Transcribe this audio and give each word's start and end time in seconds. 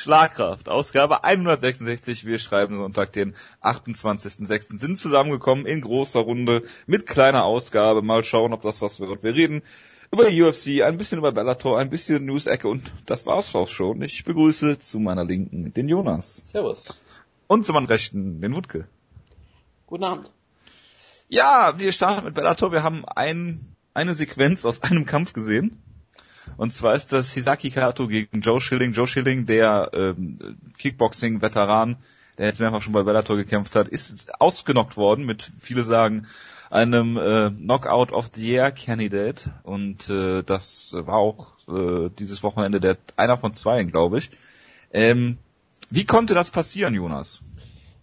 Schlagkraft, 0.00 0.70
Ausgabe 0.70 1.24
166. 1.24 2.24
Wir 2.24 2.38
schreiben 2.38 2.78
Sonntag, 2.78 3.12
den 3.12 3.34
28.06. 3.60 4.78
sind 4.78 4.96
zusammengekommen 4.96 5.66
in 5.66 5.82
großer 5.82 6.20
Runde 6.20 6.62
mit 6.86 7.06
kleiner 7.06 7.44
Ausgabe. 7.44 8.00
Mal 8.00 8.24
schauen, 8.24 8.54
ob 8.54 8.62
das 8.62 8.80
was 8.80 8.98
wird. 8.98 9.22
Wir 9.22 9.34
reden 9.34 9.60
über 10.10 10.30
die 10.30 10.42
UFC, 10.42 10.82
ein 10.82 10.96
bisschen 10.96 11.18
über 11.18 11.32
Bellator, 11.32 11.78
ein 11.78 11.90
bisschen 11.90 12.24
News-Ecke 12.24 12.66
und 12.66 12.90
das 13.04 13.26
war's 13.26 13.54
auch 13.54 13.68
schon. 13.68 14.00
Ich 14.00 14.24
begrüße 14.24 14.78
zu 14.78 15.00
meiner 15.00 15.24
Linken 15.24 15.74
den 15.74 15.86
Jonas. 15.86 16.42
Servus. 16.46 17.02
Und 17.46 17.66
zu 17.66 17.74
meiner 17.74 17.90
Rechten 17.90 18.40
den 18.40 18.54
Wutke. 18.54 18.88
Guten 19.86 20.04
Abend. 20.04 20.32
Ja, 21.28 21.78
wir 21.78 21.92
starten 21.92 22.24
mit 22.24 22.34
Bellator. 22.34 22.72
Wir 22.72 22.82
haben 22.82 23.04
ein, 23.04 23.76
eine 23.92 24.14
Sequenz 24.14 24.64
aus 24.64 24.82
einem 24.82 25.04
Kampf 25.04 25.34
gesehen. 25.34 25.82
Und 26.56 26.72
zwar 26.72 26.94
ist 26.94 27.12
das 27.12 27.32
Hisaki 27.32 27.70
Kato 27.70 28.08
gegen 28.08 28.40
Joe 28.40 28.60
Schilling. 28.60 28.92
Joe 28.92 29.06
Schilling, 29.06 29.46
der 29.46 29.90
ähm, 29.92 30.58
Kickboxing-Veteran, 30.78 31.96
der 32.38 32.46
jetzt 32.46 32.60
mehrfach 32.60 32.82
schon 32.82 32.92
bei 32.92 33.02
Bellator 33.02 33.36
gekämpft 33.36 33.76
hat, 33.76 33.88
ist 33.88 34.40
ausgenockt 34.40 34.96
worden 34.96 35.24
mit, 35.24 35.50
viele 35.58 35.84
sagen, 35.84 36.26
einem 36.70 37.16
äh, 37.16 37.50
Knockout 37.50 38.12
of 38.12 38.30
the 38.34 38.46
Year 38.48 38.70
Candidate. 38.70 39.50
Und 39.62 40.08
äh, 40.08 40.42
das 40.42 40.94
war 40.96 41.16
auch 41.16 41.56
äh, 41.68 42.10
dieses 42.18 42.42
Wochenende 42.42 42.80
der 42.80 42.96
einer 43.16 43.36
von 43.36 43.54
zwei, 43.54 43.82
glaube 43.84 44.18
ich. 44.18 44.30
Ähm, 44.92 45.38
wie 45.90 46.04
konnte 46.04 46.34
das 46.34 46.50
passieren, 46.50 46.94
Jonas? 46.94 47.42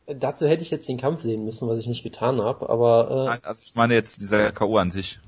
Dazu 0.07 0.47
hätte 0.47 0.63
ich 0.63 0.71
jetzt 0.71 0.87
den 0.87 0.97
Kampf 0.97 1.21
sehen 1.21 1.43
müssen, 1.43 1.67
was 1.67 1.79
ich 1.79 1.87
nicht 1.87 2.03
getan 2.03 2.41
habe, 2.41 2.69
aber 2.69 3.09
äh, 3.11 3.25
Nein, 3.25 3.39
also 3.43 3.61
ich 3.65 3.75
meine 3.75 3.93
jetzt 3.93 4.21
dieser 4.21 4.51
K.O. 4.53 4.77
an 4.77 4.89
sich 4.89 5.19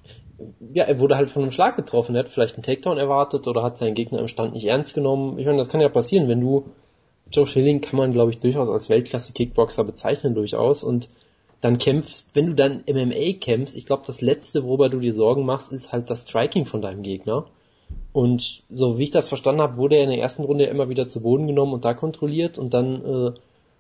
ja, 0.74 0.84
er 0.86 1.00
wurde 1.00 1.16
halt 1.16 1.30
von 1.30 1.44
einem 1.44 1.52
Schlag 1.52 1.76
getroffen. 1.76 2.16
Er 2.16 2.20
hat 2.20 2.30
vielleicht 2.30 2.56
einen 2.56 2.64
Takedown 2.64 2.98
erwartet 2.98 3.48
oder 3.48 3.64
hat 3.64 3.78
seinen 3.78 3.96
Gegner 3.96 4.20
im 4.20 4.28
Stand 4.28 4.54
nicht 4.54 4.66
ernst 4.66 4.94
genommen. 4.94 5.38
Ich 5.38 5.46
meine, 5.46 5.58
das 5.58 5.70
kann 5.70 5.82
ja 5.82 5.90
passieren, 5.90 6.28
wenn 6.28 6.42
du 6.42 6.66
Joe 7.32 7.46
Schilling 7.46 7.82
kann 7.82 7.98
man, 7.98 8.12
glaube 8.12 8.32
ich, 8.32 8.40
durchaus 8.40 8.70
als 8.70 8.90
Weltklasse-Kickboxer 8.90 9.84
bezeichnen, 9.84 10.34
durchaus. 10.34 10.84
Und 10.84 11.10
dann 11.62 11.78
kämpfst, 11.78 12.30
wenn 12.34 12.48
du 12.48 12.56
dann 12.56 12.84
MMA 12.88 13.34
kämpfst, 13.40 13.76
ich 13.76 13.86
glaube, 13.86 14.04
das 14.06 14.22
Letzte, 14.22 14.64
worüber 14.64 14.90
du 14.90 15.00
dir 15.00 15.14
Sorgen 15.14 15.46
machst, 15.46 15.72
ist 15.72 15.92
halt 15.92 16.10
das 16.10 16.22
Striking 16.22 16.66
von 16.66 16.82
deinem 16.82 17.04
Gegner. 17.04 17.46
Und 18.12 18.64
so 18.70 18.98
wie 18.98 19.04
ich 19.04 19.12
das 19.12 19.28
verstanden 19.28 19.62
habe, 19.62 19.78
wurde 19.78 19.98
er 19.98 20.04
in 20.04 20.10
der 20.10 20.20
ersten 20.20 20.44
Runde 20.44 20.66
immer 20.66 20.90
wieder 20.90 21.08
zu 21.08 21.22
Boden 21.22 21.48
genommen 21.48 21.74
und 21.74 21.86
da 21.86 21.94
kontrolliert 21.94 22.58
und 22.58 22.74
dann 22.74 23.06
äh, 23.06 23.32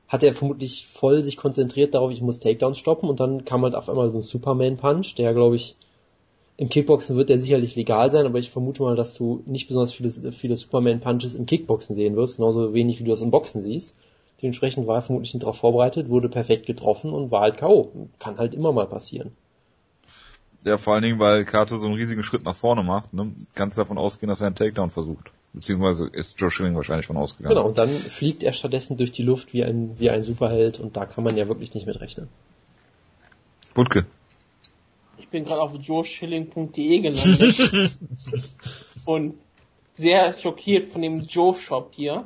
hat 0.07 0.23
er 0.23 0.33
vermutlich 0.33 0.87
voll 0.87 1.23
sich 1.23 1.37
konzentriert 1.37 1.93
darauf, 1.93 2.11
ich 2.11 2.21
muss 2.21 2.39
Takedowns 2.39 2.80
stoppen 2.80 3.09
und 3.09 3.19
dann 3.19 3.45
kam 3.45 3.63
halt 3.63 3.75
auf 3.75 3.89
einmal 3.89 4.11
so 4.11 4.19
ein 4.19 4.23
Superman-Punch, 4.23 5.15
der, 5.15 5.33
glaube 5.33 5.55
ich, 5.55 5.75
im 6.59 6.67
Kickboxen 6.67 7.15
wird 7.15 7.29
der 7.29 7.39
sicherlich 7.39 7.77
legal 7.77 8.11
sein, 8.11 8.25
aber 8.25 8.38
ich 8.38 8.52
vermute 8.52 8.83
mal, 8.83 8.97
dass 8.97 9.13
du 9.13 9.41
nicht 9.45 9.67
besonders 9.67 9.93
viele, 9.93 10.33
viele 10.33 10.57
Superman-Punches 10.57 11.33
im 11.35 11.45
Kickboxen 11.45 11.95
sehen 11.95 12.17
wirst, 12.17 12.35
genauso 12.35 12.73
wenig 12.73 12.99
wie 12.99 13.05
du 13.05 13.11
das 13.11 13.21
im 13.21 13.31
Boxen 13.31 13.61
siehst. 13.61 13.95
Dementsprechend 14.41 14.85
war 14.85 14.95
er 14.95 15.02
vermutlich 15.02 15.33
nicht 15.33 15.43
darauf 15.43 15.57
vorbereitet, 15.57 16.09
wurde 16.09 16.27
perfekt 16.27 16.65
getroffen 16.65 17.13
und 17.13 17.31
war 17.31 17.43
halt 17.43 17.55
K.O. 17.55 18.09
Kann 18.19 18.37
halt 18.37 18.53
immer 18.53 18.73
mal 18.73 18.87
passieren. 18.87 19.31
Ja, 20.65 20.77
vor 20.77 20.95
allen 20.95 21.03
Dingen, 21.03 21.19
weil 21.19 21.45
Kato 21.45 21.77
so 21.77 21.85
einen 21.85 21.95
riesigen 21.95 22.23
Schritt 22.23 22.43
nach 22.43 22.57
vorne 22.57 22.83
macht. 22.83 23.13
Ne? 23.13 23.31
Ganz 23.55 23.75
davon 23.75 23.97
ausgehen, 23.97 24.27
dass 24.27 24.41
er 24.41 24.47
einen 24.47 24.55
Takedown 24.55 24.91
versucht. 24.91 25.31
Beziehungsweise 25.53 26.07
ist 26.11 26.37
Joe 26.41 26.52
Schilling 26.52 26.75
wahrscheinlich 26.75 27.07
von 27.07 27.15
ausgegangen. 27.15 27.55
Genau, 27.55 27.69
und 27.69 27.77
dann 27.77 27.87
fliegt 27.87 28.43
er 28.43 28.52
stattdessen 28.52 28.97
durch 28.97 29.13
die 29.13 29.23
Luft 29.23 29.53
wie 29.53 29.63
ein, 29.63 29.97
wie 29.97 30.09
ein 30.09 30.23
Superheld 30.23 30.81
und 30.81 30.97
da 30.97 31.05
kann 31.05 31.23
man 31.23 31.37
ja 31.37 31.47
wirklich 31.47 31.73
nicht 31.73 31.87
mit 31.87 32.02
rechnen. 32.02 32.27
Wutke 33.75 34.05
ich 35.30 35.31
bin 35.31 35.45
gerade 35.45 35.61
auf 35.61 35.72
joeschilling.de 35.75 37.02
gelandet 37.02 37.91
und 39.05 39.36
sehr 39.94 40.33
schockiert 40.33 40.91
von 40.91 41.03
dem 41.03 41.19
Joe 41.19 41.53
Shop 41.53 41.91
hier. 41.91 42.25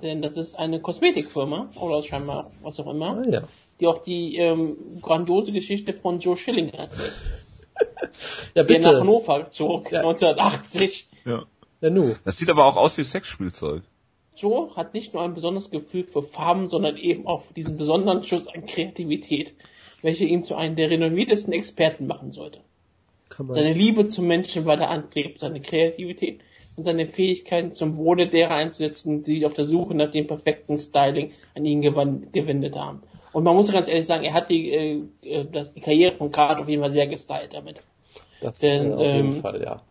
Denn 0.00 0.22
das 0.22 0.38
ist 0.38 0.58
eine 0.58 0.80
Kosmetikfirma 0.80 1.68
oder 1.74 2.02
scheinbar 2.02 2.50
was 2.62 2.80
auch 2.80 2.90
immer, 2.90 3.22
ah, 3.22 3.30
ja. 3.30 3.42
die 3.78 3.86
auch 3.86 3.98
die 3.98 4.36
ähm, 4.38 4.78
grandiose 5.02 5.52
Geschichte 5.52 5.92
von 5.92 6.20
Joe 6.20 6.38
Schilling 6.38 6.70
erzählt. 6.70 7.12
ja, 8.54 8.62
bitte. 8.62 8.80
Der 8.80 8.92
nach 8.92 9.00
Hannover 9.00 9.50
zog, 9.50 9.92
ja. 9.92 9.98
1980. 9.98 11.06
Ja. 11.26 11.44
ja 11.82 11.90
nu. 11.90 12.14
Das 12.24 12.38
sieht 12.38 12.48
aber 12.48 12.64
auch 12.64 12.78
aus 12.78 12.96
wie 12.96 13.02
Sexspielzeug. 13.02 13.82
Joe 14.36 14.74
hat 14.74 14.94
nicht 14.94 15.12
nur 15.12 15.22
ein 15.22 15.34
besonderes 15.34 15.68
Gefühl 15.68 16.04
für 16.04 16.22
Farben, 16.22 16.70
sondern 16.70 16.96
eben 16.96 17.26
auch 17.26 17.42
diesen 17.54 17.76
besonderen 17.76 18.22
Schuss 18.24 18.48
an 18.48 18.64
Kreativität 18.64 19.52
welche 20.02 20.24
ihn 20.24 20.42
zu 20.42 20.54
einem 20.56 20.76
der 20.76 20.90
renommiertesten 20.90 21.52
Experten 21.52 22.06
machen 22.06 22.32
sollte. 22.32 22.60
Seine 23.48 23.72
Liebe 23.72 24.08
zum 24.08 24.26
Menschen 24.26 24.66
war 24.66 24.76
der 24.76 24.90
Antrieb, 24.90 25.38
seine 25.38 25.60
Kreativität 25.60 26.40
und 26.76 26.84
seine 26.84 27.06
Fähigkeiten 27.06 27.72
zum 27.72 27.96
Wohle 27.96 28.28
derer 28.28 28.54
einzusetzen, 28.54 29.22
die 29.22 29.36
sich 29.36 29.46
auf 29.46 29.54
der 29.54 29.64
Suche 29.64 29.94
nach 29.94 30.10
dem 30.10 30.26
perfekten 30.26 30.76
Styling 30.78 31.32
an 31.54 31.64
ihn 31.64 31.80
gewendet 31.80 32.76
haben. 32.76 33.02
Und 33.32 33.44
man 33.44 33.56
muss 33.56 33.72
ganz 33.72 33.88
ehrlich 33.88 34.06
sagen, 34.06 34.24
er 34.24 34.34
hat 34.34 34.50
die, 34.50 34.70
äh, 34.70 35.02
äh 35.24 35.46
das, 35.50 35.72
die 35.72 35.80
Karriere 35.80 36.16
von 36.16 36.30
Card 36.30 36.60
auf 36.60 36.68
jeden 36.68 36.82
Fall 36.82 36.92
sehr 36.92 37.06
gestylt 37.06 37.54
damit. 37.54 37.82
Das 38.42 38.58
Denn, 38.58 38.92
auf 38.92 39.00
jeden 39.00 39.32
ähm, 39.34 39.40
Fall, 39.40 39.62
ja. 39.62 39.82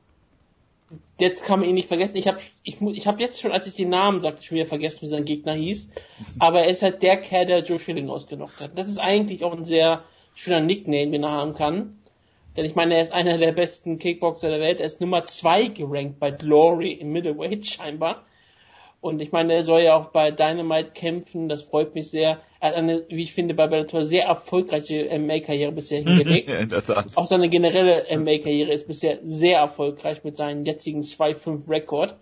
Jetzt 1.20 1.46
kann 1.46 1.60
man 1.60 1.70
ihn 1.70 1.76
nicht 1.76 1.88
vergessen. 1.88 2.18
Ich 2.18 2.28
habe 2.28 2.40
ich, 2.64 2.82
ich 2.82 3.08
hab 3.08 3.20
jetzt 3.20 3.42
schon, 3.42 3.52
als 3.52 3.68
ich 3.68 3.74
den 3.74 3.90
Namen 3.90 4.22
sagte, 4.22 4.44
schon 4.44 4.56
wieder 4.56 4.66
vergessen, 4.66 5.02
wie 5.04 5.10
sein 5.10 5.26
Gegner 5.26 5.54
hieß. 5.54 5.90
Aber 6.40 6.62
er 6.62 6.70
ist 6.70 6.82
halt 6.82 7.04
der 7.04 7.18
Kerl, 7.18 7.46
der 7.46 7.64
Joe 7.64 7.80
Schilling 7.80 8.10
ausgenockt 8.10 8.60
hat. 8.60 8.78
Das 8.78 8.90
ist 8.90 9.00
eigentlich 9.00 9.44
auch 9.44 9.54
ein 9.54 9.66
sehr 9.66 10.04
schöner 10.36 10.62
Nickname, 10.62 11.12
den 11.12 11.24
er 11.24 11.32
haben 11.32 11.54
kann. 11.54 11.98
Denn 12.58 12.66
ich 12.66 12.76
meine, 12.76 12.96
er 12.96 13.04
ist 13.04 13.14
einer 13.14 13.38
der 13.38 13.54
besten 13.54 13.98
Kickboxer 13.98 14.50
der 14.50 14.60
Welt. 14.60 14.80
Er 14.80 14.86
ist 14.86 15.00
Nummer 15.00 15.24
zwei 15.24 15.68
gerankt 15.68 16.20
bei 16.20 16.32
Glory 16.32 16.92
im 16.92 17.12
Middleweight 17.12 17.66
scheinbar. 17.66 18.26
Und 19.02 19.20
ich 19.20 19.32
meine, 19.32 19.54
er 19.54 19.64
soll 19.64 19.82
ja 19.82 19.96
auch 19.96 20.10
bei 20.12 20.30
Dynamite 20.30 20.92
kämpfen, 20.92 21.50
das 21.50 21.64
freut 21.64 21.96
mich 21.96 22.12
sehr. 22.12 22.40
Er 22.60 22.70
hat 22.70 22.76
eine, 22.76 23.04
wie 23.10 23.24
ich 23.24 23.34
finde, 23.34 23.56
bei 23.56 23.66
Bellator 23.66 24.06
sehr 24.06 24.26
erfolgreiche 24.26 25.10
MMA-Karriere 25.18 25.72
bisher 25.72 26.02
hingelegt. 26.04 26.52
auch 27.16 27.26
seine 27.26 27.50
generelle 27.50 28.06
MMA-Karriere 28.16 28.72
ist 28.72 28.88
bisher 28.88 29.18
sehr 29.24 29.58
erfolgreich 29.58 30.24
mit 30.24 30.38
seinem 30.38 30.66
jetzigen 30.66 31.02
2-5-Rekord. 31.02 32.16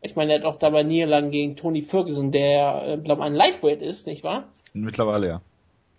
Ich 0.00 0.16
meine, 0.16 0.32
er 0.32 0.38
hat 0.40 0.46
auch 0.46 0.58
dabei 0.58 0.82
Niederlagen 0.82 1.30
gegen 1.30 1.54
Tony 1.54 1.82
Ferguson, 1.82 2.32
der, 2.32 2.88
äh, 2.88 2.98
glaube 2.98 3.22
ein 3.22 3.34
Lightweight 3.34 3.80
ist, 3.80 4.06
nicht 4.06 4.24
wahr? 4.24 4.48
Mittlerweile, 4.72 5.28
ja. 5.28 5.42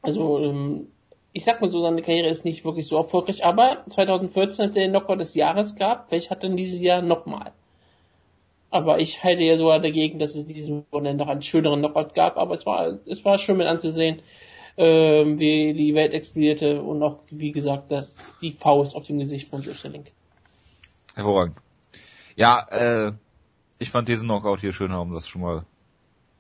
Also, 0.02 0.40
ähm, 0.40 0.88
ich 1.32 1.46
sag 1.46 1.62
mal 1.62 1.70
so, 1.70 1.82
seine 1.82 2.02
Karriere 2.02 2.28
ist 2.28 2.44
nicht 2.44 2.66
wirklich 2.66 2.88
so 2.88 2.98
erfolgreich, 2.98 3.46
aber 3.46 3.84
2014 3.88 4.66
hat 4.66 4.76
er 4.76 4.84
den 4.84 4.92
Knockout 4.92 5.20
des 5.20 5.36
Jahres 5.36 5.76
gehabt, 5.76 6.12
welch 6.12 6.30
hat 6.30 6.44
er 6.44 6.50
dieses 6.50 6.82
Jahr 6.82 7.02
nochmal. 7.02 7.54
Aber 8.72 9.00
ich 9.00 9.24
halte 9.24 9.44
ja 9.44 9.58
sogar 9.58 9.80
dagegen, 9.80 10.20
dass 10.20 10.36
es 10.36 10.46
diesen 10.46 10.86
Wochenende 10.92 11.24
noch 11.24 11.32
einen 11.32 11.42
schöneren 11.42 11.80
Knockout 11.80 12.14
gab. 12.14 12.38
Aber 12.38 12.56
es 12.56 12.66
war, 12.66 13.00
es 13.08 13.26
war 13.26 13.38
schön 13.38 13.58
mit 13.58 13.68
anzusehen, 13.68 14.22
ähm, 14.78 15.40
wie 15.40 15.74
die 15.74 15.96
Welt 15.96 16.14
explodierte 16.14 16.82
und 16.82 17.02
auch, 17.02 17.20
wie 17.30 17.52
gesagt, 17.52 17.92
das, 17.92 18.16
die 18.42 18.52
Faust 18.52 18.96
auf 18.96 19.06
dem 19.08 19.20
Gesicht 19.20 19.48
von 19.48 19.62
Joe 19.62 19.76
Sterling. 19.76 20.06
Hervorragend. 21.16 21.58
Ja, 22.36 22.66
äh, 22.70 23.12
ich 23.80 23.90
fand 23.90 24.08
diesen 24.08 24.28
Knockout 24.28 24.62
hier 24.62 24.74
schöner, 24.74 25.02
um 25.02 25.14
das 25.14 25.28
schon 25.28 25.42
mal 25.42 25.66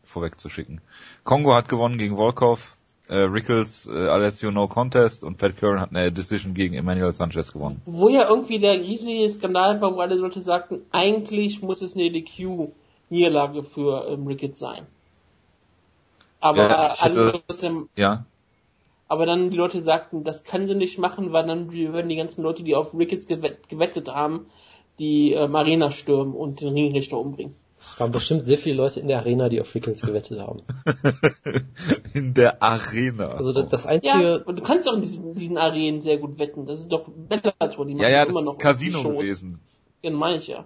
vorwegzuschicken. 0.04 0.82
Kongo 1.24 1.54
hat 1.54 1.68
gewonnen 1.68 1.98
gegen 1.98 2.16
Volkov 2.16 2.78
äh, 3.10 3.18
Rickles, 3.18 3.88
äh, 3.88 4.08
Alessio 4.08 4.52
No 4.52 4.68
Contest 4.68 5.24
und 5.24 5.38
Pat 5.38 5.58
Curran 5.58 5.82
hat 5.82 5.90
eine 5.90 6.12
Decision 6.12 6.54
gegen 6.54 6.76
Emmanuel 6.76 7.14
Sanchez 7.14 7.52
gewonnen. 7.52 7.82
Wo 7.86 8.08
ja 8.08 8.30
irgendwie 8.30 8.60
der 8.60 8.80
riesige 8.80 9.28
Skandal 9.30 9.82
war, 9.82 9.96
wo 9.96 10.00
alle 10.00 10.16
Leute 10.16 10.42
sagten, 10.42 10.86
eigentlich 10.92 11.62
muss 11.62 11.82
es 11.82 11.96
eine 11.96 12.12
DQ-Niederlage 12.12 13.64
für 13.64 14.08
ähm, 14.10 14.28
Ricketts 14.28 14.60
sein. 14.60 14.86
Aber 16.40 16.70
ja, 16.70 16.94
alle 17.00 17.26
Leute, 17.26 17.88
ja. 17.96 18.26
Aber 19.08 19.26
dann 19.26 19.50
die 19.50 19.58
Leute 19.58 19.84
sagten, 19.84 20.24
das 20.24 20.44
kann 20.44 20.68
sie 20.68 20.76
nicht 20.76 21.00
machen, 21.00 21.34
weil 21.34 21.48
dann 21.48 21.72
würden 21.74 22.10
die 22.10 22.16
ganzen 22.16 22.44
Leute, 22.44 22.62
die 22.62 22.76
auf 22.76 22.94
Ricketts 22.94 23.26
gewettet 23.26 24.08
haben, 24.08 24.46
die 25.00 25.34
ähm, 25.34 25.56
Arena 25.56 25.90
stürmen 25.90 26.36
und 26.36 26.62
den 26.62 26.74
Ringrichter 26.74 27.18
umbringen. 27.18 27.56
Es 27.80 27.98
waren 27.98 28.12
bestimmt 28.12 28.46
sehr 28.46 28.58
viele 28.58 28.76
Leute 28.76 29.00
in 29.00 29.08
der 29.08 29.20
Arena, 29.20 29.48
die 29.48 29.62
auf 29.62 29.74
Rickles 29.74 30.02
gewettet 30.02 30.42
haben. 30.42 30.64
in 32.14 32.34
der 32.34 32.62
Arena. 32.62 33.30
Also 33.30 33.54
das, 33.54 33.70
das 33.70 33.86
einzige. 33.86 34.22
Ja, 34.22 34.38
du 34.40 34.62
kannst 34.62 34.90
auch 34.90 34.96
in 34.96 35.02
diesen, 35.02 35.34
diesen 35.34 35.58
Arenen 35.58 36.02
sehr 36.02 36.18
gut 36.18 36.38
wetten. 36.40 36.66
Das 36.66 36.80
ist 36.80 36.90
doch 36.90 37.08
Bellator, 37.08 37.86
die 37.86 37.96
machen 37.96 38.04
ja, 38.04 38.10
ja, 38.10 38.24
immer 38.24 38.42
noch 38.42 38.58
Casino 38.58 39.02
gewesen. 39.02 39.62
Ja, 40.02 40.12
meine 40.12 40.40
ich 40.40 40.48
ja. 40.48 40.66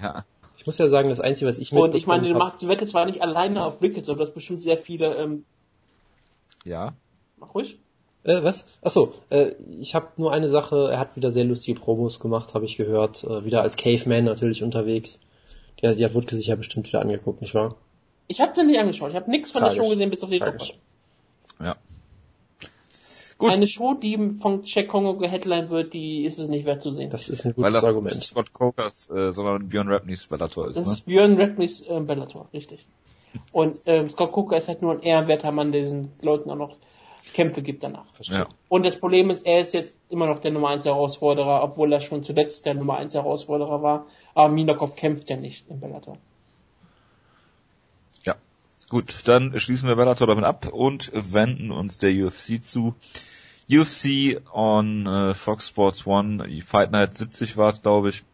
Ja. 0.00 0.24
Ich 0.56 0.66
muss 0.66 0.78
ja 0.78 0.88
sagen, 0.88 1.08
das 1.08 1.18
Einzige, 1.18 1.48
was 1.48 1.58
ich 1.58 1.72
Und 1.72 1.96
ich 1.96 2.06
meine, 2.06 2.28
du 2.28 2.34
machst 2.34 2.62
die 2.62 2.68
Wette 2.68 2.86
zwar 2.86 3.06
nicht 3.06 3.22
alleine 3.22 3.64
auf 3.64 3.82
Rickles, 3.82 4.08
aber 4.08 4.18
du 4.18 4.22
hast 4.22 4.34
bestimmt 4.34 4.62
sehr 4.62 4.78
viele. 4.78 5.16
Ähm 5.16 5.44
ja. 6.64 6.94
Mach 7.38 7.54
ruhig. 7.54 7.80
Äh, 8.22 8.44
was? 8.44 8.66
Achso, 8.82 9.14
äh, 9.30 9.52
ich 9.80 9.96
habe 9.96 10.08
nur 10.16 10.32
eine 10.32 10.48
Sache. 10.48 10.90
Er 10.92 11.00
hat 11.00 11.16
wieder 11.16 11.32
sehr 11.32 11.44
lustige 11.44 11.80
Promos 11.80 12.20
gemacht, 12.20 12.54
habe 12.54 12.66
ich 12.66 12.76
gehört. 12.76 13.24
Äh, 13.24 13.44
wieder 13.44 13.62
als 13.62 13.76
Caveman 13.76 14.24
natürlich 14.24 14.62
unterwegs. 14.62 15.20
Die, 15.82 15.94
die 15.94 16.04
hat 16.04 16.14
Wutke 16.14 16.34
sich 16.34 16.46
ja 16.46 16.56
bestimmt 16.56 16.86
wieder 16.88 17.00
angeguckt, 17.00 17.40
nicht 17.40 17.54
wahr? 17.54 17.76
Ich 18.28 18.40
habe 18.40 18.54
den 18.54 18.66
nicht 18.66 18.78
angeschaut. 18.78 19.10
Ich 19.10 19.16
habe 19.16 19.30
nichts 19.30 19.50
von 19.50 19.60
Tragisch. 19.60 19.76
der 19.76 19.84
Show 19.84 19.90
gesehen, 19.90 20.10
bis 20.10 20.22
auf 20.22 20.30
die 20.30 20.38
Tragisch. 20.38 20.74
Ja. 21.60 21.76
Gut. 23.38 23.52
Eine 23.52 23.66
Show, 23.66 23.94
die 23.94 24.16
von 24.40 24.62
Jack 24.64 24.88
Kongo 24.88 25.16
geheadline 25.16 25.68
wird, 25.68 25.92
die 25.92 26.24
ist 26.24 26.38
es 26.38 26.48
nicht 26.48 26.64
wert 26.64 26.82
zu 26.82 26.90
sehen. 26.92 27.10
Das 27.10 27.28
ist 27.28 27.44
ein 27.44 27.54
gutes 27.54 27.72
Weil 27.74 27.84
Argument. 27.84 28.14
Nicht 28.14 28.26
Scott 28.26 28.52
Cokers, 28.52 29.10
äh, 29.10 29.30
sondern 29.32 29.68
Björn 29.68 29.88
Rapneys 29.88 30.26
Bellator 30.26 30.68
ist. 30.68 30.76
Das 30.76 30.86
ne? 30.86 30.92
ist 30.92 31.06
Björn 31.06 31.38
Rapneys 31.38 31.82
äh, 31.82 32.00
Bellator, 32.00 32.48
richtig. 32.54 32.86
Und 33.52 33.78
ähm, 33.84 34.08
Scott 34.08 34.32
Coker 34.32 34.56
ist 34.56 34.68
halt 34.68 34.80
nur 34.80 34.92
ein 34.92 35.02
ehrenwerter 35.02 35.52
Mann, 35.52 35.72
der 35.72 35.82
diesen 35.82 36.12
Leuten 36.22 36.50
auch 36.50 36.56
noch 36.56 36.76
Kämpfe 37.34 37.60
gibt 37.60 37.82
danach. 37.82 38.06
Ja. 38.20 38.46
Und 38.68 38.86
das 38.86 38.98
Problem 38.98 39.30
ist, 39.30 39.44
er 39.44 39.60
ist 39.60 39.74
jetzt 39.74 39.98
immer 40.08 40.26
noch 40.26 40.38
der 40.38 40.52
Nummer 40.52 40.68
1 40.68 40.84
Herausforderer, 40.84 41.62
obwohl 41.62 41.92
er 41.92 42.00
schon 42.00 42.22
zuletzt 42.22 42.64
der 42.64 42.74
Nummer 42.74 42.96
1 42.96 43.14
Herausforderer 43.14 43.82
war. 43.82 44.06
Aber 44.36 44.52
Minakov 44.52 44.96
kämpft 44.96 45.30
ja 45.30 45.36
nicht 45.38 45.66
im 45.70 45.80
Bellator. 45.80 46.18
Ja. 48.24 48.36
Gut, 48.90 49.22
dann 49.24 49.58
schließen 49.58 49.88
wir 49.88 49.96
Bellator 49.96 50.26
damit 50.26 50.44
ab 50.44 50.68
und 50.70 51.10
wenden 51.14 51.70
uns 51.72 51.96
der 51.96 52.10
UFC 52.12 52.62
zu. 52.62 52.94
UFC 53.70 54.42
on 54.52 55.06
äh, 55.06 55.34
Fox 55.34 55.68
Sports 55.68 56.06
One, 56.06 56.46
Fight 56.60 56.90
Night 56.90 57.16
70 57.16 57.56
war 57.56 57.70
es, 57.70 57.80
glaube 57.80 58.10
ich. 58.10 58.24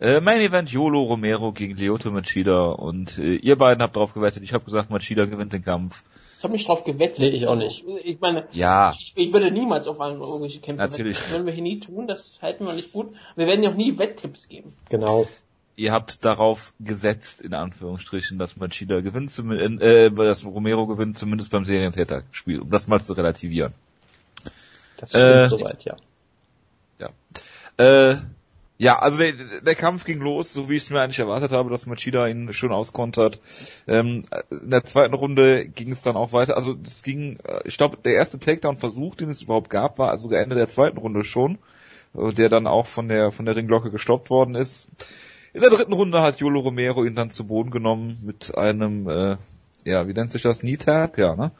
Äh, 0.00 0.20
Main 0.20 0.40
Event 0.40 0.70
Yolo 0.70 1.02
Romero 1.02 1.52
gegen 1.52 1.76
Lyoto 1.76 2.10
Machida 2.10 2.66
und 2.66 3.18
äh, 3.18 3.34
ihr 3.34 3.56
beiden 3.56 3.82
habt 3.82 3.96
drauf 3.96 4.14
gewettet. 4.14 4.44
Ich 4.44 4.52
habe 4.52 4.64
gesagt, 4.64 4.90
Machida 4.90 5.24
gewinnt 5.24 5.52
den 5.52 5.64
Kampf. 5.64 6.04
Ich 6.38 6.44
habe 6.44 6.52
nicht 6.52 6.68
drauf 6.68 6.84
gewettet. 6.84 7.18
Nee, 7.18 7.30
ich 7.30 7.48
auch 7.48 7.56
nicht. 7.56 7.84
Ich 8.04 8.20
meine, 8.20 8.46
ja. 8.52 8.94
ich, 8.96 9.12
ich 9.16 9.32
würde 9.32 9.50
niemals 9.50 9.88
auf 9.88 10.00
einen 10.00 10.20
irgendwelche 10.20 10.60
Kämpfe 10.60 10.82
Natürlich. 10.82 11.16
wetten. 11.16 11.24
Das 11.24 11.32
werden 11.32 11.46
wir 11.46 11.52
hier 11.52 11.62
nie 11.64 11.80
tun, 11.80 12.06
das 12.06 12.38
halten 12.40 12.64
wir 12.64 12.74
nicht 12.74 12.92
gut. 12.92 13.12
Wir 13.34 13.48
werden 13.48 13.64
ja 13.64 13.70
auch 13.70 13.74
nie 13.74 13.98
Wetttipps 13.98 14.48
geben. 14.48 14.72
Genau. 14.88 15.26
Ihr 15.74 15.92
habt 15.92 16.24
darauf 16.24 16.74
gesetzt, 16.78 17.40
in 17.40 17.54
Anführungsstrichen, 17.54 18.38
dass 18.38 18.56
Machida 18.56 19.00
gewinnt, 19.00 19.36
äh, 19.36 20.10
dass 20.10 20.44
Romero 20.44 20.86
gewinnt, 20.86 21.18
zumindest 21.18 21.50
beim 21.50 21.64
Serientäter-Spiel, 21.64 22.60
um 22.60 22.70
das 22.70 22.86
mal 22.86 23.00
zu 23.00 23.14
relativieren. 23.14 23.72
Das 24.96 25.10
stimmt 25.10 25.24
äh, 25.24 25.46
soweit, 25.46 25.84
ja. 25.84 25.96
Ja. 27.00 27.10
Äh, 27.84 28.18
ja, 28.80 28.96
also 28.96 29.18
der, 29.18 29.32
der 29.32 29.74
Kampf 29.74 30.04
ging 30.04 30.20
los, 30.20 30.52
so 30.52 30.70
wie 30.70 30.76
ich 30.76 30.84
es 30.84 30.90
mir 30.90 31.00
eigentlich 31.00 31.18
erwartet 31.18 31.50
habe, 31.50 31.68
dass 31.68 31.86
Machida 31.86 32.28
ihn 32.28 32.52
schön 32.52 32.70
auskontert. 32.70 33.40
Ähm, 33.88 34.24
in 34.50 34.70
der 34.70 34.84
zweiten 34.84 35.14
Runde 35.14 35.66
ging 35.66 35.90
es 35.90 36.02
dann 36.02 36.16
auch 36.16 36.32
weiter. 36.32 36.56
Also 36.56 36.76
es 36.84 37.02
ging, 37.02 37.38
äh, 37.44 37.60
ich 37.64 37.76
glaube, 37.76 37.96
der 37.96 38.14
erste 38.14 38.38
Takedown-Versuch, 38.38 39.16
den 39.16 39.30
es 39.30 39.42
überhaupt 39.42 39.68
gab, 39.68 39.98
war 39.98 40.10
also 40.10 40.30
Ende 40.30 40.54
der 40.54 40.68
zweiten 40.68 40.98
Runde 40.98 41.24
schon, 41.24 41.58
äh, 42.14 42.32
der 42.32 42.48
dann 42.48 42.68
auch 42.68 42.86
von 42.86 43.08
der 43.08 43.32
von 43.32 43.46
der 43.46 43.56
Ringglocke 43.56 43.90
gestoppt 43.90 44.30
worden 44.30 44.54
ist. 44.54 44.88
In 45.54 45.60
der 45.60 45.70
dritten 45.70 45.92
Runde 45.92 46.22
hat 46.22 46.38
Yolo 46.38 46.60
Romero 46.60 47.04
ihn 47.04 47.16
dann 47.16 47.30
zu 47.30 47.48
Boden 47.48 47.70
genommen 47.70 48.20
mit 48.22 48.56
einem, 48.56 49.08
äh, 49.08 49.36
ja, 49.84 50.06
wie 50.06 50.12
nennt 50.12 50.30
sich 50.30 50.42
das, 50.42 50.60
Knee-Tap, 50.60 51.18
ja, 51.18 51.34
ne? 51.34 51.50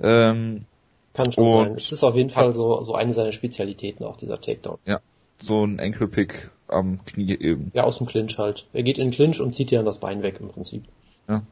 Ähm, 0.00 0.64
Kann 1.12 1.30
schon 1.30 1.50
sein. 1.50 1.74
Es 1.76 1.92
ist 1.92 2.02
auf 2.02 2.16
jeden 2.16 2.30
Fall 2.30 2.52
so, 2.52 2.82
so 2.82 2.94
eine 2.94 3.12
seiner 3.12 3.30
Spezialitäten, 3.30 4.04
auch 4.04 4.16
dieser 4.16 4.40
Takedown. 4.40 4.78
Ja, 4.86 4.98
so 5.38 5.64
ein 5.64 5.78
Enkelpick 5.78 6.50
am 6.68 7.04
Knie 7.04 7.36
eben. 7.38 7.70
Ja, 7.74 7.84
aus 7.84 7.98
dem 7.98 8.06
Clinch 8.06 8.38
halt. 8.38 8.66
Er 8.72 8.82
geht 8.82 8.98
in 8.98 9.08
den 9.08 9.12
Clinch 9.12 9.40
und 9.40 9.54
zieht 9.54 9.70
dir 9.70 9.78
dann 9.78 9.86
das 9.86 9.98
Bein 9.98 10.22
weg 10.22 10.38
im 10.40 10.48
Prinzip. 10.48 10.84
Ja. 11.28 11.42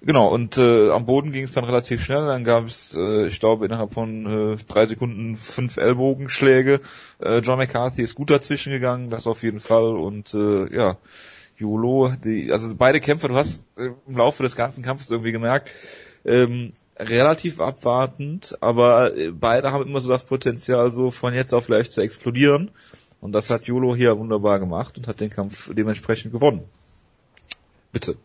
Genau, 0.00 0.28
und 0.28 0.56
äh, 0.58 0.90
am 0.90 1.06
Boden 1.06 1.32
ging 1.32 1.44
es 1.44 1.54
dann 1.54 1.64
relativ 1.64 2.04
schnell. 2.04 2.26
Dann 2.26 2.44
gab 2.44 2.66
es, 2.66 2.94
äh, 2.94 3.26
ich 3.26 3.40
glaube, 3.40 3.66
innerhalb 3.66 3.94
von 3.94 4.52
äh, 4.52 4.56
drei 4.68 4.86
Sekunden 4.86 5.34
fünf 5.34 5.76
Ellbogenschläge. 5.76 6.80
Äh, 7.18 7.38
John 7.38 7.58
McCarthy 7.58 8.02
ist 8.02 8.14
gut 8.14 8.30
dazwischen 8.30 8.70
gegangen, 8.70 9.10
das 9.10 9.26
auf 9.26 9.42
jeden 9.42 9.60
Fall. 9.60 9.96
Und 9.96 10.34
äh, 10.34 10.72
ja, 10.72 10.98
Jolo, 11.56 12.12
die, 12.24 12.52
also 12.52 12.72
beide 12.76 13.00
Kämpfer, 13.00 13.28
du 13.28 13.34
hast 13.34 13.64
äh, 13.76 13.90
im 14.06 14.16
Laufe 14.16 14.44
des 14.44 14.54
ganzen 14.54 14.84
Kampfes 14.84 15.10
irgendwie 15.10 15.32
gemerkt, 15.32 15.70
ähm, 16.24 16.72
relativ 16.96 17.60
abwartend, 17.60 18.56
aber 18.60 19.16
äh, 19.16 19.30
beide 19.30 19.72
haben 19.72 19.86
immer 19.86 20.00
so 20.00 20.10
das 20.10 20.24
Potenzial, 20.24 20.92
so 20.92 21.10
von 21.10 21.34
jetzt 21.34 21.52
auf 21.52 21.66
gleich 21.66 21.90
zu 21.90 22.00
explodieren. 22.00 22.70
Und 23.20 23.32
das 23.32 23.50
hat 23.50 23.64
Jolo 23.64 23.96
hier 23.96 24.18
wunderbar 24.18 24.60
gemacht 24.60 24.96
und 24.96 25.08
hat 25.08 25.20
den 25.20 25.30
Kampf 25.30 25.72
dementsprechend 25.74 26.32
gewonnen. 26.32 26.62
Bitte. 27.92 28.16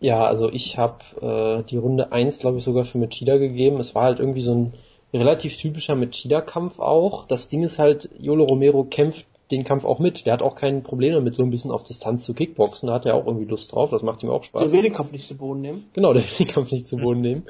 Ja, 0.00 0.26
also 0.26 0.50
ich 0.50 0.76
habe 0.76 0.98
äh, 1.20 1.62
die 1.64 1.78
Runde 1.78 2.12
1, 2.12 2.40
glaube 2.40 2.58
ich, 2.58 2.64
sogar 2.64 2.84
für 2.84 2.98
Machida 2.98 3.38
gegeben. 3.38 3.80
Es 3.80 3.94
war 3.94 4.04
halt 4.04 4.20
irgendwie 4.20 4.42
so 4.42 4.54
ein 4.54 4.74
relativ 5.14 5.56
typischer 5.56 5.94
Machida-Kampf 5.94 6.78
auch. 6.78 7.26
Das 7.26 7.48
Ding 7.48 7.62
ist 7.62 7.78
halt, 7.78 8.10
Jolo 8.18 8.44
Romero 8.44 8.84
kämpft 8.84 9.26
den 9.50 9.64
Kampf 9.64 9.84
auch 9.84 9.98
mit. 9.98 10.26
Der 10.26 10.32
hat 10.32 10.42
auch 10.42 10.56
kein 10.56 10.82
Problem 10.82 11.14
damit, 11.14 11.36
so 11.36 11.42
ein 11.42 11.50
bisschen 11.50 11.70
auf 11.70 11.84
Distanz 11.84 12.24
zu 12.24 12.34
Kickboxen. 12.34 12.88
Da 12.88 12.94
hat 12.94 13.06
er 13.06 13.14
auch 13.14 13.26
irgendwie 13.26 13.46
Lust 13.46 13.72
drauf. 13.72 13.90
Das 13.90 14.02
macht 14.02 14.22
ihm 14.22 14.30
auch 14.30 14.44
Spaß. 14.44 14.62
Der 14.62 14.72
will 14.72 14.82
den 14.82 14.92
Kampf 14.92 15.12
nicht 15.12 15.26
zu 15.26 15.36
Boden 15.36 15.60
nehmen. 15.60 15.88
Genau, 15.94 16.12
der 16.12 16.22
will 16.22 16.46
den 16.46 16.48
Kampf 16.48 16.72
nicht 16.72 16.86
zu 16.86 16.96
Boden 16.98 17.20
nehmen. 17.20 17.44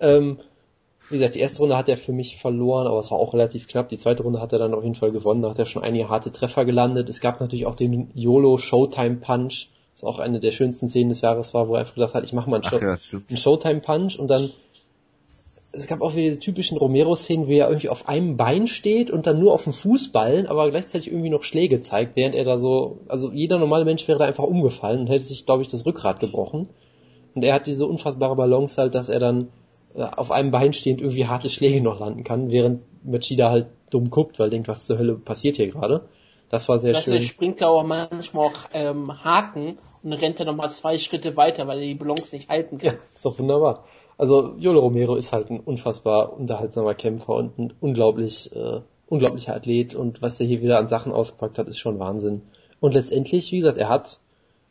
Ähm, 0.00 0.38
wie 1.10 1.18
gesagt, 1.18 1.34
die 1.34 1.40
erste 1.40 1.58
Runde 1.58 1.76
hat 1.76 1.88
er 1.88 1.96
für 1.96 2.12
mich 2.12 2.38
verloren, 2.38 2.86
aber 2.86 2.98
es 2.98 3.10
war 3.10 3.18
auch 3.18 3.34
relativ 3.34 3.68
knapp. 3.68 3.88
Die 3.88 3.98
zweite 3.98 4.22
Runde 4.22 4.40
hat 4.40 4.52
er 4.52 4.58
dann 4.58 4.74
auf 4.74 4.82
jeden 4.82 4.94
Fall 4.94 5.12
gewonnen. 5.12 5.42
Da 5.42 5.50
hat 5.50 5.58
er 5.58 5.66
schon 5.66 5.82
einige 5.82 6.08
harte 6.08 6.32
Treffer 6.32 6.64
gelandet. 6.64 7.08
Es 7.10 7.20
gab 7.20 7.40
natürlich 7.40 7.66
auch 7.66 7.74
den 7.74 8.10
YOLO 8.14 8.58
Showtime 8.58 9.16
Punch, 9.16 9.68
was 9.94 10.04
auch 10.04 10.18
eine 10.18 10.40
der 10.40 10.52
schönsten 10.52 10.88
Szenen 10.88 11.10
des 11.10 11.20
Jahres 11.20 11.52
war, 11.52 11.68
wo 11.68 11.74
er 11.74 11.80
einfach 11.80 11.94
gesagt 11.94 12.14
hat, 12.14 12.24
ich 12.24 12.32
mache 12.32 12.48
mal 12.48 12.56
einen, 12.56 12.64
Show 12.64 12.78
ja, 12.78 12.96
einen 13.28 13.36
Showtime 13.36 13.80
Punch 13.80 14.18
und 14.18 14.28
dann 14.28 14.50
es 15.76 15.88
gab 15.88 16.02
auch 16.02 16.14
wieder 16.14 16.28
diese 16.28 16.38
typischen 16.38 16.78
Romero-Szenen, 16.78 17.48
wo 17.48 17.52
er 17.52 17.68
irgendwie 17.68 17.88
auf 17.88 18.08
einem 18.08 18.36
Bein 18.36 18.66
steht 18.66 19.10
und 19.10 19.26
dann 19.26 19.40
nur 19.40 19.52
auf 19.52 19.64
dem 19.64 19.72
Fußballen, 19.72 20.46
aber 20.46 20.70
gleichzeitig 20.70 21.10
irgendwie 21.10 21.30
noch 21.30 21.42
Schläge 21.42 21.80
zeigt, 21.80 22.16
während 22.16 22.34
er 22.34 22.44
da 22.44 22.58
so, 22.58 23.00
also 23.08 23.32
jeder 23.32 23.58
normale 23.58 23.84
Mensch 23.84 24.06
wäre 24.06 24.18
da 24.18 24.24
einfach 24.24 24.44
umgefallen 24.44 25.00
und 25.00 25.06
hätte 25.08 25.24
sich, 25.24 25.46
glaube 25.46 25.62
ich, 25.62 25.68
das 25.68 25.84
Rückgrat 25.84 26.20
gebrochen. 26.20 26.68
Und 27.34 27.42
er 27.42 27.54
hat 27.54 27.66
diese 27.66 27.86
unfassbare 27.86 28.36
Balance 28.36 28.80
halt, 28.80 28.94
dass 28.94 29.08
er 29.08 29.18
dann 29.18 29.48
auf 29.94 30.30
einem 30.30 30.50
Bein 30.50 30.72
stehend 30.72 31.00
irgendwie 31.00 31.26
harte 31.26 31.48
Schläge 31.48 31.80
noch 31.80 32.00
landen 32.00 32.24
kann, 32.24 32.50
während 32.50 32.82
Machida 33.04 33.50
halt 33.50 33.66
dumm 33.90 34.10
guckt, 34.10 34.38
weil 34.38 34.50
denkt, 34.50 34.68
was 34.68 34.84
zur 34.84 34.98
Hölle 34.98 35.14
passiert 35.14 35.56
hier 35.56 35.68
gerade. 35.68 36.08
Das 36.48 36.68
war 36.68 36.78
sehr 36.78 36.92
das 36.92 37.04
schön. 37.04 37.14
Der 37.14 37.20
springt 37.20 37.60
manchmal 37.60 38.46
auch 38.46 38.58
ähm, 38.72 39.24
Haken 39.24 39.78
und 40.02 40.10
dann 40.10 40.18
rennt 40.18 40.40
er 40.40 40.46
nochmal 40.46 40.70
zwei 40.70 40.98
Schritte 40.98 41.36
weiter, 41.36 41.66
weil 41.66 41.78
er 41.78 41.86
die 41.86 41.94
Balance 41.94 42.34
nicht 42.34 42.48
halten 42.48 42.78
kann. 42.78 42.94
Ja, 42.94 43.00
ist 43.14 43.24
doch 43.24 43.38
wunderbar. 43.38 43.84
Also 44.16 44.54
Jolo 44.58 44.80
Romero 44.80 45.16
ist 45.16 45.32
halt 45.32 45.50
ein 45.50 45.60
unfassbar 45.60 46.32
unterhaltsamer 46.32 46.94
Kämpfer 46.94 47.34
und 47.34 47.58
ein 47.58 47.72
unglaublich, 47.80 48.54
äh, 48.54 48.80
unglaublicher 49.08 49.54
Athlet 49.54 49.94
und 49.94 50.22
was 50.22 50.40
er 50.40 50.46
hier 50.46 50.62
wieder 50.62 50.78
an 50.78 50.88
Sachen 50.88 51.12
ausgepackt 51.12 51.58
hat, 51.58 51.68
ist 51.68 51.78
schon 51.78 51.98
Wahnsinn. 51.98 52.42
Und 52.80 52.94
letztendlich, 52.94 53.50
wie 53.50 53.58
gesagt, 53.58 53.78
er 53.78 53.88
hat 53.88 54.20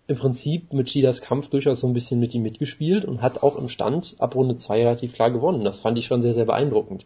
im 0.08 0.18
Prinzip 0.18 0.74
mit 0.74 0.90
Shidas 0.90 1.22
Kampf 1.22 1.50
durchaus 1.50 1.80
so 1.80 1.88
ein 1.88 1.94
bisschen 1.94 2.20
mit 2.20 2.34
ihm 2.36 2.44
mitgespielt 2.44 3.06
und 3.06 3.22
hat 3.22 3.42
auch 3.42 3.56
im 3.58 3.70
Stand 3.70 4.16
ab 4.20 4.36
Runde 4.36 4.58
2 4.58 4.80
relativ 4.80 5.14
klar 5.14 5.32
gewonnen. 5.32 5.64
Das 5.64 5.80
fand 5.80 5.98
ich 5.98 6.06
schon 6.06 6.22
sehr, 6.22 6.34
sehr 6.34 6.46
beeindruckend. 6.46 7.06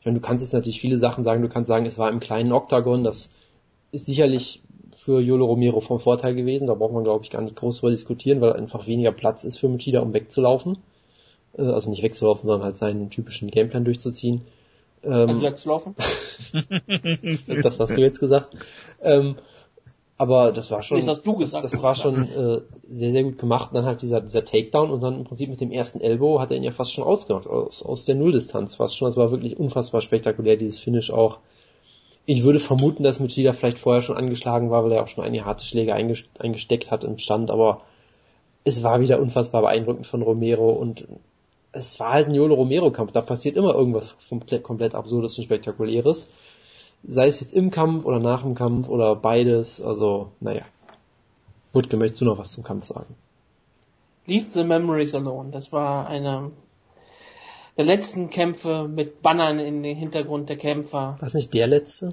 Ich 0.00 0.06
meine, 0.06 0.18
du 0.18 0.24
kannst 0.24 0.44
jetzt 0.44 0.52
natürlich 0.52 0.80
viele 0.80 0.98
Sachen 0.98 1.24
sagen, 1.24 1.42
du 1.42 1.48
kannst 1.48 1.68
sagen, 1.68 1.86
es 1.86 1.98
war 1.98 2.10
im 2.10 2.20
kleinen 2.20 2.52
Oktagon, 2.52 3.02
das 3.02 3.30
ist 3.90 4.06
sicherlich 4.06 4.62
für 4.94 5.20
Yolo 5.20 5.46
Romero 5.46 5.80
vom 5.80 5.98
Vorteil 5.98 6.34
gewesen, 6.34 6.68
da 6.68 6.74
braucht 6.74 6.92
man 6.92 7.04
glaube 7.04 7.24
ich 7.24 7.30
gar 7.30 7.42
nicht 7.42 7.56
groß 7.56 7.80
drüber 7.80 7.90
diskutieren, 7.90 8.40
weil 8.40 8.52
einfach 8.52 8.86
weniger 8.86 9.12
Platz 9.12 9.44
ist 9.44 9.58
für 9.58 9.68
Machida, 9.68 10.00
um 10.00 10.14
wegzulaufen. 10.14 10.78
Äh, 11.58 11.62
also 11.62 11.90
nicht 11.90 12.02
wegzulaufen, 12.02 12.46
sondern 12.46 12.64
halt 12.64 12.78
seinen 12.78 13.10
typischen 13.10 13.50
Gameplan 13.50 13.84
durchzuziehen. 13.84 14.42
Ähm, 15.02 15.28
also 15.28 15.42
wegzulaufen? 15.42 15.94
das 17.46 17.80
hast 17.80 17.96
du 17.96 18.00
jetzt 18.00 18.20
gesagt. 18.20 18.56
Ähm, 19.02 19.36
aber 20.18 20.52
das 20.52 20.70
war 20.70 20.82
schon, 20.82 20.96
Nicht, 20.96 21.08
was 21.08 21.22
du 21.22 21.36
gesagt 21.36 21.64
das, 21.64 21.82
war 21.82 21.94
schon 21.94 22.28
äh, 22.28 22.60
sehr, 22.90 23.12
sehr 23.12 23.24
gut 23.24 23.38
gemacht. 23.38 23.70
Und 23.70 23.74
dann 23.76 23.84
halt 23.84 24.00
dieser, 24.00 24.22
dieser 24.22 24.44
Takedown 24.44 24.90
und 24.90 25.02
dann 25.02 25.18
im 25.18 25.24
Prinzip 25.24 25.50
mit 25.50 25.60
dem 25.60 25.70
ersten 25.70 26.00
Elbow 26.00 26.40
hat 26.40 26.50
er 26.50 26.56
ihn 26.56 26.62
ja 26.62 26.70
fast 26.70 26.92
schon 26.92 27.04
ausgemacht, 27.04 27.46
aus, 27.46 27.82
aus 27.82 28.06
der 28.06 28.14
Nulldistanz 28.14 28.76
fast 28.76 28.96
schon. 28.96 29.08
Das 29.08 29.16
war 29.16 29.30
wirklich 29.30 29.58
unfassbar 29.58 30.00
spektakulär, 30.00 30.56
dieses 30.56 30.78
Finish 30.78 31.10
auch. 31.10 31.38
Ich 32.24 32.42
würde 32.44 32.58
vermuten, 32.58 33.02
dass 33.02 33.20
Machida 33.20 33.52
vielleicht 33.52 33.78
vorher 33.78 34.02
schon 34.02 34.16
angeschlagen 34.16 34.70
war, 34.70 34.84
weil 34.84 34.92
er 34.92 35.02
auch 35.02 35.08
schon 35.08 35.22
einige 35.22 35.44
harte 35.44 35.64
Schläge 35.64 35.94
eingesteckt 35.94 36.90
hat 36.90 37.04
im 37.04 37.18
Stand, 37.18 37.50
aber 37.50 37.82
es 38.64 38.82
war 38.82 39.00
wieder 39.00 39.20
unfassbar 39.20 39.62
beeindruckend 39.62 40.06
von 40.06 40.22
Romero 40.22 40.70
und 40.70 41.06
es 41.70 42.00
war 42.00 42.14
halt 42.14 42.26
ein 42.26 42.34
Yolo 42.34 42.54
Romero 42.54 42.90
Kampf. 42.90 43.12
Da 43.12 43.20
passiert 43.20 43.56
immer 43.56 43.74
irgendwas 43.74 44.16
komplett 44.62 44.94
absurdes 44.94 45.38
und 45.38 45.44
spektakuläres 45.44 46.30
sei 47.08 47.26
es 47.26 47.40
jetzt 47.40 47.54
im 47.54 47.70
Kampf 47.70 48.04
oder 48.04 48.18
nach 48.18 48.42
dem 48.42 48.54
Kampf 48.54 48.88
oder 48.88 49.14
beides, 49.16 49.80
also 49.80 50.32
naja. 50.40 50.62
Wutke, 51.72 51.96
möchtest 51.96 52.22
du 52.22 52.24
noch 52.24 52.38
was 52.38 52.52
zum 52.52 52.64
Kampf 52.64 52.84
sagen? 52.84 53.14
Leave 54.26 54.46
the 54.50 54.64
Memories 54.64 55.14
Alone, 55.14 55.50
das 55.50 55.72
war 55.72 56.08
einer 56.08 56.50
der 57.76 57.84
letzten 57.84 58.30
Kämpfe 58.30 58.88
mit 58.88 59.22
Bannern 59.22 59.58
in 59.58 59.82
den 59.82 59.96
Hintergrund 59.96 60.48
der 60.48 60.56
Kämpfer. 60.56 60.98
War 60.98 61.16
das 61.20 61.34
nicht 61.34 61.52
der 61.52 61.66
letzte? 61.66 62.10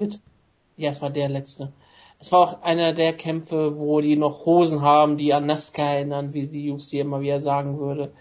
Ja, 0.76 0.90
es 0.90 1.00
war 1.00 1.10
der 1.10 1.28
letzte. 1.28 1.72
Es 2.20 2.30
war 2.32 2.40
auch 2.40 2.62
einer 2.62 2.92
der 2.92 3.14
Kämpfe, 3.14 3.78
wo 3.78 4.00
die 4.00 4.16
noch 4.16 4.46
Hosen 4.46 4.82
haben, 4.82 5.16
die 5.16 5.32
an 5.32 5.46
Nazca 5.46 5.82
erinnern, 5.82 6.32
wie 6.34 6.46
die 6.46 6.70
UFC 6.70 6.94
immer 6.94 7.20
wieder 7.20 7.40
sagen 7.40 7.78
würde. 7.78 8.12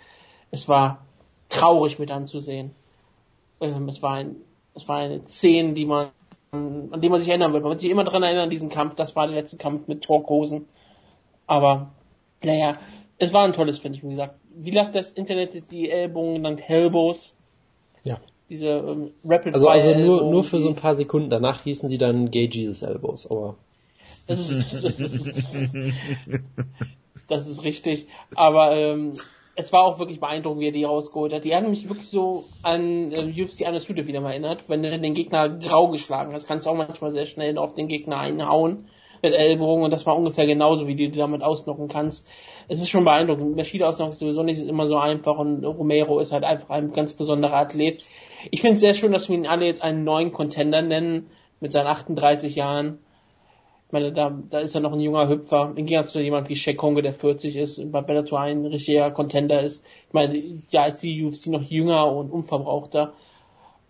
Es 0.51 0.68
war 0.68 1.06
traurig 1.50 2.00
mit 2.00 2.12
anzusehen. 2.12 2.72
Ähm, 3.60 3.89
es 3.89 4.01
war 4.01 4.15
ein, 4.15 4.38
es 4.74 4.88
war 4.88 4.98
eine 4.98 5.25
Szene, 5.25 5.74
die 5.74 5.86
man 5.86 6.08
an 6.54 7.02
dem 7.02 7.12
man 7.12 7.20
sich 7.20 7.30
erinnern 7.30 7.54
wird. 7.54 7.64
Man 7.64 7.72
wird 7.72 7.82
sich 7.82 7.90
immer 7.90 8.04
daran 8.04 8.24
erinnern, 8.24 8.50
diesen 8.50 8.70
Kampf. 8.70 8.96
Das 8.96 9.16
war 9.16 9.28
der 9.28 9.36
letzte 9.36 9.58
Kampf 9.58 9.88
mit 9.88 10.04
Torkosen. 10.04 10.66
Aber, 11.48 11.92
naja, 12.44 12.78
es 13.18 13.34
war 13.34 13.44
ein 13.44 13.54
tolles 13.54 13.80
Finish, 13.80 14.04
wie 14.04 14.10
gesagt. 14.10 14.36
Wie 14.56 14.72
lacht 14.72 14.96
das 14.96 15.12
Internet 15.12 15.72
die 15.72 15.90
Ellbogen 15.90 16.36
genannt? 16.36 16.62
Hellbows. 16.62 17.34
Ja. 18.04 18.20
diese 18.50 18.68
ähm, 18.68 19.12
Rapid 19.26 19.56
Also, 19.56 19.68
also 19.68 19.96
nur, 19.96 20.30
nur 20.30 20.44
für 20.44 20.62
so 20.62 20.70
ein 20.70 20.76
paar 20.76 20.94
Sekunden. 20.94 21.30
Danach 21.30 21.64
hießen 21.64 21.90
sie 21.90 21.98
dann 21.98 22.30
Gay 22.30 22.50
Jesus 22.52 22.84
Elbows, 22.84 23.30
aber 23.30 23.56
Das 24.28 24.50
ist, 24.50 24.84
das 24.84 25.00
ist, 25.00 25.76
das 27.28 27.48
ist 27.48 27.64
richtig. 27.64 28.08
Aber 28.36 28.76
ähm, 28.76 29.14
es 29.56 29.72
war 29.72 29.84
auch 29.84 30.00
wirklich 30.00 30.20
beeindruckend, 30.20 30.62
wie 30.62 30.68
er 30.68 30.72
die 30.72 30.84
rausgeholt 30.84 31.34
hat. 31.34 31.44
Die 31.44 31.56
haben 31.56 31.70
mich 31.70 31.88
wirklich 31.88 32.10
so 32.10 32.46
an 32.64 33.12
äh, 33.12 33.42
UFC 33.42 33.68
Undisputed 33.68 34.08
wieder 34.08 34.22
mal 34.22 34.32
erinnert. 34.32 34.64
Wenn 34.68 34.82
du 34.82 35.00
den 35.00 35.14
Gegner 35.14 35.50
grau 35.50 35.90
geschlagen 35.90 36.34
hast, 36.34 36.48
kannst 36.48 36.66
du 36.66 36.72
auch 36.72 36.76
manchmal 36.76 37.12
sehr 37.12 37.28
schnell 37.28 37.58
auf 37.58 37.74
den 37.74 37.88
Gegner 37.88 38.18
einhauen 38.18 38.88
mit 39.22 39.34
Ellbogen 39.34 39.86
und 39.86 39.92
das 39.92 40.06
war 40.06 40.18
ungefähr 40.18 40.46
genauso, 40.46 40.86
wie 40.86 40.96
du 40.96 41.10
die 41.10 41.18
damit 41.18 41.44
ausnocken 41.44 41.88
kannst. 41.88 42.28
Es 42.68 42.82
ist 42.82 42.90
schon 42.90 43.06
beeindruckend. 43.06 43.56
Maschine 43.56 43.88
ausnocken 43.88 44.12
ist 44.12 44.20
sowieso 44.20 44.44
nicht 44.44 44.62
immer 44.62 44.86
so 44.86 44.98
einfach 44.98 45.38
und 45.38 45.64
Romero 45.64 46.20
ist 46.20 46.34
halt 46.34 46.44
einfach 46.44 46.70
ein 46.72 46.92
ganz 46.92 47.14
besonderer 47.14 47.56
Athlet. 47.56 48.04
Ich 48.52 48.62
finde 48.62 48.76
es 48.76 48.82
sehr 48.82 48.94
schön, 48.94 49.14
dass 49.14 49.30
wir 49.30 49.38
ihn 49.38 49.48
alle 49.48 49.66
jetzt 49.66 49.82
einen 49.82 50.04
neuen 50.04 50.34
Contender 50.34 50.82
nennen 50.82 51.30
mit 51.62 51.72
seinen 51.72 51.88
38 51.88 52.56
Jahren. 52.56 53.00
Ich 53.94 54.00
meine, 54.00 54.12
da, 54.12 54.36
da 54.50 54.58
ist 54.58 54.74
er 54.74 54.82
noch 54.82 54.94
ein 54.94 55.00
junger 55.00 55.30
Hüpfer. 55.30 55.72
Im 55.76 55.86
Gegensatz 55.86 56.14
zu 56.14 56.20
jemand 56.20 56.50
wie 56.50 56.56
Shaq 56.56 56.78
Konge, 56.78 57.04
der 57.04 57.14
40 57.14 57.56
ist 57.58 57.92
bei 57.92 58.02
Bellator 58.02 58.40
ein 58.40 58.66
richtiger 58.66 59.12
Contender 59.12 59.62
ist. 59.62 59.84
Ich 60.08 60.14
meine, 60.16 60.64
ja, 60.72 60.86
ist 60.86 61.04
die 61.04 61.24
UFC 61.24 61.46
noch 61.52 61.62
jünger 61.62 62.12
und 62.12 62.32
unverbrauchter. 62.32 63.14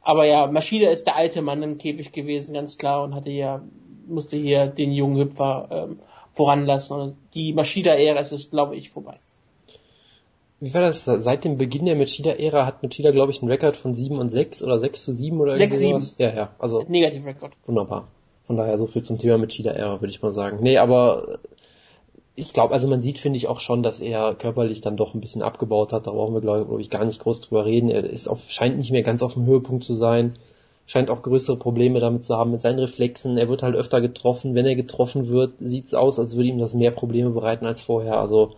Aber 0.02 0.26
ja, 0.26 0.48
Maschida 0.48 0.90
ist 0.90 1.08
der 1.08 1.16
alte 1.16 1.42
Mann 1.42 1.64
im 1.64 1.78
Käfig 1.78 2.12
gewesen, 2.12 2.54
ganz 2.54 2.78
klar, 2.78 3.02
und 3.02 3.16
hatte 3.16 3.30
ja, 3.30 3.62
musste 4.06 4.36
hier 4.36 4.68
den 4.68 4.92
jungen 4.92 5.22
Hüpfer 5.22 5.70
ähm, 5.72 6.00
voranlassen. 6.34 7.00
Und 7.00 7.16
die 7.34 7.54
Maschida-Ära 7.54 8.20
ist 8.20 8.34
es, 8.34 8.50
glaube 8.50 8.76
ich, 8.76 8.90
vorbei. 8.90 9.16
wie 10.60 10.74
war 10.74 10.82
das? 10.82 11.06
Seit 11.06 11.46
dem 11.46 11.58
Beginn 11.58 11.86
der 11.86 11.96
Machida-Ära 11.96 12.66
hat 12.66 12.84
Machida, 12.84 13.12
glaube 13.12 13.32
ich, 13.32 13.42
einen 13.42 13.50
Rekord 13.50 13.78
von 13.78 13.96
7 13.96 14.20
und 14.20 14.32
6 14.32 14.64
oder 14.64 14.82
6 14.82 15.02
zu 15.02 15.14
7 15.14 15.40
oder 15.40 15.56
Sechs, 15.56 15.76
irgendwie 15.76 15.92
sowas. 15.92 16.16
Ja, 16.18 16.36
ja, 16.36 16.50
also 16.60 16.84
Negativ-Rekord. 16.90 17.54
wunderbar. 17.66 18.10
Von 18.44 18.58
daher 18.58 18.78
so 18.78 18.88
viel 18.88 19.04
zum 19.04 19.20
Thema 19.20 19.38
Machida-Ära, 19.38 20.02
würde 20.02 20.12
ich 20.12 20.22
mal 20.22 20.34
sagen. 20.34 20.60
Nee, 20.62 20.78
aber 20.78 21.40
ich 22.36 22.54
glaube, 22.54 22.74
also 22.74 22.88
man 22.88 23.02
sieht, 23.02 23.20
finde 23.20 23.38
ich 23.38 23.48
auch 23.48 23.60
schon, 23.60 23.84
dass 23.84 24.00
er 24.00 24.34
körperlich 24.36 24.82
dann 24.82 24.98
doch 24.98 25.14
ein 25.14 25.22
bisschen 25.22 25.44
abgebaut 25.44 25.94
hat. 25.94 26.08
Da 26.08 26.12
brauchen 26.12 26.34
wir, 26.34 26.42
glaube 26.42 26.66
glaub 26.66 26.80
ich, 26.80 26.90
gar 26.90 27.06
nicht 27.06 27.22
groß 27.22 27.42
drüber 27.42 27.66
reden. 27.66 27.90
Er 27.90 28.04
ist 28.04 28.28
auf, 28.28 28.50
scheint 28.50 28.78
nicht 28.78 28.92
mehr 28.92 29.04
ganz 29.04 29.22
auf 29.22 29.36
dem 29.36 29.46
Höhepunkt 29.46 29.84
zu 29.84 29.94
sein. 29.94 30.38
Scheint 30.86 31.10
auch 31.10 31.22
größere 31.22 31.58
Probleme 31.58 32.00
damit 32.00 32.26
zu 32.26 32.36
haben 32.36 32.52
mit 32.52 32.62
seinen 32.62 32.80
Reflexen. 32.80 33.38
Er 33.38 33.48
wird 33.48 33.64
halt 33.64 33.76
öfter 33.76 34.02
getroffen. 34.02 34.56
Wenn 34.56 34.66
er 34.66 34.76
getroffen 34.76 35.30
wird, 35.30 35.54
sieht's 35.60 35.94
aus, 35.94 36.20
als 36.20 36.36
würde 36.36 36.50
ihm 36.50 36.58
das 36.58 36.74
mehr 36.74 36.92
Probleme 36.92 37.30
bereiten 37.30 37.66
als 37.66 37.82
vorher. 37.82 38.20
Also 38.20 38.56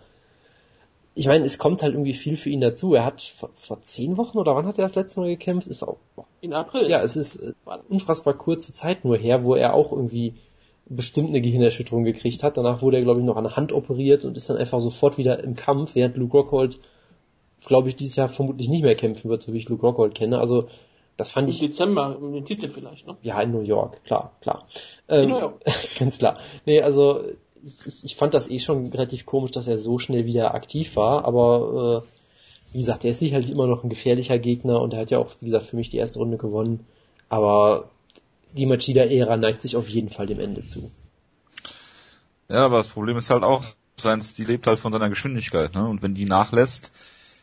ich 1.18 1.26
meine, 1.26 1.46
es 1.46 1.56
kommt 1.56 1.82
halt 1.82 1.94
irgendwie 1.94 2.12
viel 2.12 2.36
für 2.36 2.50
ihn 2.50 2.60
dazu. 2.60 2.92
Er 2.92 3.06
hat 3.06 3.22
vor, 3.22 3.48
vor 3.54 3.80
zehn 3.80 4.18
Wochen 4.18 4.36
oder 4.36 4.54
wann 4.54 4.66
hat 4.66 4.78
er 4.78 4.82
das 4.84 4.94
letzte 4.94 5.20
Mal 5.20 5.30
gekämpft? 5.30 5.66
Ist 5.66 5.82
auch 5.82 5.96
In 6.42 6.52
April. 6.52 6.90
ja, 6.90 7.00
es 7.00 7.16
ist 7.16 7.36
äh, 7.36 7.54
unfassbar 7.88 8.34
kurze 8.34 8.74
Zeit 8.74 9.04
nur 9.04 9.16
her, 9.16 9.42
wo 9.42 9.54
er 9.54 9.72
auch 9.72 9.92
irgendwie 9.92 10.34
bestimmt 10.84 11.30
eine 11.30 11.40
Gehirnerschütterung 11.40 12.04
gekriegt 12.04 12.42
hat. 12.42 12.58
Danach 12.58 12.82
wurde 12.82 12.98
er, 12.98 13.02
glaube 13.02 13.20
ich, 13.20 13.26
noch 13.26 13.36
an 13.36 13.44
der 13.44 13.56
Hand 13.56 13.72
operiert 13.72 14.26
und 14.26 14.36
ist 14.36 14.50
dann 14.50 14.58
einfach 14.58 14.78
sofort 14.80 15.16
wieder 15.16 15.42
im 15.42 15.56
Kampf, 15.56 15.94
während 15.94 16.18
Luke 16.18 16.36
Rockhold, 16.36 16.78
glaube 17.64 17.88
ich, 17.88 17.96
dieses 17.96 18.16
Jahr 18.16 18.28
vermutlich 18.28 18.68
nicht 18.68 18.82
mehr 18.82 18.94
kämpfen 18.94 19.30
wird, 19.30 19.42
so 19.42 19.54
wie 19.54 19.58
ich 19.58 19.70
Luke 19.70 19.86
Rockhold 19.86 20.14
kenne. 20.14 20.38
Also 20.38 20.68
das 21.16 21.30
fand 21.30 21.48
Im 21.48 21.54
ich, 21.54 21.60
Dezember, 21.60 22.18
um 22.20 22.34
den 22.34 22.44
Titel 22.44 22.68
vielleicht, 22.68 23.06
ne? 23.06 23.16
ja, 23.22 23.40
in 23.40 23.52
New 23.52 23.62
York, 23.62 24.04
klar, 24.04 24.36
klar. 24.42 24.68
Ähm, 25.08 25.30
New 25.30 25.38
York. 25.38 25.64
ganz 25.98 26.18
klar. 26.18 26.38
Nee, 26.66 26.82
also 26.82 27.22
ich, 27.66 28.04
ich- 28.04 28.16
fand 28.16 28.34
das 28.34 28.50
eh 28.50 28.58
schon 28.58 28.88
relativ 28.88 29.26
komisch, 29.26 29.50
dass 29.52 29.68
er 29.68 29.78
so 29.78 29.98
schnell 29.98 30.24
wieder 30.26 30.54
aktiv 30.54 30.96
war, 30.96 31.24
aber 31.24 32.04
äh, 32.04 32.08
wie 32.72 32.78
gesagt, 32.78 33.04
er 33.04 33.12
ist 33.12 33.20
sicherlich 33.20 33.50
immer 33.50 33.66
noch 33.66 33.84
ein 33.84 33.90
gefährlicher 33.90 34.38
Gegner 34.38 34.80
und 34.80 34.94
er 34.94 35.00
hat 35.00 35.10
ja 35.10 35.18
auch, 35.18 35.30
wie 35.40 35.46
gesagt, 35.46 35.66
für 35.66 35.76
mich 35.76 35.90
die 35.90 35.98
erste 35.98 36.18
Runde 36.18 36.36
gewonnen. 36.38 36.86
Aber 37.28 37.90
die 38.52 38.66
Machida-Ära 38.66 39.36
neigt 39.36 39.62
sich 39.62 39.76
auf 39.76 39.88
jeden 39.88 40.08
Fall 40.10 40.26
dem 40.26 40.40
Ende 40.40 40.64
zu. 40.66 40.90
Ja, 42.48 42.64
aber 42.66 42.76
das 42.78 42.88
Problem 42.88 43.16
ist 43.16 43.30
halt 43.30 43.42
auch, 43.42 43.64
sein 44.00 44.20
Stil 44.20 44.46
lebt 44.46 44.66
halt 44.66 44.78
von 44.78 44.92
seiner 44.92 45.08
Geschwindigkeit, 45.08 45.74
ne? 45.74 45.88
Und 45.88 46.02
wenn 46.02 46.14
die 46.14 46.26
nachlässt, 46.26 46.92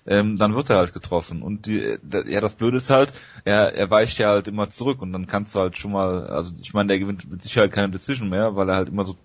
ähm, 0.05 0.37
dann 0.37 0.55
wird 0.55 0.69
er 0.69 0.77
halt 0.77 0.93
getroffen. 0.93 1.41
Und 1.41 1.65
die, 1.65 1.97
ja, 2.27 2.41
das 2.41 2.55
Blöde 2.55 2.77
ist 2.77 2.89
halt, 2.89 3.13
er, 3.45 3.73
er 3.73 3.89
weicht 3.89 4.17
ja 4.17 4.29
halt 4.29 4.47
immer 4.47 4.69
zurück 4.69 5.01
und 5.01 5.13
dann 5.13 5.27
kannst 5.27 5.55
du 5.55 5.59
halt 5.59 5.77
schon 5.77 5.91
mal, 5.91 6.27
also 6.27 6.53
ich 6.61 6.73
meine, 6.73 6.87
der 6.87 6.99
gewinnt 6.99 7.29
mit 7.29 7.41
Sicherheit 7.41 7.71
keine 7.71 7.89
Decision 7.91 8.29
mehr, 8.29 8.55
weil 8.55 8.69
er 8.69 8.75
halt 8.75 8.89
immer 8.89 9.05
so 9.05 9.15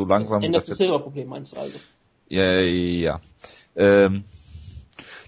so 0.00 0.06
Das 0.06 0.18
langsam 0.18 0.42
ändert 0.42 0.60
das 0.62 0.66
das 0.66 0.78
jetzt- 0.78 0.86
Silberproblem, 0.88 1.28
meinst 1.28 1.52
du 1.52 1.56
also? 1.58 1.78
Ja, 2.28 2.60
ja, 2.60 2.60
ja. 2.60 3.20
Ähm, 3.76 4.24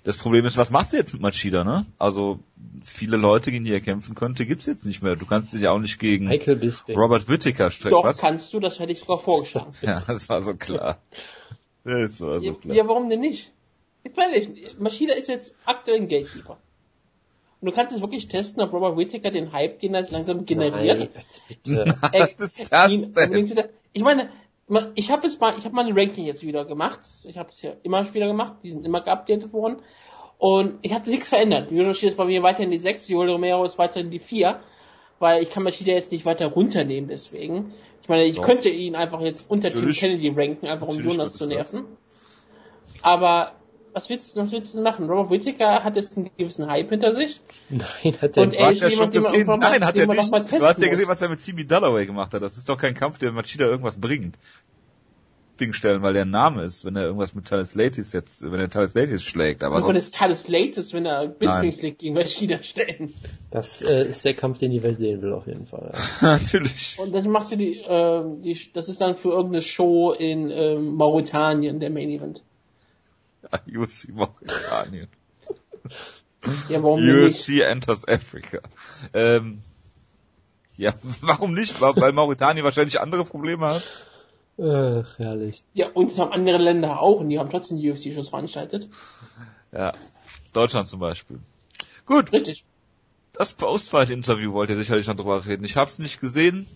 das 0.05 0.17
Problem 0.17 0.45
ist, 0.45 0.57
was 0.57 0.71
machst 0.71 0.93
du 0.93 0.97
jetzt 0.97 1.12
mit 1.12 1.23
Machida, 1.23 1.62
ne? 1.64 1.87
Also 1.99 2.41
viele 2.85 3.17
Leute, 3.17 3.50
gegen 3.52 3.64
die 3.64 3.73
er 3.73 3.81
kämpfen 3.81 4.14
könnte, 4.14 4.47
gibt's 4.47 4.67
jetzt 4.67 4.85
nicht 4.85 5.02
mehr. 5.02 5.14
Du 5.17 5.26
kannst 5.26 5.52
dich 5.52 5.61
ja 5.62 5.71
auch 5.71 5.79
nicht 5.79 5.99
gegen. 6.00 6.29
Robert 6.88 7.29
Whittaker 7.29 7.71
strecken. 7.71 7.97
Doch, 7.97 8.05
Was? 8.05 8.19
kannst 8.19 8.52
du, 8.52 8.59
das 8.61 8.79
hätte 8.81 8.93
ich 8.93 8.99
sogar 9.00 9.19
vorgeschlagen. 9.21 9.73
Ja, 9.83 10.02
das 10.07 10.29
war 10.29 10.43
so 10.43 10.55
klar. 10.55 10.99
Das 11.85 12.21
war 12.21 12.41
so 12.41 12.47
Ja, 12.47 12.52
klar. 12.55 12.75
ja, 12.76 12.88
warum 12.88 13.09
denn 13.11 13.21
nicht? 13.21 13.52
Jetzt 14.05 14.17
mal 14.17 14.33
ehrlich, 14.33 14.76
Maschida 14.79 15.14
ist 15.14 15.29
jetzt 15.29 15.55
aktuell 15.64 15.99
ein 15.99 16.09
Gatekeeper. 16.09 16.59
Und 17.61 17.67
du 17.69 17.73
kannst 17.73 17.93
jetzt 17.93 18.00
wirklich 18.00 18.26
testen, 18.26 18.61
ob 18.61 18.73
Robert 18.73 18.97
Whittaker 18.97 19.31
den 19.31 19.52
Hype, 19.52 19.79
den 19.81 19.95
er 19.95 20.00
jetzt 20.00 20.11
langsam 20.11 20.45
generiert, 20.45 20.99
Nein, 20.99 21.09
bitte. 21.47 21.85
äh, 22.12 22.26
Was 22.38 22.59
ist 22.59 22.73
das 22.73 22.91
ihn 22.91 23.14
denn? 23.14 23.69
Ich 23.93 24.02
meine, 24.02 24.31
ich 24.95 25.11
habe 25.11 25.26
es 25.26 25.38
mal, 25.38 25.57
ich 25.59 25.64
habe 25.64 25.75
meine 25.75 25.95
Ranking 25.95 26.25
jetzt 26.25 26.45
wieder 26.47 26.64
gemacht. 26.64 27.00
Ich 27.25 27.37
habe 27.37 27.50
es 27.50 27.62
ja 27.62 27.73
immer 27.83 28.12
wieder 28.14 28.26
gemacht. 28.26 28.57
Die 28.62 28.71
sind 28.71 28.87
immer 28.87 29.00
geupdatet 29.00 29.52
worden. 29.52 29.78
Und 30.38 30.78
ich 30.83 30.92
hatte 30.92 31.11
nichts 31.11 31.28
verändert. 31.28 31.71
Yoshi 31.71 32.07
ist 32.07 32.16
bei 32.16 32.25
mir 32.25 32.42
weiterhin 32.42 32.71
die 32.71 32.78
6, 32.78 33.09
Joel 33.09 33.31
Romero 33.31 33.64
ist 33.64 33.78
weiterhin 33.78 34.11
die 34.11 34.19
4. 34.19 34.61
Weil 35.19 35.42
ich 35.42 35.50
kann 35.50 35.62
Maschida 35.62 35.92
jetzt 35.92 36.11
nicht 36.11 36.26
weiter 36.26 36.49
runternehmen 36.49 37.09
deswegen. 37.09 37.75
Ich 38.02 38.09
meine, 38.09 38.25
ich 38.25 38.37
Doch. 38.37 38.42
könnte 38.42 38.69
ihn 38.69 38.97
einfach 38.97 39.21
jetzt 39.21 39.49
unter 39.49 39.69
Tim 39.69 39.78
Natürlich. 39.78 40.00
Kennedy 40.00 40.28
ranken, 40.31 40.66
einfach 40.66 40.88
um 40.88 40.97
Natürlich 40.97 41.12
Jonas 41.12 41.35
zu 41.35 41.45
es 41.45 41.50
das. 41.50 41.73
nerven. 41.73 41.97
Aber 43.02 43.52
was 43.92 44.08
willst, 44.08 44.37
was 44.37 44.52
willst 44.52 44.72
du 44.72 44.78
denn 44.78 44.84
machen? 44.84 45.08
Robert 45.08 45.30
Whittaker 45.30 45.84
hat 45.84 45.96
jetzt 45.96 46.16
einen 46.16 46.30
gewissen 46.37 46.68
Hype 46.70 46.90
hinter 46.90 47.14
sich. 47.14 47.40
Nein, 47.68 48.16
hat 48.20 48.37
er 48.37 48.42
Und 48.42 48.50
nicht. 48.50 48.61
er 48.61 48.66
Du 48.66 48.72
ist 48.72 48.82
ja 48.82 48.90
schon 48.90 49.12
jemand, 49.12 49.14
man 49.14 49.22
gesehen, 49.22 49.34
irgendwann 49.34 49.61
mal- 49.61 49.70
nein, 49.70 49.84
hat 49.84 49.99
er 49.99 50.06
nicht. 50.06 50.32
Du 50.52 50.62
hast 50.66 50.80
ja 50.80 50.88
gesehen, 50.88 51.08
was 51.08 51.20
er 51.20 51.28
mit 51.28 51.42
Timmy 51.42 51.66
Dalloway 51.66 52.06
gemacht 52.06 52.32
hat. 52.34 52.42
Das 52.42 52.56
ist 52.56 52.68
doch 52.68 52.76
kein 52.78 52.94
Kampf, 52.94 53.18
der 53.18 53.32
Machida 53.32 53.66
irgendwas 53.66 54.00
bringt. 54.00 54.38
Ding 55.61 55.75
stellen, 55.75 56.02
weil 56.02 56.14
der 56.14 56.25
ein 56.25 56.30
Name 56.30 56.64
ist, 56.64 56.84
wenn 56.84 56.96
er 56.96 57.04
irgendwas 57.04 57.34
mit 57.34 57.46
Thales 57.46 57.75
Latis 57.75 58.12
jetzt, 58.12 58.42
wenn 58.50 58.58
er 58.58 58.70
Thales 58.70 58.94
Latis 58.94 59.22
schlägt, 59.22 59.62
aber 59.62 59.82
sonst, 59.82 59.96
es 59.96 60.11
Thales 60.11 60.49
Latest, 60.49 60.94
wenn 60.94 61.06
er. 61.06 61.28
Bisping 61.28 61.72
schlägt, 61.72 61.99
gegen 62.00 62.14
Maschida 62.14 62.62
stellen. 62.62 63.12
Das 63.50 63.82
äh, 63.82 64.08
ist 64.08 64.25
der 64.25 64.34
Kampf, 64.34 64.58
den 64.58 64.70
die 64.72 64.82
Welt 64.82 64.99
sehen 64.99 65.20
will, 65.22 65.32
auf 65.32 65.46
jeden 65.46 65.66
Fall. 65.66 65.92
Ja. 66.20 66.32
natürlich. 66.38 66.96
Und 66.99 67.14
dann 67.14 67.28
machst 67.30 67.52
du 67.52 67.56
die, 67.56 67.80
ähm, 67.87 68.42
die, 68.42 68.58
das 68.72 68.88
ist 68.88 69.00
dann 69.00 69.14
für 69.14 69.28
irgendeine 69.28 69.62
Show 69.62 70.12
in 70.12 70.50
ähm, 70.50 70.94
Mauretanien, 70.94 71.80
der 71.80 71.90
Main 71.90 72.08
Event. 72.08 72.42
UFC 73.66 74.08
Mauretanien. 74.11 75.08
Ja, 76.68 76.82
warum 76.82 77.00
denn 77.00 77.25
nicht? 77.25 77.49
UFC 77.49 77.61
enters 77.61 78.06
Africa. 78.06 78.61
Ähm, 79.14 79.62
ja, 80.76 80.94
warum 81.20 81.54
nicht? 81.54 81.80
Weil 81.80 82.12
Mauretanien 82.12 82.64
wahrscheinlich 82.64 83.00
andere 83.00 83.25
Probleme 83.25 83.66
hat. 83.66 83.82
Ach, 84.58 85.18
herrlich. 85.18 85.64
Ja, 85.72 85.88
und 85.90 86.11
es 86.11 86.18
haben 86.18 86.32
andere 86.32 86.58
Länder 86.58 87.00
auch 87.00 87.20
und 87.20 87.28
die 87.30 87.38
haben 87.38 87.50
trotzdem 87.50 87.78
UFC-Shows 87.78 88.28
veranstaltet. 88.28 88.88
Ja, 89.72 89.92
Deutschland 90.52 90.88
zum 90.88 91.00
Beispiel. 91.00 91.40
Gut, 92.04 92.32
Richtig. 92.32 92.64
das 93.32 93.54
Postfight-Interview 93.54 94.52
wollt 94.52 94.70
ihr 94.70 94.76
sicherlich 94.76 95.06
noch 95.06 95.16
drüber 95.16 95.44
reden. 95.46 95.64
Ich 95.64 95.76
habe 95.76 95.90
es 95.90 95.99
nicht 95.99 96.20
gesehen, 96.20 96.66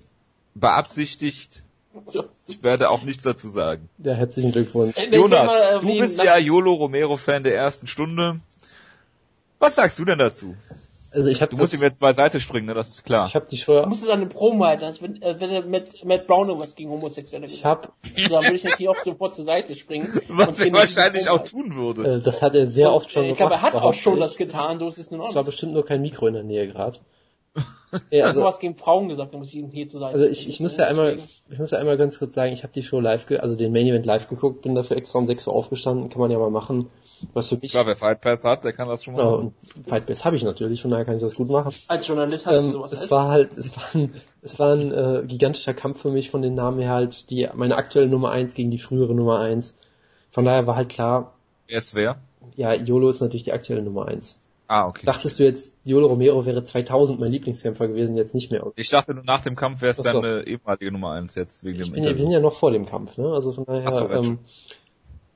beabsichtigt. 0.54 1.64
Ich 2.48 2.62
werde 2.62 2.90
auch 2.90 3.02
nichts 3.02 3.22
dazu 3.22 3.50
sagen. 3.50 3.88
Ja, 3.98 4.14
herzlichen 4.14 4.52
Glückwunsch. 4.52 4.96
Äh, 4.96 5.04
ich 5.06 5.10
will 5.12 5.18
Jonas, 5.20 5.46
mal 5.46 5.78
du 5.80 5.86
erwähnen, 5.88 6.00
bist 6.00 6.22
ja 6.22 6.36
Yolo 6.38 6.74
Romero 6.74 7.16
Fan 7.16 7.42
der 7.42 7.54
ersten 7.56 7.86
Stunde. 7.86 8.40
Was 9.58 9.74
sagst 9.76 9.98
du 9.98 10.04
denn 10.04 10.18
dazu? 10.18 10.54
Also 11.12 11.30
ich 11.30 11.40
habe 11.40 11.50
Du 11.50 11.56
musst 11.56 11.72
ihm 11.72 11.80
jetzt 11.80 11.98
beiseite 11.98 12.40
springen, 12.40 12.66
ne? 12.66 12.74
das 12.74 12.88
ist 12.90 13.04
klar. 13.04 13.26
ich 13.26 13.34
habe 13.34 13.46
die 13.50 13.56
Du 13.56 13.62
Show, 13.62 13.86
musst 13.86 14.02
es 14.02 14.08
an 14.10 14.20
eine 14.20 14.26
Promo 14.28 14.66
halten, 14.66 14.84
als 14.84 15.00
wenn, 15.00 15.22
als 15.22 15.40
wenn 15.40 15.48
er 15.48 15.62
mit 15.62 16.04
Matt 16.04 16.26
Brown 16.26 16.48
irgendwas 16.48 16.74
gegen 16.74 16.90
Homosexuelle 16.90 17.46
ich 17.46 17.52
gesagt 17.52 17.86
habe, 17.86 18.22
hat. 18.22 18.30
Da 18.30 18.42
würde 18.42 18.54
ich 18.56 18.64
natürlich 18.64 18.88
auch 18.90 18.98
sofort 18.98 19.34
zur 19.34 19.44
Seite 19.44 19.74
springen. 19.74 20.08
Was 20.28 20.58
er 20.58 20.66
den 20.66 20.74
wahrscheinlich 20.74 21.30
auch 21.30 21.42
tun 21.42 21.74
würde. 21.74 22.16
äh, 22.16 22.20
das 22.20 22.42
hat 22.42 22.54
er 22.54 22.66
sehr 22.66 22.92
oft 22.92 23.10
schon 23.10 23.24
Ich 23.24 23.38
gemacht. 23.38 23.38
glaube, 23.38 23.54
er 23.54 23.62
hat 23.62 23.74
auch 23.82 23.94
schon 23.94 24.14
ich. 24.14 24.20
das 24.24 24.36
getan, 24.36 24.78
so 24.78 24.88
ist 24.88 24.98
es 24.98 25.06
in 25.06 25.18
Es 25.20 25.34
war 25.34 25.44
bestimmt 25.44 25.72
nur 25.72 25.86
kein 25.86 26.02
Mikro 26.02 26.26
in 26.26 26.34
der 26.34 26.42
Nähe 26.42 26.68
gerade. 26.68 26.98
Er 27.92 28.00
Ja, 28.10 28.22
hat 28.24 28.28
also, 28.28 28.40
sowas 28.40 28.58
gegen 28.58 28.76
Frauen 28.76 29.08
gesagt, 29.08 29.34
ihn 29.54 29.70
hier 29.70 29.88
zur 29.88 30.00
Seite 30.00 30.14
also 30.14 30.26
ich, 30.26 30.48
ich 30.48 30.60
muss 30.60 30.76
ja 30.76 30.86
einmal, 30.86 31.14
ich 31.14 31.58
muss 31.58 31.70
ja 31.70 31.78
einmal 31.78 31.96
ganz 31.96 32.18
kurz 32.18 32.34
sagen, 32.34 32.52
ich 32.52 32.62
habe 32.62 32.72
die 32.72 32.82
Show 32.82 33.00
live, 33.00 33.26
ge 33.26 33.38
also 33.38 33.56
den 33.56 33.72
Main 33.72 33.86
Event 33.86 34.04
live 34.04 34.28
geguckt, 34.28 34.62
bin 34.62 34.74
dafür 34.74 34.96
extra 34.96 35.18
um 35.18 35.26
6 35.26 35.46
Uhr 35.46 35.54
aufgestanden, 35.54 36.10
kann 36.10 36.20
man 36.20 36.30
ja 36.30 36.38
mal 36.38 36.50
machen. 36.50 36.90
Was 37.32 37.48
für 37.48 37.56
mich, 37.56 37.70
Klar, 37.70 37.86
wer 37.86 37.96
Fight 37.96 38.20
Pass 38.20 38.44
hat, 38.44 38.64
der 38.64 38.74
kann 38.74 38.88
das 38.88 39.04
schon 39.04 39.14
mal 39.14 39.24
ja, 39.24 39.30
machen. 39.30 39.54
und 39.76 39.88
Fight 39.88 40.06
Bass 40.06 40.24
habe 40.26 40.36
ich 40.36 40.44
natürlich, 40.44 40.82
von 40.82 40.90
daher 40.90 41.06
kann 41.06 41.14
ich 41.16 41.22
das 41.22 41.36
gut 41.36 41.48
machen. 41.48 41.72
Als 41.88 42.06
Journalist 42.06 42.44
hast 42.46 42.60
du 42.60 42.66
Ähm, 42.66 42.72
sowas 42.72 42.92
es 42.92 43.00
halt. 43.00 43.10
war 43.10 43.28
halt, 43.28 43.56
es 43.56 43.76
war 43.76 43.84
ein, 43.94 44.14
es 44.42 44.58
war 44.58 44.72
ein 44.74 44.92
äh, 44.92 45.22
gigantischer 45.26 45.72
Kampf 45.72 46.02
für 46.02 46.10
mich 46.10 46.28
von 46.28 46.42
den 46.42 46.54
Namen 46.54 46.80
her 46.80 46.90
halt, 46.90 47.30
die 47.30 47.48
meine 47.54 47.76
aktuelle 47.76 48.08
Nummer 48.08 48.30
eins 48.32 48.54
gegen 48.54 48.70
die 48.70 48.78
frühere 48.78 49.14
Nummer 49.14 49.38
eins. 49.38 49.74
Von 50.30 50.44
daher 50.44 50.66
war 50.66 50.76
halt 50.76 50.90
klar, 50.90 51.32
Wer 51.68 51.78
ist 51.78 51.94
wer? 51.94 52.16
ja, 52.56 52.74
YOLO 52.74 53.08
ist 53.08 53.20
natürlich 53.20 53.44
die 53.44 53.52
aktuelle 53.52 53.82
Nummer 53.82 54.06
eins. 54.08 54.40
Ah, 54.68 54.88
okay. 54.88 55.06
Dachtest 55.06 55.38
du 55.38 55.44
jetzt, 55.44 55.72
Diolo 55.86 56.08
Romero 56.08 56.44
wäre 56.44 56.62
2000 56.62 57.20
mein 57.20 57.30
Lieblingskämpfer 57.30 57.86
gewesen, 57.86 58.16
jetzt 58.16 58.34
nicht 58.34 58.50
mehr? 58.50 58.72
Ich 58.74 58.90
dachte, 58.90 59.14
nur 59.14 59.24
nach 59.24 59.40
dem 59.40 59.54
Kampf 59.54 59.80
wäre 59.80 59.92
es 59.92 59.98
deine 59.98 60.44
ehemalige 60.46 60.90
Nummer 60.90 61.12
eins 61.12 61.36
jetzt 61.36 61.62
wegen 61.62 61.78
Ich 61.78 61.86
dem 61.86 61.94
bin 61.94 62.04
ja, 62.04 62.10
wir 62.10 62.22
sind 62.22 62.32
ja 62.32 62.40
noch 62.40 62.54
vor 62.54 62.72
dem 62.72 62.86
Kampf, 62.86 63.16
ne? 63.16 63.32
Also 63.32 63.52
von 63.52 63.64
daher, 63.64 63.84
Ach 63.86 63.92
so, 63.92 64.10
ähm, 64.10 64.38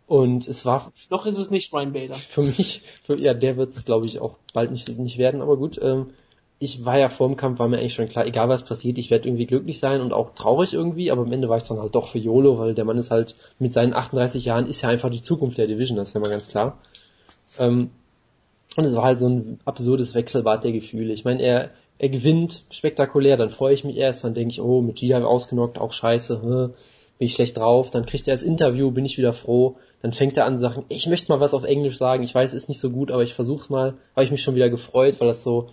und 0.08 0.48
es 0.48 0.66
war 0.66 0.90
Noch 1.10 1.26
ist 1.26 1.38
es 1.38 1.50
nicht 1.50 1.72
Ryan 1.72 1.92
Bader. 1.92 2.14
für 2.28 2.42
mich, 2.42 2.82
für, 3.04 3.20
ja, 3.20 3.32
der 3.32 3.56
wird 3.56 3.70
es 3.70 3.84
glaube 3.84 4.06
ich 4.06 4.20
auch 4.20 4.34
bald 4.52 4.72
nicht, 4.72 4.88
nicht 4.98 5.18
werden, 5.18 5.42
aber 5.42 5.56
gut, 5.56 5.78
ähm, 5.80 6.10
ich 6.58 6.84
war 6.84 6.98
ja 6.98 7.08
vor 7.08 7.28
dem 7.28 7.36
Kampf, 7.36 7.60
war 7.60 7.68
mir 7.68 7.78
eigentlich 7.78 7.94
schon 7.94 8.08
klar, 8.08 8.26
egal 8.26 8.48
was 8.48 8.64
passiert, 8.64 8.98
ich 8.98 9.10
werde 9.10 9.28
irgendwie 9.28 9.46
glücklich 9.46 9.78
sein 9.78 10.00
und 10.00 10.12
auch 10.12 10.34
traurig 10.34 10.74
irgendwie, 10.74 11.12
aber 11.12 11.22
am 11.22 11.32
Ende 11.32 11.48
war 11.48 11.56
ich 11.56 11.62
dann 11.62 11.78
halt 11.78 11.94
doch 11.94 12.08
für 12.08 12.18
YOLO, 12.18 12.58
weil 12.58 12.74
der 12.74 12.84
Mann 12.84 12.98
ist 12.98 13.12
halt 13.12 13.36
mit 13.60 13.72
seinen 13.72 13.94
38 13.94 14.44
Jahren 14.44 14.66
ist 14.66 14.82
ja 14.82 14.88
einfach 14.88 15.08
die 15.08 15.22
Zukunft 15.22 15.56
der 15.56 15.68
Division, 15.68 15.96
das 15.96 16.08
ist 16.08 16.14
ja 16.14 16.20
mal 16.20 16.28
ganz 16.30 16.48
klar. 16.48 16.78
Ähm, 17.58 17.90
und 18.76 18.84
es 18.84 18.94
war 18.94 19.04
halt 19.04 19.20
so 19.20 19.28
ein 19.28 19.58
absurdes 19.64 20.14
Wechselbad 20.14 20.64
der 20.64 20.72
Gefühle. 20.72 21.12
Ich 21.12 21.24
meine, 21.24 21.42
er, 21.42 21.70
er 21.98 22.08
gewinnt 22.08 22.64
spektakulär, 22.70 23.36
dann 23.36 23.50
freue 23.50 23.74
ich 23.74 23.84
mich 23.84 23.96
erst, 23.96 24.24
dann 24.24 24.34
denke 24.34 24.52
ich, 24.52 24.60
oh, 24.60 24.80
mit 24.80 24.96
Gia 24.96 25.22
ausgenockt, 25.24 25.78
auch 25.78 25.92
scheiße, 25.92 26.40
hä, 26.42 26.72
bin 27.18 27.26
ich 27.26 27.34
schlecht 27.34 27.56
drauf, 27.58 27.90
dann 27.90 28.06
kriegt 28.06 28.26
er 28.28 28.34
das 28.34 28.42
Interview, 28.42 28.90
bin 28.90 29.04
ich 29.04 29.18
wieder 29.18 29.32
froh, 29.32 29.76
dann 30.00 30.12
fängt 30.12 30.36
er 30.36 30.46
an 30.46 30.56
zu 30.56 30.62
sagen, 30.62 30.84
ich 30.88 31.06
möchte 31.06 31.30
mal 31.30 31.40
was 31.40 31.52
auf 31.52 31.64
Englisch 31.64 31.98
sagen, 31.98 32.22
ich 32.22 32.34
weiß, 32.34 32.54
ist 32.54 32.68
nicht 32.68 32.80
so 32.80 32.90
gut, 32.90 33.10
aber 33.10 33.22
ich 33.22 33.34
versuch's 33.34 33.68
mal, 33.68 33.94
habe 34.14 34.24
ich 34.24 34.30
mich 34.30 34.42
schon 34.42 34.54
wieder 34.54 34.70
gefreut, 34.70 35.16
weil 35.18 35.28
das 35.28 35.42
so 35.42 35.68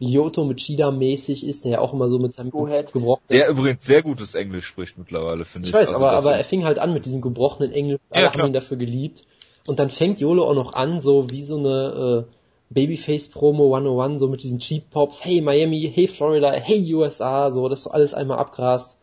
Lyoto 0.00 0.44
mit 0.44 0.62
Shida 0.62 0.90
mäßig 0.90 1.46
ist, 1.46 1.64
der 1.64 1.72
ja 1.72 1.78
auch 1.80 1.92
immer 1.92 2.08
so 2.08 2.18
mit 2.18 2.34
seinem 2.34 2.50
Go 2.50 2.66
ahead. 2.66 2.90
gebrochenen 2.92 3.28
Der 3.30 3.48
übrigens 3.50 3.84
sehr 3.84 4.02
gutes 4.02 4.34
Englisch 4.34 4.64
spricht 4.64 4.96
mittlerweile, 4.98 5.44
finde 5.44 5.68
ich. 5.68 5.74
ich 5.74 5.78
weiß, 5.80 5.90
Also 5.92 6.04
aber, 6.04 6.16
aber 6.16 6.36
er 6.36 6.44
fing 6.44 6.64
halt 6.64 6.78
an 6.78 6.94
mit 6.94 7.04
diesem 7.04 7.20
gebrochenen 7.20 7.70
Englisch. 7.70 8.00
Ja, 8.10 8.16
Alle 8.16 8.26
haben 8.26 8.32
klar. 8.32 8.46
ihn 8.46 8.52
dafür 8.54 8.78
geliebt. 8.78 9.24
Und 9.66 9.78
dann 9.78 9.90
fängt 9.90 10.18
Yolo 10.20 10.48
auch 10.48 10.54
noch 10.54 10.72
an, 10.72 11.00
so 11.00 11.28
wie 11.30 11.42
so 11.42 11.58
eine 11.58 12.26
äh, 12.26 12.32
Babyface-Promo 12.70 13.74
101, 13.74 14.20
so 14.20 14.28
mit 14.28 14.42
diesen 14.42 14.60
Cheap 14.60 14.90
Pops. 14.90 15.24
Hey 15.24 15.40
Miami, 15.40 15.92
hey 15.92 16.06
Florida, 16.06 16.52
hey 16.52 16.94
USA, 16.94 17.50
so, 17.50 17.68
das 17.68 17.86
alles 17.86 18.14
einmal 18.14 18.38
abgrast. 18.38 18.96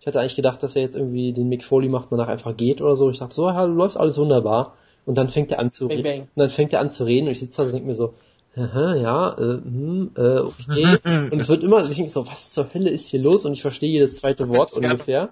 Ich 0.00 0.06
hatte 0.06 0.18
eigentlich 0.18 0.34
gedacht, 0.34 0.62
dass 0.62 0.74
er 0.74 0.82
jetzt 0.82 0.96
irgendwie 0.96 1.32
den 1.32 1.48
Mick 1.48 1.62
Foley 1.62 1.88
macht 1.88 2.10
und 2.10 2.18
danach 2.18 2.32
einfach 2.32 2.56
geht 2.56 2.82
oder 2.82 2.96
so. 2.96 3.08
Ich 3.10 3.20
dachte, 3.20 3.34
so, 3.34 3.48
ja, 3.48 3.62
läuft 3.62 3.96
alles 3.96 4.18
wunderbar. 4.18 4.74
Und 5.06 5.16
dann 5.16 5.28
fängt 5.28 5.52
er 5.52 5.60
an 5.60 5.70
zu 5.70 5.86
Bang, 5.86 5.98
reden. 5.98 6.10
bang. 6.10 6.20
Und 6.22 6.28
dann 6.36 6.50
fängt 6.50 6.72
er 6.72 6.80
an 6.80 6.90
zu 6.90 7.04
reden 7.04 7.26
und 7.26 7.32
ich 7.32 7.38
sitze 7.38 7.58
da 7.58 7.66
und 7.66 7.72
denke 7.72 7.86
mir 7.86 7.94
so, 7.94 8.14
aha, 8.56 8.96
ja, 8.96 9.38
äh, 9.38 9.60
hm, 9.62 10.10
äh, 10.16 10.38
okay. 10.38 10.98
und 11.30 11.40
es 11.40 11.48
wird 11.48 11.62
immer, 11.62 11.84
ich 11.88 11.94
denke 11.94 12.10
so, 12.10 12.26
was 12.26 12.50
zur 12.50 12.74
Hölle 12.74 12.90
ist 12.90 13.08
hier 13.08 13.20
los? 13.20 13.44
Und 13.44 13.52
ich 13.52 13.62
verstehe 13.62 13.90
jedes 13.90 14.16
zweite 14.16 14.48
Wort 14.48 14.72
Ja, 14.72 14.90
ungefähr. 14.90 15.30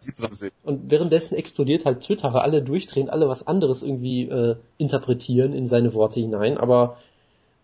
Und 0.62 0.90
währenddessen 0.90 1.35
explodiert 1.35 1.85
halt 1.85 2.02
Twitter, 2.02 2.32
weil 2.32 2.42
alle 2.42 2.62
durchdrehen, 2.62 3.11
alle 3.11 3.28
was 3.28 3.47
anderes 3.47 3.82
irgendwie 3.82 4.28
äh, 4.28 4.54
interpretieren 4.78 5.52
in 5.52 5.66
seine 5.66 5.94
Worte 5.94 6.20
hinein. 6.20 6.59
Aber 6.59 6.97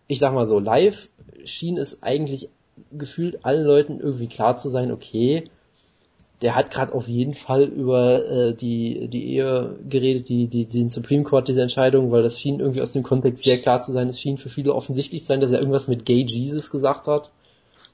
ich 0.07 0.19
sag 0.19 0.33
mal 0.33 0.47
so, 0.47 0.59
live 0.59 1.09
schien 1.45 1.77
es 1.77 2.03
eigentlich 2.03 2.49
gefühlt 2.91 3.45
allen 3.45 3.65
Leuten 3.65 3.99
irgendwie 3.99 4.27
klar 4.27 4.57
zu 4.57 4.69
sein, 4.69 4.91
okay, 4.91 5.49
der 6.41 6.55
hat 6.55 6.69
gerade 6.69 6.93
auf 6.93 7.07
jeden 7.07 7.33
Fall 7.33 7.63
über 7.63 8.25
äh, 8.29 8.53
die, 8.53 9.07
die 9.07 9.33
Ehe 9.33 9.75
geredet, 9.89 10.29
die, 10.29 10.47
die, 10.47 10.65
den 10.65 10.89
Supreme 10.89 11.23
Court, 11.23 11.47
diese 11.47 11.63
Entscheidung, 11.63 12.11
weil 12.11 12.21
das 12.21 12.39
schien 12.39 12.59
irgendwie 12.59 12.81
aus 12.81 12.93
dem 12.93 13.01
Kontext 13.01 13.43
sehr 13.43 13.57
klar 13.57 13.81
zu 13.81 13.91
sein. 13.91 14.09
Es 14.09 14.19
schien 14.19 14.37
für 14.37 14.49
viele 14.49 14.75
offensichtlich 14.75 15.21
zu 15.21 15.27
sein, 15.27 15.41
dass 15.41 15.51
er 15.51 15.59
irgendwas 15.59 15.87
mit 15.87 16.05
Gay 16.05 16.23
Jesus 16.27 16.69
gesagt 16.69 17.07
hat. 17.07 17.31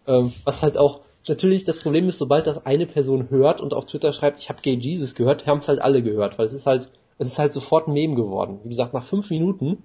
Ähm, 0.08 0.34
was 0.43 0.62
halt 0.62 0.77
auch, 0.77 1.00
natürlich, 1.29 1.63
das 1.63 1.79
Problem 1.79 2.10
ist, 2.10 2.17
sobald 2.17 2.46
das 2.46 2.65
eine 2.65 2.86
Person 2.86 3.29
hört 3.29 3.62
und 3.62 3.74
auf 3.74 3.86
Twitter 3.86 4.12
schreibt, 4.12 4.41
ich 4.41 4.50
habe 4.50 4.62
Gay 4.62 4.75
Jesus 4.75 5.15
gehört, 5.15 5.48
haben 5.48 5.60
es 5.60 5.70
halt 5.70 5.82
alle 5.82 6.03
gehört, 6.03 6.38
weil 6.38 6.46
es 6.46 6.53
ist 6.53 6.67
halt, 6.67 6.89
es 7.20 7.27
ist 7.27 7.39
halt 7.39 7.53
sofort 7.53 7.88
ein 7.88 7.93
Meme 7.93 8.15
geworden. 8.15 8.60
Wie 8.63 8.70
gesagt, 8.70 8.93
nach 8.93 9.05
fünf 9.05 9.29
Minuten 9.29 9.84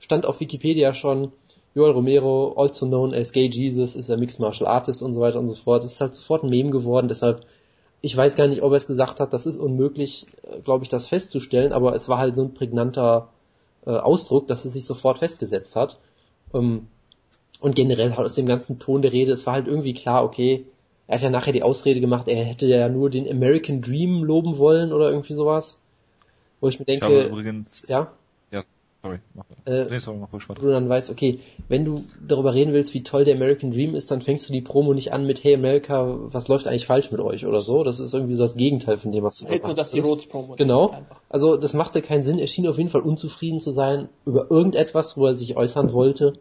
stand 0.00 0.26
auf 0.26 0.40
Wikipedia 0.40 0.92
schon, 0.94 1.30
Joel 1.74 1.92
Romero, 1.92 2.54
also 2.56 2.86
known 2.86 3.14
as 3.14 3.32
Gay 3.32 3.48
Jesus, 3.48 3.96
ist 3.96 4.10
ein 4.10 4.20
Mixed 4.20 4.40
Martial 4.40 4.68
Artist 4.68 5.02
und 5.02 5.14
so 5.14 5.20
weiter 5.20 5.38
und 5.38 5.48
so 5.48 5.54
fort. 5.54 5.84
Es 5.84 5.92
ist 5.92 6.00
halt 6.00 6.14
sofort 6.14 6.44
ein 6.44 6.50
Meme 6.50 6.70
geworden, 6.70 7.08
deshalb, 7.08 7.46
ich 8.00 8.16
weiß 8.16 8.36
gar 8.36 8.48
nicht, 8.48 8.62
ob 8.62 8.72
er 8.72 8.76
es 8.76 8.86
gesagt 8.86 9.20
hat, 9.20 9.32
das 9.32 9.46
ist 9.46 9.58
unmöglich, 9.58 10.26
glaube 10.64 10.84
ich, 10.84 10.90
das 10.90 11.08
festzustellen, 11.08 11.72
aber 11.72 11.94
es 11.94 12.08
war 12.08 12.18
halt 12.18 12.36
so 12.36 12.42
ein 12.42 12.54
prägnanter 12.54 13.28
äh, 13.86 13.90
Ausdruck, 13.90 14.48
dass 14.48 14.64
es 14.64 14.74
sich 14.74 14.84
sofort 14.84 15.18
festgesetzt 15.18 15.76
hat. 15.76 15.98
Ähm, 16.52 16.88
und 17.60 17.76
generell 17.76 18.16
halt 18.16 18.26
aus 18.26 18.34
dem 18.34 18.46
ganzen 18.46 18.78
Ton 18.78 19.02
der 19.02 19.12
Rede, 19.12 19.32
es 19.32 19.46
war 19.46 19.54
halt 19.54 19.68
irgendwie 19.68 19.94
klar, 19.94 20.24
okay, 20.24 20.66
er 21.06 21.16
hat 21.16 21.22
ja 21.22 21.30
nachher 21.30 21.52
die 21.52 21.62
Ausrede 21.62 22.00
gemacht, 22.00 22.28
er 22.28 22.44
hätte 22.44 22.66
ja 22.66 22.88
nur 22.88 23.08
den 23.08 23.30
American 23.30 23.82
Dream 23.82 24.24
loben 24.24 24.58
wollen 24.58 24.92
oder 24.92 25.10
irgendwie 25.10 25.34
sowas. 25.34 25.78
Wo 26.60 26.68
ich 26.68 26.78
mir 26.78 26.86
Ich 26.88 27.00
denke, 27.00 27.24
übrigens, 27.24 27.88
ja, 27.88 28.12
sorry, 29.02 29.18
mach, 29.34 29.44
Äh, 29.66 29.84
nee, 29.90 29.98
sorry, 29.98 30.18
mach 30.18 30.32
ruhig 30.32 30.48
weiter. 30.48 30.62
wo 30.62 30.66
du 30.66 30.72
dann 30.72 30.88
weißt, 30.88 31.10
okay, 31.10 31.40
wenn 31.68 31.84
du 31.84 32.04
darüber 32.26 32.54
reden 32.54 32.72
willst, 32.72 32.94
wie 32.94 33.02
toll 33.02 33.24
der 33.24 33.34
American 33.34 33.70
Dream 33.72 33.94
ist, 33.94 34.10
dann 34.10 34.20
fängst 34.22 34.48
du 34.48 34.52
die 34.52 34.60
Promo 34.60 34.94
nicht 34.94 35.12
an 35.12 35.26
mit 35.26 35.42
Hey 35.44 35.54
America, 35.54 36.16
was 36.32 36.48
läuft 36.48 36.66
eigentlich 36.68 36.86
falsch 36.86 37.10
mit 37.10 37.20
euch 37.20 37.46
oder 37.46 37.58
so. 37.58 37.82
Das 37.84 37.98
ist 38.00 38.14
irgendwie 38.14 38.34
so 38.34 38.42
das 38.42 38.54
Gegenteil 38.56 38.98
von 38.98 39.12
dem, 39.12 39.24
was 39.24 39.38
du 39.38 39.46
Hältst 39.46 39.68
du 39.68 39.72
da 39.74 39.76
das 39.76 39.90
die 39.90 39.98
machst. 40.00 40.10
Rhodes 40.10 40.26
Promo? 40.26 40.54
Genau. 40.56 40.94
Also 41.28 41.56
das 41.56 41.74
machte 41.74 42.00
keinen 42.02 42.22
Sinn. 42.24 42.38
Er 42.38 42.46
schien 42.46 42.66
auf 42.68 42.78
jeden 42.78 42.90
Fall 42.90 43.02
unzufrieden 43.02 43.60
zu 43.60 43.72
sein 43.72 44.08
über 44.24 44.50
irgendetwas, 44.50 45.16
wo 45.16 45.26
er 45.26 45.34
sich 45.34 45.56
äußern 45.56 45.92
wollte. 45.92 46.34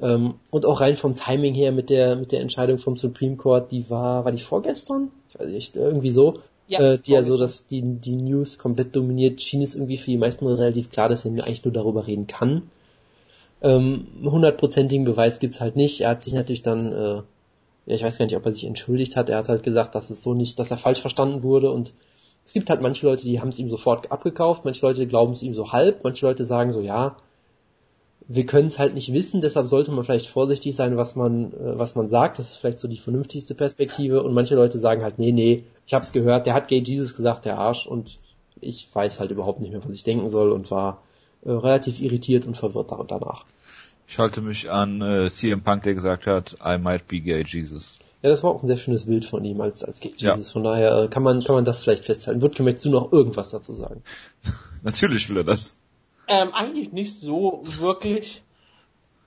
Ähm, 0.00 0.34
und 0.50 0.64
auch 0.64 0.80
rein 0.80 0.96
vom 0.96 1.14
Timing 1.14 1.52
her 1.54 1.72
mit 1.72 1.90
der 1.90 2.16
mit 2.16 2.32
der 2.32 2.40
Entscheidung 2.40 2.78
vom 2.78 2.96
Supreme 2.96 3.36
Court, 3.36 3.70
die 3.70 3.90
war 3.90 4.24
war 4.24 4.32
die 4.32 4.38
vorgestern? 4.42 5.10
Ich 5.28 5.38
weiß 5.38 5.48
nicht, 5.48 5.76
irgendwie 5.76 6.10
so. 6.10 6.38
Ja, 6.70 6.78
äh, 6.80 6.98
die 6.98 7.10
ja 7.10 7.24
so, 7.24 7.36
dass 7.36 7.66
die 7.66 7.82
die 7.82 8.14
News 8.14 8.58
komplett 8.58 8.94
dominiert, 8.94 9.42
schien 9.42 9.60
es 9.60 9.74
irgendwie 9.74 9.98
für 9.98 10.12
die 10.12 10.16
meisten 10.16 10.46
relativ 10.46 10.90
klar, 10.90 11.08
dass 11.08 11.24
er 11.24 11.32
mir 11.32 11.44
eigentlich 11.44 11.64
nur 11.64 11.74
darüber 11.74 12.06
reden 12.06 12.28
kann. 12.28 12.70
Ähm, 13.60 14.06
hundertprozentigen 14.22 15.04
Beweis 15.04 15.40
gibt's 15.40 15.60
halt 15.60 15.74
nicht. 15.74 16.02
Er 16.02 16.10
hat 16.10 16.22
sich 16.22 16.32
natürlich 16.32 16.62
dann, 16.62 16.92
äh, 16.92 17.14
ja, 17.86 17.94
ich 17.96 18.04
weiß 18.04 18.18
gar 18.18 18.24
nicht, 18.26 18.36
ob 18.36 18.46
er 18.46 18.52
sich 18.52 18.64
entschuldigt 18.66 19.16
hat. 19.16 19.28
Er 19.30 19.38
hat 19.38 19.48
halt 19.48 19.64
gesagt, 19.64 19.96
dass 19.96 20.10
es 20.10 20.22
so 20.22 20.32
nicht, 20.32 20.60
dass 20.60 20.70
er 20.70 20.78
falsch 20.78 21.00
verstanden 21.00 21.42
wurde 21.42 21.72
und 21.72 21.92
es 22.46 22.52
gibt 22.52 22.70
halt 22.70 22.80
manche 22.80 23.04
Leute, 23.04 23.24
die 23.24 23.40
haben 23.40 23.48
es 23.48 23.58
ihm 23.58 23.68
sofort 23.68 24.12
abgekauft, 24.12 24.64
manche 24.64 24.86
Leute 24.86 25.08
glauben 25.08 25.32
es 25.32 25.42
ihm 25.42 25.54
so 25.54 25.72
halb, 25.72 26.04
manche 26.04 26.24
Leute 26.24 26.44
sagen 26.44 26.70
so, 26.70 26.80
ja, 26.80 27.16
wir 28.32 28.46
können 28.46 28.68
es 28.68 28.78
halt 28.78 28.94
nicht 28.94 29.12
wissen, 29.12 29.40
deshalb 29.40 29.66
sollte 29.66 29.90
man 29.90 30.04
vielleicht 30.04 30.28
vorsichtig 30.28 30.76
sein, 30.76 30.96
was 30.96 31.16
man, 31.16 31.52
äh, 31.52 31.78
was 31.78 31.96
man 31.96 32.08
sagt. 32.08 32.38
Das 32.38 32.50
ist 32.50 32.56
vielleicht 32.58 32.78
so 32.78 32.86
die 32.86 32.96
vernünftigste 32.96 33.56
Perspektive. 33.56 34.22
Und 34.22 34.34
manche 34.34 34.54
Leute 34.54 34.78
sagen 34.78 35.02
halt, 35.02 35.18
nee, 35.18 35.32
nee, 35.32 35.64
ich 35.90 35.94
hab's 35.94 36.12
gehört, 36.12 36.46
der 36.46 36.54
hat 36.54 36.68
Gay 36.68 36.78
Jesus 36.78 37.16
gesagt, 37.16 37.44
der 37.46 37.58
Arsch, 37.58 37.84
und 37.84 38.20
ich 38.60 38.86
weiß 38.94 39.18
halt 39.18 39.32
überhaupt 39.32 39.58
nicht 39.58 39.72
mehr, 39.72 39.84
was 39.84 39.92
ich 39.92 40.04
denken 40.04 40.30
soll 40.30 40.52
und 40.52 40.70
war 40.70 41.02
äh, 41.44 41.50
relativ 41.50 42.00
irritiert 42.00 42.46
und 42.46 42.56
verwirrt 42.56 42.92
danach. 42.92 43.44
Ich 44.06 44.16
halte 44.20 44.40
mich 44.40 44.70
an 44.70 45.02
äh, 45.02 45.28
CM 45.28 45.64
Punk, 45.64 45.82
der 45.82 45.94
gesagt 45.94 46.28
hat, 46.28 46.54
I 46.64 46.78
might 46.78 47.08
be 47.08 47.18
gay 47.18 47.42
Jesus. 47.44 47.98
Ja, 48.22 48.30
das 48.30 48.44
war 48.44 48.52
auch 48.52 48.62
ein 48.62 48.68
sehr 48.68 48.76
schönes 48.76 49.06
Bild 49.06 49.24
von 49.24 49.44
ihm 49.44 49.60
als, 49.60 49.82
als 49.82 49.98
Gay 49.98 50.12
Ja. 50.18 50.36
Jesus. 50.36 50.52
Von 50.52 50.62
daher 50.62 50.96
äh, 50.96 51.08
kann 51.08 51.24
man, 51.24 51.42
kann 51.42 51.56
man 51.56 51.64
das 51.64 51.82
vielleicht 51.82 52.04
festhalten. 52.04 52.40
Wird 52.40 52.60
möchtest 52.60 52.86
du 52.86 52.90
noch 52.90 53.10
irgendwas 53.10 53.50
dazu 53.50 53.74
sagen? 53.74 54.04
Natürlich 54.84 55.28
will 55.28 55.38
er 55.38 55.44
das. 55.44 55.80
Ähm, 56.28 56.54
eigentlich 56.54 56.92
nicht 56.92 57.18
so 57.18 57.64
wirklich. 57.64 58.44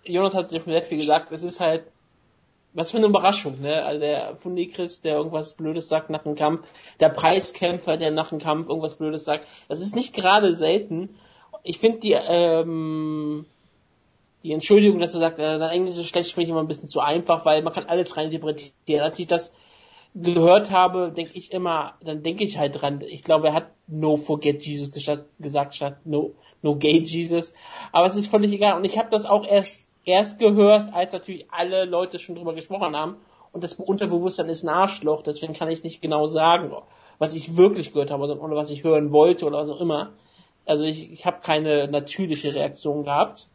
Jonas 0.06 0.34
hat 0.34 0.49
sehr 0.49 0.62
viel 0.62 0.99
gesagt, 0.99 1.34
es 1.34 1.43
ist 1.43 1.60
halt, 1.60 1.84
was 2.73 2.91
für 2.91 2.97
eine 2.97 3.07
Überraschung, 3.07 3.62
ne? 3.62 3.83
Also 3.83 3.99
der 3.99 4.36
Fundikris, 4.38 5.01
der 5.01 5.17
irgendwas 5.17 5.53
Blödes 5.53 5.89
sagt 5.89 6.09
nach 6.09 6.23
dem 6.23 6.36
Kampf, 6.36 6.67
der 6.99 7.09
Preiskämpfer, 7.09 7.97
der 7.97 8.12
nach 8.12 8.29
dem 8.29 8.39
Kampf 8.39 8.67
irgendwas 8.67 8.95
Blödes 8.95 9.23
sagt, 9.25 9.45
das 9.67 9.81
ist 9.81 9.95
nicht 9.95 10.13
gerade 10.13 10.55
selten. 10.55 11.15
Ich 11.63 11.79
finde 11.79 11.99
die, 11.99 12.13
ähm, 12.13 13.45
die 14.43 14.51
Entschuldigung, 14.51 14.99
dass 14.99 15.13
er 15.13 15.19
sagt, 15.19 15.39
äh, 15.39 15.57
sein 15.57 15.69
Englisch 15.69 15.97
ist 15.97 16.07
schlecht, 16.07 16.33
finde 16.33 16.45
ich 16.45 16.49
immer 16.49 16.62
ein 16.62 16.67
bisschen 16.67 16.89
zu 16.89 16.99
einfach, 16.99 17.45
weil 17.45 17.62
man 17.62 17.73
kann 17.73 17.86
alles 17.86 18.17
reininterpretieren. 18.17 19.03
Als 19.03 19.19
ich 19.19 19.27
das 19.27 19.53
gehört 20.15 20.71
habe, 20.71 21.12
denke 21.15 21.31
ich 21.36 21.51
immer, 21.51 21.95
dann 22.03 22.23
denke 22.23 22.43
ich 22.43 22.57
halt 22.57 22.81
dran. 22.81 23.01
Ich 23.01 23.23
glaube, 23.23 23.47
er 23.47 23.53
hat 23.53 23.71
No 23.88 24.17
Forget 24.17 24.63
Jesus 24.63 24.91
gesagt 24.91 25.75
statt 25.75 25.97
No, 26.05 26.36
no 26.62 26.75
Gay 26.75 27.01
Jesus. 27.01 27.53
Aber 27.91 28.05
es 28.05 28.15
ist 28.15 28.27
völlig 28.27 28.51
egal. 28.51 28.75
Und 28.75 28.86
ich 28.86 28.97
habe 28.97 29.09
das 29.12 29.25
auch 29.25 29.45
erst 29.45 29.92
erst 30.05 30.39
gehört, 30.39 30.93
als 30.93 31.13
natürlich 31.13 31.45
alle 31.51 31.85
Leute 31.85 32.19
schon 32.19 32.35
drüber 32.35 32.53
gesprochen 32.53 32.95
haben. 32.95 33.17
Und 33.51 33.63
das 33.63 33.73
Unterbewusstsein 33.75 34.49
ist 34.49 34.63
ein 34.63 34.69
Arschloch, 34.69 35.21
deswegen 35.21 35.53
kann 35.53 35.69
ich 35.69 35.83
nicht 35.83 36.01
genau 36.01 36.25
sagen, 36.25 36.75
was 37.19 37.35
ich 37.35 37.55
wirklich 37.55 37.93
gehört 37.93 38.11
habe 38.11 38.23
oder 38.23 38.55
was 38.55 38.71
ich 38.71 38.83
hören 38.83 39.11
wollte 39.11 39.45
oder 39.45 39.59
was 39.59 39.69
auch 39.69 39.79
immer. 39.79 40.13
Also 40.65 40.83
ich, 40.83 41.11
ich 41.11 41.25
habe 41.25 41.41
keine 41.41 41.87
natürliche 41.87 42.53
Reaktion 42.55 43.03
gehabt. 43.03 43.47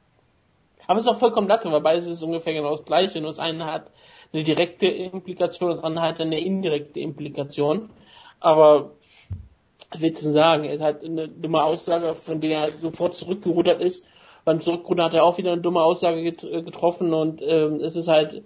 Aber 0.86 0.98
es 0.98 1.04
ist 1.04 1.10
auch 1.10 1.18
vollkommen 1.18 1.48
latte, 1.48 1.70
weil 1.70 1.80
beides 1.80 2.06
ist 2.06 2.22
ungefähr 2.22 2.54
genau 2.54 2.70
das 2.70 2.84
gleiche. 2.84 3.20
Nur 3.20 3.30
das 3.30 3.38
eine 3.38 3.66
hat 3.66 3.90
eine 4.32 4.42
direkte 4.42 4.86
Implikation, 4.86 5.70
das 5.70 5.82
andere 5.82 6.06
hat 6.06 6.20
eine 6.20 6.40
indirekte 6.40 7.00
Implikation. 7.00 7.90
Aber 8.40 8.92
du 9.90 9.98
denn 9.98 10.32
sagen? 10.32 10.64
Er 10.64 10.80
hat 10.80 11.04
eine 11.04 11.28
dumme 11.28 11.62
Aussage, 11.62 12.14
von 12.14 12.40
der 12.40 12.60
er 12.60 12.68
sofort 12.68 13.14
zurückgerudert 13.14 13.80
ist. 13.80 14.04
Beim 14.48 14.62
Zurückrudern 14.62 15.04
hat 15.04 15.14
er 15.14 15.24
auch 15.24 15.36
wieder 15.36 15.52
eine 15.52 15.60
dumme 15.60 15.82
Aussage 15.82 16.22
get 16.22 16.42
äh, 16.42 16.62
getroffen 16.62 17.12
und 17.12 17.42
ähm, 17.42 17.80
es 17.82 17.96
ist 17.96 18.08
halt 18.08 18.44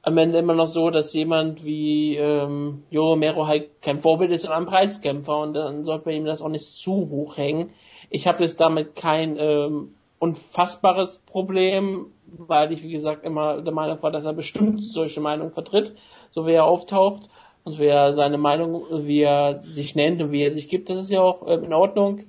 am 0.00 0.16
Ende 0.16 0.38
immer 0.38 0.54
noch 0.54 0.66
so, 0.66 0.88
dass 0.88 1.12
jemand 1.12 1.62
wie 1.62 2.16
ähm, 2.16 2.84
Jo 2.88 3.08
Romero 3.08 3.46
halt 3.46 3.82
kein 3.82 4.00
Vorbild 4.00 4.30
ist, 4.30 4.42
sondern 4.44 4.62
ein 4.62 4.66
Preiskämpfer 4.66 5.38
und 5.40 5.52
dann 5.52 5.84
sollte 5.84 6.06
man 6.06 6.14
ihm 6.14 6.24
das 6.24 6.40
auch 6.40 6.48
nicht 6.48 6.64
zu 6.64 7.10
hoch 7.10 7.36
hängen. 7.36 7.68
Ich 8.08 8.26
habe 8.26 8.42
jetzt 8.42 8.58
damit 8.62 8.96
kein 8.96 9.36
ähm, 9.38 9.94
unfassbares 10.20 11.18
Problem, 11.26 12.06
weil 12.26 12.72
ich, 12.72 12.82
wie 12.82 12.92
gesagt, 12.92 13.26
immer 13.26 13.60
der 13.60 13.74
Meinung 13.74 14.02
war, 14.02 14.10
dass 14.10 14.24
er 14.24 14.32
bestimmt 14.32 14.82
solche 14.82 15.20
Meinungen 15.20 15.52
vertritt, 15.52 15.94
so 16.30 16.46
wie 16.46 16.52
er 16.52 16.64
auftaucht 16.64 17.28
und 17.62 17.78
wie 17.78 17.88
er 17.88 18.14
seine 18.14 18.38
Meinung, 18.38 18.86
wie 18.90 19.20
er 19.20 19.56
sich 19.56 19.94
nennt 19.96 20.22
und 20.22 20.32
wie 20.32 20.44
er 20.44 20.54
sich 20.54 20.70
gibt. 20.70 20.88
Das 20.88 20.98
ist 20.98 21.10
ja 21.10 21.20
auch 21.20 21.46
äh, 21.46 21.56
in 21.56 21.74
Ordnung. 21.74 22.20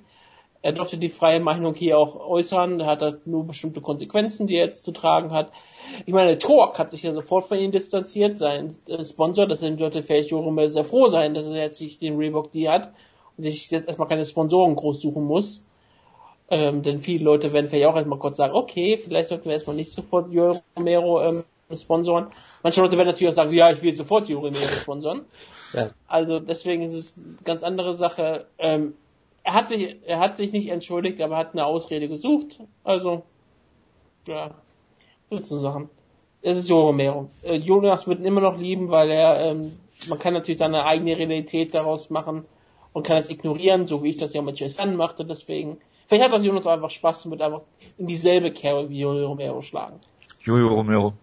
Er 0.62 0.72
durfte 0.72 0.98
die 0.98 1.08
freie 1.08 1.40
Meinung 1.40 1.74
hier 1.74 1.98
auch 1.98 2.16
äußern. 2.16 2.80
Er 2.80 2.86
hat 2.86 3.02
halt 3.02 3.26
nur 3.26 3.46
bestimmte 3.46 3.80
Konsequenzen, 3.80 4.46
die 4.46 4.56
er 4.56 4.66
jetzt 4.66 4.84
zu 4.84 4.92
tragen 4.92 5.32
hat. 5.32 5.52
Ich 6.06 6.12
meine, 6.12 6.38
Torque 6.38 6.78
hat 6.78 6.90
sich 6.90 7.02
ja 7.02 7.12
sofort 7.12 7.46
von 7.46 7.58
ihm 7.58 7.70
distanziert, 7.70 8.38
sein 8.38 8.76
äh, 8.88 9.04
Sponsor. 9.04 9.46
Deswegen 9.46 9.78
sollte 9.78 10.02
vielleicht 10.02 10.30
Jorome 10.30 10.68
sehr 10.68 10.84
froh 10.84 11.08
sein, 11.08 11.34
dass 11.34 11.46
er 11.48 11.62
jetzt 11.62 11.80
nicht 11.80 12.02
den 12.02 12.16
Reebok 12.16 12.52
die 12.52 12.68
hat 12.68 12.92
und 13.36 13.44
sich 13.44 13.70
jetzt 13.70 13.86
erstmal 13.86 14.08
keine 14.08 14.24
Sponsoren 14.24 14.74
groß 14.74 15.00
suchen 15.00 15.24
muss. 15.24 15.64
Ähm, 16.48 16.82
denn 16.82 17.00
viele 17.00 17.24
Leute 17.24 17.52
werden 17.52 17.68
vielleicht 17.68 17.88
auch 17.88 17.96
erstmal 17.96 18.18
kurz 18.18 18.36
sagen, 18.36 18.54
okay, 18.54 18.98
vielleicht 18.98 19.28
sollten 19.28 19.46
wir 19.46 19.52
erstmal 19.52 19.76
nicht 19.76 19.90
sofort 19.90 20.32
Joel 20.32 20.60
Romero 20.76 21.22
ähm, 21.22 21.44
sponsoren. 21.74 22.28
Manche 22.62 22.80
Leute 22.80 22.96
werden 22.96 23.08
natürlich 23.08 23.32
auch 23.32 23.36
sagen, 23.36 23.52
ja, 23.52 23.70
ich 23.72 23.82
will 23.82 23.94
sofort 23.94 24.28
Joel 24.28 24.46
Romero 24.46 24.72
sponsoren. 24.80 25.24
Ja. 25.72 25.90
Also 26.06 26.38
deswegen 26.38 26.82
ist 26.82 26.94
es 26.94 27.18
eine 27.18 27.36
ganz 27.44 27.64
andere 27.64 27.94
Sache. 27.94 28.46
Ähm, 28.58 28.94
er 29.46 29.54
hat 29.54 29.68
sich, 29.68 29.96
er 30.04 30.18
hat 30.18 30.36
sich 30.36 30.52
nicht 30.52 30.68
entschuldigt, 30.68 31.20
aber 31.20 31.36
hat 31.36 31.52
eine 31.52 31.64
Ausrede 31.64 32.08
gesucht. 32.08 32.58
Also, 32.84 33.22
ja, 34.26 34.50
so 35.30 35.58
Sachen. 35.58 35.88
Es 36.42 36.58
ist 36.58 36.68
Joel 36.68 36.86
Romero. 36.86 37.30
Äh, 37.42 37.56
Jonas 37.56 38.06
wird 38.06 38.20
ihn 38.20 38.26
immer 38.26 38.42
noch 38.42 38.58
lieben, 38.58 38.90
weil 38.90 39.10
er, 39.10 39.40
ähm, 39.40 39.78
man 40.08 40.18
kann 40.18 40.34
natürlich 40.34 40.58
seine 40.58 40.84
eigene 40.84 41.16
Realität 41.16 41.74
daraus 41.74 42.10
machen 42.10 42.44
und 42.92 43.06
kann 43.06 43.16
es 43.16 43.30
ignorieren, 43.30 43.86
so 43.86 44.02
wie 44.02 44.10
ich 44.10 44.16
das 44.18 44.34
ja 44.34 44.42
mit 44.42 44.60
Jason 44.60 44.96
machte, 44.96 45.24
deswegen 45.24 45.78
Vielleicht 46.08 46.24
hat 46.24 46.32
das 46.32 46.44
Jonas 46.44 46.66
einfach 46.66 46.90
Spaß 46.90 47.24
damit, 47.24 47.42
einfach 47.42 47.62
in 47.98 48.06
dieselbe 48.06 48.52
Kerbe 48.52 48.88
wie 48.88 49.00
Julio 49.00 49.26
Romero 49.28 49.60
schlagen. 49.60 49.98
Julio 50.40 50.68
Romero. 50.68 51.14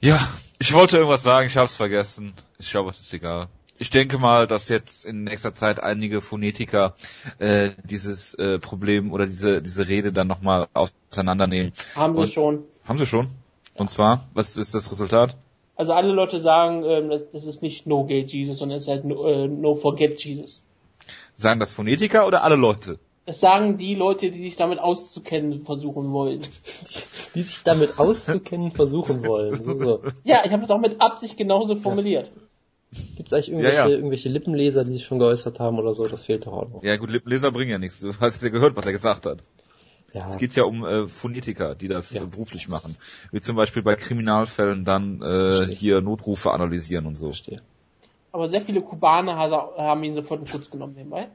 Ja, 0.00 0.28
ich 0.58 0.72
wollte 0.72 0.96
irgendwas 0.96 1.22
sagen, 1.22 1.46
ich 1.46 1.56
hab's 1.58 1.76
vergessen. 1.76 2.32
Ich 2.58 2.70
glaube, 2.70 2.88
es 2.88 3.00
ist 3.00 3.12
egal. 3.12 3.48
Ich 3.80 3.88
denke 3.88 4.18
mal, 4.18 4.46
dass 4.46 4.68
jetzt 4.68 5.06
in 5.06 5.24
nächster 5.24 5.54
Zeit 5.54 5.82
einige 5.82 6.20
Phonetiker 6.20 6.92
äh, 7.38 7.70
dieses 7.82 8.34
äh, 8.34 8.58
Problem 8.58 9.10
oder 9.10 9.26
diese 9.26 9.62
diese 9.62 9.88
Rede 9.88 10.12
dann 10.12 10.26
nochmal 10.26 10.68
auseinandernehmen. 10.74 11.72
Haben 11.96 12.14
sie 12.14 12.20
Und, 12.20 12.28
schon. 12.28 12.64
Haben 12.84 12.98
sie 12.98 13.06
schon? 13.06 13.24
Ja. 13.24 13.80
Und 13.80 13.88
zwar, 13.88 14.28
was 14.34 14.58
ist 14.58 14.74
das 14.74 14.90
Resultat? 14.92 15.38
Also 15.76 15.94
alle 15.94 16.12
Leute 16.12 16.40
sagen, 16.40 16.84
ähm, 16.84 17.08
das, 17.08 17.46
ist 17.46 17.62
nicht 17.62 17.86
No 17.86 18.04
Gate 18.04 18.30
Jesus, 18.30 18.58
sondern 18.58 18.76
es 18.76 18.82
ist 18.82 18.90
halt 18.90 19.06
No, 19.06 19.26
äh, 19.26 19.48
no 19.48 19.76
Forget 19.76 20.22
Jesus. 20.22 20.62
Sagen 21.34 21.58
das 21.58 21.72
Phonetiker 21.72 22.26
oder 22.26 22.44
alle 22.44 22.56
Leute? 22.56 22.98
Das 23.24 23.40
sagen 23.40 23.78
die 23.78 23.94
Leute, 23.94 24.30
die 24.30 24.42
sich 24.42 24.56
damit 24.56 24.78
auszukennen 24.78 25.64
versuchen 25.64 26.12
wollen. 26.12 26.42
Die 27.34 27.42
sich 27.42 27.62
damit 27.62 27.98
auszukennen 27.98 28.72
versuchen 28.72 29.24
wollen. 29.24 29.62
So. 29.78 30.02
Ja, 30.24 30.42
ich 30.44 30.50
habe 30.50 30.60
das 30.60 30.70
auch 30.70 30.80
mit 30.80 31.00
Absicht 31.00 31.38
genauso 31.38 31.76
formuliert. 31.76 32.26
Ja. 32.26 32.42
Gibt 33.16 33.28
es 33.28 33.32
eigentlich 33.32 33.50
irgendwelche, 33.50 33.78
ja, 33.78 33.86
ja. 33.86 33.94
irgendwelche 33.94 34.28
Lippenleser, 34.28 34.84
die 34.84 34.94
sich 34.94 35.04
schon 35.04 35.20
geäußert 35.20 35.60
haben 35.60 35.78
oder 35.78 35.94
so? 35.94 36.08
Das 36.08 36.24
fehlt 36.24 36.46
doch 36.46 36.52
auch 36.52 36.68
noch. 36.68 36.82
Ja 36.82 36.96
gut, 36.96 37.10
Lippenleser 37.10 37.52
bringen 37.52 37.70
ja 37.70 37.78
nichts. 37.78 38.00
Du 38.00 38.12
hast 38.18 38.42
ja 38.42 38.48
gehört, 38.48 38.74
was 38.74 38.84
er 38.84 38.92
gesagt 38.92 39.26
hat. 39.26 39.38
Ja. 40.12 40.26
Es 40.26 40.38
geht 40.38 40.56
ja 40.56 40.64
um 40.64 40.84
äh, 40.84 41.06
Phonetiker, 41.06 41.76
die 41.76 41.86
das 41.86 42.12
ja. 42.12 42.22
äh, 42.22 42.26
beruflich 42.26 42.68
machen. 42.68 42.96
Wie 43.30 43.40
zum 43.40 43.54
Beispiel 43.54 43.82
bei 43.82 43.94
Kriminalfällen 43.94 44.84
dann 44.84 45.22
äh, 45.22 45.66
hier 45.72 46.00
Notrufe 46.00 46.50
analysieren 46.50 47.06
und 47.06 47.16
so. 47.16 47.26
Verstehe. 47.26 47.62
Aber 48.32 48.48
sehr 48.48 48.60
viele 48.60 48.80
Kubaner 48.80 49.36
haben 49.36 50.04
ihn 50.04 50.14
sofort 50.14 50.40
in 50.40 50.46
Schutz 50.46 50.70
genommen 50.70 50.94
nebenbei. 50.94 51.28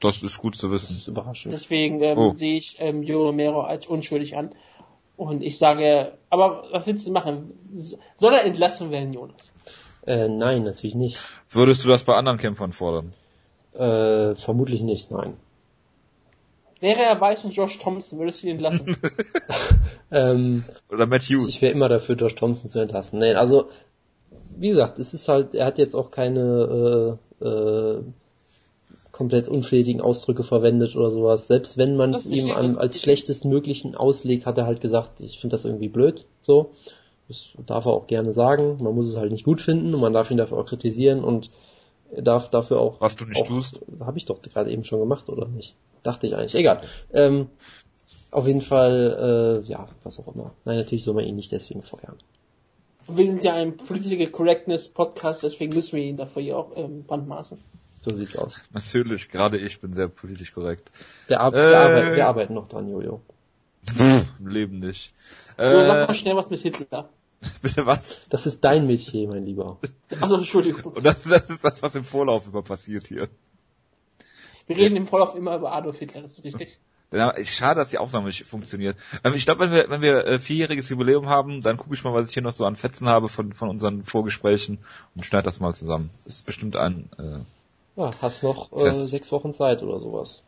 Das 0.00 0.22
ist 0.22 0.38
gut 0.38 0.56
zu 0.56 0.70
wissen. 0.70 0.94
Das 0.94 1.02
ist 1.02 1.08
überraschend. 1.08 1.54
Deswegen 1.54 2.02
ähm, 2.02 2.18
oh. 2.18 2.34
sehe 2.34 2.56
ich 2.56 2.76
ähm, 2.78 3.02
Joe 3.02 3.26
Romero 3.26 3.62
als 3.62 3.86
unschuldig 3.86 4.36
an. 4.36 4.54
Und 5.16 5.42
ich 5.42 5.58
sage, 5.58 6.18
aber 6.30 6.64
was 6.72 6.86
willst 6.86 7.06
du 7.06 7.12
machen? 7.12 7.52
Soll 8.16 8.34
er 8.34 8.44
entlassen 8.44 8.90
werden, 8.90 9.12
Jonas? 9.12 9.52
Äh, 10.06 10.28
nein, 10.28 10.64
natürlich 10.64 10.94
nicht. 10.94 11.18
Würdest 11.50 11.84
du 11.84 11.88
das 11.88 12.02
bei 12.04 12.14
anderen 12.14 12.38
Kämpfern 12.38 12.72
fordern? 12.72 13.12
Äh, 13.74 14.34
vermutlich 14.34 14.82
nicht, 14.82 15.10
nein. 15.10 15.36
Wäre 16.80 17.02
er 17.02 17.20
weiß 17.20 17.44
und 17.44 17.54
Josh 17.54 17.78
Thompson, 17.78 18.18
würdest 18.18 18.42
du 18.42 18.48
ihn 18.48 18.54
entlassen? 18.54 18.96
ähm, 20.10 20.64
Oder 20.90 21.06
Matt 21.06 21.22
Hughes. 21.22 21.48
Ich 21.48 21.62
wäre 21.62 21.72
immer 21.72 21.88
dafür, 21.88 22.16
Josh 22.16 22.34
Thompson 22.34 22.68
zu 22.68 22.80
entlassen. 22.80 23.20
Nein, 23.20 23.36
also 23.36 23.68
wie 24.56 24.68
gesagt, 24.68 24.98
es 24.98 25.14
ist 25.14 25.28
halt, 25.28 25.54
er 25.54 25.66
hat 25.66 25.78
jetzt 25.78 25.94
auch 25.94 26.10
keine 26.10 27.16
äh, 27.40 27.44
äh, 27.44 28.02
komplett 29.12 29.46
unflätigen 29.46 30.00
Ausdrücke 30.00 30.42
verwendet 30.42 30.96
oder 30.96 31.10
sowas. 31.10 31.46
Selbst 31.46 31.78
wenn 31.78 31.96
man 31.96 32.14
es 32.14 32.26
ihm 32.26 32.50
an, 32.50 32.76
als 32.78 33.00
schlechtesten 33.00 33.48
möglichen 33.48 33.94
auslegt, 33.94 34.46
hat 34.46 34.58
er 34.58 34.66
halt 34.66 34.80
gesagt, 34.80 35.20
ich 35.20 35.38
finde 35.38 35.54
das 35.54 35.64
irgendwie 35.64 35.88
blöd. 35.88 36.24
So. 36.42 36.72
Das 37.28 37.50
darf 37.66 37.86
er 37.86 37.92
auch 37.92 38.06
gerne 38.06 38.32
sagen. 38.32 38.82
Man 38.82 38.94
muss 38.94 39.08
es 39.08 39.16
halt 39.16 39.32
nicht 39.32 39.44
gut 39.44 39.60
finden 39.60 39.94
und 39.94 40.00
man 40.00 40.12
darf 40.12 40.30
ihn 40.30 40.36
dafür 40.36 40.58
auch 40.58 40.66
kritisieren 40.66 41.24
und 41.24 41.50
darf 42.16 42.50
dafür 42.50 42.80
auch. 42.80 43.00
Was 43.00 43.16
du 43.16 43.24
nicht 43.24 43.40
auch, 43.40 43.46
tust. 43.46 43.80
Habe 44.00 44.18
ich 44.18 44.26
doch 44.26 44.42
gerade 44.42 44.70
eben 44.70 44.84
schon 44.84 45.00
gemacht, 45.00 45.28
oder 45.28 45.46
nicht? 45.46 45.76
Dachte 46.02 46.26
ich 46.26 46.34
eigentlich. 46.34 46.54
Egal. 46.54 46.82
Ähm, 47.12 47.48
auf 48.30 48.46
jeden 48.46 48.60
Fall, 48.60 49.62
äh, 49.64 49.68
ja, 49.68 49.86
was 50.02 50.18
auch 50.18 50.34
immer. 50.34 50.52
Nein, 50.64 50.76
natürlich 50.78 51.04
soll 51.04 51.14
man 51.14 51.24
ihn 51.24 51.36
nicht 51.36 51.52
deswegen 51.52 51.82
feuern. 51.82 52.16
Wir 53.08 53.26
sind 53.26 53.42
ja 53.42 53.54
ein 53.54 53.76
Political 53.76 54.28
Correctness 54.28 54.88
Podcast, 54.88 55.42
deswegen 55.42 55.74
müssen 55.74 55.96
wir 55.96 56.04
ihn 56.04 56.16
dafür 56.16 56.42
ja 56.42 56.56
auch 56.56 56.76
ähm, 56.76 57.04
brandmaßen. 57.04 57.58
So 58.02 58.14
sieht's 58.14 58.36
aus. 58.36 58.62
Natürlich, 58.72 59.28
gerade 59.28 59.58
ich 59.58 59.80
bin 59.80 59.92
sehr 59.92 60.08
politisch 60.08 60.52
korrekt. 60.52 60.90
Wir, 61.26 61.40
ar 61.40 61.52
äh, 61.52 61.56
wir, 61.56 61.78
arbeiten, 61.78 62.16
wir 62.16 62.26
arbeiten 62.26 62.54
noch 62.54 62.68
dran, 62.68 62.88
Jojo. 62.88 63.20
Im 64.38 64.46
Leben 64.46 64.78
nicht. 64.78 65.12
Äh, 65.56 65.84
sag 65.84 66.08
mal 66.08 66.14
schnell 66.14 66.36
was 66.36 66.50
mit 66.50 66.60
Hitler. 66.60 67.08
Bitte 67.62 67.86
was? 67.86 68.26
Das 68.28 68.46
ist 68.46 68.62
dein 68.62 68.86
Metier, 68.86 69.28
mein 69.28 69.44
Lieber. 69.44 69.78
Also 70.20 70.36
Entschuldigung. 70.36 70.92
Und 70.94 71.04
das, 71.04 71.24
das 71.24 71.50
ist 71.50 71.64
das, 71.64 71.82
was 71.82 71.94
im 71.94 72.04
Vorlauf 72.04 72.46
immer 72.46 72.62
passiert 72.62 73.08
hier. 73.08 73.28
Wir 74.66 74.76
reden 74.76 74.96
im 74.96 75.06
Vorlauf 75.06 75.34
immer 75.34 75.56
über 75.56 75.72
Adolf 75.72 75.98
Hitler, 75.98 76.22
das 76.22 76.38
ist 76.38 76.44
richtig. 76.44 76.78
Schade, 77.44 77.80
dass 77.80 77.90
die 77.90 77.98
Aufnahme 77.98 78.28
nicht 78.28 78.44
funktioniert. 78.46 78.96
Ähm, 79.22 79.34
ich 79.34 79.44
glaube, 79.44 79.60
wenn 79.60 79.72
wir, 79.72 79.90
wenn 79.90 80.00
wir 80.00 80.24
äh, 80.24 80.38
vierjähriges 80.38 80.88
Jubiläum 80.88 81.28
haben, 81.28 81.60
dann 81.60 81.76
gucke 81.76 81.94
ich 81.94 82.02
mal, 82.04 82.14
was 82.14 82.28
ich 82.28 82.34
hier 82.34 82.42
noch 82.42 82.52
so 82.52 82.64
an 82.64 82.74
Fetzen 82.74 83.06
habe 83.06 83.28
von, 83.28 83.52
von 83.52 83.68
unseren 83.68 84.02
Vorgesprächen 84.02 84.78
und 85.14 85.26
schneide 85.26 85.44
das 85.44 85.60
mal 85.60 85.74
zusammen. 85.74 86.08
Das 86.24 86.36
ist 86.36 86.46
bestimmt 86.46 86.74
ein 86.76 87.10
äh, 87.18 88.00
Ja, 88.00 88.10
hast 88.22 88.42
noch 88.42 88.72
äh, 88.72 88.92
sechs 88.92 89.30
Wochen 89.30 89.52
Zeit 89.52 89.82
oder 89.82 89.98
sowas. 89.98 90.42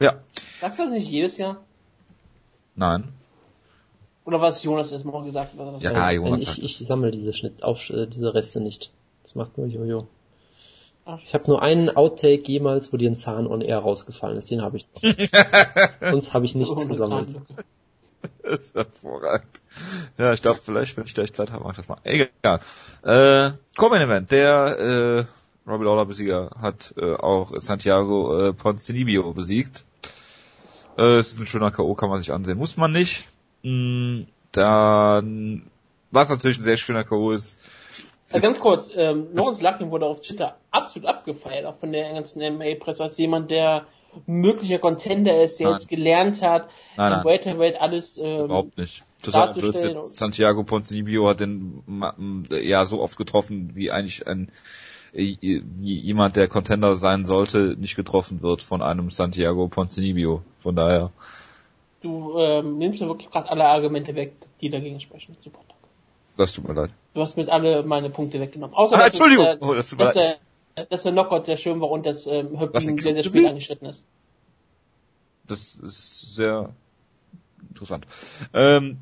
Ja. 0.00 0.20
Sagst 0.60 0.80
du 0.80 0.82
das 0.82 0.92
nicht 0.92 1.08
jedes 1.08 1.38
Jahr? 1.38 1.62
Nein. 2.76 3.12
Oder 4.24 4.40
was 4.40 4.62
Jonas 4.62 4.90
erst 4.90 5.04
mal 5.04 5.22
gesagt 5.22 5.58
hat? 5.58 5.82
Ja, 5.82 6.10
Jonas. 6.10 6.42
Ich, 6.42 6.62
ich 6.62 6.78
sammle 6.78 7.10
diese 7.10 7.32
Schnitt 7.32 7.62
auf 7.62 7.90
äh, 7.90 8.06
diese 8.06 8.34
Reste 8.34 8.60
nicht. 8.60 8.90
Das 9.22 9.34
macht 9.34 9.58
nur 9.58 9.66
Jojo. 9.66 10.06
Ich 11.22 11.34
habe 11.34 11.44
nur 11.48 11.60
einen 11.60 11.94
Outtake 11.94 12.50
jemals, 12.50 12.90
wo 12.92 12.96
dir 12.96 13.10
ein 13.10 13.18
Zahn 13.18 13.46
on 13.46 13.60
air 13.60 13.78
rausgefallen 13.78 14.38
ist. 14.38 14.50
Den 14.50 14.62
habe 14.62 14.78
ich. 14.78 14.86
Sonst 16.00 16.32
habe 16.32 16.46
ich 16.46 16.54
nichts 16.54 16.74
oh, 16.74 16.86
gesammelt. 16.86 17.36
Das 18.42 18.60
ist 18.60 18.74
hervorragend. 18.74 19.60
Ja, 20.16 20.32
ich 20.32 20.40
glaube, 20.40 20.60
vielleicht, 20.62 20.96
wenn 20.96 21.04
ich 21.04 21.12
gleich 21.12 21.34
Zeit 21.34 21.50
habe, 21.50 21.62
mache 21.62 21.72
ich 21.72 21.76
das 21.76 21.88
mal. 21.88 21.98
Egal. 22.04 22.60
Äh, 23.02 23.52
Common 23.76 24.00
Event. 24.00 24.30
Der 24.32 25.26
äh, 25.66 25.70
Robbie 25.70 25.84
Lawler 25.84 26.06
Besieger 26.06 26.50
hat 26.58 26.94
äh, 26.96 27.14
auch 27.14 27.52
Santiago 27.60 28.48
äh, 28.48 28.52
Ponzinibbio 28.54 29.32
besiegt. 29.34 29.84
Äh, 30.96 31.18
es 31.18 31.32
ist 31.32 31.40
ein 31.40 31.46
schöner 31.46 31.70
K.O., 31.70 31.94
kann 31.94 32.10
man 32.10 32.20
sich 32.20 32.32
ansehen. 32.32 32.58
Muss 32.58 32.76
man 32.76 32.92
nicht. 32.92 33.28
Mm, 33.62 34.22
dann, 34.52 35.70
was 36.10 36.28
natürlich 36.28 36.58
ein 36.58 36.62
sehr 36.62 36.76
schöner 36.76 37.04
K.O. 37.04 37.32
ist, 37.32 37.58
ja, 38.32 38.40
ganz 38.40 38.58
kurz, 38.58 38.90
ähm, 38.94 39.28
Lawrence 39.32 39.62
Luckin 39.62 39.90
wurde 39.90 40.06
auf 40.06 40.20
Twitter 40.20 40.56
absolut 40.70 41.08
abgefeiert, 41.08 41.66
auch 41.66 41.76
von 41.76 41.92
der 41.92 42.12
ganzen 42.12 42.40
MMA-Presse, 42.40 43.04
als 43.04 43.18
jemand, 43.18 43.50
der 43.50 43.86
möglicher 44.26 44.78
Contender 44.78 45.42
ist, 45.42 45.60
der 45.60 45.68
nein. 45.68 45.76
jetzt 45.76 45.88
gelernt 45.88 46.42
hat, 46.42 46.68
nein, 46.96 47.12
nein. 47.12 47.24
Welterweight 47.24 47.80
alles 47.80 48.16
ähm, 48.16 48.46
Überhaupt 48.46 48.78
nicht. 48.78 49.04
Das 49.22 49.54
Blödsinn. 49.54 50.04
Santiago 50.04 50.64
Ponzinibbio 50.64 51.28
hat 51.28 51.40
den 51.40 51.82
ja 52.50 52.84
so 52.84 53.00
oft 53.00 53.16
getroffen, 53.16 53.70
wie 53.74 53.90
eigentlich 53.90 54.26
ein 54.26 54.50
jemand, 55.14 56.36
der 56.36 56.48
Contender 56.48 56.96
sein 56.96 57.24
sollte, 57.24 57.76
nicht 57.78 57.96
getroffen 57.96 58.42
wird 58.42 58.62
von 58.62 58.82
einem 58.82 59.10
Santiago 59.10 59.68
Ponzinibbio. 59.68 60.42
Von 60.60 60.76
daher. 60.76 61.10
Du 62.00 62.38
ähm, 62.38 62.78
nimmst 62.78 63.00
mir 63.00 63.08
wirklich 63.08 63.30
gerade 63.30 63.48
alle 63.50 63.64
Argumente 63.64 64.14
weg, 64.14 64.34
die 64.60 64.70
dagegen 64.70 65.00
sprechen. 65.00 65.36
Super. 65.40 65.60
Das 66.36 66.52
tut 66.52 66.66
mir 66.66 66.74
leid. 66.74 66.90
Du 67.14 67.20
hast 67.20 67.36
mir 67.36 67.50
alle 67.50 67.84
meine 67.84 68.10
Punkte 68.10 68.40
weggenommen. 68.40 68.74
Außer, 68.74 68.96
ah, 68.96 68.98
dass 68.98 69.06
Entschuldigung! 69.08 69.46
Es, 69.46 69.60
äh, 69.60 69.64
oh, 69.64 69.74
das 69.74 69.88
tut 69.88 69.98
mir 69.98 70.04
dass, 70.06 70.14
leid. 70.16 70.40
Der, 70.76 70.86
dass 70.86 71.02
der 71.04 71.12
Knockout 71.12 71.46
sehr 71.46 71.56
schön 71.56 71.80
war 71.80 71.90
und 71.90 72.04
das 72.04 72.26
ähm, 72.26 72.58
Höpping 72.58 72.98
sehr, 72.98 73.14
sehr 73.14 73.22
spät 73.22 73.46
angeschnitten 73.46 73.88
ist. 73.88 74.04
Das 75.46 75.76
ist 75.76 76.34
sehr 76.34 76.70
interessant. 77.68 78.06
Ähm, 78.52 78.98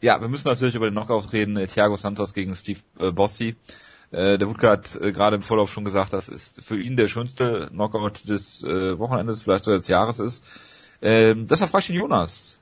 ja, 0.00 0.20
wir 0.20 0.28
müssen 0.28 0.46
natürlich 0.46 0.74
über 0.74 0.88
den 0.88 0.94
Knockout 0.94 1.32
reden. 1.32 1.56
Thiago 1.66 1.96
Santos 1.96 2.34
gegen 2.34 2.54
Steve 2.54 2.80
äh, 2.98 3.10
Bossi. 3.10 3.56
Äh, 4.12 4.38
der 4.38 4.48
Wutke 4.48 4.68
hat 4.68 4.96
äh, 5.00 5.12
gerade 5.12 5.36
im 5.36 5.42
Vorlauf 5.42 5.70
schon 5.72 5.84
gesagt, 5.84 6.12
dass 6.12 6.28
es 6.28 6.54
für 6.60 6.80
ihn 6.80 6.96
der 6.96 7.08
schönste 7.08 7.68
Knockout 7.70 8.28
des 8.28 8.62
äh, 8.62 8.98
Wochenendes, 8.98 9.42
vielleicht 9.42 9.64
sogar 9.64 9.78
des 9.78 9.88
Jahres 9.88 10.18
ist. 10.20 10.44
Ähm, 11.02 11.46
deshalb 11.48 11.70
frage 11.70 11.80
ich 11.82 11.86
den 11.88 11.96
Jonas. 11.96 12.58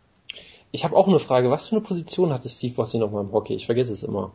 Ich 0.73 0.85
habe 0.85 0.97
auch 0.97 1.07
eine 1.07 1.19
Frage. 1.21 1.51
Was 1.51 1.69
für 1.69 1.77
eine 1.77 1.85
Position 1.85 2.33
hatte 2.33 2.49
Steve 2.49 2.75
Bossy 2.75 2.99
nochmal 2.99 3.23
im 3.25 3.33
Hockey? 3.33 3.55
Ich 3.55 3.67
vergesse 3.67 3.93
es 3.93 4.03
immer. 4.03 4.33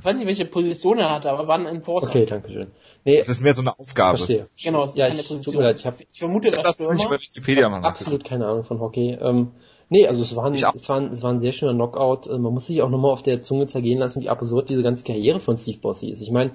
Ich 0.00 0.04
weiß 0.04 0.16
nicht, 0.16 0.26
welche 0.26 0.44
Position 0.44 0.98
er 0.98 1.10
hatte, 1.10 1.30
aber 1.30 1.46
war 1.46 1.56
ein 1.58 1.66
Enforcer. 1.66 2.08
Okay, 2.08 2.26
danke 2.26 2.48
schön. 2.50 2.70
Nee, 3.04 3.18
Das 3.18 3.28
ist 3.28 3.40
mehr 3.40 3.54
so 3.54 3.62
eine 3.62 3.78
Aufgabe. 3.78 4.16
verstehe. 4.18 4.48
Genau, 4.62 4.84
es 4.84 4.90
ist 4.92 4.96
Ja, 4.98 5.06
keine 5.08 5.20
ich, 5.20 5.28
Position. 5.28 5.54
tut 5.54 5.60
mir 5.60 5.66
leid, 5.68 5.78
ich 5.80 5.86
habe 5.86 5.96
Ich 6.12 6.18
vermute, 6.18 6.48
Ich 6.48 6.56
hab 6.56 6.64
dass 6.64 6.76
das 6.76 6.88
nicht 6.90 7.00
Stürmer. 7.00 7.16
bei 7.16 7.22
Wikipedia 7.22 7.68
mal 7.68 7.84
absolut 7.84 8.24
keine 8.24 8.46
Ahnung 8.46 8.64
von 8.64 8.80
Hockey. 8.80 9.16
Ähm, 9.20 9.52
nee, 9.92 10.06
also 10.08 10.22
es 10.22 10.34
war, 10.34 10.46
ein, 10.46 10.54
es, 10.54 10.88
war 10.88 10.96
ein, 11.00 11.10
es 11.12 11.22
war 11.22 11.30
ein 11.32 11.40
sehr 11.40 11.52
schöner 11.52 11.74
Knockout. 11.74 12.26
Äh, 12.26 12.38
Man 12.38 12.52
muss 12.52 12.66
sich 12.66 12.82
auch 12.82 12.90
nochmal 12.90 13.12
auf 13.12 13.22
der 13.22 13.42
Zunge 13.42 13.66
zergehen 13.68 13.98
lassen, 13.98 14.22
wie 14.22 14.28
absurd 14.28 14.68
diese 14.68 14.82
ganze 14.82 15.04
Karriere 15.04 15.38
von 15.40 15.56
Steve 15.58 15.78
Bossy 15.78 16.08
ist. 16.10 16.20
Ich 16.22 16.30
meine, 16.30 16.50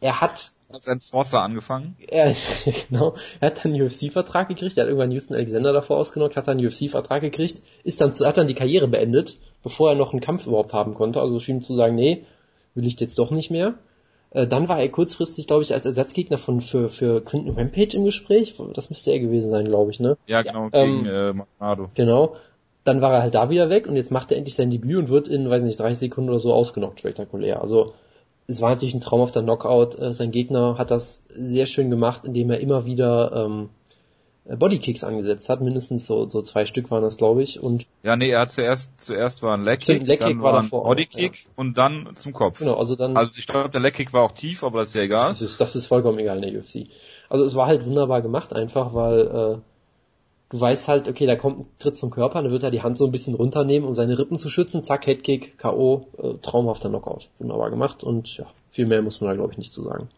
er 0.00 0.20
hat 0.20 0.52
Als 0.70 0.86
Enforcer 0.88 1.40
angefangen. 1.42 1.96
er, 2.08 2.34
genau, 2.88 3.14
er 3.40 3.46
hat 3.50 3.64
dann 3.64 3.72
einen 3.72 3.82
UFC-Vertrag 3.82 4.48
gekriegt, 4.48 4.76
er 4.76 4.82
hat 4.82 4.88
irgendwann 4.88 5.10
Houston 5.12 5.34
Alexander 5.34 5.72
davor 5.72 5.96
ausgenockt, 5.98 6.36
hat 6.36 6.48
dann 6.48 6.58
einen 6.58 6.66
UFC-Vertrag 6.66 7.22
gekriegt, 7.22 7.62
ist 7.84 8.00
dann, 8.00 8.12
zu- 8.12 8.26
hat 8.26 8.36
dann 8.36 8.46
die 8.48 8.54
Karriere 8.54 8.88
beendet, 8.88 9.38
bevor 9.62 9.90
er 9.90 9.94
noch 9.96 10.12
einen 10.12 10.20
Kampf 10.20 10.46
überhaupt 10.46 10.74
haben 10.74 10.92
konnte, 10.94 11.20
also 11.20 11.38
schien 11.40 11.62
zu 11.62 11.76
sagen, 11.76 11.94
nee, 11.94 12.24
will 12.74 12.86
ich 12.86 13.00
jetzt 13.00 13.18
doch 13.18 13.30
nicht 13.30 13.50
mehr. 13.50 13.74
Äh, 14.36 14.46
Dann 14.46 14.68
war 14.68 14.78
er 14.78 14.88
kurzfristig, 14.90 15.46
glaube 15.46 15.62
ich, 15.62 15.72
als 15.72 15.86
Ersatzgegner 15.86 16.36
von 16.36 16.60
für, 16.60 16.90
für 16.90 17.22
Quinton 17.24 17.56
Rampage 17.56 17.96
im 17.96 18.04
Gespräch. 18.04 18.56
Das 18.74 18.90
müsste 18.90 19.10
er 19.12 19.18
gewesen 19.18 19.48
sein, 19.48 19.64
glaube 19.64 19.90
ich, 19.90 19.98
ne? 19.98 20.18
Ja, 20.26 20.42
genau, 20.42 20.68
ähm, 20.72 21.04
gegen 21.04 21.06
äh, 21.06 21.32
Maldonado. 21.32 21.90
Genau. 21.94 22.36
Dann 22.84 23.00
war 23.00 23.14
er 23.14 23.22
halt 23.22 23.34
da 23.34 23.48
wieder 23.48 23.70
weg 23.70 23.88
und 23.88 23.96
jetzt 23.96 24.10
macht 24.10 24.30
er 24.30 24.36
endlich 24.36 24.54
sein 24.54 24.70
Debüt 24.70 24.98
und 24.98 25.08
wird 25.08 25.28
in, 25.28 25.48
weiß 25.48 25.62
nicht, 25.62 25.80
30 25.80 25.98
Sekunden 25.98 26.28
oder 26.28 26.38
so 26.38 26.52
ausgenockt, 26.52 27.00
spektakulär. 27.00 27.62
Also 27.62 27.94
es 28.46 28.60
war 28.60 28.70
natürlich 28.70 28.94
ein 28.94 29.00
traumhafter 29.00 29.42
Knockout. 29.42 29.98
Äh, 29.98 30.12
Sein 30.12 30.32
Gegner 30.32 30.76
hat 30.76 30.90
das 30.90 31.22
sehr 31.30 31.64
schön 31.64 31.88
gemacht, 31.88 32.26
indem 32.26 32.50
er 32.50 32.60
immer 32.60 32.84
wieder 32.84 33.32
ähm, 33.34 33.70
äh, 33.70 33.75
Bodykicks 34.48 35.02
angesetzt 35.02 35.48
hat. 35.48 35.60
Mindestens 35.60 36.06
so, 36.06 36.28
so 36.28 36.42
zwei 36.42 36.66
Stück 36.66 36.90
waren 36.90 37.02
das, 37.02 37.16
glaube 37.16 37.42
ich. 37.42 37.60
Und 37.60 37.86
Ja, 38.02 38.16
nee, 38.16 38.30
er 38.30 38.40
hat 38.40 38.52
zuerst, 38.52 39.00
zuerst 39.00 39.42
war 39.42 39.56
ein 39.56 39.64
Leg 39.64 39.82
Stimmt, 39.82 40.00
Kick, 40.00 40.08
Leg 40.08 40.18
Kick 40.18 40.28
dann 40.28 40.42
war 40.42 40.52
war 40.52 40.62
ein 40.62 40.70
Bodykick 40.70 41.46
und 41.56 41.76
dann 41.78 42.10
zum 42.14 42.32
Kopf. 42.32 42.60
genau, 42.60 42.74
also 42.74 42.94
dann 42.94 43.16
Also 43.16 43.32
ich 43.36 43.46
glaube, 43.46 43.70
der 43.70 43.80
Leg 43.80 43.94
Kick 43.94 44.12
war 44.12 44.22
auch 44.22 44.32
tief, 44.32 44.62
aber 44.62 44.80
das 44.80 44.90
ist 44.90 44.94
ja 44.94 45.02
egal. 45.02 45.30
Das 45.30 45.42
ist, 45.42 45.60
das 45.60 45.74
ist 45.74 45.86
vollkommen 45.86 46.18
egal 46.18 46.42
in 46.42 46.52
der 46.52 46.60
UFC. 46.60 46.86
Also 47.28 47.44
es 47.44 47.54
war 47.56 47.66
halt 47.66 47.84
wunderbar 47.86 48.22
gemacht, 48.22 48.52
einfach 48.52 48.94
weil 48.94 49.20
äh, 49.20 49.58
du 50.50 50.60
weißt 50.60 50.88
halt, 50.88 51.08
okay, 51.08 51.26
da 51.26 51.36
kommt 51.36 51.60
ein 51.60 51.66
Tritt 51.78 51.96
zum 51.96 52.10
Körper, 52.10 52.42
dann 52.42 52.52
wird 52.52 52.62
er 52.62 52.70
die 52.70 52.82
Hand 52.82 52.98
so 52.98 53.06
ein 53.06 53.12
bisschen 53.12 53.34
runternehmen, 53.34 53.88
um 53.88 53.94
seine 53.94 54.18
Rippen 54.18 54.38
zu 54.38 54.48
schützen, 54.48 54.84
zack, 54.84 55.06
Headkick, 55.06 55.58
K.O., 55.58 56.06
äh, 56.18 56.34
traumhafter 56.40 56.88
Knockout. 56.88 57.28
Wunderbar 57.38 57.70
gemacht 57.70 58.04
und 58.04 58.36
ja, 58.36 58.46
viel 58.70 58.86
mehr 58.86 59.02
muss 59.02 59.20
man 59.20 59.30
da 59.30 59.34
glaube 59.34 59.52
ich 59.52 59.58
nicht 59.58 59.72
zu 59.72 59.82
sagen. 59.82 60.08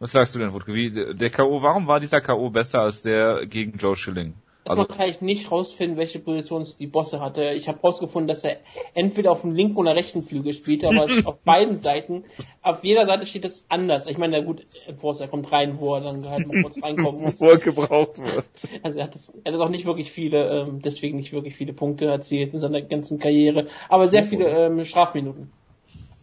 Was 0.00 0.12
sagst 0.12 0.34
du 0.34 0.38
denn, 0.38 0.54
Wutke? 0.54 0.72
Wie, 0.72 0.90
der 0.90 1.28
K.O., 1.28 1.62
warum 1.62 1.86
war 1.86 2.00
dieser 2.00 2.22
K.O. 2.22 2.48
besser 2.48 2.80
als 2.80 3.02
der 3.02 3.44
gegen 3.44 3.76
Joe 3.76 3.94
Schilling? 3.96 4.32
Also 4.64 4.84
kann 4.84 5.08
ich 5.08 5.20
nicht 5.20 5.50
rausfinden, 5.50 5.98
welche 5.98 6.18
Position 6.20 6.66
die 6.78 6.86
Bosse 6.86 7.20
hatte. 7.20 7.52
Ich 7.52 7.68
habe 7.68 7.80
rausgefunden, 7.80 8.28
dass 8.28 8.44
er 8.44 8.58
entweder 8.94 9.32
auf 9.32 9.42
dem 9.42 9.54
linken 9.54 9.78
oder 9.78 9.94
rechten 9.94 10.22
Flügel 10.22 10.52
spielt, 10.54 10.84
aber 10.84 11.06
auf 11.26 11.38
beiden 11.40 11.76
Seiten. 11.76 12.24
Auf 12.62 12.82
jeder 12.82 13.04
Seite 13.06 13.26
steht 13.26 13.44
es 13.44 13.64
anders. 13.68 14.06
Ich 14.06 14.16
meine, 14.16 14.38
na 14.38 14.44
gut, 14.44 14.64
Enforcer 14.86 15.28
kommt 15.28 15.52
rein, 15.52 15.78
wo 15.80 15.94
er 15.94 16.00
dann 16.00 16.28
halt 16.28 16.46
mal 16.46 16.62
kurz 16.62 16.82
reinkommen 16.82 17.20
muss. 17.22 17.40
wo 17.40 17.46
er 17.46 17.58
gebraucht 17.58 18.18
wird. 18.18 18.44
Also 18.82 18.98
er 18.98 19.04
hat, 19.04 19.14
das, 19.14 19.32
er 19.44 19.52
hat 19.52 19.60
auch 19.60 19.68
nicht 19.68 19.84
wirklich 19.84 20.10
viele, 20.10 20.48
ähm, 20.48 20.80
deswegen 20.82 21.16
nicht 21.16 21.32
wirklich 21.32 21.56
viele 21.56 21.74
Punkte 21.74 22.06
erzielt 22.06 22.54
in 22.54 22.60
seiner 22.60 22.80
ganzen 22.80 23.18
Karriere, 23.18 23.66
aber 23.90 24.06
sehr 24.06 24.22
viele 24.22 24.48
ähm, 24.48 24.84
Strafminuten. 24.84 25.50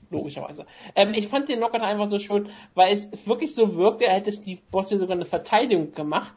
Logischerweise. 0.09 0.65
Ähm, 0.95 1.13
ich 1.13 1.27
fand 1.27 1.49
den 1.49 1.57
Knockout 1.59 1.81
einfach 1.81 2.07
so 2.09 2.17
schön, 2.19 2.49
weil 2.75 2.93
es 2.93 3.09
wirklich 3.25 3.53
so 3.53 3.75
wirkte, 3.75 4.05
er 4.05 4.13
hätte 4.13 4.31
Steve 4.31 4.61
Bosse 4.71 4.97
sogar 4.97 5.15
eine 5.15 5.25
Verteidigung 5.25 5.91
gemacht, 5.93 6.33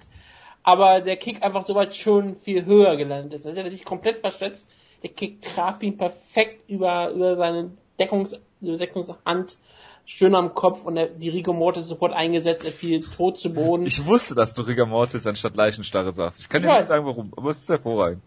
aber 0.63 1.01
der 1.01 1.17
Kick 1.17 1.43
einfach 1.43 1.65
so 1.65 1.75
weit 1.75 1.95
schon 1.95 2.37
viel 2.41 2.65
höher 2.67 2.97
gelandet 2.97 3.35
ist. 3.35 3.47
Also 3.47 3.59
er 3.59 3.65
hat 3.65 3.71
sich 3.73 3.85
komplett 3.85 4.19
verschätzt. 4.19 4.67
Der 5.03 5.11
Kick 5.11 5.41
traf 5.41 5.83
ihn 5.83 5.97
perfekt 5.97 6.69
über, 6.69 7.11
über 7.11 7.37
seine 7.37 7.71
Deckungs, 7.99 8.35
über 8.61 8.77
Deckungshand, 8.77 9.57
schön 10.05 10.35
am 10.35 10.55
Kopf 10.55 10.85
und 10.85 10.97
der, 10.97 11.07
die 11.07 11.29
Rigo 11.31 11.53
Mortis 11.53 11.87
sofort 11.87 12.13
eingesetzt, 12.13 12.65
er 12.65 12.73
fiel 12.73 13.01
tot 13.01 13.39
zu 13.39 13.53
Boden. 13.53 13.87
Ich 13.87 14.05
wusste, 14.05 14.35
dass 14.35 14.53
du 14.55 14.63
Rigor 14.63 14.87
Mortis 14.87 15.27
anstatt 15.27 15.57
Leichenstarre 15.57 16.13
sagst. 16.13 16.41
Ich 16.41 16.49
kann 16.49 16.61
Ich 16.63 16.67
dir 16.67 16.73
nicht 16.73 16.81
weiß. 16.81 16.89
sagen, 16.89 17.07
warum, 17.07 17.33
aber 17.37 17.51
es 17.51 17.59
ist 17.61 17.69
hervorragend. 17.69 18.23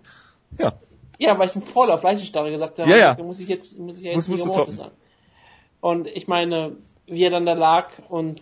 Ja. 0.57 0.73
Ja, 1.19 1.37
weil 1.37 1.47
ich 1.47 1.55
einen 1.55 1.63
Vorlauf 1.63 2.01
Leichenstarre 2.01 2.49
gesagt 2.49 2.79
habe, 2.79 2.89
Ja, 2.89 2.97
ja. 2.97 3.23
muss 3.23 3.39
ich 3.39 3.47
jetzt, 3.47 3.77
muss 3.77 3.97
ich 3.97 4.03
ja 4.03 4.13
Muss- 4.13 4.27
jetzt 4.27 4.29
musst 4.29 4.43
Rigor 4.45 4.57
Mortis 4.57 4.75
sagen. 4.77 4.91
Und 5.83 6.07
ich 6.07 6.29
meine, 6.29 6.77
wie 7.07 7.25
er 7.25 7.29
dann 7.29 7.45
da 7.45 7.55
lag 7.55 7.91
und 8.07 8.41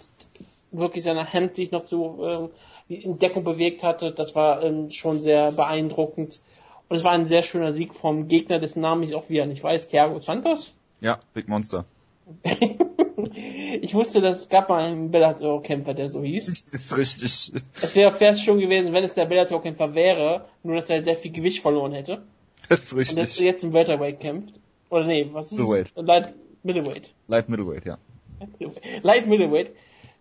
wirklich 0.71 1.04
seine 1.04 1.34
Hand 1.34 1.56
sich 1.56 1.71
noch 1.71 1.88
so 1.88 2.51
ähm, 2.88 2.95
in 3.04 3.17
Deckung 3.17 3.43
bewegt 3.43 3.82
hatte, 3.82 4.12
das 4.12 4.36
war 4.36 4.62
ähm, 4.62 4.91
schon 4.91 5.21
sehr 5.21 5.51
beeindruckend. 5.51 6.39
Und 6.88 6.97
es 6.97 7.04
war 7.04 7.13
ein 7.13 7.25
sehr 7.25 7.41
schöner 7.41 7.73
Sieg 7.73 7.95
vom 7.95 8.27
Gegner, 8.27 8.60
dessen 8.60 8.82
Namen 8.82 9.01
ich 9.01 9.15
auch 9.15 9.27
wieder 9.30 9.47
nicht 9.47 9.63
weiß, 9.63 9.88
Thiago 9.88 10.19
Santos. 10.19 10.71
Ja, 10.99 11.17
Big 11.34 11.47
Monster. 11.47 11.86
ich 13.82 13.95
wusste, 13.95 14.21
dass 14.21 14.41
es 14.41 14.49
gab 14.49 14.69
mal 14.69 14.84
einen 14.84 15.10
Bellator-Kämpfer, 15.10 15.95
der 15.95 16.12
so 16.12 16.21
hieß. 16.21 16.45
Das 16.45 16.73
ist 16.73 16.95
richtig. 16.95 17.54
Es 17.82 17.95
wäre 17.95 18.12
fair 18.12 18.36
schon 18.36 18.60
gewesen, 18.60 18.93
wenn 18.93 19.04
es 19.04 19.15
der 19.15 19.25
Bellator-Kämpfer 19.25 19.95
wäre, 19.95 20.45
nur 20.62 20.75
dass 20.75 20.91
er 20.91 21.04
sehr 21.04 21.15
viel 21.15 21.32
Gewicht 21.32 21.63
verloren 21.63 21.93
hätte. 21.93 22.21
Das 22.69 22.84
ist 22.84 22.93
Und 22.93 22.99
dass 22.99 23.15
er 23.15 23.21
richtig. 23.23 23.45
jetzt 23.45 23.63
im 23.63 23.73
Welterweight 23.73 24.19
kämpft. 24.19 24.54
Oder 24.91 25.06
nee, 25.06 25.27
was 25.32 25.47
ist 25.47 25.58
Middleweight. 25.58 25.91
es? 25.95 26.06
Light 26.06 26.34
Middleweight. 26.63 27.13
Light 27.28 27.50
Middleweight, 27.50 27.86
ja. 27.86 27.97
Light 29.04 29.28
Middleweight. 29.28 29.71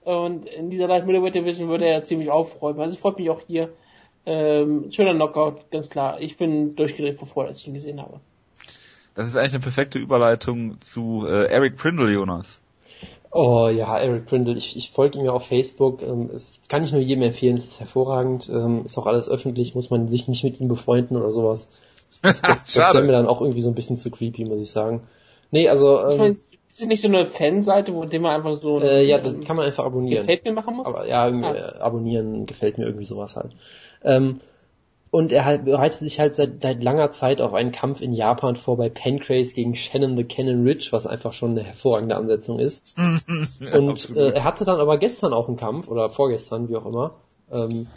Und 0.03 0.49
in 0.49 0.71
dieser 0.71 0.89
Light 0.89 1.07
Middleweight 1.07 1.35
Division 1.35 1.69
würde 1.69 1.87
er 1.87 2.03
ziemlich 2.03 2.31
aufräumen. 2.31 2.81
Also 2.81 2.95
es 2.95 3.01
freut 3.01 3.19
mich 3.19 3.31
auch 3.31 3.41
hier. 3.47 3.71
Ähm, 4.27 4.91
schöner 4.91 5.15
Knockout, 5.15 5.71
ganz 5.71 5.91
klar. 5.91 6.21
Ich 6.21 6.37
bin 6.37 6.77
durchgedreht 6.77 7.19
vor 7.19 7.29
Freude, 7.29 7.49
als 7.51 7.61
ich 7.61 7.69
ihn 7.69 7.75
gesehen 7.75 8.01
habe. 8.01 8.21
Das 9.15 9.27
ist 9.27 9.37
eigentlich 9.37 9.55
eine 9.55 9.63
perfekte 9.63 9.99
Überleitung 9.99 10.81
zu 10.81 11.27
äh, 11.27 11.47
Eric 11.47 11.77
Prindle, 11.77 12.11
Jonas. 12.11 12.61
Oh 13.33 13.69
ja, 13.69 13.99
Eric 13.99 14.27
Prindle, 14.27 14.55
ich, 14.55 14.77
ich 14.77 14.91
folge 14.91 15.19
ihm 15.19 15.25
ja 15.25 15.33
auf 15.33 15.47
Facebook. 15.47 16.03
Ähm, 16.03 16.31
es 16.35 16.61
kann 16.69 16.83
ich 16.83 16.93
nur 16.93 17.01
jedem 17.01 17.23
empfehlen, 17.23 17.57
es 17.57 17.67
ist 17.67 17.81
hervorragend, 17.81 18.49
ähm, 18.49 18.85
ist 18.85 18.99
auch 18.99 19.07
alles 19.07 19.29
öffentlich, 19.29 19.75
muss 19.75 19.91
man 19.91 20.09
sich 20.09 20.27
nicht 20.27 20.43
mit 20.43 20.61
ihm 20.61 20.69
befreunden 20.69 21.17
oder 21.17 21.33
sowas. 21.33 21.69
Das, 22.23 22.43
das, 22.43 22.65
das 22.75 22.95
wäre 22.95 23.05
mir 23.05 23.13
dann 23.13 23.27
auch 23.27 23.41
irgendwie 23.41 23.63
so 23.63 23.69
ein 23.69 23.75
bisschen 23.75 23.97
zu 23.97 24.11
creepy, 24.11 24.45
muss 24.45 24.61
ich 24.61 24.71
sagen. 24.71 25.03
Nee, 25.51 25.69
also 25.69 25.99
Ich 26.07 26.13
ähm, 26.13 26.19
meine, 26.19 26.31
ist 26.31 26.45
es 26.69 26.87
nicht 26.87 27.01
so 27.01 27.09
eine 27.09 27.27
Fanseite, 27.27 27.95
wo 27.95 28.05
dem 28.05 28.23
man 28.23 28.37
einfach 28.37 28.61
so 28.61 28.77
ein 28.79 28.83
äh, 28.83 29.03
ja, 29.03 29.19
das 29.19 29.41
kann 29.41 29.57
man 29.57 29.67
einfach 29.67 29.85
abonnieren. 29.85 30.23
gefällt 30.23 30.45
mir 30.45 30.53
machen 30.53 30.77
muss? 30.77 30.87
Aber 30.87 31.07
ja, 31.07 31.27
irgendwie, 31.27 31.47
Ah. 31.49 31.55
äh, 31.77 31.79
abonnieren 31.81 32.47
gefällt 32.47 32.79
mir 32.79 32.85
irgendwie 32.87 33.05
sowas 33.05 33.37
halt. 33.37 33.53
Ähm, 34.05 34.41
und 35.13 35.33
er 35.33 35.45
halt, 35.45 35.65
bereitet 35.65 35.99
sich 35.99 36.21
halt 36.21 36.37
seit, 36.37 36.63
seit 36.63 36.85
langer 36.85 37.11
Zeit 37.11 37.41
auf 37.41 37.53
einen 37.53 37.73
Kampf 37.73 38.01
in 38.01 38.13
Japan 38.13 38.55
vor 38.55 38.77
bei 38.77 38.89
Pancrase 38.89 39.55
gegen 39.57 39.75
Shannon 39.75 40.17
the 40.17 40.23
Cannon 40.23 40.63
Ridge, 40.63 40.91
was 40.93 41.09
einfach 41.09 41.33
schon 41.33 41.51
eine 41.51 41.65
hervorragende 41.65 42.15
Ansetzung 42.15 42.61
ist. 42.61 42.97
Und 43.77 43.89
Absolut. 43.91 44.17
äh, 44.23 44.31
er 44.37 44.45
hatte 44.45 44.65
dann 44.65 44.79
aber 44.79 44.99
gestern 44.99 45.33
auch 45.33 45.49
einen 45.49 45.57
Kampf, 45.57 45.89
oder 45.89 46.09
vorgestern, 46.11 46.69
wie 46.69 46.77
auch 46.77 46.87
immer. 46.87 47.15
Ähm, 47.51 47.89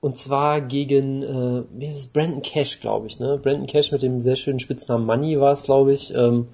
und 0.00 0.18
zwar 0.18 0.60
gegen, 0.60 1.22
äh, 1.22 1.62
wie 1.78 1.86
ist 1.86 1.96
es, 1.96 2.06
Brandon 2.08 2.42
Cash, 2.42 2.80
glaube 2.80 3.06
ich, 3.06 3.18
ne? 3.18 3.38
Brandon 3.42 3.66
Cash 3.66 3.90
mit 3.90 4.02
dem 4.02 4.20
sehr 4.20 4.36
schönen 4.36 4.60
Spitznamen 4.60 5.06
Money 5.06 5.40
war 5.40 5.52
es, 5.54 5.62
glaube 5.62 5.94
ich. 5.94 6.12
Ähm, 6.14 6.48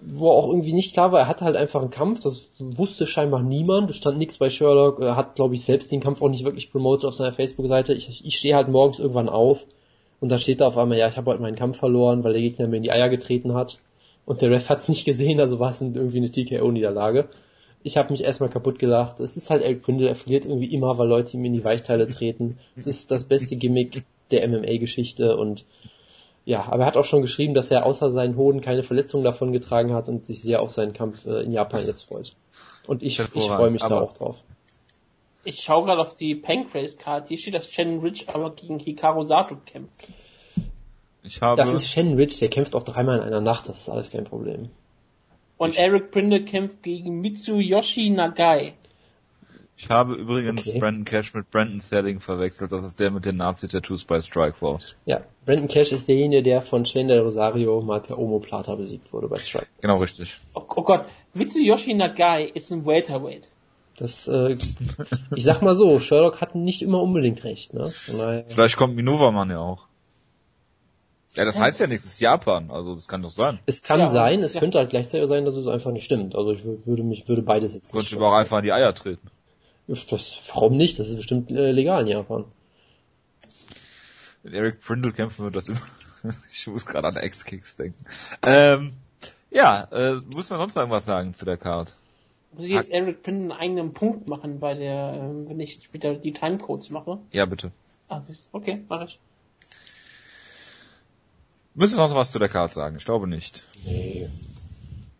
wo 0.00 0.30
auch 0.30 0.48
irgendwie 0.48 0.72
nicht 0.72 0.92
klar 0.92 1.12
war, 1.12 1.20
er 1.20 1.28
hatte 1.28 1.44
halt 1.44 1.56
einfach 1.56 1.80
einen 1.80 1.90
Kampf, 1.90 2.20
das 2.20 2.50
wusste 2.58 3.06
scheinbar 3.06 3.42
niemand, 3.42 3.90
es 3.90 3.96
stand 3.96 4.18
nichts 4.18 4.38
bei 4.38 4.50
Sherlock, 4.50 5.00
er 5.00 5.16
hat, 5.16 5.34
glaube 5.34 5.54
ich, 5.54 5.64
selbst 5.64 5.90
den 5.90 6.00
Kampf 6.00 6.20
auch 6.22 6.28
nicht 6.28 6.44
wirklich 6.44 6.70
promotet 6.70 7.06
auf 7.06 7.14
seiner 7.14 7.32
Facebook-Seite. 7.32 7.94
Ich, 7.94 8.24
ich 8.24 8.36
stehe 8.36 8.54
halt 8.54 8.68
morgens 8.68 8.98
irgendwann 8.98 9.28
auf 9.28 9.64
und 10.20 10.30
da 10.30 10.38
steht 10.38 10.60
da 10.60 10.68
auf 10.68 10.78
einmal, 10.78 10.98
ja, 10.98 11.08
ich 11.08 11.16
habe 11.16 11.30
heute 11.30 11.42
meinen 11.42 11.56
Kampf 11.56 11.78
verloren, 11.78 12.24
weil 12.24 12.34
der 12.34 12.42
Gegner 12.42 12.68
mir 12.68 12.76
in 12.76 12.82
die 12.82 12.92
Eier 12.92 13.08
getreten 13.08 13.54
hat 13.54 13.80
und 14.26 14.42
der 14.42 14.50
Ref 14.50 14.68
hat 14.68 14.80
es 14.80 14.88
nicht 14.88 15.04
gesehen, 15.04 15.40
also 15.40 15.58
war 15.60 15.70
es 15.70 15.80
irgendwie 15.80 16.18
eine 16.18 16.30
TKO-Niederlage. 16.30 17.28
Ich 17.82 17.96
habe 17.96 18.10
mich 18.10 18.24
erstmal 18.24 18.50
kaputt 18.50 18.78
gelacht. 18.80 19.20
Es 19.20 19.36
ist 19.36 19.48
halt 19.48 19.62
Eric 19.62 19.82
Prindle, 19.82 20.08
er 20.08 20.16
verliert 20.16 20.44
irgendwie 20.44 20.74
immer, 20.74 20.98
weil 20.98 21.08
Leute 21.08 21.36
ihm 21.36 21.44
in 21.44 21.52
die 21.52 21.64
Weichteile 21.64 22.08
treten. 22.08 22.58
Es 22.74 22.86
ist 22.86 23.12
das 23.12 23.24
beste 23.24 23.54
Gimmick 23.54 24.02
der 24.32 24.46
MMA-Geschichte 24.48 25.36
und 25.36 25.64
ja, 26.46 26.64
aber 26.70 26.84
er 26.84 26.86
hat 26.86 26.96
auch 26.96 27.04
schon 27.04 27.22
geschrieben, 27.22 27.54
dass 27.54 27.72
er 27.72 27.84
außer 27.84 28.12
seinen 28.12 28.36
Hoden 28.36 28.60
keine 28.60 28.84
Verletzungen 28.84 29.24
davon 29.24 29.52
getragen 29.52 29.92
hat 29.92 30.08
und 30.08 30.26
sich 30.26 30.40
sehr 30.40 30.62
auf 30.62 30.70
seinen 30.70 30.92
Kampf 30.92 31.26
äh, 31.26 31.42
in 31.42 31.50
Japan 31.50 31.84
jetzt 31.84 32.04
freut. 32.04 32.36
Und 32.86 33.02
ich, 33.02 33.18
ich 33.18 33.48
freue 33.48 33.70
mich 33.70 33.82
da 33.82 34.00
auch 34.00 34.12
drauf. 34.12 34.44
Ich 35.42 35.60
schaue 35.60 35.84
gerade 35.84 36.00
auf 36.00 36.14
die 36.14 36.36
Pancrase-Card. 36.36 37.26
Hier 37.26 37.38
steht, 37.38 37.54
dass 37.54 37.68
Shannon 37.68 37.98
Ridge 37.98 38.26
aber 38.28 38.50
gegen 38.54 38.78
Hikaru 38.78 39.26
Sato 39.26 39.56
kämpft. 39.66 40.06
Ich 41.24 41.42
habe, 41.42 41.56
Das 41.56 41.72
ist 41.72 41.88
Shannon 41.88 42.14
Ridge, 42.14 42.36
der 42.40 42.48
kämpft 42.48 42.76
auch 42.76 42.84
dreimal 42.84 43.16
in 43.18 43.24
einer 43.24 43.40
Nacht, 43.40 43.68
das 43.68 43.80
ist 43.80 43.88
alles 43.88 44.10
kein 44.10 44.24
Problem. 44.24 44.70
Und 45.56 45.76
Eric 45.76 46.12
Prindle 46.12 46.44
kämpft 46.44 46.84
gegen 46.84 47.20
Mitsuyoshi 47.20 48.10
Nagai. 48.10 48.74
Ich 49.78 49.90
habe 49.90 50.14
übrigens 50.14 50.66
Okay. 50.68 50.78
Brandon 50.78 51.04
Cash 51.04 51.34
mit 51.34 51.50
Brandon 51.50 51.80
Selling 51.80 52.18
verwechselt. 52.18 52.72
Das 52.72 52.84
ist 52.84 52.98
der 52.98 53.10
mit 53.10 53.26
den 53.26 53.36
Nazi-Tattoos 53.36 54.04
bei 54.04 54.20
Strikeforce. 54.22 54.96
Ja, 55.04 55.20
Brandon 55.44 55.68
Cash 55.68 55.92
ist 55.92 56.08
derjenige, 56.08 56.42
der 56.42 56.62
von 56.62 56.86
Shane 56.86 57.08
Del 57.08 57.20
Rosario 57.20 57.82
mal 57.82 58.00
per 58.00 58.18
Omoplata 58.18 58.74
besiegt 58.74 59.12
wurde 59.12 59.28
bei 59.28 59.38
Strike. 59.38 59.66
Genau 59.82 59.98
richtig. 59.98 60.38
Oh, 60.54 60.62
oh 60.74 60.82
Gott, 60.82 61.04
Mitsuyoshi 61.34 61.92
Nagai 61.94 62.44
ist 62.44 62.72
ein 62.72 62.86
Welterweight. 62.86 63.48
Das, 63.98 64.28
äh, 64.28 64.56
ich 65.34 65.44
sag 65.44 65.60
mal 65.62 65.74
so, 65.74 65.98
Sherlock 66.00 66.40
hat 66.40 66.54
nicht 66.54 66.82
immer 66.82 67.00
unbedingt 67.02 67.44
recht, 67.44 67.72
ne? 67.74 67.90
Daher, 68.08 68.44
Vielleicht 68.48 68.76
kommt 68.76 68.94
Minova-Mann 68.96 69.50
ja 69.50 69.58
auch. 69.58 69.86
Ja, 71.34 71.44
das 71.44 71.60
heißt 71.60 71.80
ja 71.80 71.86
nichts, 71.86 72.04
das 72.04 72.14
ist 72.14 72.20
Japan, 72.20 72.70
also 72.70 72.94
das 72.94 73.08
kann 73.08 73.20
doch 73.22 73.30
sein. 73.30 73.58
es 73.66 73.82
kann 73.82 74.00
Ja, 74.00 74.08
sein, 74.08 74.42
es 74.42 74.54
ja. 74.54 74.60
könnte 74.60 74.78
halt 74.78 74.88
gleichzeitig 74.88 75.28
sein, 75.28 75.44
dass 75.44 75.54
es 75.54 75.66
einfach 75.66 75.92
nicht 75.92 76.04
stimmt. 76.04 76.34
Also 76.34 76.52
ich 76.52 76.60
wür- 76.60 76.78
würde 76.86 77.02
mich, 77.02 77.28
würde 77.28 77.42
beides 77.42 77.74
jetzt 77.74 77.90
Könnte 77.92 78.04
nicht. 78.04 78.12
ich 78.12 78.16
aber 78.18 78.28
auch 78.30 78.36
einfach 78.38 78.58
in 78.58 78.64
die 78.64 78.72
Eier 78.72 78.94
treten. 78.94 79.30
Das, 79.86 80.50
warum 80.52 80.76
nicht? 80.76 80.98
Das 80.98 81.08
ist 81.08 81.16
bestimmt 81.16 81.50
äh, 81.50 81.70
legal 81.70 82.02
in 82.02 82.08
Japan. 82.08 82.44
Wenn 84.42 84.54
Eric 84.54 84.80
Prindle 84.80 85.12
kämpfen 85.12 85.44
wird, 85.44 85.56
das 85.56 85.68
immer. 85.68 85.80
ich 86.50 86.66
muss 86.66 86.86
gerade 86.86 87.08
an 87.08 87.16
X-Kicks 87.16 87.76
denken. 87.76 88.04
Ähm, 88.42 88.94
ja, 89.50 89.84
äh, 89.92 90.20
muss 90.34 90.50
man 90.50 90.58
sonst 90.58 90.76
irgendwas 90.76 91.04
sagen 91.04 91.34
zu 91.34 91.44
der 91.44 91.56
Card? 91.56 91.96
Muss 92.52 92.64
ich 92.64 92.72
jetzt 92.72 92.90
Eric 92.90 93.22
Printon 93.22 93.52
einen 93.52 93.60
eigenen 93.60 93.92
Punkt 93.92 94.28
machen 94.28 94.60
bei 94.60 94.74
der, 94.74 95.14
ähm, 95.20 95.48
wenn 95.48 95.60
ich 95.60 95.80
später 95.82 96.14
die 96.14 96.32
Timecodes 96.32 96.90
mache? 96.90 97.18
Ja, 97.30 97.46
bitte. 97.46 97.70
Ah, 98.08 98.22
siehst 98.22 98.48
du. 98.52 98.58
okay, 98.58 98.82
mache 98.88 99.04
ich. 99.04 99.18
Müssen 101.74 101.98
wir 101.98 102.08
sonst 102.08 102.14
was 102.14 102.32
zu 102.32 102.38
der 102.38 102.48
Card 102.48 102.72
sagen? 102.72 102.96
Ich 102.96 103.04
glaube 103.04 103.26
nicht. 103.26 103.64
Nee. 103.84 104.28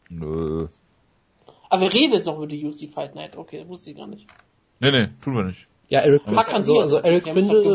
Nö. 0.09 0.69
Aber 1.69 1.83
wir 1.83 1.93
reden 1.93 2.15
jetzt 2.15 2.27
noch 2.27 2.37
über 2.37 2.47
die 2.47 2.65
UC 2.65 2.91
Fight 2.91 3.15
Night. 3.15 3.37
Okay, 3.37 3.59
das 3.59 3.69
wusste 3.69 3.91
ich 3.91 3.97
gar 3.97 4.07
nicht. 4.07 4.27
Nee, 4.81 4.91
nee, 4.91 5.09
tun 5.23 5.35
wir 5.37 5.45
nicht. 5.45 5.67
Ja, 5.89 6.01
Eric 6.01 6.25
Prindle, 6.25 6.53
also, 6.53 6.81
also 6.81 6.99
Eric 6.99 7.25
Prindle, 7.25 7.61
ich 7.65 7.67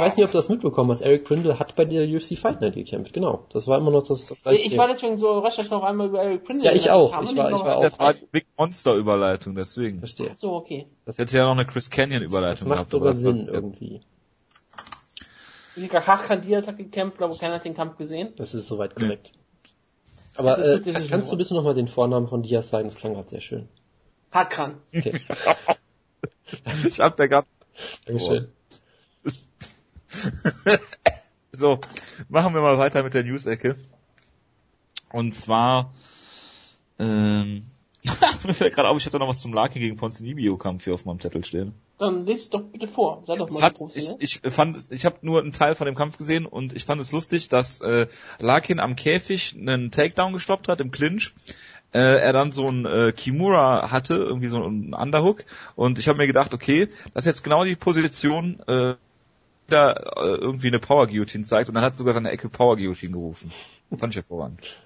weiß 0.00 0.16
nicht, 0.16 0.24
ob 0.24 0.30
du 0.30 0.38
das 0.38 0.48
mitbekommen 0.48 0.90
hast, 0.92 1.00
Eric 1.00 1.24
Prindle 1.24 1.58
hat 1.58 1.74
bei 1.74 1.84
der 1.84 2.06
UFC 2.08 2.38
Fight 2.38 2.60
Night 2.60 2.74
gekämpft, 2.74 3.12
genau. 3.12 3.46
Das 3.52 3.66
war 3.66 3.78
immer 3.78 3.90
noch 3.90 4.06
das, 4.06 4.26
das 4.26 4.40
gleiche. 4.40 4.62
Ich 4.64 4.78
war 4.78 4.86
deswegen 4.86 5.18
so 5.18 5.28
überrascht, 5.32 5.58
dass 5.58 5.70
noch 5.70 5.82
einmal 5.82 6.06
über 6.06 6.22
Eric 6.22 6.44
Printon 6.44 6.64
Ja, 6.64 6.72
ich 6.72 6.88
auch. 6.88 7.10
Ich 7.22 7.36
war- 7.36 7.50
ich 7.50 7.56
war 7.58 7.76
auch. 7.78 7.82
Das 7.82 7.98
war 7.98 8.14
die 8.14 8.26
Big 8.30 8.46
Monster 8.56 8.94
Überleitung, 8.94 9.56
deswegen. 9.56 9.98
Verstehe. 9.98 10.34
So, 10.36 10.52
okay. 10.52 10.86
Das 11.04 11.18
hätte 11.18 11.36
ja 11.36 11.44
noch 11.46 11.52
eine 11.58 11.66
Chris 11.66 11.90
Canyon 11.90 12.22
Das 12.22 12.30
Überleitung 12.30 12.68
macht 12.68 12.76
gehabt. 12.76 12.90
sogar 12.92 13.08
das 13.10 13.18
Sinn 13.20 13.48
irgendwie. 13.52 14.02
Hakan 15.92 16.42
Diaz 16.42 16.68
hat 16.68 16.76
gekämpft, 16.76 17.20
aber 17.22 17.36
keiner 17.36 17.54
hat 17.54 17.64
den 17.64 17.74
Kampf 17.74 17.96
gesehen. 17.96 18.34
Das 18.36 18.54
ist 18.54 18.68
soweit 18.68 18.94
korrekt. 18.94 19.32
Aber 20.36 20.56
Das 20.56 20.86
äh, 20.86 21.06
kannst 21.08 21.32
du 21.32 21.36
bitte 21.36 21.54
nochmal 21.54 21.74
den 21.74 21.88
Vornamen 21.88 22.26
von 22.26 22.42
Diaz 22.42 22.68
sagen? 22.68 22.86
Das 22.88 22.96
klang 22.96 23.14
gerade 23.14 23.28
sehr 23.28 23.40
schön. 23.40 23.68
Hakan. 24.30 24.76
Okay, 24.94 25.12
Ich 26.84 27.00
hab 27.00 27.16
da 27.16 27.26
grad 27.26 27.46
Dankeschön. 28.06 28.48
So, 31.52 31.78
machen 32.28 32.54
wir 32.54 32.62
mal 32.62 32.78
weiter 32.78 33.02
mit 33.02 33.12
der 33.12 33.24
News-Ecke. 33.24 33.76
Und 35.12 35.32
zwar, 35.32 35.92
ähm, 36.98 37.66
mir 38.44 38.54
fällt 38.54 38.74
gerade 38.74 38.88
auf, 38.88 38.96
ich 38.96 39.04
hatte 39.04 39.18
noch 39.18 39.28
was 39.28 39.40
zum 39.40 39.52
Laki 39.52 39.78
gegen 39.78 39.96
Ponzinibbio-Kampf 39.96 40.84
hier 40.84 40.94
auf 40.94 41.04
meinem 41.04 41.20
Zettel 41.20 41.44
stehen. 41.44 41.74
Dann 41.98 42.24
lies 42.24 42.44
es 42.44 42.50
doch 42.50 42.62
bitte 42.62 42.86
vor. 42.86 43.22
Sei 43.26 43.36
doch 43.36 43.50
mal 43.50 43.62
hat, 43.62 43.78
ich, 43.94 44.10
ich 44.18 44.40
fand, 44.52 44.78
ich 44.90 45.04
habe 45.04 45.18
nur 45.20 45.42
einen 45.42 45.52
Teil 45.52 45.74
von 45.74 45.84
dem 45.84 45.94
Kampf 45.94 46.16
gesehen 46.16 46.46
und 46.46 46.72
ich 46.72 46.86
fand 46.86 47.02
es 47.02 47.12
lustig, 47.12 47.48
dass 47.48 47.82
äh, 47.82 48.06
Larkin 48.38 48.80
am 48.80 48.96
Käfig 48.96 49.54
einen 49.54 49.90
Takedown 49.90 50.32
gestoppt 50.32 50.68
hat 50.68 50.80
im 50.80 50.92
Clinch. 50.92 51.34
Äh, 51.92 52.18
er 52.20 52.32
dann 52.32 52.52
so 52.52 52.68
ein 52.68 52.86
äh, 52.86 53.12
Kimura 53.12 53.90
hatte, 53.90 54.14
irgendwie 54.14 54.46
so 54.46 54.62
ein 54.62 54.94
Underhook 54.94 55.44
und 55.74 55.98
ich 55.98 56.08
habe 56.08 56.18
mir 56.18 56.28
gedacht, 56.28 56.54
okay, 56.54 56.88
das 57.14 57.24
ist 57.24 57.26
jetzt 57.26 57.44
genau 57.44 57.64
die 57.64 57.74
Position, 57.74 58.60
äh, 58.68 58.94
da 59.66 59.92
äh, 59.92 60.36
irgendwie 60.36 60.68
eine 60.68 60.78
Power 60.78 61.06
Guillotine 61.06 61.44
zeigt 61.44 61.68
und 61.68 61.74
dann 61.74 61.84
hat 61.84 61.96
sogar 61.96 62.14
seine 62.14 62.30
Ecke 62.30 62.48
Power 62.48 62.76
Guillotine 62.76 63.12
gerufen. 63.12 63.52
Fand 63.96 64.12
ich 64.12 64.16
hervorragend. 64.16 64.76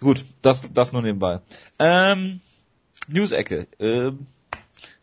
Gut, 0.00 0.24
das, 0.42 0.62
das 0.72 0.92
nur 0.92 1.02
nebenbei. 1.02 1.40
Ähm, 1.78 2.40
News-Ecke. 3.08 3.68
Ähm, 3.78 4.26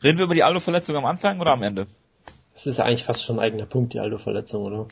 reden 0.03 0.17
wir 0.17 0.25
über 0.25 0.35
die 0.35 0.43
Aldo-Verletzung 0.43 0.95
am 0.95 1.05
Anfang 1.05 1.39
oder 1.39 1.51
am 1.51 1.63
Ende? 1.63 1.87
Das 2.53 2.67
ist 2.67 2.77
ja 2.77 2.85
eigentlich 2.85 3.05
fast 3.05 3.23
schon 3.23 3.37
ein 3.37 3.45
eigener 3.45 3.65
Punkt, 3.65 3.93
die 3.93 3.99
Aldo-Verletzung, 3.99 4.63
oder? 4.63 4.87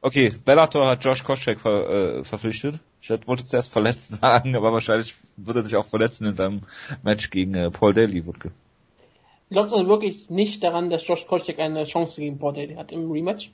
Okay, 0.00 0.32
Bellator 0.44 0.90
hat 0.90 1.04
Josh 1.04 1.22
Koscheck 1.22 1.60
ver, 1.60 1.88
äh, 2.18 2.24
verpflichtet. 2.24 2.80
Ich 3.02 3.10
wollte 3.26 3.44
zuerst 3.44 3.70
verletzt 3.70 4.16
sagen, 4.20 4.56
aber 4.56 4.72
wahrscheinlich 4.72 5.16
wird 5.36 5.56
er 5.56 5.62
sich 5.64 5.76
auch 5.76 5.84
verletzen 5.84 6.26
in 6.26 6.34
seinem 6.34 6.62
Match 7.02 7.30
gegen 7.30 7.54
äh, 7.54 7.70
Paul 7.70 7.92
Daly, 7.92 8.24
Wutke. 8.26 8.52
Glaubt 9.50 9.72
ihr 9.72 9.86
wirklich 9.86 10.30
nicht 10.30 10.62
daran, 10.62 10.88
dass 10.88 11.06
Josh 11.06 11.26
Koscheck 11.26 11.58
eine 11.58 11.84
Chance 11.84 12.20
gegen 12.20 12.38
Paul 12.38 12.54
Daly 12.54 12.76
hat 12.76 12.90
im 12.92 13.10
Rematch? 13.10 13.50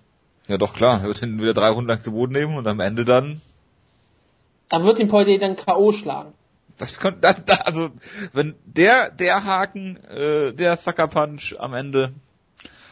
Ja 0.47 0.59
doch, 0.59 0.75
klar. 0.75 1.01
Er 1.03 1.09
wird 1.09 1.23
ihn 1.23 1.41
wieder 1.41 1.55
drei 1.55 1.71
Runden 1.71 1.89
lang 1.89 2.01
zu 2.01 2.13
Boden 2.13 2.33
nehmen 2.33 2.57
und 2.57 2.67
am 2.69 2.81
Ende 2.81 3.05
dann, 3.05 3.41
Aber 4.71 4.85
wird 4.85 4.99
den 4.99 5.09
Paul 5.09 5.25
Daly 5.25 5.39
dann 5.39 5.57
K.O. 5.57 5.93
schlagen? 5.93 6.35
das 6.79 7.01
könnte, 7.01 7.21
da, 7.21 7.33
da, 7.33 7.55
also, 7.57 7.91
wenn 8.33 8.55
der, 8.65 9.11
der 9.11 9.45
Haken, 9.45 9.97
äh, 10.05 10.53
der 10.55 10.77
Sucker 10.77 11.09
Punch 11.09 11.57
am 11.59 11.75
Ende, 11.75 12.15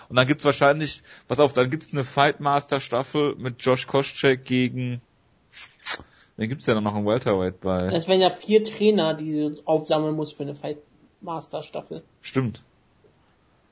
und 0.08 0.16
dann 0.16 0.26
gibt's 0.26 0.44
wahrscheinlich, 0.44 1.02
pass 1.28 1.40
auf, 1.40 1.52
dann 1.52 1.70
gibt's 1.70 1.92
eine 1.92 2.04
Fightmaster 2.04 2.80
Staffel 2.80 3.34
mit 3.36 3.62
Josh 3.62 3.86
Koscheck 3.86 4.44
gegen, 4.44 5.00
den 6.38 6.48
gibt's 6.48 6.66
ja 6.66 6.74
dann 6.74 6.84
noch 6.84 6.96
im 6.96 7.06
Welterweight 7.06 7.60
bei, 7.60 7.86
Es 7.92 8.08
wären 8.08 8.20
ja 8.20 8.30
vier 8.30 8.62
Trainer, 8.64 9.14
die 9.14 9.32
du 9.32 9.54
aufsammeln 9.64 10.14
muss 10.16 10.32
für 10.32 10.42
eine 10.42 10.54
Fight 10.54 10.78
Master 11.20 11.62
Staffel. 11.62 12.02
stimmt. 12.20 12.62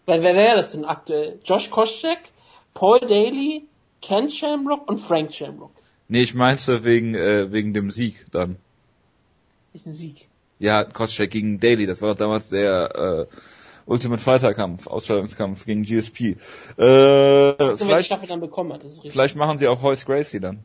Weil 0.07 0.23
wer 0.23 0.35
wäre 0.35 0.57
das 0.57 0.73
denn 0.73 0.85
aktuell? 0.85 1.39
Josh 1.45 1.71
Koscheck, 1.71 2.19
Paul 2.75 3.01
Daly, 3.01 3.65
Ken 4.03 4.29
Shamrock 4.29 4.89
und 4.89 4.99
Frank 5.01 5.33
Shamrock. 5.33 5.73
Nee, 6.09 6.23
ich 6.23 6.35
meinte 6.35 6.85
wegen, 6.85 7.15
äh, 7.15 7.51
wegen 7.53 7.73
dem 7.73 7.91
Sieg 7.91 8.27
dann. 8.31 8.57
Ist 9.73 9.87
ein 9.87 9.95
Sieg. 9.95 10.29
Ja, 10.59 10.85
Koscheck 10.85 11.31
gegen 11.31 11.59
Daly, 11.59 11.87
das 11.87 12.03
war 12.03 12.11
doch 12.11 12.19
damals 12.19 12.51
der 12.51 13.27
äh, 13.31 13.37
Ultimate 13.87 14.23
Fighter 14.23 14.53
Kampf, 14.55 14.87
Ausscheidungskampf 14.87 15.65
gegen 15.65 15.83
GSP. 15.85 16.21
Äh, 16.23 16.37
So, 16.77 16.79
wer 16.79 17.55
die 17.73 17.77
vielleicht, 17.85 18.07
Staffel 18.07 18.29
dann 18.29 18.41
bekommen 18.41 18.73
hat, 18.73 18.83
das 18.85 18.93
ist 18.93 18.97
richtig. 18.99 19.13
vielleicht 19.13 19.37
machen 19.37 19.57
sie 19.59 19.69
auch 19.69 19.83
Hoyce 19.83 20.05
Gracie 20.07 20.41
dann. 20.41 20.65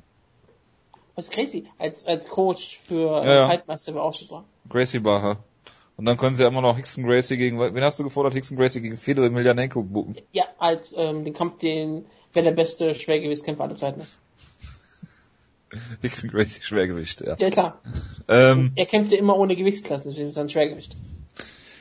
Was 1.19 1.25
ist 1.25 1.34
crazy? 1.34 1.65
Als, 1.77 2.05
als 2.05 2.29
Coach 2.29 2.79
für 2.88 3.01
Ja, 3.01 3.25
ja. 3.25 3.43
äh, 3.43 3.47
Fightmaster 3.49 3.93
wäre 3.93 4.05
auch 4.05 4.13
super. 4.13 4.45
Gracie 4.69 4.99
Baha. 4.99 5.43
Und 5.97 6.05
dann 6.05 6.15
können 6.15 6.34
sie 6.34 6.45
immer 6.45 6.62
noch 6.62 6.77
Hickson 6.77 7.03
Gracie 7.03 7.36
gegen, 7.36 7.60
wen 7.60 7.84
hast 7.84 7.99
du 7.99 8.05
gefordert? 8.05 8.34
Hickson 8.34 8.55
Gracie 8.55 8.79
gegen 8.79 8.95
Fedor 8.95 9.25
Emelianenko 9.25 9.84
buchen. 9.84 10.15
Ja, 10.32 10.45
als 10.60 10.97
ähm, 10.97 11.25
den 11.25 11.34
Kampf, 11.34 11.58
den 11.58 12.05
wer 12.32 12.43
der 12.43 12.51
beste 12.51 12.95
Schwergewichtskämpfer 12.95 13.65
aller 13.65 13.75
Zeiten 13.75 13.99
ist. 13.99 14.17
Hickson 16.01 16.29
Gracie 16.29 16.62
Schwergewicht, 16.62 17.19
ja. 17.19 17.36
Ja, 17.38 17.49
klar. 17.49 17.82
Ähm, 18.29 18.71
Er 18.75 18.86
kämpfte 18.86 19.17
immer 19.17 19.36
ohne 19.36 19.58
Gewichtsklassen, 19.58 20.12
deswegen 20.12 20.29
ist 20.29 20.38
er 20.38 20.43
ein 20.43 20.49
Schwergewicht. 20.49 20.95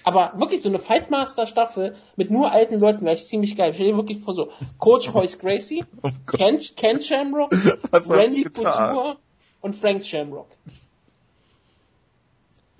Aber 0.03 0.33
wirklich 0.37 0.62
so 0.62 0.68
eine 0.68 0.81
Fightmaster-Staffel 0.81 1.94
mit 2.16 2.33
nur 2.33 2.51
alten 2.51 2.81
Leuten 2.81 3.05
wäre 3.05 3.14
ich 3.14 3.27
ziemlich 3.27 3.57
geil. 3.57 3.70
Ich 3.70 3.77
stell 3.77 3.88
dir 3.92 3.96
wirklich 3.96 4.18
vor 4.18 4.35
so 4.35 4.51
Coach 4.79 5.12
Hoyce 5.14 5.38
Gracie, 5.38 5.85
oh 6.03 6.11
Ken, 6.27 6.59
Ken 6.74 7.01
Shamrock, 7.01 7.53
Randy? 7.92 8.42
Couture 8.44 9.18
und 9.61 9.77
Frank 9.77 10.05
Shamrock. 10.05 10.49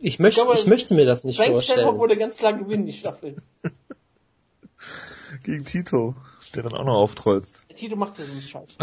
Ich 0.01 0.19
möchte, 0.19 0.41
Ich 0.41 0.47
glaube, 0.47 0.59
ich 0.61 0.67
möchte 0.67 0.95
mir 0.95 1.07
das 1.07 1.25
nicht 1.25 1.37
Frank 1.37 1.49
Shamrock 1.49 1.65
vorstellen. 1.65 2.01
würde 2.01 2.17
ganz 2.17 2.37
klar 2.37 2.53
gewinnen, 2.53 2.87
die 2.87 2.93
Staffel. 2.93 3.37
Gegen 5.43 5.65
Tito, 5.65 6.15
der 6.55 6.63
dann 6.63 6.75
auch 6.75 6.85
noch 6.85 6.95
auftrollt. 6.95 7.49
Tito 7.75 7.97
macht 7.97 8.19
ja 8.19 8.25
so 8.25 8.33
einen 8.33 8.43
Scheiß. 8.43 8.77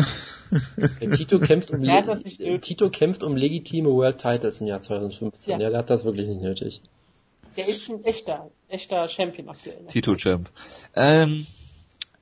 Der 1.01 1.11
Tito 1.11 1.39
kämpft 1.39 1.71
um, 1.71 1.87
hat 1.89 2.07
das 2.07 2.23
nicht 2.23 2.39
Le 2.39 2.51
nötig. 2.51 2.77
Tito 2.77 2.89
kämpft 2.89 3.23
um 3.23 3.35
legitime 3.35 3.89
World 3.89 4.19
Titles 4.19 4.61
im 4.61 4.67
Jahr 4.67 4.81
2015. 4.81 5.53
Ja. 5.53 5.59
Ja, 5.59 5.69
der 5.69 5.79
hat 5.79 5.89
das 5.89 6.05
wirklich 6.05 6.27
nicht 6.27 6.41
nötig. 6.41 6.81
Der 7.57 7.67
ist 7.67 7.89
ein 7.89 8.03
echter, 8.03 8.51
echter 8.67 9.07
Champion 9.07 9.49
aktuell. 9.49 9.85
Tito 9.87 10.15
Champ. 10.15 10.49
Ähm, 10.93 11.47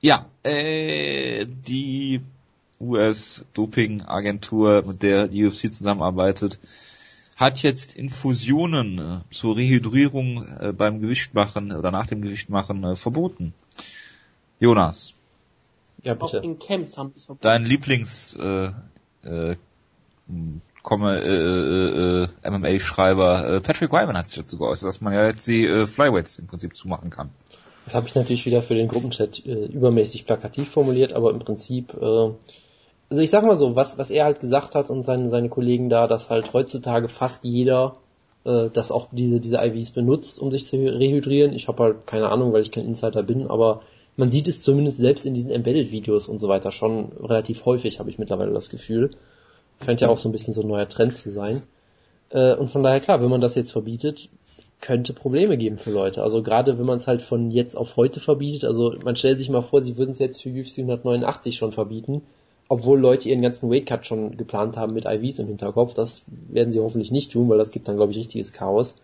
ja, 0.00 0.26
äh, 0.44 1.46
die 1.46 2.20
US-Doping-Agentur, 2.86 4.82
mit 4.86 5.02
der 5.02 5.28
die 5.28 5.44
UFC 5.46 5.72
zusammenarbeitet, 5.72 6.58
hat 7.36 7.62
jetzt 7.62 7.96
Infusionen 7.96 8.98
äh, 8.98 9.18
zur 9.34 9.56
Rehydrierung 9.56 10.46
äh, 10.60 10.72
beim 10.72 11.00
Gewichtmachen 11.00 11.72
oder 11.72 11.90
nach 11.90 12.06
dem 12.06 12.22
Gewichtmachen 12.22 12.84
äh, 12.84 12.94
verboten. 12.96 13.52
Jonas, 14.60 15.14
Ja, 16.02 16.14
Auch 16.14 16.30
bitte. 16.30 16.44
in 16.44 16.58
Camps 16.58 16.96
haben 16.96 17.12
es 17.16 17.24
verboten. 17.26 17.42
dein 17.42 17.64
Lieblings 17.64 18.36
äh, 18.36 18.70
äh, 19.24 19.56
komme, 20.82 21.18
äh, 21.20 21.26
äh, 21.28 22.24
äh, 22.44 22.50
MMA-Schreiber 22.50 23.56
äh, 23.56 23.60
Patrick 23.60 23.90
Wyman 23.92 24.16
hat 24.16 24.26
sich 24.26 24.36
dazu 24.36 24.58
geäußert, 24.58 24.88
dass 24.88 25.00
man 25.00 25.12
ja 25.12 25.26
jetzt 25.26 25.46
die 25.46 25.66
äh, 25.66 25.86
Flyweights 25.86 26.38
im 26.38 26.46
Prinzip 26.46 26.76
zumachen 26.76 27.10
kann. 27.10 27.30
Das 27.86 27.94
habe 27.94 28.06
ich 28.06 28.14
natürlich 28.14 28.46
wieder 28.46 28.62
für 28.62 28.74
den 28.74 28.88
Gruppenchat 28.88 29.44
äh, 29.44 29.66
übermäßig 29.66 30.24
plakativ 30.24 30.70
formuliert, 30.70 31.12
aber 31.12 31.30
im 31.32 31.38
Prinzip, 31.40 31.92
äh, 31.94 32.30
also 33.14 33.22
ich 33.22 33.30
sag 33.30 33.44
mal 33.44 33.54
so, 33.54 33.76
was, 33.76 33.96
was 33.96 34.10
er 34.10 34.24
halt 34.24 34.40
gesagt 34.40 34.74
hat 34.74 34.90
und 34.90 35.04
seine, 35.04 35.28
seine 35.28 35.48
Kollegen 35.48 35.88
da, 35.88 36.08
dass 36.08 36.30
halt 36.30 36.52
heutzutage 36.52 37.08
fast 37.08 37.44
jeder 37.44 37.94
äh, 38.42 38.70
das 38.72 38.90
auch 38.90 39.06
diese, 39.12 39.38
diese 39.38 39.58
IVs 39.58 39.92
benutzt, 39.92 40.40
um 40.40 40.50
sich 40.50 40.66
zu 40.66 40.78
rehydrieren. 40.78 41.52
Ich 41.52 41.68
habe 41.68 41.80
halt 41.80 42.08
keine 42.08 42.28
Ahnung, 42.30 42.52
weil 42.52 42.62
ich 42.62 42.72
kein 42.72 42.84
Insider 42.84 43.22
bin, 43.22 43.46
aber 43.46 43.82
man 44.16 44.32
sieht 44.32 44.48
es 44.48 44.64
zumindest 44.64 44.98
selbst 44.98 45.26
in 45.26 45.34
diesen 45.34 45.52
Embedded-Videos 45.52 46.26
und 46.26 46.40
so 46.40 46.48
weiter 46.48 46.72
schon 46.72 47.12
relativ 47.22 47.64
häufig, 47.66 48.00
habe 48.00 48.10
ich 48.10 48.18
mittlerweile 48.18 48.52
das 48.52 48.68
Gefühl. 48.68 49.12
Scheint 49.84 50.00
ja 50.00 50.08
auch 50.08 50.18
so 50.18 50.28
ein 50.28 50.32
bisschen 50.32 50.52
so 50.52 50.62
ein 50.62 50.68
neuer 50.68 50.88
Trend 50.88 51.16
zu 51.16 51.30
sein. 51.30 51.62
Äh, 52.30 52.56
und 52.56 52.68
von 52.68 52.82
daher 52.82 52.98
klar, 52.98 53.22
wenn 53.22 53.30
man 53.30 53.40
das 53.40 53.54
jetzt 53.54 53.70
verbietet, 53.70 54.28
könnte 54.80 55.12
Probleme 55.12 55.56
geben 55.56 55.78
für 55.78 55.92
Leute. 55.92 56.24
Also 56.24 56.42
gerade 56.42 56.80
wenn 56.80 56.86
man 56.86 56.98
es 56.98 57.06
halt 57.06 57.22
von 57.22 57.52
jetzt 57.52 57.76
auf 57.76 57.94
heute 57.94 58.18
verbietet, 58.18 58.64
also 58.64 58.92
man 59.04 59.14
stellt 59.14 59.38
sich 59.38 59.50
mal 59.50 59.62
vor, 59.62 59.82
sie 59.82 59.96
würden 59.96 60.10
es 60.10 60.18
jetzt 60.18 60.42
für 60.42 60.50
UFC 60.50 60.78
189 60.78 61.54
schon 61.54 61.70
verbieten, 61.70 62.22
obwohl 62.74 62.98
Leute 62.98 63.28
ihren 63.28 63.40
ganzen 63.40 63.70
Weightcut 63.70 64.04
schon 64.04 64.36
geplant 64.36 64.76
haben 64.76 64.94
mit 64.94 65.04
IVs 65.04 65.38
im 65.38 65.46
Hinterkopf. 65.46 65.94
Das 65.94 66.24
werden 66.48 66.72
sie 66.72 66.80
hoffentlich 66.80 67.12
nicht 67.12 67.30
tun, 67.30 67.48
weil 67.48 67.56
das 67.56 67.70
gibt 67.70 67.86
dann, 67.86 67.94
glaube 67.94 68.10
ich, 68.10 68.18
richtiges 68.18 68.52
Chaos. 68.52 68.96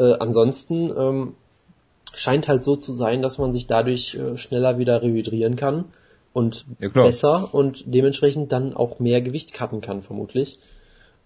Äh, 0.00 0.14
ansonsten 0.18 0.92
ähm, 0.98 1.34
scheint 2.12 2.48
halt 2.48 2.64
so 2.64 2.74
zu 2.74 2.92
sein, 2.92 3.22
dass 3.22 3.38
man 3.38 3.52
sich 3.52 3.68
dadurch 3.68 4.16
äh, 4.16 4.36
schneller 4.36 4.78
wieder 4.78 5.00
rehydrieren 5.00 5.54
kann 5.54 5.84
und 6.32 6.66
ja, 6.80 6.88
besser 6.88 7.54
und 7.54 7.84
dementsprechend 7.86 8.50
dann 8.50 8.74
auch 8.74 8.98
mehr 8.98 9.20
Gewicht 9.20 9.54
cutten 9.54 9.80
kann, 9.80 10.02
vermutlich. 10.02 10.58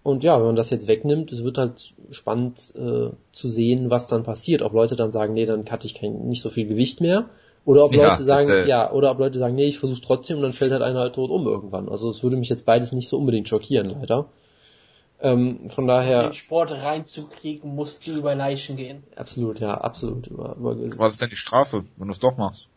Und 0.03 0.23
ja, 0.23 0.37
wenn 0.37 0.45
man 0.45 0.55
das 0.55 0.69
jetzt 0.69 0.87
wegnimmt, 0.87 1.31
es 1.31 1.43
wird 1.43 1.57
halt 1.57 1.93
spannend 2.11 2.71
äh, 2.75 3.09
zu 3.31 3.49
sehen, 3.49 3.89
was 3.89 4.05
dann 4.05 4.21
passiert. 4.21 4.61
Ob 4.61 4.73
Leute 4.73 4.95
dann 4.95 5.11
sagen, 5.11 5.33
nee, 5.33 5.47
dann 5.47 5.65
cutte 5.65 5.87
ich 5.87 5.95
kein, 5.95 6.27
nicht 6.27 6.43
so 6.43 6.51
viel 6.51 6.67
Gewicht 6.67 7.01
mehr. 7.01 7.29
Oder 7.65 7.85
ob 7.85 7.93
ja, 7.95 8.09
Leute 8.09 8.23
sagen, 8.23 8.49
äh, 8.49 8.67
ja, 8.67 8.91
oder 8.91 9.11
ob 9.11 9.19
Leute 9.19 9.39
sagen, 9.39 9.55
nee, 9.55 9.67
ich 9.67 9.79
versuch's 9.79 10.01
trotzdem 10.01 10.37
und 10.37 10.43
dann 10.43 10.53
fällt 10.53 10.71
halt 10.71 10.81
einer 10.81 10.99
halt 10.99 11.15
tot 11.15 11.29
um 11.29 11.45
irgendwann. 11.45 11.89
Also 11.89 12.09
es 12.09 12.23
würde 12.23 12.37
mich 12.37 12.49
jetzt 12.49 12.65
beides 12.65 12.91
nicht 12.91 13.09
so 13.09 13.17
unbedingt 13.17 13.47
schockieren, 13.47 13.89
leider. 13.89 14.27
Ähm, 15.23 15.69
von 15.69 15.87
daher. 15.87 16.19
Um 16.19 16.23
den 16.25 16.33
Sport 16.33 16.71
reinzukriegen, 16.71 17.73
musst 17.73 18.05
du 18.05 18.11
über 18.11 18.35
Leichen 18.35 18.75
gehen. 18.75 19.03
Absolut, 19.15 19.61
ja, 19.61 19.73
absolut. 19.75 20.27
Über, 20.27 20.55
über 20.57 20.97
Was 20.97 21.13
ist 21.13 21.21
denn 21.21 21.29
die 21.29 21.37
Strafe, 21.37 21.85
wenn 21.95 22.07
du 22.07 22.11
es 22.11 22.19
doch 22.19 22.35
machst? 22.35 22.67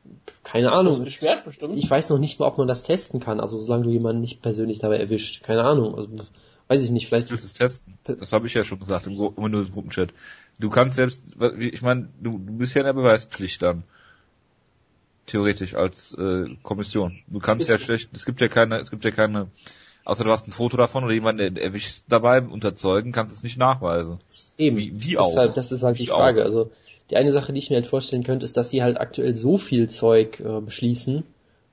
Keine 0.45 0.71
Ahnung. 0.71 1.03
Beschwert 1.03 1.45
bestimmt. 1.45 1.77
Ich 1.77 1.91
weiß 1.91 2.09
noch 2.11 2.19
nicht 2.19 2.39
mal, 2.39 2.47
ob 2.47 2.57
man 2.57 2.69
das 2.69 2.85
testen 2.85 3.19
kann, 3.19 3.41
also 3.41 3.59
solange 3.59 3.85
du 3.85 3.91
jemanden 3.91 4.21
nicht 4.21 4.43
persönlich 4.43 4.79
dabei 4.79 4.99
erwischt. 4.99 5.43
Keine 5.43 5.65
Ahnung. 5.65 5.97
Also, 5.97 6.09
weiß 6.69 6.83
ich 6.83 6.91
nicht, 6.91 7.09
vielleicht. 7.09 7.27
Du 7.27 7.33
willst 7.33 7.45
es 7.45 7.55
testen. 7.55 7.99
Das 8.05 8.33
habe 8.33 8.47
ich 8.47 8.55
ja 8.55 8.63
schon 8.63 8.79
gesagt 8.79 9.09
im 9.09 9.19
Windows-Gruppenchat. 9.19 10.11
Du 10.61 10.71
kannst 10.71 10.97
selbst, 10.97 11.25
ich 11.59 11.83
meine, 11.83 12.11
du, 12.21 12.39
du 12.39 12.53
bist 12.59 12.77
ja 12.77 12.83
in 12.83 12.87
der 12.87 12.93
Beweispflicht 12.93 13.61
dann 13.61 13.83
theoretisch 15.27 15.75
als 15.75 16.17
äh, 16.19 16.47
Kommission. 16.63 17.19
Du 17.27 17.41
kannst 17.41 17.69
ja 17.69 17.79
schlecht, 17.79 18.11
es 18.15 18.25
gibt 18.25 18.41
ja 18.41 18.49
keine, 18.49 18.79
es 18.79 18.91
gibt 18.91 19.05
ja 19.05 19.11
keine, 19.11 19.49
außer 20.05 20.25
du 20.25 20.31
hast 20.31 20.47
ein 20.47 20.53
Foto 20.53 20.77
davon 20.77 21.05
oder 21.05 21.13
jemanden 21.13 21.57
erwischt 21.57 22.05
dabei 22.09 22.41
unterzeugen, 22.41 23.13
kannst 23.13 23.37
es 23.37 23.43
nicht 23.43 23.59
nachweisen. 23.59 24.19
Eben. 24.59 24.77
Wie, 24.77 24.93
wie 24.95 25.19
auch. 25.19 25.37
Halt, 25.37 25.57
das 25.57 25.73
ist 25.73 25.83
halt 25.83 25.99
wie 25.99 26.05
die 26.05 26.09
Frage. 26.09 26.43
Auch. 26.43 26.47
Also 26.47 26.71
die 27.11 27.17
eine 27.17 27.33
Sache, 27.33 27.53
die 27.53 27.59
ich 27.59 27.71
mir 27.71 27.77
halt 27.77 27.87
vorstellen 27.87 28.25
könnte, 28.25 28.45
ist, 28.45 28.57
dass 28.57 28.71
sie 28.71 28.83
halt 28.83 28.99
aktuell 28.99 29.35
so 29.35 29.59
viel 29.59 29.89
Zeug 29.89 30.41
äh, 30.41 30.61
beschließen 30.61 31.25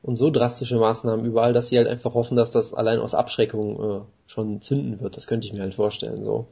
und 0.02 0.18
so 0.18 0.30
drastische 0.30 0.78
Maßnahmen 0.78 1.26
überall, 1.26 1.54
dass 1.54 1.70
sie 1.70 1.78
halt 1.78 1.88
einfach 1.88 2.14
hoffen, 2.14 2.36
dass 2.36 2.52
das 2.52 2.74
allein 2.74 3.00
aus 3.00 3.14
Abschreckung 3.16 4.02
äh, 4.02 4.02
schon 4.28 4.62
zünden 4.62 5.00
wird. 5.00 5.18
Das 5.18 5.28
könnte 5.28 5.48
ich 5.48 5.54
mir 5.54 5.62
halt 5.62 5.76
vorstellen. 5.76 6.24
So. 6.24 6.46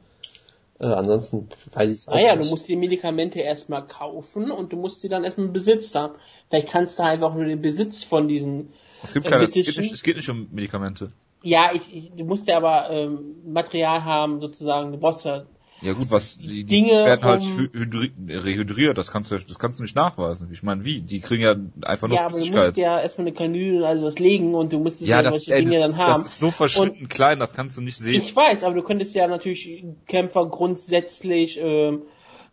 Äh, 0.82 0.86
ansonsten 0.86 1.48
weiß 1.72 1.90
ich 1.90 1.98
es 1.98 2.08
auch 2.08 2.14
naja, 2.14 2.34
nicht. 2.34 2.46
du 2.46 2.50
musst 2.50 2.66
die 2.66 2.74
Medikamente 2.76 3.38
erstmal 3.38 3.86
kaufen 3.86 4.50
und 4.50 4.72
du 4.72 4.76
musst 4.76 5.00
sie 5.00 5.08
dann 5.08 5.22
erstmal 5.22 5.46
im 5.46 5.52
Besitz 5.52 5.94
haben. 5.94 6.14
Vielleicht 6.48 6.68
kannst 6.68 6.98
du 6.98 7.04
einfach 7.04 7.32
nur 7.34 7.44
den 7.44 7.62
Besitz 7.62 8.02
von 8.02 8.26
diesen. 8.26 8.72
Es 9.02 9.14
gibt 9.14 9.26
keine, 9.26 9.44
es 9.44 9.52
geht, 9.52 9.76
nicht, 9.76 9.92
es 9.92 10.02
geht 10.02 10.16
nicht 10.16 10.28
um 10.28 10.48
Medikamente. 10.50 11.12
Ja, 11.42 11.70
ich, 11.72 11.94
ich, 11.94 12.12
du 12.16 12.24
musst 12.24 12.48
ja 12.48 12.56
aber 12.56 12.90
ähm, 12.90 13.36
Material 13.44 14.04
haben, 14.04 14.40
sozusagen. 14.40 14.92
Du 14.92 14.98
brauchst 14.98 15.24
ja 15.24 15.44
ja 15.82 15.94
gut, 15.94 16.10
was 16.10 16.38
die, 16.38 16.46
die 16.46 16.64
Dinge 16.64 17.04
werden 17.04 17.24
halt 17.24 17.42
um, 17.42 18.28
rehydriert, 18.28 18.96
das 18.96 19.10
kannst 19.10 19.32
du 19.32 19.38
das 19.38 19.58
kannst 19.58 19.80
du 19.80 19.82
nicht 19.82 19.96
nachweisen. 19.96 20.48
Ich 20.52 20.62
meine, 20.62 20.84
wie? 20.84 21.00
Die 21.00 21.20
kriegen 21.20 21.42
ja 21.42 21.56
einfach 21.84 22.08
nur 22.08 22.16
Ja, 22.16 22.26
aber 22.26 22.38
du 22.38 22.50
musst 22.50 22.76
ja 22.76 23.00
erstmal 23.00 23.26
eine 23.26 23.36
Kanüle 23.36 23.86
also 23.86 24.04
was 24.04 24.18
legen 24.18 24.54
und 24.54 24.72
du 24.72 24.78
musst 24.78 25.00
ja, 25.00 25.22
das, 25.22 25.48
ey, 25.48 25.64
Dinge 25.64 25.78
das, 25.78 25.82
dann 25.82 25.96
haben. 25.96 26.22
Das 26.22 26.32
ist 26.32 26.40
so 26.40 26.50
verschwindend 26.50 27.10
klein, 27.10 27.40
das 27.40 27.54
kannst 27.54 27.76
du 27.76 27.82
nicht 27.82 27.96
sehen. 27.96 28.22
Ich 28.22 28.34
weiß, 28.34 28.62
aber 28.62 28.76
du 28.76 28.82
könntest 28.82 29.14
ja 29.14 29.26
natürlich 29.26 29.84
Kämpfer 30.06 30.46
grundsätzlich 30.46 31.58
ähm, 31.60 32.02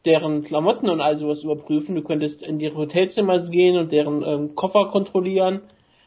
deren 0.05 0.43
Klamotten 0.43 0.89
und 0.89 1.01
all 1.01 1.17
sowas 1.17 1.43
überprüfen. 1.43 1.95
Du 1.95 2.01
könntest 2.01 2.41
in 2.41 2.57
die 2.57 2.73
Hotelzimmer 2.73 3.39
gehen 3.49 3.77
und 3.77 3.91
deren 3.91 4.23
ähm, 4.23 4.55
Koffer 4.55 4.89
kontrollieren. 4.89 5.61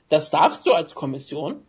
Das 0.09 0.31
darfst 0.31 0.66
du 0.66 0.73
als 0.73 0.95
Kommission. 0.95 1.62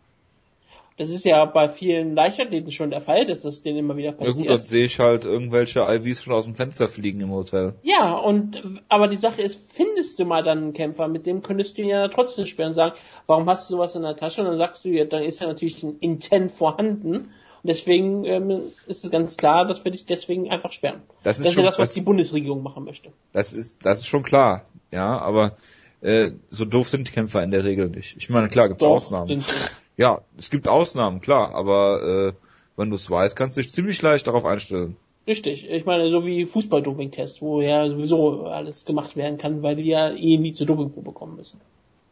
Das 0.97 1.09
ist 1.09 1.25
ja 1.25 1.43
bei 1.45 1.69
vielen 1.69 2.13
Leichtathleten 2.15 2.71
schon 2.71 2.91
der 2.91 3.01
Fall, 3.01 3.25
dass 3.25 3.41
das 3.41 3.63
denen 3.63 3.79
immer 3.79 3.97
wieder 3.97 4.11
passiert. 4.11 4.35
Ja 4.35 4.41
gut, 4.41 4.59
dann 4.59 4.65
sehe 4.65 4.85
ich 4.85 4.99
halt 4.99 5.25
irgendwelche 5.25 5.81
IVs 5.81 6.23
schon 6.23 6.33
aus 6.33 6.45
dem 6.45 6.55
Fenster 6.55 6.87
fliegen 6.87 7.19
im 7.21 7.31
Hotel. 7.31 7.73
Ja, 7.81 8.13
und 8.13 8.81
aber 8.89 9.07
die 9.07 9.17
Sache 9.17 9.41
ist, 9.41 9.59
findest 9.73 10.19
du 10.19 10.25
mal 10.25 10.43
dann 10.43 10.59
einen 10.59 10.73
Kämpfer, 10.73 11.07
mit 11.07 11.25
dem 11.25 11.41
könntest 11.41 11.77
du 11.77 11.81
ihn 11.81 11.89
ja 11.89 12.07
trotzdem 12.09 12.45
sperren 12.45 12.69
und 12.69 12.75
sagen, 12.75 12.95
warum 13.25 13.49
hast 13.49 13.69
du 13.69 13.75
sowas 13.75 13.95
in 13.95 14.03
der 14.03 14.15
Tasche? 14.15 14.41
Und 14.41 14.47
dann 14.47 14.57
sagst 14.57 14.85
du, 14.85 14.89
ja, 14.89 15.05
dann 15.05 15.23
ist 15.23 15.41
ja 15.41 15.47
natürlich 15.47 15.81
ein 15.81 15.97
Intent 15.99 16.51
vorhanden. 16.51 17.15
Und 17.63 17.69
deswegen 17.69 18.25
ähm, 18.25 18.61
ist 18.87 19.03
es 19.03 19.09
ganz 19.09 19.37
klar, 19.37 19.65
dass 19.65 19.83
wir 19.83 19.91
dich 19.91 20.05
deswegen 20.05 20.51
einfach 20.51 20.73
sperren. 20.73 21.01
Das 21.23 21.37
ist, 21.37 21.45
das 21.45 21.47
ist 21.47 21.53
schon, 21.55 21.63
ja 21.63 21.69
das, 21.69 21.79
was 21.79 21.89
das, 21.89 21.95
die 21.95 22.01
Bundesregierung 22.01 22.61
machen 22.61 22.83
möchte. 22.83 23.11
Das 23.31 23.53
ist, 23.53 23.83
das 23.83 24.01
ist 24.01 24.07
schon 24.07 24.23
klar, 24.23 24.65
ja, 24.91 25.17
aber 25.17 25.55
äh, 26.01 26.31
so 26.49 26.65
doof 26.65 26.89
sind 26.89 27.07
die 27.07 27.13
Kämpfer 27.13 27.41
in 27.41 27.51
der 27.51 27.63
Regel 27.63 27.89
nicht. 27.89 28.17
Ich 28.17 28.29
meine, 28.29 28.49
klar, 28.49 28.67
gibt's 28.67 28.83
Doch, 28.83 28.91
Ausnahmen. 28.91 29.43
Ja, 29.97 30.21
es 30.37 30.49
gibt 30.49 30.67
Ausnahmen, 30.67 31.21
klar, 31.21 31.53
aber 31.53 32.01
äh, 32.01 32.33
wenn 32.77 32.89
du 32.89 32.95
es 32.95 33.09
weißt, 33.09 33.35
kannst 33.35 33.57
du 33.57 33.61
dich 33.61 33.71
ziemlich 33.71 34.01
leicht 34.01 34.27
darauf 34.27 34.45
einstellen. 34.45 34.97
Richtig, 35.25 35.69
ich 35.69 35.85
meine, 35.85 36.09
so 36.09 36.25
wie 36.25 36.45
Fußball-Doping-Test, 36.45 37.41
wo 37.41 37.61
ja 37.61 37.87
sowieso 37.87 38.45
alles 38.45 38.83
gemacht 38.83 39.15
werden 39.15 39.37
kann, 39.37 39.63
weil 39.63 39.77
die 39.77 39.83
ja 39.83 40.09
eh 40.09 40.37
nie 40.37 40.51
zur 40.51 40.67
Dopingprobe 40.67 41.13
kommen 41.13 41.37
müssen. 41.37 41.61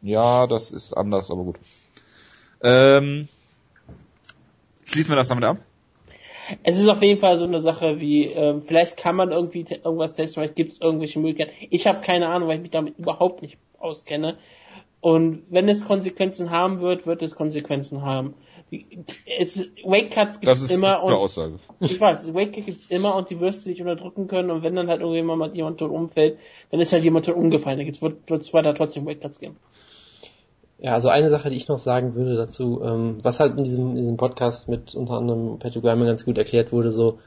Ja, 0.01 0.47
das 0.47 0.71
ist 0.71 0.93
anders, 0.93 1.29
aber 1.29 1.43
gut. 1.43 1.57
Ähm, 2.63 3.27
schließen 4.85 5.11
wir 5.11 5.17
das 5.17 5.27
damit 5.27 5.43
ab? 5.43 5.57
Es 6.63 6.77
ist 6.77 6.87
auf 6.87 7.01
jeden 7.01 7.19
Fall 7.19 7.37
so 7.37 7.45
eine 7.45 7.59
Sache 7.59 7.99
wie, 7.99 8.25
ähm, 8.25 8.61
vielleicht 8.61 8.97
kann 8.97 9.15
man 9.15 9.31
irgendwie 9.31 9.65
irgendwas 9.69 10.13
testen, 10.13 10.41
vielleicht 10.41 10.55
gibt 10.55 10.73
es 10.73 10.81
irgendwelche 10.81 11.19
Möglichkeiten. 11.19 11.67
Ich 11.69 11.87
habe 11.87 12.01
keine 12.01 12.29
Ahnung, 12.29 12.47
weil 12.47 12.57
ich 12.57 12.61
mich 12.61 12.71
damit 12.71 12.97
überhaupt 12.97 13.41
nicht 13.41 13.57
auskenne. 13.79 14.37
Und 15.01 15.43
wenn 15.49 15.67
es 15.67 15.85
Konsequenzen 15.85 16.51
haben 16.51 16.79
wird, 16.79 17.07
wird 17.07 17.23
es 17.23 17.33
Konsequenzen 17.33 18.03
haben. 18.03 18.35
Es, 19.39 19.67
Wake 19.83 20.11
Cuts 20.11 20.39
gibt 20.39 20.53
es 20.53 20.71
immer 20.71 21.03
und 21.03 21.11
Aussage. 21.11 21.59
ich 21.79 21.99
weiß, 21.99 22.33
Wake 22.35 22.53
Cuts 22.53 22.65
gibt's 22.67 22.85
immer 22.85 23.15
und 23.15 23.29
die 23.31 23.39
wirst 23.39 23.65
du 23.65 23.69
nicht 23.69 23.81
unterdrücken 23.81 24.27
können 24.27 24.51
und 24.51 24.63
wenn 24.63 24.75
dann 24.75 24.87
halt 24.87 25.01
irgendjemand 25.01 25.39
mal 25.39 25.55
jemand 25.55 25.79
tot 25.79 25.91
umfällt, 25.91 26.37
dann 26.69 26.79
ist 26.79 26.93
halt 26.93 27.03
jemand 27.03 27.25
tot 27.25 27.35
umgefallen. 27.35 27.79
Jetzt 27.81 28.01
wird 28.01 28.29
es 28.29 28.53
weiter 28.53 28.75
trotzdem 28.75 29.05
Wake 29.07 29.19
Cuts 29.21 29.39
geben. 29.39 29.57
Ja, 30.77 30.93
also 30.93 31.09
eine 31.09 31.29
Sache, 31.29 31.49
die 31.49 31.55
ich 31.55 31.67
noch 31.67 31.79
sagen 31.79 32.15
würde 32.15 32.35
dazu, 32.35 32.81
ähm, 32.83 33.17
was 33.21 33.39
halt 33.39 33.57
in 33.57 33.63
diesem, 33.63 33.89
in 33.91 33.97
diesem 33.97 34.17
Podcast 34.17 34.69
mit 34.69 34.95
unter 34.95 35.13
anderem 35.13 35.59
Patrick 35.59 35.83
Wyman 35.83 36.07
ganz 36.07 36.25
gut 36.25 36.37
erklärt 36.37 36.71
wurde, 36.71 36.91
so 36.91 37.19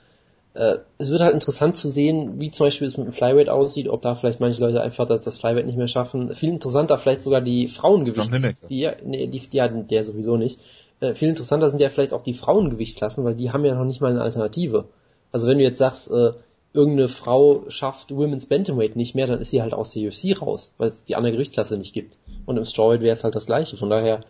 äh, 0.55 0.79
es 0.99 1.11
wird 1.11 1.21
halt 1.21 1.35
interessant 1.35 1.77
zu 1.77 1.89
sehen, 1.89 2.41
wie 2.41 2.51
zum 2.51 2.67
Beispiel 2.67 2.87
es 2.87 2.97
mit 2.97 3.07
dem 3.07 3.13
Flyweight 3.13 3.49
aussieht, 3.49 3.89
ob 3.89 4.03
da 4.03 4.15
vielleicht 4.15 4.41
manche 4.41 4.63
Leute 4.63 4.81
einfach 4.81 5.07
das, 5.07 5.21
das 5.21 5.39
Flyweight 5.39 5.67
nicht 5.67 5.77
mehr 5.77 5.89
schaffen. 5.89 6.35
Viel 6.35 6.51
interessanter 6.51 6.97
vielleicht 6.97 7.25
sogar 7.25 7.41
die 7.41 7.69
Frauengewichts... 7.69 8.31
Die, 8.69 8.89
nee, 9.05 9.27
die, 9.27 9.41
die, 9.41 9.57
ja, 9.57 9.69
der 9.69 10.05
sowieso 10.05 10.37
nicht. 10.37 10.61
Äh, 11.01 11.15
viel 11.15 11.29
interessanter 11.29 11.71
sind 11.71 11.81
ja 11.81 11.89
vielleicht 11.89 12.13
auch 12.13 12.23
die 12.23 12.35
Frauengewichtsklassen, 12.35 13.25
weil 13.25 13.35
die 13.35 13.51
haben 13.51 13.65
ja 13.65 13.75
noch 13.75 13.85
nicht 13.85 14.01
mal 14.01 14.13
eine 14.13 14.23
Alternative. 14.23 14.87
Also 15.33 15.49
wenn 15.49 15.59
du 15.59 15.65
jetzt 15.65 15.79
sagst, 15.79 16.11
äh, 16.11 16.33
irgendeine 16.73 17.09
Frau 17.09 17.65
schafft 17.69 18.15
Women's 18.15 18.47
Bantamweight 18.47 18.95
nicht 18.95 19.17
mehr, 19.17 19.27
dann 19.27 19.41
ist 19.41 19.51
sie 19.51 19.61
halt 19.61 19.75
aus 19.75 19.91
der 19.91 20.07
UFC 20.07 20.41
raus, 20.41 20.73
weil 20.79 20.89
es 20.89 21.05
die 21.05 21.17
andere 21.17 21.33
Gewichtsklasse 21.33 21.77
nicht 21.77 21.95
gibt. 21.95 22.17
Und 22.47 22.57
im 22.57 22.65
Strawweight 22.65 23.01
wäre 23.01 23.13
es 23.13 23.25
halt 23.25 23.35
das 23.35 23.47
gleiche. 23.47 23.77
Von 23.77 23.91
daher, 23.91 24.21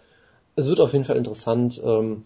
es 0.56 0.68
wird 0.68 0.80
auf 0.80 0.94
jeden 0.94 1.04
Fall 1.04 1.16
interessant. 1.16 1.80
Ähm, 1.84 2.24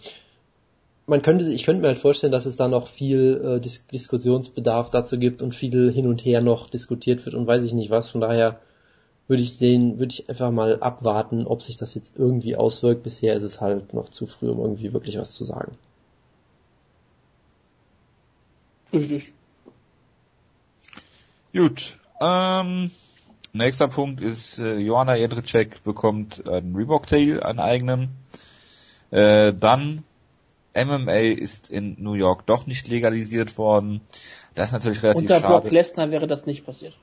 man 1.09 1.23
könnte, 1.23 1.51
ich 1.51 1.65
könnte 1.65 1.81
mir 1.81 1.89
halt 1.89 1.99
vorstellen, 1.99 2.33
dass 2.33 2.47
es 2.47 2.57
da 2.57 2.69
noch 2.69 2.87
viel 2.87 3.57
äh, 3.57 3.61
Dis 3.61 3.87
Diskussionsbedarf 3.87 4.91
dazu 4.91 5.19
gibt 5.19 5.41
und 5.41 5.55
viel 5.55 5.91
hin 5.91 6.07
und 6.07 6.25
her 6.25 6.43
noch 6.43 6.69
diskutiert 6.69 7.25
wird 7.25 7.35
und 7.35 7.47
weiß 7.47 7.65
ich 7.65 7.73
nicht 7.73 7.91
was. 7.91 8.11
Von 8.11 8.21
daher 8.21 8.61
würde 9.27 9.43
ich 9.43 9.55
sehen, 9.55 9.99
würde 9.99 10.13
ich 10.13 10.29
einfach 10.29 10.51
mal 10.51 10.81
abwarten, 10.81 11.47
ob 11.47 11.63
sich 11.63 11.79
das 11.79 11.95
jetzt 11.95 12.19
irgendwie 12.19 12.57
auswirkt. 12.57 13.03
Bisher 13.03 13.35
ist 13.35 13.43
es 13.43 13.61
halt 13.61 13.95
noch 13.95 14.11
zu 14.11 14.27
früh, 14.27 14.51
um 14.51 14.61
irgendwie 14.61 14.93
wirklich 14.93 15.19
was 15.19 15.33
zu 15.33 15.45
sagen. 15.45 15.73
Richtig. 18.93 19.33
Gut. 21.55 21.99
Ähm, 22.21 22.91
nächster 23.55 23.89
Punkt 23.89 24.21
ist, 24.21 24.59
äh, 24.59 24.77
Johanna 24.77 25.17
Jedrzejczyk 25.17 25.83
bekommt 25.85 26.47
einen 26.47 26.77
Reebok-Tail, 26.77 27.43
einen 27.43 27.61
eigenen. 27.61 28.11
Äh, 29.11 29.55
dann 29.55 30.05
MMA 30.75 31.35
ist 31.37 31.71
in 31.71 31.97
New 31.99 32.15
York 32.15 32.47
doch 32.47 32.67
nicht 32.67 32.89
legalisiert 32.89 33.59
worden. 33.59 34.01
Das 34.55 34.69
ist 34.69 34.73
natürlich 34.73 35.03
relativ 35.03 35.23
Unter 35.23 35.41
schade. 35.41 35.55
Unter 35.55 35.61
Brock 35.63 35.73
Lesnar 35.73 36.11
wäre 36.11 36.27
das 36.27 36.47
nicht 36.47 36.65
passiert. 36.67 36.95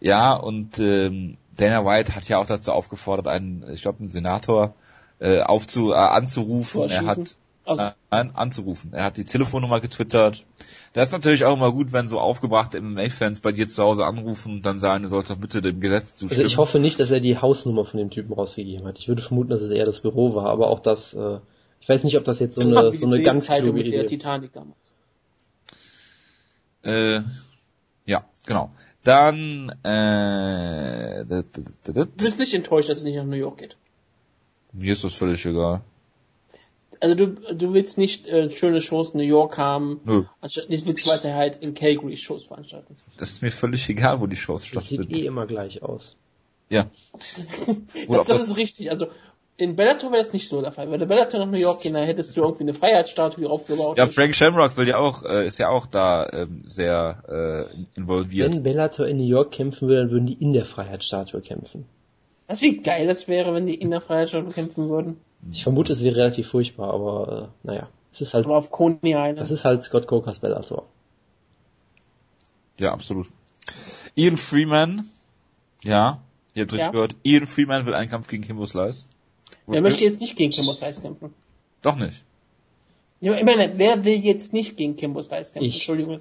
Ja, 0.00 0.34
und 0.34 0.78
ähm, 0.78 1.36
Dana 1.56 1.84
White 1.84 2.14
hat 2.14 2.28
ja 2.28 2.38
auch 2.38 2.46
dazu 2.46 2.72
aufgefordert, 2.72 3.26
einen, 3.26 3.64
ich 3.72 3.82
glaube, 3.82 3.98
einen 4.00 4.08
Senator 4.08 4.74
äh, 5.18 5.40
aufzu, 5.40 5.92
äh, 5.92 5.96
anzurufen. 5.96 6.88
Er 6.88 7.06
hat 7.06 7.36
Also, 7.64 7.90
Nein, 8.10 8.30
anzurufen. 8.34 8.92
Er 8.94 9.04
hat 9.04 9.18
die 9.18 9.24
Telefonnummer 9.24 9.80
getwittert. 9.80 10.44
Das 10.94 11.08
ist 11.08 11.12
natürlich 11.12 11.44
auch 11.44 11.54
immer 11.54 11.70
gut, 11.70 11.92
wenn 11.92 12.08
so 12.08 12.18
aufgebrachte 12.18 12.80
MMA-Fans 12.80 13.40
bei 13.40 13.52
dir 13.52 13.66
zu 13.66 13.82
Hause 13.82 14.06
anrufen 14.06 14.54
und 14.54 14.66
dann 14.66 14.80
sagen, 14.80 15.02
du 15.02 15.10
sollst 15.10 15.30
doch 15.30 15.36
bitte 15.36 15.60
dem 15.60 15.80
Gesetz 15.80 16.14
zustimmen. 16.14 16.40
Also 16.40 16.46
ich 16.46 16.56
hoffe 16.56 16.78
nicht, 16.78 16.98
dass 16.98 17.10
er 17.10 17.20
die 17.20 17.36
Hausnummer 17.36 17.84
von 17.84 17.98
dem 17.98 18.10
Typen 18.10 18.32
rausgegeben 18.32 18.86
hat. 18.86 18.98
Ich 18.98 19.08
würde 19.08 19.20
vermuten, 19.20 19.50
dass 19.50 19.60
es 19.60 19.70
eher 19.70 19.84
das 19.84 20.00
Büro 20.00 20.34
war, 20.34 20.46
aber 20.46 20.68
auch 20.68 20.80
das, 20.80 21.12
äh, 21.12 21.40
ich 21.80 21.88
weiß 21.88 22.04
nicht, 22.04 22.16
ob 22.16 22.24
das 22.24 22.38
jetzt 22.40 22.60
so 22.60 22.66
eine, 22.68 22.94
so 22.96 23.06
eine 23.06 23.18
die 23.18 23.24
ganz 23.24 23.46
kluge 23.46 23.72
mit 23.72 23.86
der 23.86 23.92
Idee 23.94 24.00
ist. 24.04 24.08
Titanic 24.10 24.52
damals. 24.52 24.92
Äh, 26.82 27.20
ja, 28.06 28.24
genau. 28.46 28.70
Dann, 29.04 29.70
äh, 29.84 31.24
Du 31.24 32.02
bist 32.16 32.38
nicht 32.38 32.54
enttäuscht, 32.54 32.88
dass 32.88 32.98
es 32.98 33.04
nicht 33.04 33.16
nach 33.16 33.24
New 33.24 33.36
York 33.36 33.58
geht. 33.58 33.76
mir 34.72 34.92
ist 34.92 35.04
das 35.04 35.14
völlig 35.14 35.44
egal. 35.46 35.80
Also 37.00 37.14
du, 37.14 37.26
du 37.54 37.72
willst 37.74 37.96
nicht 37.96 38.26
äh, 38.26 38.50
schöne 38.50 38.80
Shows 38.82 39.10
in 39.10 39.18
New 39.20 39.26
York 39.26 39.56
haben, 39.56 40.00
Nö, 40.04 40.24
anstatt 40.40 40.64
du 40.68 40.84
willst 40.86 41.06
weiter 41.06 41.32
halt 41.32 41.56
in 41.58 41.72
Calgary 41.74 42.16
Shows 42.16 42.44
veranstalten. 42.44 42.96
das 43.18 43.30
ist 43.30 43.42
mir 43.42 43.52
völlig 43.52 43.88
egal, 43.88 44.20
wo 44.20 44.26
die 44.26 44.34
Shows 44.36 44.68
Das 44.72 44.88
sieht 44.88 44.98
stattfinden. 45.00 45.14
eh 45.22 45.26
immer 45.26 45.46
gleich 45.46 45.80
aus. 45.82 46.16
Ja. 46.68 46.90
Das, 48.08 48.26
das 48.26 48.26
das- 48.26 48.48
ist 48.48 48.56
richtig. 48.56 48.90
Also 48.90 49.06
in 49.58 49.74
Bellator 49.74 50.12
wäre 50.12 50.22
das 50.22 50.32
nicht 50.32 50.48
so 50.48 50.62
der 50.62 50.70
Fall. 50.70 50.88
Wenn 50.90 51.00
der 51.00 51.06
Bellator 51.06 51.40
nach 51.40 51.50
New 51.50 51.58
York 51.58 51.82
ging, 51.82 51.92
dann 51.92 52.04
hättest 52.04 52.36
du 52.36 52.42
irgendwie 52.42 52.62
eine 52.62 52.74
Freiheitsstatue 52.74 53.50
aufgebaut. 53.50 53.98
Ja, 53.98 54.06
Frank 54.06 54.34
Shamrock 54.34 54.76
will 54.76 54.86
ja 54.86 54.96
auch, 54.98 55.24
äh, 55.24 55.48
ist 55.48 55.58
ja 55.58 55.68
auch 55.68 55.86
da 55.86 56.28
ähm, 56.32 56.62
sehr 56.64 57.68
äh, 57.74 57.98
involviert. 57.98 58.54
Wenn 58.54 58.62
Bellator 58.62 59.06
in 59.08 59.16
New 59.16 59.26
York 59.26 59.50
kämpfen 59.50 59.88
würde, 59.88 60.02
dann 60.02 60.10
würden 60.12 60.26
die 60.26 60.34
in 60.34 60.52
der 60.52 60.64
Freiheitsstatue 60.64 61.40
kämpfen. 61.40 61.86
Das 62.46 62.62
wie 62.62 62.78
geil 62.78 63.08
das 63.08 63.26
wäre, 63.26 63.52
wenn 63.52 63.66
die 63.66 63.74
in 63.74 63.90
der 63.90 64.00
Freiheitsstatue 64.00 64.52
kämpfen 64.52 64.88
würden. 64.88 65.18
Ich 65.50 65.64
vermute, 65.64 65.92
es 65.92 66.04
wäre 66.04 66.16
relativ 66.16 66.48
furchtbar, 66.48 66.94
aber 66.94 67.50
äh, 67.64 67.66
naja. 67.66 67.88
Es 68.12 68.20
ist 68.20 68.34
halt, 68.34 68.46
Aber 68.46 68.56
auf 68.56 68.70
Coney 68.70 68.98
Island. 69.10 69.40
das 69.40 69.50
ist 69.50 69.64
halt 69.64 69.82
Scott 69.82 70.06
Coker's 70.06 70.38
Bellator. 70.38 70.86
Ja, 72.78 72.92
absolut. 72.92 73.26
Ian 74.14 74.36
Freeman, 74.36 75.08
ja, 75.82 76.20
ihr 76.54 76.62
habt 76.62 76.72
richtig 76.72 76.86
Ja. 76.86 76.90
gehört, 76.92 77.16
Ian 77.24 77.46
Freeman 77.46 77.86
will 77.86 77.94
einen 77.94 78.08
Kampf 78.08 78.28
gegen 78.28 78.44
Kimbo 78.44 78.64
Slice. 78.66 79.06
Wer 79.68 79.82
möchte 79.82 80.04
jetzt 80.04 80.20
nicht 80.20 80.36
gegen 80.36 80.52
Kimbo 80.52 80.72
Slice 80.72 81.00
kämpfen? 81.02 81.34
Doch 81.82 81.96
nicht. 81.96 82.24
Ich 83.20 83.28
meine, 83.28 83.72
wer 83.76 84.04
will 84.04 84.18
jetzt 84.18 84.52
nicht 84.52 84.76
gegen 84.76 84.96
Kimbo 84.96 85.22
Slice 85.22 85.52
kämpfen? 85.52 85.66
Ich. 85.68 85.74
Entschuldigung. 85.76 86.20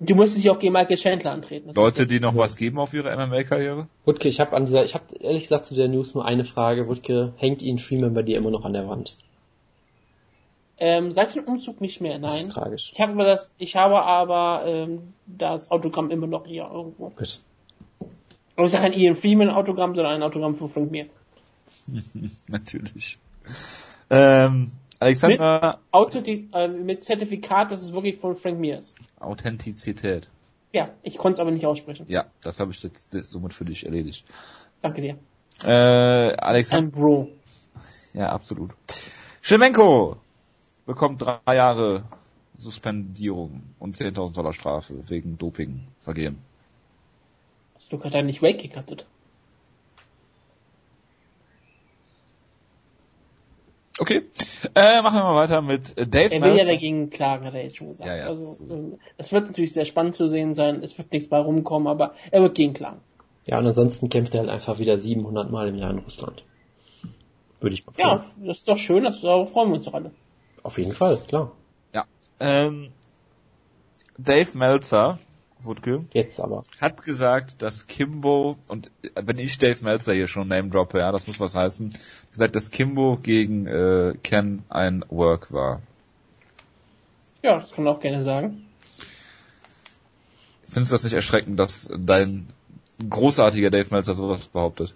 Du 0.00 0.14
musstest 0.14 0.44
dich 0.44 0.50
auch 0.50 0.58
gegen 0.60 0.72
Michael 0.72 0.96
Chandler 0.96 1.32
antreten. 1.32 1.72
Leute, 1.74 2.02
ist 2.02 2.10
die 2.10 2.20
noch 2.20 2.36
was 2.36 2.56
geben 2.56 2.78
auf 2.78 2.94
ihre 2.94 3.14
MMA-Karriere? 3.16 3.88
Wutke, 4.04 4.28
ich 4.28 4.38
habe 4.38 4.54
an 4.56 4.64
dieser, 4.64 4.84
ich 4.84 4.94
habe 4.94 5.04
ehrlich 5.20 5.42
gesagt 5.42 5.66
zu 5.66 5.74
der 5.74 5.88
News 5.88 6.14
nur 6.14 6.24
eine 6.24 6.44
Frage. 6.44 6.86
Wutke, 6.88 7.32
hängt 7.36 7.62
Ian 7.62 7.78
Freeman 7.78 8.14
bei 8.14 8.22
dir 8.22 8.36
immer 8.38 8.50
noch 8.50 8.64
an 8.64 8.72
der 8.72 8.88
Wand? 8.88 9.16
ähm, 10.80 11.10
seit 11.12 11.34
dem 11.34 11.44
Umzug 11.44 11.80
nicht 11.80 12.00
mehr, 12.00 12.18
Das 12.20 12.36
ist 12.36 12.46
nein. 12.46 12.54
tragisch. 12.54 12.92
Ich 12.94 13.00
habe 13.00 13.12
aber 13.12 13.24
das, 13.24 13.50
ich 13.58 13.74
habe 13.74 14.00
aber 14.02 14.64
ähm, 14.66 15.12
das 15.26 15.70
Autogramm 15.70 16.10
immer 16.10 16.28
noch 16.28 16.46
hier 16.46 16.68
irgendwo. 16.72 17.10
Gut. 17.10 17.40
Aber 18.54 18.66
ich 18.66 18.72
sage 18.72 18.84
ein 18.84 18.92
Ian 18.92 19.16
Freeman 19.16 19.50
Autogramm, 19.50 19.94
sondern 19.94 20.14
ein 20.14 20.22
Autogramm 20.22 20.54
von 20.54 20.70
Frank 20.70 20.90
Mir. 20.90 21.06
Natürlich. 22.46 23.18
Ähm, 24.10 24.72
Alexander, 25.00 25.78
Auto 25.90 26.20
die, 26.20 26.48
äh, 26.52 26.68
mit 26.68 27.04
Zertifikat, 27.04 27.70
dass 27.70 27.82
es 27.82 27.92
wirklich 27.92 28.16
von 28.16 28.36
Frank 28.36 28.64
ist. 28.64 28.94
Authentizität. 29.20 30.28
Ja, 30.72 30.90
ich 31.02 31.16
konnte 31.16 31.34
es 31.34 31.40
aber 31.40 31.50
nicht 31.50 31.66
aussprechen. 31.66 32.06
Ja, 32.08 32.26
das 32.42 32.60
habe 32.60 32.72
ich 32.72 32.82
jetzt 32.82 33.12
somit 33.12 33.54
für 33.54 33.64
dich 33.64 33.86
erledigt. 33.86 34.24
Danke 34.82 35.00
dir. 35.00 35.18
Äh, 35.64 36.34
Alexander, 36.36 36.90
Bro. 36.90 37.28
ja, 38.12 38.28
absolut. 38.30 38.72
Schemenko 39.40 40.16
bekommt 40.84 41.22
drei 41.22 41.54
Jahre 41.54 42.04
Suspendierung 42.56 43.62
und 43.78 43.96
10.000 43.96 44.34
Dollar 44.34 44.52
Strafe 44.52 45.08
wegen 45.08 45.38
Dopingvergehen. 45.38 46.38
Hast 47.76 47.92
du 47.92 47.98
gerade 47.98 48.22
nicht 48.24 48.42
weggekattet? 48.42 49.06
Okay, 54.00 54.22
äh, 54.74 55.02
machen 55.02 55.16
wir 55.16 55.24
mal 55.24 55.34
weiter 55.34 55.60
mit 55.60 55.98
äh, 55.98 56.06
Dave 56.06 56.34
Er 56.34 56.40
will 56.40 56.50
ja 56.50 56.54
Meltzer. 56.56 56.72
dagegen 56.72 57.10
klagen, 57.10 57.44
hat 57.44 57.54
er 57.54 57.64
jetzt 57.64 57.76
schon 57.76 57.88
gesagt. 57.88 58.08
Ja, 58.08 58.16
ja, 58.16 58.26
also, 58.26 58.64
so. 58.64 58.72
ähm, 58.72 58.98
es 59.16 59.32
wird 59.32 59.46
natürlich 59.46 59.72
sehr 59.72 59.84
spannend 59.86 60.14
zu 60.14 60.28
sehen 60.28 60.54
sein, 60.54 60.82
es 60.82 60.96
wird 60.98 61.12
nichts 61.12 61.28
bei 61.28 61.38
rumkommen, 61.38 61.88
aber 61.88 62.14
er 62.30 62.42
wird 62.42 62.54
gegen 62.54 62.74
klagen. 62.74 63.00
Ja, 63.48 63.58
und 63.58 63.66
ansonsten 63.66 64.08
kämpft 64.08 64.34
er 64.34 64.40
halt 64.40 64.50
einfach 64.50 64.78
wieder 64.78 64.98
700 64.98 65.50
Mal 65.50 65.68
im 65.68 65.74
Jahr 65.76 65.90
in 65.90 65.98
Russland. 65.98 66.44
Würde 67.60 67.74
ich 67.74 67.84
mal 67.86 67.92
Ja, 67.98 68.24
das 68.44 68.58
ist 68.58 68.68
doch 68.68 68.76
schön, 68.76 69.02
das, 69.04 69.20
darauf 69.20 69.50
freuen 69.50 69.70
wir 69.70 69.74
uns 69.74 69.84
doch 69.84 69.94
alle. 69.94 70.12
Auf 70.62 70.78
jeden 70.78 70.92
Fall, 70.92 71.16
klar. 71.26 71.52
Ja. 71.92 72.04
Ähm, 72.38 72.90
Dave 74.16 74.56
Meltzer, 74.56 75.18
Wutke, 75.60 76.04
Jetzt 76.12 76.40
aber. 76.40 76.64
hat 76.80 77.02
gesagt, 77.02 77.62
dass 77.62 77.86
Kimbo, 77.86 78.56
und 78.68 78.90
äh, 79.02 79.10
wenn 79.24 79.38
ich 79.38 79.58
Dave 79.58 79.82
Meltzer 79.84 80.14
hier 80.14 80.28
schon 80.28 80.48
name 80.48 80.68
droppe, 80.68 80.98
ja, 80.98 81.12
das 81.12 81.26
muss 81.26 81.40
was 81.40 81.54
heißen, 81.54 81.90
gesagt, 82.30 82.56
dass 82.56 82.70
Kimbo 82.70 83.18
gegen 83.22 83.66
äh, 83.66 84.14
Ken 84.22 84.62
ein 84.68 85.04
Work 85.08 85.52
war. 85.52 85.80
Ja, 87.42 87.58
das 87.58 87.72
kann 87.72 87.84
man 87.84 87.94
auch 87.94 88.00
gerne 88.00 88.22
sagen. 88.22 88.64
Findest 90.66 90.92
du 90.92 90.94
das 90.94 91.04
nicht 91.04 91.14
erschreckend, 91.14 91.58
dass 91.58 91.88
dein 91.96 92.48
großartiger 93.08 93.70
Dave 93.70 93.88
Meltzer 93.90 94.14
sowas 94.14 94.48
behauptet? 94.48 94.94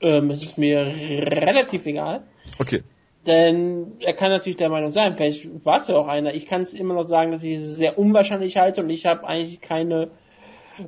Ähm, 0.00 0.30
es 0.30 0.42
ist 0.42 0.58
mir 0.58 0.78
relativ 0.86 1.84
egal. 1.86 2.22
Okay. 2.58 2.82
Denn 3.26 3.92
er 4.00 4.14
kann 4.14 4.30
natürlich 4.30 4.56
der 4.56 4.70
Meinung 4.70 4.92
sein, 4.92 5.14
vielleicht 5.16 5.64
war 5.64 5.76
es 5.76 5.88
ja 5.88 5.96
auch 5.96 6.08
einer. 6.08 6.34
Ich 6.34 6.46
kann 6.46 6.62
es 6.62 6.72
immer 6.72 6.94
noch 6.94 7.06
sagen, 7.06 7.32
dass 7.32 7.44
ich 7.44 7.58
es 7.58 7.76
sehr 7.76 7.98
unwahrscheinlich 7.98 8.56
halte 8.56 8.82
und 8.82 8.88
ich 8.88 9.04
habe 9.04 9.26
eigentlich 9.26 9.60
keine 9.60 10.10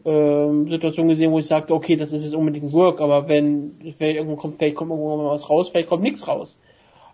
ähm, 0.05 0.67
Situation 0.67 1.09
gesehen, 1.09 1.31
wo 1.31 1.39
ich 1.39 1.47
sagte, 1.47 1.75
okay, 1.75 1.97
das 1.97 2.13
ist 2.13 2.25
jetzt 2.25 2.35
unbedingt 2.35 2.73
Work, 2.73 3.03
aber 3.03 3.29
wenn 3.29 3.77
vielleicht 3.97 4.17
irgendwo 4.17 4.37
kommt, 4.37 4.59
vielleicht 4.59 4.77
kommt 4.77 4.91
irgendwo 4.91 5.17
mal 5.17 5.31
was 5.31 5.51
raus, 5.51 5.69
vielleicht 5.69 5.89
kommt 5.89 6.03
nichts 6.03 6.27
raus. 6.27 6.59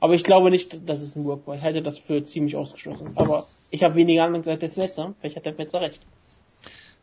Aber 0.00 0.14
ich 0.14 0.22
glaube 0.22 0.50
nicht, 0.50 0.88
dass 0.88 1.02
es 1.02 1.16
ein 1.16 1.24
Work 1.24 1.46
war. 1.46 1.56
Ich 1.56 1.62
halte 1.62 1.82
das 1.82 1.98
für 1.98 2.22
ziemlich 2.22 2.54
ausgeschlossen. 2.54 3.10
Aber 3.16 3.46
ich 3.70 3.82
habe 3.82 3.96
weniger 3.96 4.24
Ahnung 4.24 4.46
als 4.46 4.60
der 4.60 4.70
Fletzer. 4.70 5.14
Vielleicht 5.18 5.36
hat 5.36 5.46
der 5.46 5.54
Fletzer 5.54 5.80
recht. 5.80 6.00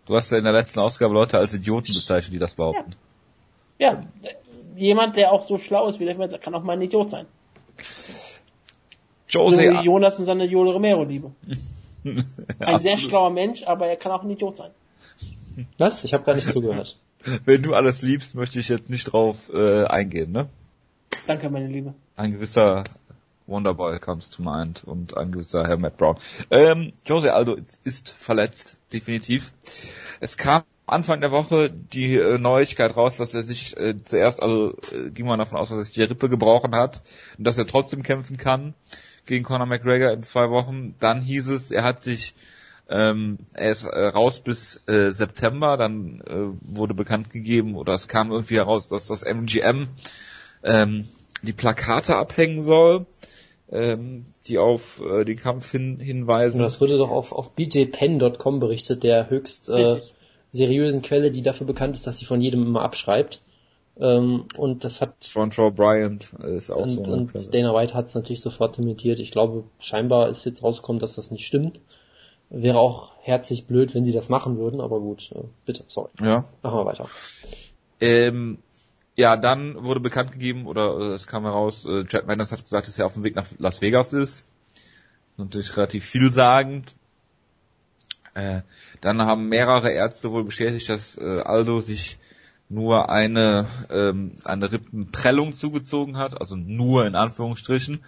Du 0.06 0.16
hast 0.16 0.32
ja 0.32 0.38
in 0.38 0.44
der 0.44 0.54
letzten 0.54 0.80
Ausgabe 0.80 1.14
Leute 1.14 1.38
als 1.38 1.54
Idioten 1.54 1.94
bezeichnet, 1.94 2.34
die 2.34 2.40
das 2.40 2.56
behaupten. 2.56 2.92
Ja, 3.78 4.04
jemand, 4.78 5.18
der 5.18 5.34
auch 5.34 5.42
so 5.42 5.58
schlau 5.58 5.90
ist 5.90 6.00
wie 6.00 6.06
der 6.06 6.16
Fletzer, 6.16 6.38
kann 6.38 6.56
auch 6.56 6.64
mal 6.64 6.74
ein 6.74 6.82
Idiot 6.82 7.10
sein. 7.10 7.26
So 9.28 9.40
Jose, 9.40 9.62
wie 9.62 9.86
Jonas 9.86 10.20
und 10.20 10.26
seine 10.26 10.46
Jole 10.46 10.72
Romero 10.72 11.04
liebe. 11.04 11.32
Ein 12.60 12.80
sehr 12.80 12.98
schlauer 12.98 13.32
Mensch, 13.32 13.64
aber 13.64 13.88
er 13.88 13.96
kann 13.96 14.12
auch 14.12 14.24
ein 14.24 14.30
Idiot 14.30 14.58
sein. 14.58 14.72
Was? 15.78 16.04
Ich 16.04 16.14
habe 16.14 16.24
gar 16.24 16.36
nicht 16.36 16.48
zugehört. 16.52 16.98
wenn 17.46 17.64
du 17.64 17.74
alles 17.74 18.02
liebst, 18.02 18.36
möchte 18.36 18.60
ich 18.60 18.70
jetzt 18.70 18.90
nicht 18.90 19.06
drauf 19.06 19.50
äh, 19.52 19.86
eingehen, 19.86 20.32
ne? 20.32 20.48
Danke, 21.26 21.50
meine 21.50 21.68
Liebe. 21.68 21.96
Ein 22.16 22.32
gewisser 22.32 22.84
Wonderboy 23.48 24.00
comes 24.00 24.30
to 24.30 24.44
mind 24.44 24.84
und 24.84 25.18
ein 25.18 25.32
gewisser 25.32 25.68
Herr 25.68 25.78
Matt 25.78 25.98
Brown. 25.98 26.18
Ähm, 26.52 26.94
Jose 27.06 27.34
Aldo 27.34 27.56
ist, 27.56 27.86
ist 27.86 28.10
verletzt, 28.10 28.78
definitiv. 28.94 29.54
Es 30.20 30.38
kam 30.38 30.64
Anfang 30.88 31.22
der 31.22 31.32
Woche 31.32 31.70
die 31.70 32.16
äh, 32.16 32.38
Neuigkeit 32.38 32.96
raus, 32.96 33.18
dass 33.18 33.34
er 33.34 33.44
sich 33.44 33.76
äh, 33.78 33.96
zuerst, 34.04 34.42
also 34.42 34.76
äh, 34.92 35.10
ging 35.12 35.26
man 35.26 35.40
davon 35.40 35.58
aus, 35.58 35.70
dass 35.70 35.80
er 35.80 35.84
sich 35.84 35.94
die 35.94 36.04
Rippe 36.04 36.30
gebrochen 36.30 36.76
hat 36.76 37.02
und 37.38 37.46
dass 37.46 37.58
er 37.58 37.66
trotzdem 37.66 38.04
kämpfen 38.04 38.38
kann 38.38 38.76
gegen 39.26 39.44
Conor 39.44 39.66
McGregor 39.66 40.12
in 40.12 40.22
zwei 40.22 40.50
Wochen. 40.50 40.96
Dann 41.00 41.22
hieß 41.22 41.48
es, 41.50 41.72
er 41.72 41.84
hat 41.84 42.04
sich 42.04 42.36
ähm, 42.88 43.40
er 43.54 43.72
ist 43.72 43.86
äh, 43.86 44.06
raus 44.08 44.42
bis 44.42 44.82
äh, 44.88 45.10
September, 45.10 45.76
dann 45.78 46.22
äh, 46.22 46.56
wurde 46.62 46.94
bekannt 46.94 47.32
gegeben 47.32 47.76
oder 47.76 47.94
es 47.94 48.08
kam 48.08 48.32
irgendwie 48.32 48.58
heraus, 48.58 48.88
dass 48.88 49.08
das 49.08 49.24
MGM 49.24 49.88
ähm, 50.64 51.08
die 51.42 51.54
Plakate 51.54 52.16
abhängen 52.16 52.62
soll, 52.62 53.08
ähm, 53.72 54.26
die 54.48 54.60
auf 54.60 55.02
äh, 55.02 55.26
den 55.26 55.40
Kampf 55.40 55.72
hin, 55.72 55.96
Und 55.96 56.02
hinweisen. 56.02 56.62
das 56.62 56.80
wurde 56.80 56.98
doch 56.98 57.10
auf, 57.10 57.32
auf 57.32 57.54
bjpen.com 57.56 58.60
berichtet, 58.60 59.04
der 59.04 59.32
höchst 59.32 59.70
äh, 59.70 59.74
Richtig. 59.74 60.14
Seriösen 60.56 61.02
Quelle, 61.02 61.32
die 61.32 61.42
dafür 61.42 61.68
bekannt 61.68 61.96
ist, 61.96 62.08
dass 62.08 62.18
sie 62.18 62.26
von 62.26 62.42
jedem 62.42 62.66
immer 62.66 62.82
abschreibt. 62.82 63.42
Ähm, 63.98 64.46
und 64.58 64.84
das 64.84 65.02
hat 65.02 65.16
Sean 65.22 65.50
Bryant 65.50 66.30
äh, 66.44 66.58
ist 66.58 66.70
auch 66.70 66.82
und, 66.82 66.90
so. 66.90 67.02
und 67.14 67.32
Quelle. 67.32 67.48
Dana 67.48 67.74
White 67.74 67.94
hat 67.94 68.08
es 68.08 68.16
natürlich 68.16 68.42
sofort 68.42 68.78
dementiert. 68.78 69.20
Ich 69.20 69.32
glaube, 69.32 69.64
scheinbar 69.80 70.30
ist 70.30 70.46
jetzt 70.46 70.64
rausgekommen, 70.64 71.00
dass 71.00 71.16
das 71.16 71.32
nicht 71.32 71.46
stimmt. 71.46 71.80
Wäre 72.50 72.78
auch 72.78 73.12
herzlich 73.22 73.66
blöd, 73.66 73.96
wenn 73.96 74.06
sie 74.06 74.12
das 74.12 74.30
machen 74.30 74.58
würden, 74.58 74.82
aber 74.82 75.00
gut, 75.00 75.32
äh, 75.32 75.44
bitte, 75.66 75.84
sorry. 75.88 76.10
Ja. 76.22 76.46
Machen 76.62 76.80
wir 76.80 76.86
weiter. 76.86 77.10
Ähm, 78.02 78.60
ja, 79.16 79.38
dann 79.38 79.84
wurde 79.84 80.02
bekannt 80.02 80.32
gegeben, 80.34 80.66
oder 80.66 80.98
äh, 81.00 81.14
es 81.14 81.26
kam 81.26 81.44
heraus, 81.44 81.86
äh, 81.86 82.06
Chad 82.06 82.28
Madness 82.28 82.52
hat 82.52 82.64
gesagt, 82.64 82.88
dass 82.88 83.00
er 83.00 83.06
auf 83.06 83.14
dem 83.14 83.24
Weg 83.24 83.36
nach 83.36 83.48
Las 83.58 83.82
Vegas 83.82 84.14
ist. 84.14 84.46
Natürlich 85.38 85.76
relativ 85.76 86.06
vielsagend. 86.06 86.96
Äh, 88.34 88.62
dann 89.06 89.22
haben 89.22 89.50
mehrere 89.50 89.92
Ärzte 89.92 90.32
wohl 90.32 90.44
bestätigt, 90.44 90.90
dass 90.90 91.18
äh, 91.18 91.42
Aldo 91.42 91.80
sich 91.80 92.18
nur 92.70 93.10
eine, 93.10 93.68
ähm, 93.92 94.36
eine 94.44 94.72
Rippenprellung 94.72 95.54
zugezogen 95.54 96.18
hat, 96.18 96.42
also 96.42 96.56
nur 96.56 97.06
in 97.06 97.16
Anführungsstrichen. 97.16 98.04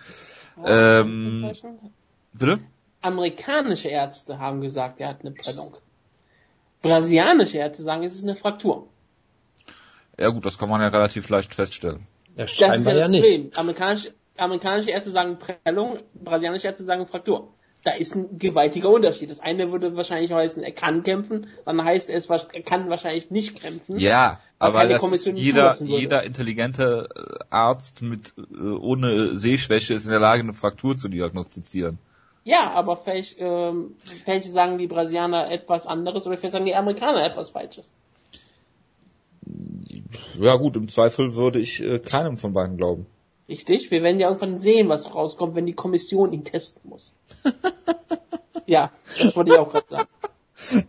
Ähm, 0.65 1.53
bitte? 2.33 2.59
Amerikanische 3.01 3.89
Ärzte 3.89 4.39
haben 4.39 4.61
gesagt, 4.61 4.99
er 4.99 5.09
hat 5.09 5.21
eine 5.21 5.31
Prellung. 5.31 5.77
Brasilianische 6.81 7.59
Ärzte 7.59 7.83
sagen, 7.83 8.03
es 8.03 8.15
ist 8.15 8.23
eine 8.23 8.35
Fraktur. 8.35 8.87
Ja 10.19 10.29
gut, 10.29 10.47
das 10.47 10.57
kann 10.57 10.67
man 10.69 10.81
ja 10.81 10.87
relativ 10.87 11.29
leicht 11.29 11.53
feststellen. 11.53 12.07
Ja, 12.35 12.45
Das 12.45 12.51
ist 12.53 12.59
ja 12.59 12.69
das 12.69 12.85
ja 12.85 13.07
nicht. 13.07 13.23
Problem. 13.23 13.51
Amerikanische, 13.53 14.13
amerikanische 14.35 14.89
Ärzte 14.89 15.11
sagen 15.11 15.37
Prellung, 15.37 15.99
brasilianische 16.15 16.67
Ärzte 16.67 16.85
sagen 16.85 17.05
Fraktur. 17.05 17.53
Da 17.83 17.91
ist 17.91 18.15
ein 18.15 18.37
gewaltiger 18.37 18.89
Unterschied. 18.89 19.29
Das 19.29 19.39
eine 19.39 19.71
würde 19.71 19.95
wahrscheinlich 19.95 20.31
heißen, 20.31 20.63
er 20.63 20.71
kann 20.71 21.03
kämpfen, 21.03 21.47
dann 21.65 21.83
heißt 21.83 22.09
es, 22.09 22.27
er 22.27 22.61
kann 22.63 22.89
wahrscheinlich 22.89 23.31
nicht 23.31 23.61
kämpfen. 23.61 23.97
Ja, 23.99 24.39
aber 24.59 24.83
das 24.83 24.95
ist 24.95 24.99
Kommission 24.99 25.35
jeder, 25.35 25.75
jeder 25.83 26.23
intelligente 26.23 27.07
äh, 27.15 27.43
Arzt 27.49 28.01
mit 28.01 28.33
äh, 28.37 28.61
ohne 28.61 29.37
Sehschwäche 29.37 29.93
ist 29.93 30.05
in 30.05 30.11
der 30.11 30.19
Lage, 30.19 30.43
eine 30.43 30.53
Fraktur 30.53 30.95
zu 30.95 31.07
diagnostizieren. 31.07 31.99
Ja, 32.43 32.71
aber 32.71 32.95
vielleicht, 32.95 33.35
ähm, 33.39 33.95
vielleicht 34.23 34.49
sagen 34.49 34.77
die 34.77 34.87
Brasilianer 34.87 35.51
etwas 35.51 35.85
anderes 35.85 36.25
oder 36.25 36.37
vielleicht 36.37 36.53
sagen 36.53 36.65
die 36.65 36.75
Amerikaner 36.75 37.25
etwas 37.25 37.49
Falsches. 37.49 37.91
Ja 40.39 40.55
gut, 40.55 40.75
im 40.77 40.87
Zweifel 40.87 41.35
würde 41.35 41.59
ich 41.59 41.81
äh, 41.81 41.99
keinem 41.99 42.37
von 42.37 42.53
beiden 42.53 42.77
glauben. 42.77 43.05
Richtig? 43.49 43.91
Wir 43.91 44.03
werden 44.03 44.19
ja 44.19 44.27
irgendwann 44.27 44.59
sehen, 44.59 44.89
was 44.89 45.13
rauskommt, 45.13 45.55
wenn 45.55 45.65
die 45.65 45.73
Kommission 45.73 46.33
ihn 46.33 46.43
testen 46.43 46.81
muss. 46.89 47.13
ja, 48.65 48.91
das 49.19 49.35
wollte 49.35 49.53
ich 49.53 49.59
auch 49.59 49.69
gerade 49.71 49.87
sagen. 49.89 50.07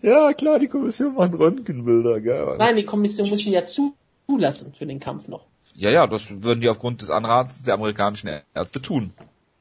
Ja, 0.03 0.33
klar, 0.33 0.59
die 0.59 0.67
Kommission 0.69 1.15
macht 1.15 1.39
Röntgenbilder, 1.39 2.21
gell? 2.21 2.57
Nein, 2.59 2.77
die 2.77 2.85
Kommission 2.85 3.29
muss 3.29 3.45
ihn 3.47 3.53
ja 3.53 3.65
zu- 3.65 3.95
zulassen 4.27 4.73
für 4.75 4.87
den 4.87 4.99
Kampf 4.99 5.29
noch. 5.29 5.47
Ja, 5.75 5.91
ja, 5.91 6.07
das 6.07 6.43
würden 6.43 6.61
die 6.61 6.69
aufgrund 6.69 7.03
des 7.03 7.11
Anratsens 7.11 7.65
der 7.67 7.75
amerikanischen 7.75 8.31
Ärzte 8.55 8.83
tun. 8.83 9.13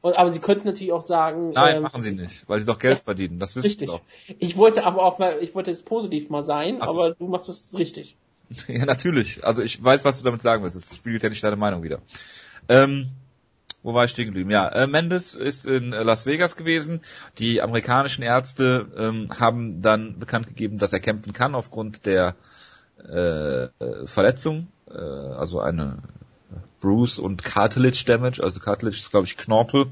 Und, 0.02 0.18
aber 0.18 0.32
sie 0.32 0.40
könnten 0.40 0.66
natürlich 0.68 0.94
auch 0.94 1.02
sagen, 1.02 1.52
Nein, 1.52 1.78
ähm, 1.78 1.84
machen 1.84 2.02
sie 2.02 2.12
nicht, 2.12 2.48
weil 2.48 2.60
sie 2.60 2.66
doch 2.66 2.80
Geld 2.80 3.00
verdienen, 3.00 3.40
das 3.40 3.56
wissen 3.56 3.68
richtig. 3.68 3.90
sie 3.92 3.98
doch. 3.98 4.36
Ich 4.40 4.56
wollte 4.58 4.86
aber 4.86 5.04
auch 5.04 5.20
mal, 5.20 5.38
ich 5.44 5.54
wollte 5.54 5.70
jetzt 5.70 5.86
positiv 5.86 6.30
mal 6.30 6.44
sein, 6.44 6.78
so. 6.78 6.90
aber 6.90 7.14
du 7.14 7.28
machst 7.28 7.50
es 7.50 7.76
richtig. 7.78 8.16
Ja, 8.70 8.86
natürlich. 8.86 9.44
Also 9.44 9.62
ich 9.62 9.84
weiß, 9.84 10.06
was 10.06 10.20
du 10.20 10.24
damit 10.24 10.42
sagen 10.42 10.64
willst. 10.64 10.78
Das 10.78 10.96
spiegelt 10.96 11.22
ja 11.22 11.28
nicht 11.28 11.44
deine 11.44 11.58
Meinung 11.58 11.84
wieder. 11.84 12.00
Ähm, 12.70 13.10
wo 13.84 13.94
war 13.94 14.04
ich 14.04 14.12
stehen 14.12 14.26
geblieben? 14.26 14.50
Ja, 14.50 14.68
äh, 14.68 14.88
Mendes 14.88 15.36
ist 15.36 15.66
in 15.66 15.94
äh, 15.94 16.04
Las 16.04 16.26
Vegas 16.26 16.58
gewesen. 16.58 17.02
Die 17.38 17.62
amerikanischen 17.62 18.22
Ärzte 18.22 18.88
ähm, 18.98 19.30
haben 19.40 19.82
dann 19.82 20.20
bekannt 20.20 20.48
gegeben, 20.48 20.78
dass 20.78 20.94
er 20.94 21.00
kämpfen 21.00 21.32
kann 21.32 21.56
aufgrund 21.56 22.06
der 22.06 22.36
äh, 23.08 23.64
äh, 23.64 23.70
Verletzung, 24.06 24.68
äh, 24.90 24.98
also 24.98 25.60
eine 25.62 26.00
Bruce 26.82 27.20
und 27.20 27.44
Cartilage 27.44 28.04
Damage, 28.06 28.44
also 28.44 28.60
Cartilage 28.60 28.98
ist 28.98 29.12
glaube 29.12 29.26
ich 29.26 29.38
Knorpel. 29.38 29.88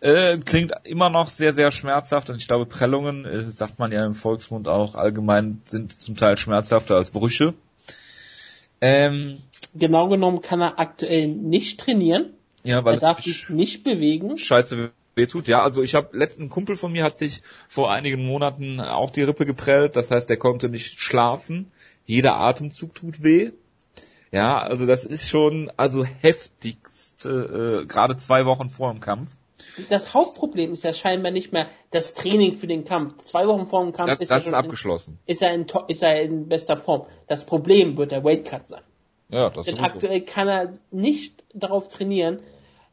Äh, 0.00 0.38
klingt 0.38 0.72
immer 0.84 1.10
noch 1.10 1.28
sehr, 1.28 1.52
sehr 1.52 1.72
schmerzhaft 1.72 2.30
und 2.30 2.36
ich 2.36 2.46
glaube 2.46 2.66
Prellungen, 2.66 3.24
äh, 3.24 3.50
sagt 3.50 3.78
man 3.78 3.90
ja 3.90 4.06
im 4.06 4.14
Volksmund 4.14 4.68
auch 4.68 4.94
allgemein, 4.94 5.60
sind 5.64 6.00
zum 6.00 6.16
Teil 6.16 6.36
schmerzhafter 6.36 6.96
als 6.96 7.10
Brüche. 7.10 7.54
Ähm, 8.80 9.42
Genau 9.74 10.08
genommen 10.08 10.40
kann 10.40 10.60
er 10.60 10.78
aktuell 10.78 11.28
nicht 11.28 11.80
trainieren. 11.80 12.34
ja, 12.64 12.84
weil 12.84 12.94
er 12.94 13.00
darf 13.00 13.22
sich 13.22 13.48
nicht 13.48 13.84
bewegen. 13.84 14.36
scheiße 14.38 14.90
wehtut. 15.14 15.48
Ja, 15.48 15.62
also 15.62 15.82
ich 15.82 15.94
habe 15.94 16.16
letzten 16.16 16.48
Kumpel 16.48 16.76
von 16.76 16.92
mir 16.92 17.04
hat 17.04 17.18
sich 17.18 17.42
vor 17.68 17.90
einigen 17.90 18.24
Monaten 18.24 18.80
auch 18.80 19.10
die 19.10 19.22
Rippe 19.22 19.44
geprellt. 19.46 19.96
Das 19.96 20.10
heißt, 20.10 20.30
er 20.30 20.36
konnte 20.36 20.68
nicht 20.68 21.00
schlafen. 21.00 21.70
Jeder 22.06 22.36
Atemzug 22.36 22.94
tut 22.94 23.22
weh. 23.22 23.50
Ja, 24.30 24.58
also 24.58 24.86
das 24.86 25.04
ist 25.04 25.28
schon 25.28 25.70
also 25.76 26.04
heftigst, 26.04 27.24
äh, 27.26 27.84
gerade 27.86 28.16
zwei 28.16 28.44
Wochen 28.44 28.70
vor 28.70 28.92
dem 28.92 29.00
Kampf. 29.00 29.36
Das 29.88 30.14
Hauptproblem 30.14 30.72
ist 30.72 30.84
ja 30.84 30.92
scheinbar 30.92 31.32
nicht 31.32 31.52
mehr 31.52 31.68
das 31.90 32.14
Training 32.14 32.54
für 32.54 32.66
den 32.66 32.84
Kampf. 32.84 33.24
Zwei 33.24 33.46
Wochen 33.46 33.66
vor 33.66 33.82
dem 33.84 33.92
Kampf 33.92 34.10
Das, 34.10 34.20
ist, 34.20 34.30
das 34.30 34.34
er 34.34 34.36
ist 34.38 34.44
schon 34.44 34.52
in, 34.52 34.58
abgeschlossen. 34.58 35.18
ist, 35.26 35.42
er 35.42 35.52
in, 35.52 35.66
ist 35.88 36.02
er 36.02 36.22
in 36.22 36.48
bester 36.48 36.76
Form. 36.76 37.06
Das 37.26 37.44
Problem 37.44 37.96
wird 37.96 38.12
der 38.12 38.22
Weightcut 38.22 38.66
sein. 38.66 38.82
Ja, 39.30 39.50
das 39.50 39.66
Denn 39.66 39.78
aktuell 39.78 40.22
kann 40.22 40.48
er 40.48 40.72
nicht 40.90 41.44
darauf 41.52 41.88
trainieren. 41.88 42.40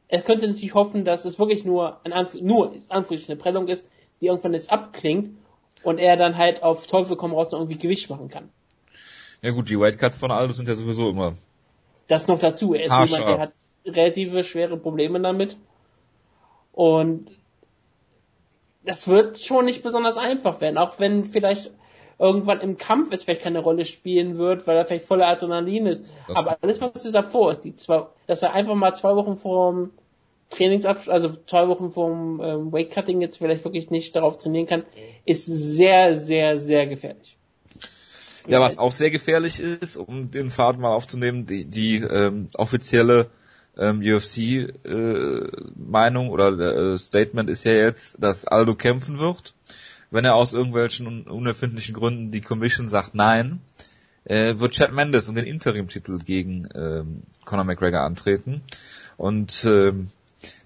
Er 0.07 0.21
könnte 0.21 0.47
natürlich 0.47 0.73
hoffen, 0.73 1.05
dass 1.05 1.25
es 1.25 1.39
wirklich 1.39 1.65
nur, 1.65 1.99
in 2.03 2.13
Anf 2.13 2.33
nur 2.35 2.73
Anführungsstrichen 2.89 3.33
eine 3.33 3.41
Prellung 3.41 3.67
ist, 3.67 3.85
die 4.21 4.27
irgendwann 4.27 4.53
jetzt 4.53 4.69
abklingt 4.69 5.31
und 5.83 5.97
er 5.97 6.17
dann 6.17 6.37
halt 6.37 6.63
auf 6.63 6.87
Teufel 6.87 7.15
komm 7.15 7.33
raus 7.33 7.51
noch 7.51 7.59
irgendwie 7.59 7.77
Gewicht 7.77 8.09
machen 8.09 8.27
kann. 8.27 8.49
Ja 9.41 9.51
gut, 9.51 9.69
die 9.69 9.79
White 9.79 9.97
Cuts 9.97 10.17
von 10.17 10.31
Aldo 10.31 10.53
sind 10.53 10.67
ja 10.67 10.75
sowieso 10.75 11.09
immer. 11.09 11.35
Das 12.07 12.27
noch 12.27 12.39
dazu. 12.39 12.73
Er 12.73 12.85
ist 12.85 12.91
jemand, 12.91 13.27
der 13.27 13.39
hat 13.39 13.53
relative 13.85 14.43
schwere 14.43 14.77
Probleme 14.77 15.19
damit. 15.21 15.57
Und 16.71 17.31
das 18.83 19.07
wird 19.07 19.39
schon 19.39 19.65
nicht 19.65 19.83
besonders 19.83 20.17
einfach 20.17 20.61
werden, 20.61 20.77
auch 20.77 20.99
wenn 20.99 21.25
vielleicht 21.25 21.71
irgendwann 22.19 22.61
im 22.61 22.77
Kampf 22.77 23.11
es 23.11 23.23
vielleicht 23.23 23.41
keine 23.41 23.59
Rolle 23.59 23.85
spielen 23.85 24.37
wird, 24.37 24.65
weil 24.67 24.77
er 24.77 24.85
vielleicht 24.85 25.05
voller 25.05 25.27
Adrenalin 25.27 25.85
ist. 25.87 26.05
Das- 26.27 26.37
Aber 26.37 26.57
alles, 26.61 26.79
was 26.81 27.03
ist 27.05 27.15
davor 27.15 27.51
ist, 27.51 27.61
die 27.61 27.75
zwei, 27.75 28.05
dass 28.27 28.41
er 28.43 28.53
einfach 28.53 28.75
mal 28.75 28.93
zwei 28.93 29.15
Wochen 29.15 29.37
vorm 29.37 29.91
Trainingsabschluss, 30.51 31.09
also 31.09 31.31
zwei 31.47 31.67
Wochen 31.67 31.91
vorm 31.91 32.39
ähm, 32.41 32.71
Weightcutting 32.71 33.19
jetzt 33.21 33.37
vielleicht 33.37 33.65
wirklich 33.65 33.89
nicht 33.89 34.15
darauf 34.15 34.37
trainieren 34.37 34.67
kann, 34.67 34.83
ist 35.25 35.45
sehr, 35.45 36.17
sehr, 36.19 36.57
sehr 36.59 36.85
gefährlich. 36.87 37.35
Ja, 38.47 38.59
was 38.61 38.77
auch 38.77 38.91
sehr 38.91 39.09
gefährlich 39.09 39.59
ist, 39.59 39.97
um 39.97 40.29
den 40.29 40.51
Faden 40.51 40.79
mal 40.79 40.93
aufzunehmen, 40.93 41.47
die, 41.47 41.65
die 41.65 41.97
ähm, 41.97 42.47
offizielle 42.53 43.31
ähm, 43.75 44.01
UFC-Meinung 44.95 46.29
oder 46.29 46.93
äh, 46.93 46.97
Statement 46.97 47.49
ist 47.49 47.63
ja 47.63 47.71
jetzt, 47.73 48.21
dass 48.21 48.45
Aldo 48.45 48.75
kämpfen 48.75 49.17
wird. 49.19 49.53
Wenn 50.11 50.25
er 50.25 50.35
aus 50.35 50.53
irgendwelchen 50.53 51.07
un 51.07 51.23
unerfindlichen 51.23 51.95
Gründen 51.95 52.31
die 52.31 52.41
Commission 52.41 52.87
sagt 52.87 53.15
nein, 53.15 53.61
äh, 54.25 54.59
wird 54.59 54.73
Chad 54.73 54.91
Mendes 54.91 55.29
um 55.29 55.35
den 55.35 55.45
Interim-Titel 55.45 56.19
gegen 56.19 56.67
ähm, 56.73 57.23
Conor 57.45 57.65
McGregor 57.65 58.01
antreten. 58.01 58.61
Und 59.17 59.65
ähm, 59.65 60.09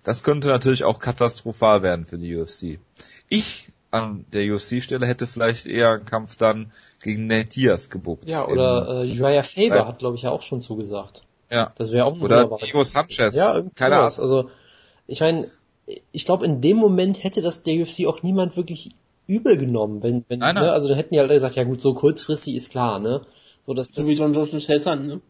das 0.03 0.23
könnte 0.23 0.47
natürlich 0.47 0.83
auch 0.83 0.99
katastrophal 0.99 1.83
werden 1.83 2.05
für 2.05 2.17
die 2.17 2.35
UFC. 2.35 2.79
Ich 3.27 3.69
an 3.91 4.25
der 4.33 4.53
UFC-Stelle 4.53 5.05
hätte 5.05 5.27
vielleicht 5.27 5.65
eher 5.65 5.89
einen 5.89 6.05
Kampf 6.05 6.35
dann 6.35 6.71
gegen 7.01 7.27
Nate 7.27 7.49
Diaz 7.49 7.89
gebuckt. 7.89 8.29
Ja, 8.29 8.47
oder 8.47 9.03
äh, 9.03 9.19
Uriah 9.19 9.43
Faber 9.43 9.87
hat, 9.87 9.99
glaube 9.99 10.15
ich, 10.15 10.23
ja 10.23 10.31
auch 10.31 10.41
schon 10.41 10.61
zugesagt. 10.61 11.23
ja. 11.49 11.71
Das 11.75 11.91
wäre 11.91 12.05
auch 12.05 12.13
eine 12.13 12.23
Oder 12.23 12.49
Diego 12.61 12.83
Sanchez. 12.83 13.35
Ja, 13.35 13.63
keine. 13.75 13.97
Ahnung. 13.97 14.19
Also, 14.19 14.49
ich 15.07 15.21
meine, 15.21 15.49
ich 16.11 16.25
glaube, 16.25 16.45
in 16.45 16.61
dem 16.61 16.77
Moment 16.77 17.23
hätte 17.23 17.41
das 17.41 17.63
der 17.63 17.81
UFC 17.81 18.05
auch 18.05 18.21
niemand 18.21 18.55
wirklich 18.55 18.91
übel 19.29 19.57
genommen, 19.57 20.03
wenn, 20.03 20.25
wenn, 20.27 20.39
Nein, 20.39 20.55
nein. 20.55 20.65
ne, 20.65 20.71
also 20.71 20.87
dann 20.87 20.97
hätten 20.97 21.13
die 21.13 21.19
halt 21.19 21.29
gesagt, 21.29 21.55
ja 21.55 21.63
gut, 21.63 21.81
so 21.81 21.93
kurzfristig 21.93 22.55
ist 22.55 22.71
klar, 22.71 22.99
ne, 22.99 23.21
so 23.65 23.73
dass 23.73 23.91
das, 23.91 24.05
So 24.05 24.11
wie 24.11 24.15
John 24.15 24.33
Joshua 24.33 24.59
Chesson, 24.59 25.07
ne? 25.07 25.21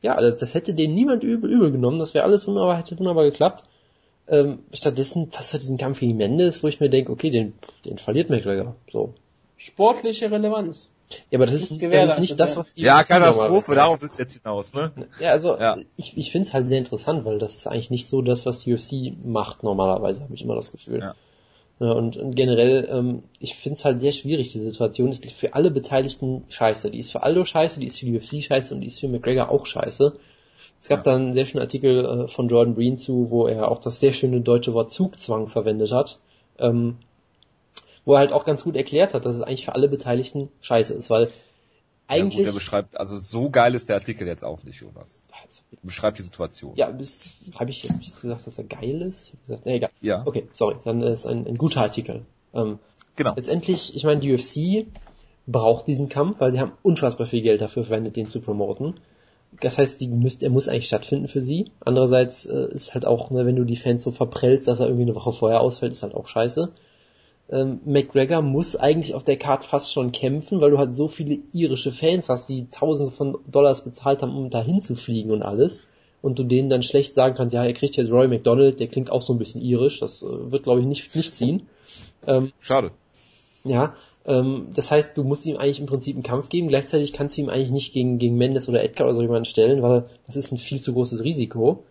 ja, 0.00 0.20
das, 0.20 0.36
das 0.36 0.54
hätte 0.54 0.74
denen 0.74 0.94
niemand 0.94 1.22
übel, 1.24 1.50
übel 1.50 1.72
genommen, 1.72 1.98
das 1.98 2.14
wäre 2.14 2.24
alles 2.24 2.46
wunderbar, 2.46 2.78
hätte 2.78 2.98
wunderbar 2.98 3.24
geklappt. 3.24 3.64
Ähm, 4.28 4.60
stattdessen 4.72 5.28
passt 5.30 5.52
halt 5.52 5.62
diesen 5.62 5.76
Kampf 5.78 5.98
gegen 6.00 6.16
Mendes, 6.16 6.62
wo 6.62 6.68
ich 6.68 6.78
mir 6.80 6.88
denke, 6.88 7.10
okay, 7.10 7.30
den, 7.30 7.54
den 7.84 7.98
verliert 7.98 8.30
McGregor, 8.30 8.76
so. 8.90 9.14
Sportliche 9.56 10.30
Relevanz. 10.30 10.88
Ja, 11.30 11.38
aber 11.38 11.46
das 11.46 11.54
Nicht 11.70 11.82
ist, 11.82 11.92
das 11.92 12.12
ist 12.12 12.18
nicht 12.20 12.40
das, 12.40 12.56
was 12.56 12.72
die 12.72 12.82
Ja, 12.82 13.00
UFC 13.00 13.08
Katastrophe, 13.08 13.74
darauf 13.74 14.00
sitzt 14.00 14.18
jetzt 14.18 14.40
hinaus, 14.40 14.72
ne? 14.74 14.92
Ja, 15.20 15.30
also 15.30 15.56
Ja. 15.58 15.76
ich, 15.96 16.16
ich 16.16 16.32
finde 16.32 16.48
es 16.48 16.54
halt 16.54 16.68
sehr 16.68 16.78
interessant, 16.78 17.24
weil 17.24 17.38
das 17.38 17.56
ist 17.56 17.66
eigentlich 17.66 17.90
nicht 17.90 18.06
so 18.06 18.22
das, 18.22 18.46
was 18.46 18.60
die 18.60 18.72
UFC 18.72 19.12
macht 19.24 19.62
normalerweise, 19.62 20.22
habe 20.22 20.34
ich 20.34 20.42
immer 20.42 20.54
das 20.54 20.72
Gefühl. 20.72 21.00
Ja. 21.00 21.14
Ja, 21.82 21.90
und, 21.94 22.16
und 22.16 22.36
generell, 22.36 22.88
ähm, 22.92 23.24
ich 23.40 23.56
finde 23.56 23.74
es 23.74 23.84
halt 23.84 24.00
sehr 24.00 24.12
schwierig, 24.12 24.52
die 24.52 24.60
Situation 24.60 25.10
ist 25.10 25.28
für 25.32 25.54
alle 25.54 25.72
Beteiligten 25.72 26.44
scheiße. 26.48 26.92
Die 26.92 26.98
ist 26.98 27.10
für 27.10 27.24
Aldo 27.24 27.44
scheiße, 27.44 27.80
die 27.80 27.86
ist 27.86 27.98
für 27.98 28.06
die 28.06 28.16
UFC 28.16 28.40
scheiße 28.40 28.72
und 28.72 28.82
die 28.82 28.86
ist 28.86 29.00
für 29.00 29.08
McGregor 29.08 29.48
auch 29.50 29.66
scheiße. 29.66 30.12
Es 30.80 30.88
gab 30.88 31.04
Ja. 31.04 31.12
da 31.12 31.16
einen 31.16 31.32
sehr 31.32 31.44
schönen 31.44 31.62
Artikel 31.62 32.04
äh, 32.04 32.28
von 32.28 32.46
Jordan 32.46 32.76
Breen 32.76 32.98
zu, 32.98 33.30
wo 33.30 33.48
er 33.48 33.68
auch 33.68 33.80
das 33.80 33.98
sehr 33.98 34.12
schöne 34.12 34.42
deutsche 34.42 34.74
Wort 34.74 34.92
Zugzwang 34.92 35.48
verwendet 35.48 35.90
hat. 35.90 36.20
Ähm, 36.60 36.98
wo 38.04 38.14
er 38.14 38.20
halt 38.20 38.32
auch 38.32 38.44
ganz 38.44 38.62
gut 38.62 38.76
erklärt 38.76 39.12
hat, 39.12 39.26
dass 39.26 39.34
es 39.34 39.42
eigentlich 39.42 39.64
für 39.64 39.74
alle 39.74 39.88
Beteiligten 39.88 40.50
scheiße 40.60 40.94
ist, 40.94 41.10
weil 41.10 41.28
Ja, 42.08 42.16
eigentlich 42.16 42.36
gut, 42.36 42.46
er 42.46 42.52
beschreibt, 42.52 42.98
also 42.98 43.18
so 43.18 43.50
geil 43.50 43.74
ist 43.74 43.88
der 43.88 43.96
Artikel 43.96 44.26
jetzt 44.26 44.44
auch 44.44 44.62
nicht, 44.64 44.80
Jonas. 44.80 45.20
Beschreibt 45.82 46.18
die 46.18 46.22
Situation. 46.22 46.74
Ja, 46.76 46.86
habe 46.86 47.02
ich, 47.02 47.40
hab 47.54 47.68
ich 47.68 47.82
jetzt 47.84 48.20
gesagt, 48.20 48.46
dass 48.46 48.58
er 48.58 48.64
geil 48.64 49.02
ist? 49.02 49.28
Ich 49.28 49.32
hab 49.32 49.42
gesagt, 49.42 49.66
nee, 49.66 49.76
egal. 49.76 49.90
Ja, 50.00 50.22
Okay, 50.26 50.48
sorry, 50.52 50.76
dann 50.84 51.02
ist 51.02 51.26
ein, 51.26 51.46
ein 51.46 51.56
guter 51.56 51.80
Artikel. 51.80 52.24
Ähm, 52.54 52.78
genau. 53.16 53.34
letztendlich, 53.34 53.96
ich 53.96 54.04
meine, 54.04 54.20
die 54.20 54.32
UFC 54.32 54.86
braucht 55.46 55.86
diesen 55.86 56.08
Kampf, 56.08 56.40
weil 56.40 56.52
sie 56.52 56.60
haben 56.60 56.72
unfassbar 56.82 57.26
viel 57.26 57.42
Geld 57.42 57.60
dafür 57.60 57.84
verwendet, 57.84 58.16
den 58.16 58.28
zu 58.28 58.40
promoten. 58.40 58.94
Das 59.60 59.76
heißt, 59.76 59.98
sie 59.98 60.08
müsst, 60.08 60.42
er 60.42 60.50
muss 60.50 60.68
eigentlich 60.68 60.86
stattfinden 60.86 61.28
für 61.28 61.42
sie. 61.42 61.70
Andererseits 61.80 62.46
äh, 62.46 62.72
ist 62.72 62.94
halt 62.94 63.06
auch, 63.06 63.30
ne, 63.30 63.44
wenn 63.44 63.56
du 63.56 63.64
die 63.64 63.76
Fans 63.76 64.04
so 64.04 64.10
verprellst, 64.10 64.68
dass 64.68 64.80
er 64.80 64.86
irgendwie 64.86 65.04
eine 65.04 65.14
Woche 65.14 65.32
vorher 65.32 65.60
ausfällt, 65.60 65.92
ist 65.92 66.02
halt 66.02 66.14
auch 66.14 66.26
scheiße. 66.26 66.72
Ähm, 67.52 67.80
McGregor 67.84 68.40
muss 68.40 68.76
eigentlich 68.76 69.14
auf 69.14 69.24
der 69.24 69.36
Card 69.36 69.64
fast 69.64 69.92
schon 69.92 70.10
kämpfen, 70.10 70.60
weil 70.62 70.70
du 70.70 70.78
halt 70.78 70.96
so 70.96 71.06
viele 71.06 71.38
irische 71.52 71.92
Fans 71.92 72.30
hast, 72.30 72.48
die 72.48 72.68
Tausende 72.70 73.12
von 73.12 73.36
Dollars 73.46 73.84
bezahlt 73.84 74.22
haben, 74.22 74.34
um 74.34 74.48
dahin 74.48 74.80
zu 74.80 74.94
fliegen 74.96 75.30
und 75.30 75.42
alles. 75.42 75.82
Und 76.22 76.38
du 76.38 76.44
denen 76.44 76.70
dann 76.70 76.82
schlecht 76.82 77.14
sagen 77.14 77.34
kannst, 77.34 77.52
ja, 77.52 77.64
er 77.64 77.74
kriegt 77.74 77.96
jetzt 77.96 78.10
Roy 78.10 78.26
McDonald, 78.26 78.80
der 78.80 78.86
klingt 78.86 79.10
auch 79.10 79.22
so 79.22 79.34
ein 79.34 79.38
bisschen 79.38 79.60
irisch, 79.60 80.00
das 80.00 80.22
äh, 80.22 80.52
wird, 80.52 80.62
glaube 80.62 80.80
ich, 80.80 80.86
nicht, 80.86 81.14
nicht 81.14 81.34
ziehen. 81.34 81.68
Ähm, 82.26 82.52
Schade. 82.58 82.92
Ja, 83.64 83.96
ähm, 84.24 84.68
das 84.74 84.90
heißt, 84.90 85.16
du 85.18 85.24
musst 85.24 85.44
ihm 85.44 85.58
eigentlich 85.58 85.80
im 85.80 85.86
Prinzip 85.86 86.16
einen 86.16 86.22
Kampf 86.22 86.48
geben, 86.48 86.68
gleichzeitig 86.68 87.12
kannst 87.12 87.36
du 87.36 87.42
ihm 87.42 87.50
eigentlich 87.50 87.72
nicht 87.72 87.92
gegen, 87.92 88.18
gegen 88.18 88.36
Mendes 88.36 88.68
oder 88.68 88.82
Edgar 88.82 89.08
oder 89.08 89.16
so 89.16 89.22
jemanden 89.22 89.44
stellen, 89.44 89.82
weil 89.82 90.08
das 90.26 90.36
ist 90.36 90.52
ein 90.52 90.58
viel 90.58 90.80
zu 90.80 90.94
großes 90.94 91.22
Risiko. 91.22 91.84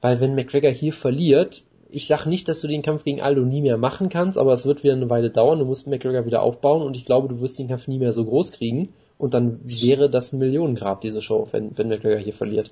Weil 0.00 0.20
wenn 0.20 0.34
McGregor 0.36 0.70
hier 0.70 0.92
verliert, 0.92 1.64
ich 1.96 2.06
sag 2.06 2.26
nicht, 2.26 2.46
dass 2.46 2.60
du 2.60 2.68
den 2.68 2.82
Kampf 2.82 3.04
gegen 3.04 3.22
Aldo 3.22 3.40
nie 3.40 3.62
mehr 3.62 3.78
machen 3.78 4.10
kannst, 4.10 4.36
aber 4.36 4.52
es 4.52 4.66
wird 4.66 4.84
wieder 4.84 4.92
eine 4.92 5.08
Weile 5.08 5.30
dauern, 5.30 5.58
du 5.58 5.64
musst 5.64 5.86
McGregor 5.86 6.26
wieder 6.26 6.42
aufbauen 6.42 6.82
und 6.82 6.94
ich 6.94 7.06
glaube, 7.06 7.28
du 7.28 7.40
wirst 7.40 7.58
den 7.58 7.68
Kampf 7.68 7.88
nie 7.88 7.98
mehr 7.98 8.12
so 8.12 8.26
groß 8.26 8.52
kriegen 8.52 8.90
und 9.16 9.32
dann 9.32 9.60
wäre 9.64 10.10
das 10.10 10.30
ein 10.30 10.38
Millionengrab, 10.38 11.00
diese 11.00 11.22
Show, 11.22 11.48
wenn, 11.52 11.70
wenn 11.78 11.88
McGregor 11.88 12.18
hier 12.18 12.34
verliert. 12.34 12.70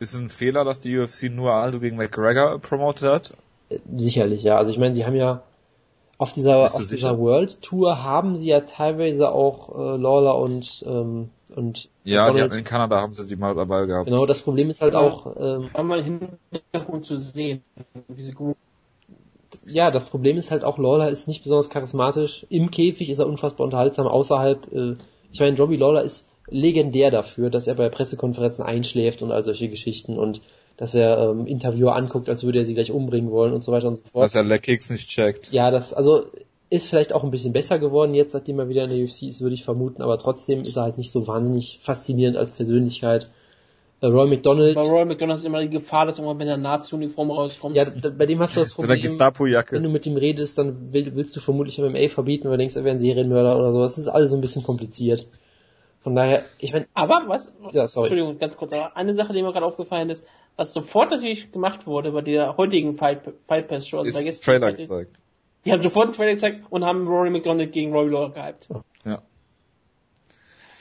Ist 0.00 0.14
es 0.14 0.18
ein 0.18 0.30
Fehler, 0.30 0.64
dass 0.64 0.80
die 0.80 0.96
UFC 0.96 1.24
nur 1.24 1.52
Aldo 1.52 1.78
gegen 1.78 1.98
McGregor 1.98 2.58
promotet 2.58 3.06
hat? 3.06 3.32
Äh, 3.68 3.80
sicherlich, 3.94 4.42
ja. 4.42 4.56
Also 4.56 4.70
ich 4.70 4.78
meine, 4.78 4.94
sie 4.94 5.04
haben 5.04 5.14
ja 5.14 5.42
auf 6.24 6.32
dieser, 6.32 6.64
auf 6.64 6.88
dieser 6.88 7.18
World 7.18 7.60
Tour 7.60 8.02
haben 8.02 8.38
sie 8.38 8.48
ja 8.48 8.60
teilweise 8.60 9.30
auch 9.30 9.68
äh, 9.68 9.96
Lawler 9.98 10.38
und 10.38 10.82
ähm, 10.88 11.28
und 11.54 11.90
ja, 12.02 12.32
die 12.32 12.58
in 12.58 12.64
Kanada 12.64 13.00
haben 13.00 13.12
sie 13.12 13.26
die 13.26 13.36
mal 13.36 13.54
dabei 13.54 13.84
gehabt. 13.84 14.06
Genau, 14.06 14.24
das 14.24 14.40
Problem 14.40 14.70
ist 14.70 14.80
halt 14.80 14.94
ja, 14.94 15.00
auch 15.00 15.36
ähm, 15.38 15.68
einmal 15.74 16.02
Hintergrund 16.02 17.04
zu 17.04 17.16
sehen, 17.16 17.62
wie 18.08 18.22
sie 18.22 18.32
gut 18.32 18.56
ja, 19.66 19.90
das 19.90 20.06
Problem 20.06 20.36
ist 20.36 20.50
halt 20.50 20.64
auch, 20.64 20.78
Lawler 20.78 21.08
ist 21.08 21.28
nicht 21.28 21.42
besonders 21.42 21.70
charismatisch. 21.70 22.46
Im 22.50 22.70
Käfig 22.70 23.08
ist 23.08 23.18
er 23.18 23.26
unfassbar 23.26 23.64
unterhaltsam, 23.64 24.06
außerhalb, 24.06 24.72
äh, 24.72 24.96
ich 25.32 25.40
meine, 25.40 25.56
Robbie 25.56 25.76
Lawler 25.76 26.02
ist 26.02 26.26
legendär 26.48 27.10
dafür, 27.10 27.50
dass 27.50 27.66
er 27.66 27.74
bei 27.74 27.88
Pressekonferenzen 27.88 28.64
einschläft 28.64 29.22
und 29.22 29.32
all 29.32 29.44
solche 29.44 29.68
Geschichten 29.68 30.18
und 30.18 30.40
dass 30.76 30.94
er 30.94 31.30
ähm, 31.30 31.46
Interviewer 31.46 31.94
anguckt, 31.96 32.28
als 32.28 32.44
würde 32.44 32.58
er 32.58 32.64
sie 32.64 32.74
gleich 32.74 32.90
umbringen 32.90 33.30
wollen 33.30 33.52
und 33.52 33.62
so 33.64 33.72
weiter 33.72 33.88
und 33.88 33.96
so 33.96 34.02
fort. 34.10 34.24
Dass 34.24 34.34
er 34.34 34.44
Leckkicks 34.44 34.90
nicht 34.90 35.08
checkt. 35.08 35.52
Ja, 35.52 35.70
das, 35.70 35.92
also 35.92 36.24
ist 36.70 36.88
vielleicht 36.88 37.12
auch 37.12 37.22
ein 37.22 37.30
bisschen 37.30 37.52
besser 37.52 37.78
geworden 37.78 38.14
jetzt, 38.14 38.32
seitdem 38.32 38.58
er 38.58 38.68
wieder 38.68 38.84
in 38.84 38.90
der 38.90 38.98
UFC 39.04 39.24
ist, 39.24 39.40
würde 39.40 39.54
ich 39.54 39.64
vermuten, 39.64 40.02
aber 40.02 40.18
trotzdem 40.18 40.62
ist 40.62 40.76
er 40.76 40.84
halt 40.84 40.98
nicht 40.98 41.12
so 41.12 41.26
wahnsinnig 41.28 41.78
faszinierend 41.80 42.36
als 42.36 42.52
Persönlichkeit. 42.52 43.28
Äh, 44.00 44.06
Roy 44.06 44.28
McDonald. 44.28 44.74
Bei 44.74 44.82
Roy 44.82 45.04
McDonald 45.04 45.38
ist 45.38 45.44
immer 45.44 45.60
die 45.60 45.70
Gefahr, 45.70 46.06
dass 46.06 46.18
irgendwann 46.18 46.38
mit 46.38 46.48
der 46.48 46.56
Nazi-Uniform 46.56 47.30
rauskommt. 47.30 47.76
Ja, 47.76 47.84
da, 47.84 48.10
bei 48.10 48.26
dem 48.26 48.40
hast 48.40 48.56
du 48.56 48.60
das 48.60 48.72
Problem. 48.72 49.00
Gestapo-Jacke. 49.00 49.76
Wenn 49.76 49.82
du 49.82 49.88
mit 49.88 50.04
ihm 50.06 50.16
redest, 50.16 50.58
dann 50.58 50.92
will, 50.92 51.14
willst 51.14 51.36
du 51.36 51.40
vermutlich 51.40 51.78
MMA 51.78 52.08
verbieten, 52.08 52.44
weil 52.44 52.52
du 52.52 52.58
denkst, 52.58 52.76
er 52.76 52.84
wäre 52.84 52.96
ein 52.96 53.00
Serienmörder 53.00 53.56
oder 53.56 53.72
so. 53.72 53.80
Das 53.80 53.96
ist 53.96 54.08
alles 54.08 54.30
so 54.30 54.36
ein 54.36 54.40
bisschen 54.40 54.62
kompliziert. 54.62 55.26
Von 56.04 56.14
daher, 56.14 56.44
ich 56.58 56.72
meine. 56.74 56.86
Aber 56.92 57.24
was? 57.26 57.50
Ja, 57.72 57.86
sorry. 57.86 58.08
Entschuldigung, 58.08 58.38
ganz 58.38 58.58
kurz. 58.58 58.74
Aber 58.74 58.94
eine 58.94 59.14
Sache, 59.14 59.32
die 59.32 59.42
mir 59.42 59.52
gerade 59.52 59.64
aufgefallen 59.64 60.10
ist, 60.10 60.22
was 60.54 60.74
sofort 60.74 61.10
natürlich 61.10 61.50
gemacht 61.50 61.86
wurde 61.86 62.12
bei 62.12 62.20
der 62.20 62.58
heutigen 62.58 62.94
Fight, 62.94 63.22
Fight 63.46 63.68
Pass 63.68 63.88
Show. 63.88 63.98
Also 63.98 64.18
ist 64.20 64.44
Trailer 64.44 64.66
heute, 64.66 64.82
gezeigt. 64.82 65.16
Die 65.64 65.72
haben 65.72 65.82
sofort 65.82 66.04
einen 66.04 66.14
Trailer 66.14 66.32
gezeigt 66.32 66.66
und 66.68 66.84
haben 66.84 67.06
Rory 67.08 67.30
McDonald 67.30 67.72
gegen 67.72 67.92
Roy 67.92 68.06
Lawler 68.06 68.30
gehypt. 68.30 68.68
Ja. 69.06 69.22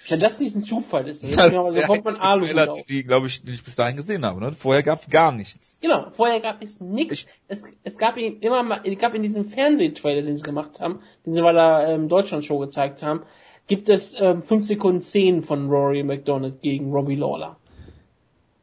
Wenn 0.09 0.19
das 0.19 0.39
nicht 0.39 0.55
ein 0.55 0.63
Zufall 0.63 1.07
ist, 1.07 1.23
dann 1.23 1.31
das 1.31 1.53
ist 1.53 1.53
sofort 1.53 2.03
mein 2.03 2.17
Alu 2.17 2.45
Trailer, 2.45 2.75
die, 2.89 3.03
glaube 3.03 3.27
ich, 3.27 3.43
nicht 3.43 3.63
bis 3.63 3.75
dahin 3.75 3.95
gesehen 3.95 4.25
haben. 4.25 4.39
Ne? 4.39 4.51
Vorher 4.51 4.83
gab 4.83 5.01
es 5.01 5.09
gar 5.09 5.31
nichts. 5.31 5.79
Genau, 5.81 6.09
vorher 6.11 6.41
gab 6.41 6.61
es 6.61 6.79
nichts. 6.81 7.25
Es, 7.47 7.63
es 7.83 7.97
gab 7.97 8.17
ihn 8.17 8.39
immer 8.39 8.63
mal, 8.63 8.81
es 8.83 8.97
gab 8.97 9.13
in 9.13 9.23
diesem 9.23 9.45
Fernsehtrailer, 9.45 10.21
den 10.21 10.37
sie 10.37 10.43
gemacht 10.43 10.79
haben, 10.79 10.99
den 11.25 11.33
sie 11.33 11.41
bei 11.41 11.53
der 11.53 11.87
ähm, 11.89 12.09
Deutschland-Show 12.09 12.59
gezeigt 12.59 13.01
haben, 13.01 13.21
gibt 13.67 13.89
es 13.89 14.19
ähm, 14.19 14.41
5 14.41 14.65
Sekunden 14.65 15.01
Szenen 15.01 15.43
von 15.43 15.69
Rory 15.69 16.03
McDonald 16.03 16.61
gegen 16.61 16.91
Robbie 16.91 17.15
Lawler. 17.15 17.57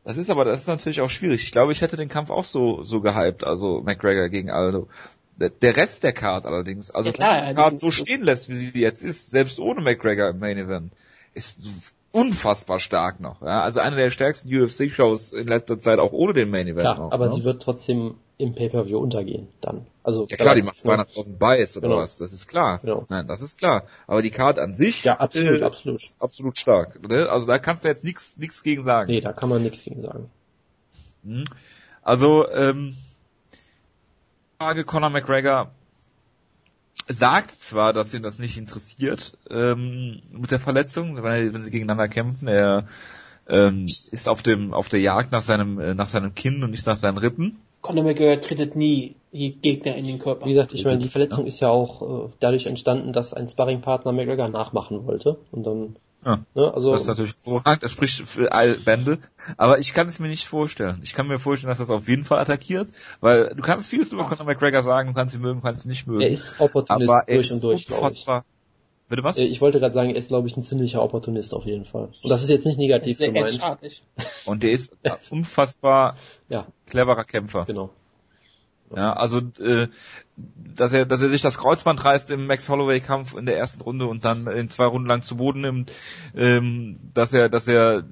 Das 0.04 0.18
ist 0.18 0.30
aber, 0.30 0.44
das 0.44 0.62
ist 0.62 0.66
natürlich 0.66 1.00
auch 1.00 1.10
schwierig. 1.10 1.42
Ich 1.44 1.52
glaube, 1.52 1.72
ich 1.72 1.80
hätte 1.80 1.96
den 1.96 2.08
Kampf 2.08 2.30
auch 2.30 2.44
so, 2.44 2.82
so 2.82 3.00
gehypt, 3.00 3.44
also 3.44 3.82
McGregor 3.82 4.28
gegen 4.28 4.50
Aldo. 4.50 4.88
Der 5.36 5.74
Rest 5.74 6.02
der 6.02 6.12
Card 6.12 6.44
allerdings, 6.44 6.90
also 6.90 7.08
ja, 7.08 7.12
klar, 7.14 7.48
die 7.48 7.54
Card 7.54 7.80
so 7.80 7.90
stehen 7.90 8.20
lässt, 8.20 8.50
wie 8.50 8.54
sie 8.54 8.78
jetzt 8.78 9.02
ist, 9.02 9.30
selbst 9.30 9.58
ohne 9.58 9.80
McGregor 9.80 10.28
im 10.28 10.38
Main 10.38 10.58
Event, 10.58 10.92
ist 11.34 11.94
unfassbar 12.12 12.78
stark 12.78 13.20
noch. 13.20 13.42
Ja? 13.42 13.62
Also 13.62 13.80
eine 13.80 13.96
der 13.96 14.10
stärksten 14.10 14.48
UFC-Shows 14.48 15.32
in 15.32 15.46
letzter 15.46 15.78
Zeit, 15.78 15.98
auch 15.98 16.12
ohne 16.12 16.32
den 16.32 16.50
Main 16.50 16.66
Event. 16.66 16.80
Klar, 16.80 16.98
noch, 16.98 17.12
aber 17.12 17.26
ne? 17.26 17.32
sie 17.32 17.44
wird 17.44 17.62
trotzdem 17.62 18.16
im 18.38 18.54
Pay-Per-View 18.54 18.98
untergehen, 18.98 19.48
dann. 19.60 19.86
Also, 20.02 20.26
ja 20.30 20.36
klar, 20.38 20.54
die 20.54 20.62
macht 20.62 20.78
200.000 20.78 21.36
Buys 21.36 21.76
oder 21.76 21.88
genau. 21.88 22.00
was, 22.00 22.16
das 22.16 22.32
ist 22.32 22.48
klar. 22.48 22.78
Genau. 22.78 23.04
Nein, 23.10 23.26
das 23.28 23.42
ist 23.42 23.58
klar. 23.58 23.84
Aber 24.06 24.22
die 24.22 24.30
Card 24.30 24.58
an 24.58 24.74
sich 24.74 25.04
ja, 25.04 25.18
absolut, 25.18 25.60
äh, 25.60 25.64
absolut. 25.64 25.98
ist 25.98 26.22
absolut 26.22 26.56
stark. 26.56 27.06
Ne? 27.06 27.28
Also 27.28 27.46
da 27.46 27.58
kannst 27.58 27.84
du 27.84 27.88
jetzt 27.88 28.02
nichts 28.02 28.38
nichts 28.38 28.62
gegen 28.62 28.82
sagen. 28.84 29.10
Nee, 29.10 29.20
da 29.20 29.34
kann 29.34 29.50
man 29.50 29.62
nichts 29.62 29.84
gegen 29.84 30.02
sagen. 30.02 30.30
Hm. 31.22 31.44
Also, 32.02 32.48
ähm, 32.48 32.96
Frage 34.58 34.84
Conor 34.84 35.10
McGregor 35.10 35.70
sagt 37.08 37.50
zwar, 37.50 37.92
dass 37.92 38.14
ihn 38.14 38.22
das 38.22 38.38
nicht 38.38 38.56
interessiert 38.56 39.36
ähm, 39.50 40.20
mit 40.30 40.50
der 40.50 40.60
Verletzung, 40.60 41.22
weil, 41.22 41.52
wenn 41.52 41.64
sie 41.64 41.70
gegeneinander 41.70 42.08
kämpfen, 42.08 42.48
er 42.48 42.86
ähm, 43.48 43.86
ist 44.10 44.28
auf 44.28 44.42
dem 44.42 44.72
auf 44.72 44.88
der 44.88 45.00
Jagd 45.00 45.32
nach 45.32 45.42
seinem 45.42 45.80
äh, 45.80 45.94
nach 45.94 46.08
seinem 46.08 46.34
Kinn 46.34 46.62
und 46.62 46.70
nicht 46.70 46.86
nach 46.86 46.96
seinen 46.96 47.18
Rippen. 47.18 47.58
Conor 47.80 48.04
McGregor 48.04 48.40
trittet 48.40 48.76
nie 48.76 49.16
die 49.32 49.52
Gegner 49.52 49.94
in 49.96 50.06
den 50.06 50.18
Körper. 50.18 50.44
Wie 50.44 50.50
gesagt, 50.50 50.74
ich 50.74 50.84
meine, 50.84 50.98
die 50.98 51.08
Verletzung 51.08 51.44
ja. 51.44 51.48
ist 51.48 51.60
ja 51.60 51.68
auch 51.68 52.26
äh, 52.26 52.30
dadurch 52.38 52.66
entstanden, 52.66 53.12
dass 53.12 53.32
ein 53.32 53.48
Sparringpartner 53.48 54.12
McGregor 54.12 54.48
nachmachen 54.48 55.06
wollte 55.06 55.38
und 55.50 55.64
dann 55.64 55.96
ja, 56.24 56.44
ne, 56.54 56.74
also 56.74 56.92
das 56.92 57.02
ist 57.02 57.08
natürlich 57.08 57.32
hervorragend, 57.32 57.82
das 57.82 57.92
spricht 57.92 58.26
für 58.26 58.52
all 58.52 58.74
Bände, 58.74 59.18
aber 59.56 59.78
ich 59.78 59.94
kann 59.94 60.06
es 60.06 60.18
mir 60.18 60.28
nicht 60.28 60.46
vorstellen. 60.46 61.00
Ich 61.02 61.14
kann 61.14 61.26
mir 61.26 61.38
vorstellen, 61.38 61.68
dass 61.70 61.78
das 61.78 61.90
auf 61.90 62.08
jeden 62.08 62.24
Fall 62.24 62.38
attackiert, 62.38 62.90
weil 63.20 63.54
du 63.54 63.62
kannst 63.62 63.90
vieles 63.90 64.12
über 64.12 64.26
Conor 64.26 64.44
McGregor 64.44 64.82
sagen, 64.82 65.08
du 65.08 65.14
kannst 65.14 65.34
ihn 65.34 65.40
mögen, 65.40 65.60
du 65.60 65.66
kannst 65.66 65.86
ihn 65.86 65.88
nicht 65.88 66.06
mögen. 66.06 66.20
Er 66.20 66.30
ist 66.30 66.60
Opportunist 66.60 67.10
aber 67.10 67.24
durch 67.26 67.52
und 67.52 67.62
durch, 67.62 67.90
unfassbar. 67.90 68.44
Bitte 69.08 69.24
was? 69.24 69.38
Äh, 69.38 69.44
ich 69.44 69.60
wollte 69.60 69.80
gerade 69.80 69.92
sagen, 69.92 70.10
er 70.10 70.16
ist, 70.16 70.28
glaube 70.28 70.46
ich, 70.46 70.56
ein 70.56 70.62
ziemlicher 70.62 71.02
Opportunist 71.02 71.52
auf 71.52 71.66
jeden 71.66 71.84
Fall. 71.84 72.10
Und 72.22 72.30
das 72.30 72.42
ist 72.42 72.48
jetzt 72.48 72.64
nicht 72.64 72.78
negativ 72.78 73.18
gemeint. 73.18 73.60
Und 74.46 74.62
der 74.62 74.70
ist 74.70 74.94
unfassbar 75.30 76.16
ja. 76.48 76.66
cleverer 76.86 77.24
Kämpfer. 77.24 77.64
Genau. 77.64 77.90
Ja, 78.94 79.12
also 79.12 79.38
äh, 79.60 79.86
dass 80.76 80.92
er, 80.92 81.06
dass 81.06 81.22
er 81.22 81.28
sich 81.28 81.42
das 81.42 81.58
Kreuzband 81.58 82.04
reißt 82.04 82.30
im 82.30 82.46
Max 82.46 82.68
Holloway 82.68 82.98
Kampf 83.00 83.36
in 83.36 83.46
der 83.46 83.56
ersten 83.56 83.82
Runde 83.82 84.06
und 84.06 84.24
dann 84.24 84.46
in 84.48 84.68
zwei 84.68 84.86
Runden 84.86 85.06
lang 85.06 85.22
zu 85.22 85.36
Boden 85.36 85.60
nimmt, 85.60 85.92
ähm, 86.36 86.98
dass 87.14 87.32
er, 87.32 87.48
dass 87.48 87.68
er 87.68 88.02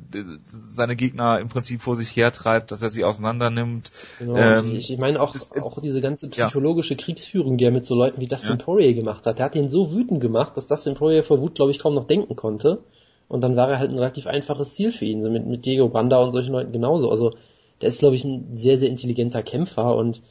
seine 0.44 0.94
Gegner 0.94 1.40
im 1.40 1.48
Prinzip 1.48 1.80
vor 1.80 1.96
sich 1.96 2.14
hertreibt, 2.14 2.70
dass 2.70 2.82
er 2.82 2.90
sie 2.90 3.04
auseinander 3.04 3.50
nimmt. 3.50 3.90
Genau, 4.20 4.36
ähm, 4.36 4.76
ich, 4.76 4.92
ich 4.92 4.98
meine 4.98 5.20
auch, 5.20 5.32
das, 5.32 5.52
auch 5.52 5.80
diese 5.80 6.00
ganze 6.00 6.28
psychologische 6.28 6.94
ja. 6.94 7.00
Kriegsführung, 7.02 7.56
die 7.56 7.64
er 7.64 7.72
mit 7.72 7.86
so 7.86 7.96
Leuten 7.96 8.20
wie 8.20 8.26
Dustin 8.26 8.58
ja. 8.58 8.64
Poirier 8.64 8.94
gemacht 8.94 9.26
hat. 9.26 9.38
Der 9.38 9.46
hat 9.46 9.56
ihn 9.56 9.70
so 9.70 9.92
wütend 9.92 10.20
gemacht, 10.20 10.56
dass 10.56 10.68
Dustin 10.68 10.94
Poirier 10.94 11.24
vor 11.24 11.40
Wut, 11.40 11.56
glaube 11.56 11.72
ich, 11.72 11.80
kaum 11.80 11.94
noch 11.94 12.06
denken 12.06 12.36
konnte. 12.36 12.82
Und 13.26 13.42
dann 13.42 13.56
war 13.56 13.68
er 13.68 13.78
halt 13.78 13.90
ein 13.90 13.98
relativ 13.98 14.26
einfaches 14.26 14.74
Ziel 14.74 14.92
für 14.92 15.04
ihn, 15.04 15.22
so 15.22 15.30
mit, 15.30 15.46
mit 15.46 15.66
Diego 15.66 15.88
Banda 15.88 16.18
und 16.18 16.32
solchen 16.32 16.52
Leuten 16.52 16.72
genauso. 16.72 17.10
Also 17.10 17.34
der 17.80 17.88
ist, 17.88 17.98
glaube 18.00 18.16
ich, 18.16 18.24
ein 18.24 18.56
sehr, 18.56 18.78
sehr 18.78 18.88
intelligenter 18.88 19.42
Kämpfer 19.42 19.94
und 19.96 20.22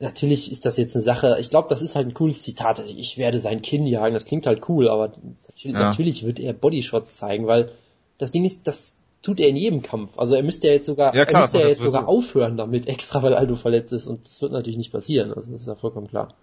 natürlich 0.00 0.50
ist 0.50 0.66
das 0.66 0.76
jetzt 0.76 0.96
eine 0.96 1.02
Sache, 1.02 1.36
ich 1.40 1.50
glaube, 1.50 1.68
das 1.68 1.82
ist 1.82 1.94
halt 1.94 2.08
ein 2.08 2.14
cooles 2.14 2.42
Zitat. 2.42 2.82
Ich 2.86 3.18
werde 3.18 3.38
sein 3.38 3.62
Kinn 3.62 3.86
jagen, 3.86 4.14
das 4.14 4.24
klingt 4.24 4.46
halt 4.46 4.68
cool, 4.68 4.88
aber 4.88 5.12
natürlich, 5.46 5.76
ja. 5.76 5.88
natürlich 5.88 6.24
wird 6.24 6.40
er 6.40 6.52
Bodyshots 6.52 7.16
zeigen, 7.16 7.46
weil 7.46 7.72
das 8.18 8.32
Ding 8.32 8.44
ist, 8.44 8.66
das 8.66 8.96
tut 9.22 9.38
er 9.40 9.48
in 9.48 9.56
jedem 9.56 9.82
Kampf. 9.82 10.18
Also 10.18 10.34
er 10.34 10.42
müsste 10.42 10.68
ja 10.68 10.72
jetzt 10.72 10.86
sogar, 10.86 11.14
ja, 11.14 11.26
klar, 11.26 11.42
er 11.42 11.44
müsste 11.44 11.58
ja 11.60 11.68
jetzt 11.68 11.82
sogar 11.82 12.08
aufhören 12.08 12.56
damit, 12.56 12.86
extra 12.88 13.22
weil 13.22 13.34
Aldo 13.34 13.56
verletzt 13.56 13.92
ist 13.92 14.06
und 14.06 14.26
das 14.26 14.40
wird 14.40 14.52
natürlich 14.52 14.78
nicht 14.78 14.92
passieren. 14.92 15.32
Also 15.34 15.50
das 15.52 15.62
ist 15.62 15.68
ja 15.68 15.74
vollkommen 15.74 16.08
klar. 16.08 16.34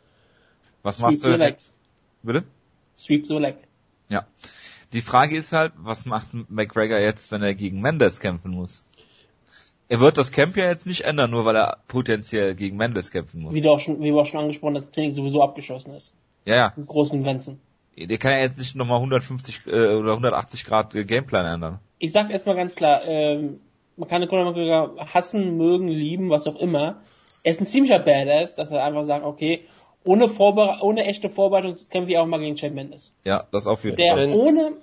Was 0.83 0.99
machst 0.99 1.21
Sweep 1.21 1.37
du 1.37 1.43
jetzt? 1.43 1.73
Bitte? 2.21 2.43
Sweep 2.95 3.25
so 3.25 3.39
leg. 3.39 3.57
Ja. 4.09 4.25
Die 4.93 5.01
Frage 5.01 5.35
ist 5.35 5.51
halt, 5.51 5.73
was 5.77 6.05
macht 6.05 6.27
McGregor 6.49 6.99
jetzt, 6.99 7.31
wenn 7.31 7.43
er 7.43 7.53
gegen 7.55 7.81
Mendes 7.81 8.19
kämpfen 8.19 8.51
muss? 8.51 8.85
Er 9.89 9.99
wird 9.99 10.17
das 10.17 10.31
Camp 10.31 10.57
ja 10.57 10.65
jetzt 10.65 10.85
nicht 10.85 11.01
ändern, 11.01 11.31
nur 11.31 11.45
weil 11.45 11.55
er 11.55 11.77
potenziell 11.87 12.55
gegen 12.55 12.77
Mendes 12.77 13.11
kämpfen 13.11 13.41
muss. 13.41 13.53
Wie, 13.53 13.61
du 13.61 13.69
auch 13.71 13.79
schon, 13.79 13.99
wie 13.99 14.13
wir 14.13 14.21
auch 14.21 14.25
schon 14.25 14.41
angesprochen 14.41 14.73
dass 14.73 14.85
das 14.85 14.93
Training 14.93 15.13
sowieso 15.13 15.41
abgeschossen 15.41 15.93
ist. 15.93 16.13
Ja, 16.45 16.55
ja. 16.55 16.73
Mit 16.75 16.87
großen 16.87 17.23
Grenzen. 17.23 17.61
Der 17.97 18.17
kann 18.17 18.31
ja 18.33 18.39
jetzt 18.39 18.57
nicht 18.57 18.75
nochmal 18.75 18.97
150 18.97 19.61
äh, 19.65 19.69
oder 19.69 20.11
180 20.11 20.65
Grad 20.65 20.93
äh, 20.93 21.03
Gameplan 21.03 21.45
ändern. 21.45 21.79
Ich 21.99 22.11
sag 22.11 22.29
erstmal 22.29 22.55
ganz 22.55 22.75
klar, 22.75 23.01
ähm, 23.07 23.59
man 23.95 24.07
kann 24.07 24.27
Conor 24.27 24.45
McGregor 24.45 25.13
hassen, 25.13 25.57
mögen, 25.57 25.87
lieben, 25.87 26.29
was 26.29 26.45
auch 26.47 26.57
immer. 26.57 27.01
Er 27.43 27.51
ist 27.51 27.61
ein 27.61 27.65
ziemlicher 27.65 27.99
Badass, 27.99 28.55
dass 28.55 28.69
er 28.69 28.83
einfach 28.83 29.05
sagt, 29.05 29.25
okay, 29.25 29.61
ohne, 30.03 30.29
Vorbere 30.29 30.79
ohne 30.81 31.05
echte 31.05 31.29
Vorbereitung 31.29 31.75
kämpfe 31.89 32.11
ich 32.11 32.17
auch 32.17 32.27
mal 32.27 32.39
gegen 32.39 32.55
Chad 32.55 32.73
Mendes. 32.73 33.11
Ja, 33.23 33.45
das 33.51 33.67
auf 33.67 33.83
jeden 33.83 33.97
Fall. 33.97 34.27
Der 34.27 34.35
ohne, 34.35 34.73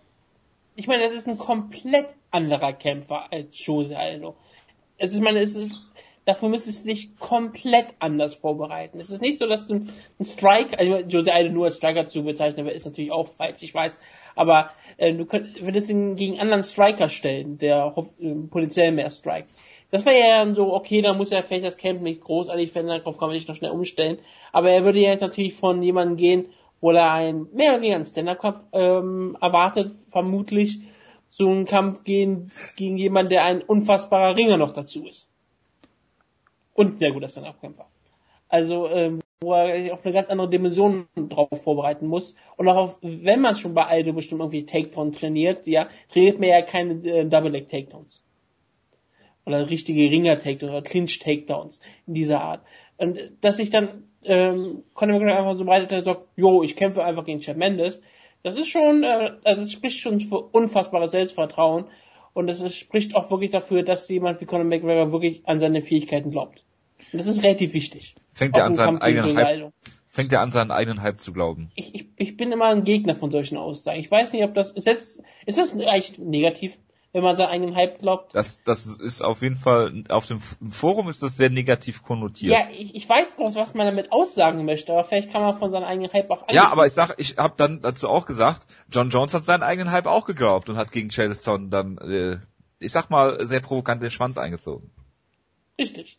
ich 0.75 0.89
meine, 0.89 1.05
das 1.05 1.15
ist 1.15 1.29
ein 1.29 1.39
komplett 1.39 2.09
anderer 2.31 2.73
Kämpfer 2.73 3.33
als 3.33 3.65
Jose 3.65 3.97
Aldo 3.97 4.35
es 4.99 5.13
ist, 5.13 5.21
meine, 5.21 5.41
es 5.41 5.57
ist, 5.57 5.81
dafür 6.25 6.49
müsstest 6.49 6.85
du 6.85 6.89
dich 6.89 7.17
komplett 7.19 7.89
anders 7.99 8.35
vorbereiten. 8.35 9.01
Es 9.01 9.11
ist 9.11 9.21
nicht 9.21 9.39
so, 9.39 9.47
dass 9.47 9.67
du 9.67 9.75
einen 9.75 9.91
Strike, 10.23 10.79
also 10.79 10.99
Jose 10.99 11.33
Aldo 11.33 11.53
nur 11.53 11.67
als 11.67 11.77
Striker 11.77 12.09
zu 12.09 12.23
bezeichnen, 12.23 12.67
ist 12.69 12.87
natürlich 12.87 13.13
auch 13.13 13.29
falsch, 13.29 13.63
ich 13.63 13.75
weiß, 13.75 13.99
aber 14.35 14.71
äh, 14.97 15.13
du 15.15 15.27
könnt, 15.27 15.63
würdest 15.63 15.91
ihn 15.91 16.17
gegen 16.17 16.41
anderen 16.41 16.63
Striker 16.63 17.09
stellen, 17.09 17.59
der 17.59 17.95
äh, 18.19 18.35
potenziell 18.51 18.93
mehr 18.93 19.11
strikt. 19.11 19.51
Das 19.91 20.05
wäre 20.05 20.19
ja 20.19 20.39
dann 20.39 20.55
so, 20.57 20.75
okay, 20.75 21.03
da 21.03 21.13
muss 21.13 21.31
er 21.31 21.45
vielleicht 21.45 21.65
das 21.65 21.77
Camp 21.77 22.03
nicht 22.03 22.21
großartig 22.21 22.73
verändern, 22.73 22.99
darauf 22.99 23.19
kann 23.19 23.29
man 23.29 23.39
sich 23.39 23.47
noch 23.47 23.55
schnell 23.55 23.71
umstellen. 23.71 24.19
Aber 24.51 24.71
er 24.71 24.85
würde 24.85 24.99
ja 24.99 25.11
jetzt 25.11 25.21
natürlich 25.21 25.55
von 25.55 25.83
jemandem 25.83 26.17
gehen, 26.17 26.47
wo 26.81 26.91
er 26.91 27.13
ein 27.13 27.47
mehr 27.53 27.71
oder 27.71 27.79
weniger 27.79 27.95
einen 27.95 28.05
Stand-Up-Kampf 28.05 28.59
ähm, 28.73 29.37
erwartet, 29.41 29.93
vermutlich 30.11 30.81
so 31.37 31.49
einen 31.49 31.65
Kampf 31.65 32.05
gehen 32.05 32.53
gegen 32.77 32.97
jemanden, 32.97 33.31
der 33.31 33.43
ein 33.43 33.61
unfassbarer 33.61 34.37
Ringer 34.37 34.57
noch 34.57 34.73
dazu 34.73 35.05
ist. 35.05 35.29
Und 36.75 37.01
sehr 37.01 37.11
guter 37.11 37.29
Stand-Up-Kämpfer. 37.29 37.87
Also, 38.49 38.87
ähm, 38.87 39.21
wo 39.43 39.53
er 39.53 39.83
sich 39.83 39.91
auf 39.91 40.05
eine 40.05 40.15
ganz 40.15 40.29
andere 40.29 40.49
Dimension 40.49 41.09
drauf 41.17 41.49
vorbereiten 41.61 42.07
muss. 42.07 42.37
Und 42.57 42.69
auch 42.69 42.77
auf, 42.77 42.99
wenn 43.03 43.41
man 43.41 43.57
schon 43.57 43.75
bei 43.75 43.85
Aldo 43.85 44.13
bestimmt 44.13 44.43
irgendwie 44.43 44.65
Takedown 44.65 45.11
trainiert, 45.11 45.67
ja, 45.67 45.89
trainiert 46.09 46.39
man 46.39 46.51
ja 46.51 46.63
keine 46.63 46.95
äh, 47.05 47.25
Double-Leg-Takedowns 47.25 48.23
oder 49.45 49.69
richtige 49.69 50.09
Ringer-Takedowns 50.09 50.73
oder 50.73 50.83
Clinch-Takedowns 50.83 51.81
in 52.07 52.15
dieser 52.15 52.43
Art. 52.43 52.65
Und 52.97 53.19
dass 53.41 53.57
sich 53.57 53.71
dann 53.71 54.05
ähm, 54.23 54.85
Conor 54.95 55.19
McGregor 55.19 55.37
einfach 55.37 55.57
so 55.57 55.65
breitet 55.65 55.91
und 55.91 56.05
sagt, 56.05 56.29
jo, 56.37 56.63
ich 56.63 56.77
kämpfe 56.77 57.03
einfach 57.03 57.25
gegen 57.25 57.41
Chad 57.41 57.57
Mendes, 57.57 58.01
das 58.45 58.57
ist 58.57 58.69
schon, 58.69 59.03
äh, 59.03 59.33
also 59.43 59.63
das 59.63 59.73
spricht 59.73 59.99
schon 59.99 60.21
für 60.21 60.39
unfassbares 60.39 61.11
Selbstvertrauen 61.11 61.87
und 62.35 62.47
das 62.47 62.77
spricht 62.77 63.17
auch 63.17 63.31
wirklich 63.31 63.51
dafür, 63.51 63.83
dass 63.83 64.09
jemand 64.09 64.41
wie 64.41 64.45
Conor 64.45 64.65
McGregor 64.65 65.11
wirklich 65.11 65.49
an 65.49 65.59
seine 65.59 65.83
Fähigkeiten 65.83 66.31
glaubt. 66.31 66.63
Und 67.13 67.19
das 67.19 67.27
ist 67.27 67.43
relativ 67.43 67.73
wichtig. 67.75 68.15
Fängt 68.33 68.57
er 68.57 68.65
an 68.65 68.75
seinen 68.75 68.99
eigenen 68.99 69.37
Hype, 69.37 69.73
fängt 70.07 70.33
er 70.33 70.43
an 70.43 70.51
seinen 70.51 70.71
eigenen 70.71 71.03
Hype 71.03 71.21
zu 71.21 71.33
glauben. 71.33 71.71
Ich, 71.75 71.95
ich, 71.95 72.09
ich 72.17 72.37
bin 72.37 72.53
immer 72.53 72.67
ein 72.67 72.85
Gegner 72.85 73.15
von 73.15 73.31
solchen 73.31 73.57
Aussagen. 73.57 73.99
Ich 73.99 74.11
weiß 74.11 74.33
nicht, 74.33 74.45
ob 74.45 74.55
das 74.55 74.71
selbst 74.71 75.23
ist 75.47 75.59
das 75.59 75.73
eigentlich 75.75 76.19
negativ? 76.19 76.77
Wenn 77.15 77.23
man 77.23 77.37
seinen 77.37 77.51
eigenen 77.51 77.77
Hype 77.77 78.01
glaubt. 78.01 78.35
Das, 78.35 78.61
das 78.65 78.87
ist 78.87 79.23
auf 79.23 79.41
jeden 79.41 79.55
Fall, 79.57 80.03
auf 80.09 80.27
dem 80.27 80.41
Forum 80.41 81.09
ist 81.09 81.23
das 81.23 81.37
sehr 81.37 81.49
negativ 81.49 82.03
konnotiert. 82.03 82.53
Ja, 82.53 82.67
ich, 82.77 82.93
ich 82.97 83.09
weiß 83.09 83.37
groß, 83.37 83.55
was 83.55 83.73
man 83.73 83.87
damit 83.87 84.11
aussagen 84.11 84.65
möchte, 84.65 84.93
aber 84.93 85.05
vielleicht 85.05 85.31
kann 85.31 85.41
man 85.41 85.57
von 85.57 85.71
seinem 85.71 85.85
eigenen 85.85 86.13
Hype 86.13 86.29
auch 86.29 86.45
Ja, 86.51 86.73
aber 86.73 86.87
ich 86.87 86.93
sag, 86.93 87.15
ich 87.19 87.37
habe 87.37 87.55
dann 87.57 87.83
dazu 87.83 88.09
auch 88.09 88.27
gesagt, 88.27 88.67
John 88.91 89.11
Jones 89.11 89.33
hat 89.33 89.45
seinen 89.45 89.63
eigenen 89.63 89.93
Hype 89.93 90.07
auch 90.07 90.27
geglaubt 90.27 90.69
und 90.69 90.77
hat 90.77 90.91
gegen 90.91 91.11
Chelton 91.11 91.71
dann, 91.71 91.99
äh, 91.99 92.39
ich 92.81 92.91
sag 92.91 93.11
mal, 93.11 93.47
sehr 93.47 93.61
provokant 93.61 94.03
den 94.03 94.11
Schwanz 94.11 94.37
eingezogen. 94.37 94.91
Richtig. 95.79 96.19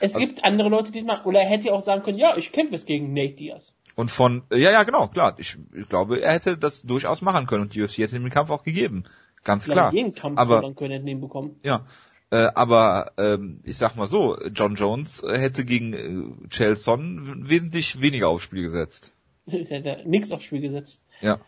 Es 0.00 0.14
also, 0.14 0.18
gibt 0.26 0.44
andere 0.44 0.68
Leute, 0.68 0.92
die 0.92 0.98
es 0.98 1.06
machen. 1.06 1.24
Oder 1.24 1.40
er 1.40 1.48
hätte 1.48 1.72
auch 1.72 1.80
sagen 1.80 2.02
können, 2.02 2.18
ja, 2.18 2.36
ich 2.36 2.52
kämpfe 2.52 2.74
es 2.74 2.84
gegen 2.84 3.14
Nate 3.14 3.36
Diaz. 3.36 3.72
Und 3.94 4.10
von, 4.10 4.42
ja, 4.50 4.70
ja, 4.70 4.82
genau, 4.82 5.08
klar. 5.08 5.34
Ich, 5.38 5.56
ich 5.72 5.88
glaube, 5.88 6.20
er 6.20 6.34
hätte 6.34 6.58
das 6.58 6.82
durchaus 6.82 7.22
machen 7.22 7.46
können 7.46 7.62
und 7.62 7.74
die 7.74 7.82
UFC 7.82 7.98
hätte 7.98 8.16
ihm 8.16 8.22
den 8.24 8.30
Kampf 8.30 8.50
auch 8.50 8.62
gegeben. 8.62 9.04
Ganz 9.46 9.68
klar. 9.68 9.92
Jeden 9.94 10.12
Kampf 10.12 10.38
aber, 10.38 10.74
ihn 10.80 11.20
bekommen. 11.20 11.60
Ja. 11.62 11.86
Äh, 12.30 12.48
aber 12.56 13.12
ähm, 13.16 13.60
ich 13.62 13.78
sag 13.78 13.94
mal 13.94 14.08
so, 14.08 14.36
John 14.52 14.74
Jones 14.74 15.24
hätte 15.24 15.64
gegen 15.64 15.92
äh, 15.92 16.48
Chelson 16.48 17.48
wesentlich 17.48 18.00
weniger 18.00 18.28
aufs 18.28 18.42
Spiel 18.42 18.62
gesetzt. 18.62 19.12
Hätte 19.46 20.02
nix 20.04 20.32
aufs 20.32 20.42
Spiel 20.42 20.60
gesetzt. 20.60 21.00
Ja. 21.20 21.38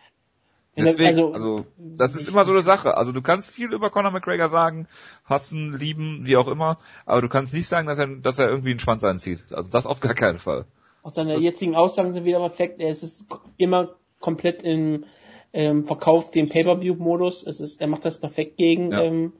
Deswegen, 0.77 1.09
also, 1.09 1.33
also 1.33 1.67
das 1.77 2.15
ist 2.15 2.29
immer 2.29 2.45
so 2.45 2.53
eine 2.53 2.63
Sache. 2.63 2.97
Also 2.97 3.11
du 3.11 3.21
kannst 3.21 3.51
viel 3.51 3.73
über 3.73 3.91
Conor 3.91 4.13
McGregor 4.13 4.49
sagen, 4.49 4.87
hassen, 5.25 5.77
lieben, 5.77 6.19
wie 6.23 6.37
auch 6.37 6.47
immer, 6.47 6.79
aber 7.05 7.21
du 7.21 7.29
kannst 7.29 7.53
nicht 7.53 7.67
sagen, 7.67 7.89
dass 7.89 7.99
er, 7.99 8.07
dass 8.07 8.39
er 8.39 8.49
irgendwie 8.49 8.71
einen 8.71 8.79
Schwanz 8.79 9.03
einzieht. 9.03 9.45
Also 9.51 9.69
das 9.69 9.87
auf 9.87 9.99
gar 9.99 10.15
keinen 10.15 10.39
Fall. 10.39 10.67
Aus 11.03 11.15
seiner 11.15 11.35
das, 11.35 11.43
jetzigen 11.43 11.75
Aussagen 11.75 12.15
sind 12.15 12.25
wieder 12.25 12.39
perfekt. 12.39 12.79
Er 12.79 12.91
ist 12.91 13.27
immer 13.57 13.97
komplett 14.21 14.63
im 14.63 15.05
ähm, 15.53 15.85
verkauft 15.85 16.35
den 16.35 16.49
Pay-Per-View-Modus. 16.49 17.47
Es 17.47 17.61
ist, 17.61 17.81
er 17.81 17.87
macht 17.87 18.05
das 18.05 18.19
perfekt 18.19 18.57
gegen 18.57 18.93
ja. 18.93 19.03
ähm, 19.03 19.33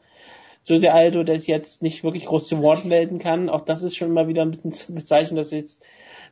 Jose 0.65 0.93
Aldo, 0.93 1.23
der 1.23 1.39
sich 1.39 1.49
jetzt 1.49 1.83
nicht 1.83 2.05
wirklich 2.05 2.27
groß 2.27 2.47
zu 2.47 2.63
Wort 2.63 2.85
melden 2.85 3.19
kann. 3.19 3.49
Auch 3.49 3.63
das 3.63 3.83
ist 3.83 3.97
schon 3.97 4.13
mal 4.13 4.29
wieder 4.29 4.43
ein 4.43 4.51
bisschen 4.51 4.73
zu 4.73 4.95
bezeichnen, 4.95 5.37
dass 5.37 5.51
jetzt 5.51 5.85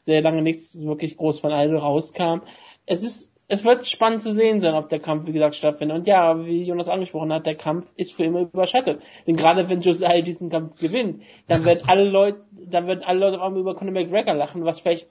sehr 0.03 0.23
lange 0.23 0.43
nichts 0.43 0.81
wirklich 0.83 1.17
groß 1.17 1.41
von 1.41 1.53
Aldo 1.53 1.79
rauskam. 1.79 2.41
Es 2.85 3.03
ist, 3.03 3.33
es 3.49 3.65
wird 3.65 3.87
spannend 3.87 4.23
zu 4.23 4.33
sehen 4.33 4.61
sein, 4.61 4.75
ob 4.75 4.89
der 4.89 5.01
Kampf, 5.01 5.27
wie 5.27 5.33
gesagt, 5.33 5.55
stattfindet. 5.55 5.99
Und 5.99 6.07
ja, 6.07 6.45
wie 6.45 6.65
Jonas 6.65 6.89
angesprochen 6.89 7.33
hat, 7.33 7.47
der 7.47 7.55
Kampf 7.55 7.87
ist 7.97 8.13
für 8.13 8.25
immer 8.25 8.41
überschattet. 8.41 9.03
Denn 9.27 9.37
gerade 9.37 9.69
wenn 9.69 9.81
Jose 9.81 10.07
Aldo 10.07 10.25
diesen 10.25 10.51
Kampf 10.51 10.81
gewinnt, 10.81 11.23
dann 11.49 11.65
werden 11.65 11.83
alle 11.87 12.05
Leute, 12.05 12.45
dann 12.53 12.87
werden 12.87 13.05
alle 13.05 13.21
Leute 13.21 13.43
einmal 13.43 13.61
über 13.61 13.75
Conor 13.75 13.93
McGregor 13.93 14.35
lachen, 14.35 14.65
was 14.65 14.81
vielleicht 14.81 15.07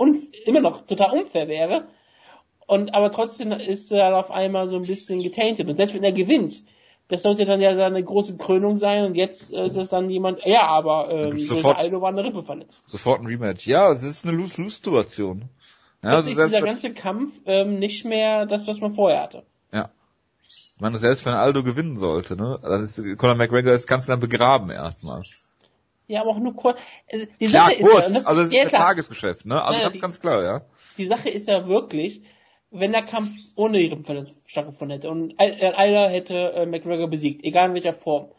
immer 0.46 0.62
noch 0.62 0.86
total 0.86 1.18
unfair 1.18 1.48
wäre. 1.48 1.88
Und 2.68 2.96
aber 2.96 3.12
trotzdem 3.12 3.52
ist 3.52 3.92
er 3.92 4.18
auf 4.18 4.32
einmal 4.32 4.70
so 4.70 4.76
ein 4.76 4.84
bisschen 4.84 5.22
getainted. 5.22 5.68
Und 5.68 5.76
selbst 5.76 5.94
wenn 5.94 6.04
er 6.04 6.12
gewinnt, 6.12 6.64
das 7.08 7.22
sollte 7.22 7.46
dann 7.46 7.62
ja 7.62 7.76
seine 7.76 8.04
große 8.04 8.36
Krönung 8.38 8.78
sein 8.78 9.06
und 9.06 9.16
jetzt 9.16 9.54
ist 9.54 9.78
es 9.78 9.90
dann 9.90 10.10
jemand, 10.10 10.44
ja, 10.46 10.66
aber 10.68 11.10
ähm, 11.12 11.38
sofort, 11.38 11.78
Aldo 11.78 12.02
war 12.02 12.10
eine 12.10 12.24
Rippe 12.24 12.42
verletzt. 12.42 12.82
Sofort 12.88 13.22
ein 13.22 13.28
Rematch. 13.28 13.68
Ja, 13.68 13.92
es 13.92 14.02
ist 14.02 14.26
eine 14.26 14.36
Lose-Lose-Situation. 14.36 15.50
Ja, 16.02 16.10
also 16.16 16.30
ist 16.30 16.40
dieser 16.40 16.62
ganze 16.62 16.94
Kampf 16.94 17.34
ähm, 17.46 17.78
nicht 17.78 18.06
mehr 18.06 18.46
das, 18.48 18.68
was 18.68 18.80
man 18.80 18.96
vorher 18.96 19.22
hatte. 19.22 19.44
Ja. 19.72 19.90
Ich 20.48 20.82
meine, 20.82 20.98
selbst 20.98 21.26
wenn 21.26 21.34
Aldo 21.34 21.64
gewinnen 21.64 21.98
sollte, 21.98 22.36
ne, 22.36 22.60
dann 22.62 22.84
ist 22.84 23.02
Conor 23.18 23.36
McGregor 23.36 23.72
das 23.72 23.88
Ganze 23.88 24.08
dann 24.08 24.20
begraben 24.20 24.72
erstmal. 24.72 25.22
Ja, 26.08 26.22
aber 26.22 26.32
auch 26.32 26.40
nur 26.40 26.56
kurz. 26.56 26.80
Also 27.12 27.26
die 27.40 27.48
Sache 27.48 27.80
ja, 27.80 27.88
kurz. 27.88 28.08
ist 28.08 28.16
ja, 28.16 28.22
also 28.26 28.42
es 28.42 28.52
ist 28.52 28.60
ein 28.60 28.70
Tagesgeschäft, 28.70 29.46
ne? 29.46 29.64
Also 29.64 29.78
ja, 29.78 29.86
ganz, 29.86 29.96
die, 29.96 30.02
ganz 30.02 30.20
klar, 30.20 30.44
ja. 30.44 30.62
Die 30.98 31.08
Sache 31.08 31.30
ist 31.30 31.48
ja 31.48 31.68
wirklich, 31.68 32.22
wenn 32.80 32.92
der 32.92 33.02
Kampf 33.02 33.30
ohne 33.56 33.80
ihre 33.80 34.02
Verletzung 34.04 34.38
stattgefunden 34.46 34.96
hätte 34.98 35.10
und 35.10 35.40
einer 35.40 36.10
hätte 36.10 36.54
äh, 36.54 36.66
McGregor 36.66 37.10
besiegt, 37.10 37.44
egal 37.44 37.70
in 37.70 37.74
welcher 37.76 37.94
Form, 37.94 38.30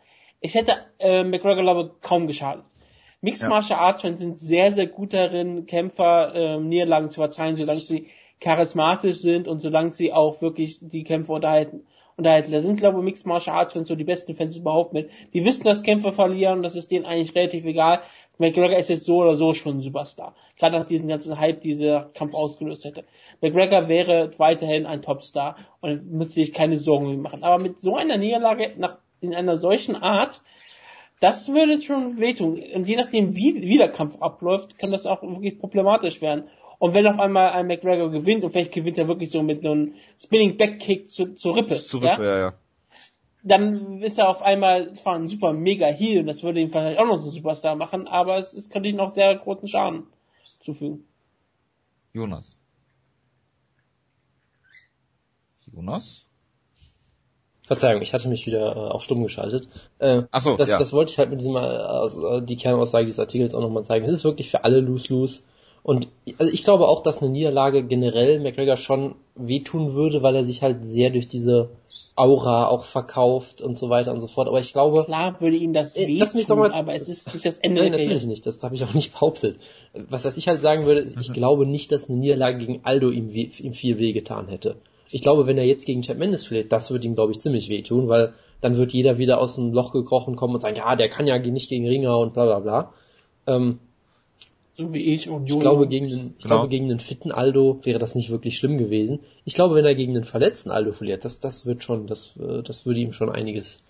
ich 0.41 0.55
hätte 0.55 0.76
äh, 0.99 1.24
McGregor, 1.24 1.62
glaube 1.62 1.95
kaum 2.03 2.26
geschadet. 2.26 2.64
Mixed 3.22 3.43
ja. 3.43 3.49
Martial 3.49 3.80
Arts 3.80 4.03
Fans 4.03 4.20
sind 4.20 4.39
sehr, 4.39 4.72
sehr 4.72 4.87
gut 4.87 5.12
darin, 5.12 5.66
Kämpfer 5.66 6.34
äh, 6.34 6.61
Niederlagen 6.61 7.11
zu 7.11 7.20
verzeihen, 7.20 7.57
solange 7.57 7.80
sie 7.80 8.09
charismatisch 8.41 9.18
sind 9.18 9.49
und 9.49 9.61
solange 9.61 9.93
sie 9.93 10.12
auch 10.12 10.43
wirklich 10.43 10.78
die 10.80 11.05
Kämpfer 11.05 11.34
unterhalten. 11.34 11.87
unterhalten. 12.16 12.53
Da 12.53 12.61
sind, 12.61 12.78
glaube 12.78 12.99
ich, 12.99 13.05
Mixed 13.05 13.26
Martial 13.26 13.57
Arts 13.57 13.72
Fans 13.72 13.89
so 13.89 13.95
die 13.95 14.05
besten 14.05 14.37
Fans 14.37 14.57
überhaupt 14.57 14.93
mit. 14.93 15.11
Die 15.32 15.45
wissen, 15.45 15.64
dass 15.64 15.82
Kämpfer 15.82 16.12
verlieren, 16.12 16.62
das 16.62 16.76
ist 16.76 16.91
denen 16.91 17.07
eigentlich 17.07 17.34
relativ 17.34 17.64
egal. 17.64 18.01
McGregor 18.39 18.78
ist 18.78 18.91
jetzt 18.91 19.05
so 19.05 19.18
oder 19.18 19.37
so 19.37 19.55
schon 19.55 19.78
ein 19.78 19.82
Superstar. 19.82 20.34
Gerade 20.59 20.78
nach 20.78 20.87
diesem 20.87 21.09
ganzen 21.09 21.39
Hype, 21.39 21.62
dieser 21.62 22.11
Kampf 22.14 22.34
ausgelöst 22.34 22.84
hätte. 22.84 23.05
McGregor 23.41 23.89
wäre 23.89 24.30
weiterhin 24.39 24.87
ein 24.87 25.03
Topstar 25.03 25.57
und 25.80 26.11
müsste 26.11 26.34
sich 26.34 26.53
keine 26.53 26.78
Sorgen 26.78 27.20
machen. 27.22 27.45
Aber 27.45 27.62
mit 27.62 27.80
so 27.80 27.97
einer 27.97 28.18
Niederlage 28.18 28.74
nach, 28.76 28.99
in 29.20 29.34
einer 29.34 29.57
solchen 29.57 29.97
Art, 29.97 30.43
das 31.20 31.49
würde 31.49 31.80
schon 31.80 32.18
wehtun. 32.18 32.62
Und 32.74 32.87
je 32.87 32.97
nachdem, 32.97 33.34
wie, 33.34 33.62
wie 33.62 33.78
der 33.78 33.91
Kampf 33.91 34.20
abläuft, 34.20 34.78
kann 34.78 34.93
das 34.93 35.07
auch 35.07 35.22
wirklich 35.22 35.59
problematisch 35.59 36.20
werden. 36.20 36.45
Und 36.78 36.93
wenn 36.93 37.07
auf 37.07 37.18
einmal 37.18 37.51
ein 37.53 37.66
McGregor 37.66 38.11
gewinnt, 38.11 38.45
und 38.45 38.51
vielleicht 38.51 38.72
gewinnt 38.72 38.99
er 38.99 39.09
wirklich 39.09 39.30
so 39.30 39.43
mit 39.43 39.64
einem 39.64 39.95
Spinning 40.22 40.59
Backkick 40.59 41.09
zu, 41.09 41.34
zur 41.34 41.57
Rippe. 41.57 41.76
Zur 41.76 42.03
Rippe, 42.03 42.24
ja, 42.24 42.34
ja. 42.34 42.41
ja. 42.41 42.53
Dann 43.47 44.03
ist 44.03 44.19
er 44.19 44.29
auf 44.29 44.43
einmal 44.43 44.93
zwar 44.95 45.15
ein 45.15 45.29
super 45.29 45.53
mega 45.53 45.87
Heal 45.87 46.21
und 46.21 46.27
das 46.27 46.43
würde 46.43 46.61
ihn 46.61 46.71
vielleicht 46.71 46.99
auch 46.99 47.07
noch 47.07 47.21
zum 47.21 47.31
Superstar 47.31 47.77
machen, 47.77 48.09
aber 48.09 48.39
es, 48.39 48.53
es 48.53 48.71
könnte 48.71 48.89
ihm 48.89 48.97
noch 48.97 49.11
sehr 49.11 49.37
großen 49.37 49.69
Schaden 49.69 50.03
zufügen. 50.61 51.05
Jonas. 52.13 52.59
Jonas? 55.73 56.27
Verzeihung, 57.63 58.03
ich 58.03 58.15
hatte 58.15 58.29
mich 58.29 58.47
wieder 58.47 58.77
äh, 58.77 58.79
auf 58.91 59.05
stumm 59.05 59.23
geschaltet. 59.23 59.69
Äh, 59.99 60.23
Ach 60.31 60.41
so, 60.41 60.57
das, 60.57 60.69
ja. 60.69 60.79
das 60.79 60.93
wollte 60.93 61.13
ich 61.13 61.19
halt 61.19 61.31
mit 61.31 61.41
diesem, 61.41 61.57
äh, 61.57 62.43
die 62.43 62.57
Kernaussage 62.57 63.07
dieses 63.07 63.21
Artikels 63.21 63.55
auch 63.55 63.61
nochmal 63.61 63.85
zeigen. 63.85 64.05
Es 64.05 64.11
ist 64.11 64.25
wirklich 64.25 64.51
für 64.51 64.65
alle 64.65 64.81
lose-lose. 64.81 65.43
Und 65.87 66.09
also 66.39 66.53
ich 66.53 66.64
glaube 66.64 66.89
auch, 66.89 67.01
dass 67.01 67.22
eine 67.22 67.30
Niederlage 67.30 67.84
generell 67.84 68.41
McGregor 68.41 68.76
schon 68.76 69.14
wehtun 69.37 69.95
würde, 69.95 70.20
weil 70.20 70.34
er 70.34 70.45
sich 70.45 70.61
halt 70.61 70.84
sehr 70.84 71.11
durch 71.11 71.28
diese 71.28 71.70
Aura 72.16 72.66
auch 72.66 72.84
verkauft 72.84 73.62
und 73.62 73.78
so 73.78 73.89
weiter 73.89 74.12
und 74.12 74.20
so 74.20 74.26
fort. 74.26 74.49
Aber 74.49 74.59
ich 74.59 74.72
glaube. 74.72 75.05
Klar 75.05 75.41
würde 75.41 75.57
ihm 75.57 75.72
das 75.72 75.95
wehtun, 75.95 76.16
lass 76.18 76.34
mich 76.34 76.47
doch 76.47 76.57
mal, 76.57 76.72
aber 76.72 76.95
es 76.95 77.09
ist 77.09 77.32
nicht 77.32 77.47
das 77.47 77.59
Ende. 77.59 77.82
Nein, 77.82 77.93
natürlich 77.93 78.26
nicht. 78.26 78.45
Das 78.47 78.61
habe 78.64 78.74
ich 78.74 78.82
auch 78.82 78.95
nicht 78.95 79.12
behauptet. 79.12 79.61
Was, 80.09 80.24
was 80.24 80.37
ich 80.37 80.49
halt 80.49 80.61
sagen 80.61 80.87
würde, 80.87 81.03
ist, 81.03 81.16
ich 81.20 81.32
glaube 81.32 81.66
nicht, 81.66 81.93
dass 81.93 82.09
eine 82.09 82.18
Niederlage 82.18 82.59
gegen 82.59 82.80
Aldo 82.82 83.11
ihm, 83.11 83.28
ihm 83.28 83.72
viel 83.72 83.99
weh 83.99 84.12
getan 84.12 84.49
hätte. 84.49 84.78
Ich 85.12 85.22
glaube, 85.22 85.47
wenn 85.47 85.57
er 85.57 85.66
jetzt 85.66 85.87
gegen 85.87 86.03
Chad 86.03 86.18
Mendes 86.18 86.49
verliert, 86.49 86.72
das 86.72 86.91
wird 86.91 87.05
ihm, 87.05 87.14
glaube 87.14 87.30
ich, 87.30 87.39
ziemlich 87.39 87.68
wehtun, 87.68 88.09
weil 88.09 88.34
dann 88.61 88.76
wird 88.76 88.93
jeder 88.93 89.18
wieder 89.18 89.39
aus 89.41 89.55
dem 89.55 89.72
Loch 89.72 89.93
gekrochen 89.93 90.34
kommen 90.34 90.55
und 90.55 90.61
sagen, 90.62 90.74
ja, 90.74 90.97
der 90.97 91.11
kann 91.11 91.28
ja 91.28 91.39
nicht 91.39 91.68
gegen 91.68 91.87
Ringer 91.87 92.18
und 92.18 92.34
bla 92.34 92.45
bla 92.45 92.59
bla. 92.59 92.93
Ähm, 93.47 93.78
so 94.77 94.93
wie 94.93 95.14
ich 95.14 95.29
und 95.31 95.47
Jojo. 95.47 95.57
Ich 95.57 95.61
glaube, 95.62 95.89
gegen 95.89 96.09
den, 96.11 96.35
ich 96.39 96.43
genau. 96.45 96.57
glaube, 96.57 96.68
gegen 96.68 96.89
den 96.89 97.01
fitten 97.01 97.33
Aldo 97.33 97.81
wäre 97.85 97.99
das 97.99 98.14
nicht 98.14 98.31
wirklich 98.31 98.59
schlimm 98.59 98.77
gewesen. 98.77 99.20
Ich 99.47 99.55
glaube, 99.55 99.74
wenn 99.74 99.87
er 99.87 99.95
gegen 99.95 100.12
den 100.14 100.24
verletzten 100.24 100.70
Aldo 100.70 100.93
verliert, 100.93 101.24
das, 101.24 101.41
das 101.41 101.64
wird 101.66 101.83
schon, 101.83 102.07
das, 102.07 102.35
äh, 102.39 102.62
das 102.62 102.85
würde 102.85 103.01
ihm 103.01 103.12
schon 103.12 103.31
einiges 103.31 103.83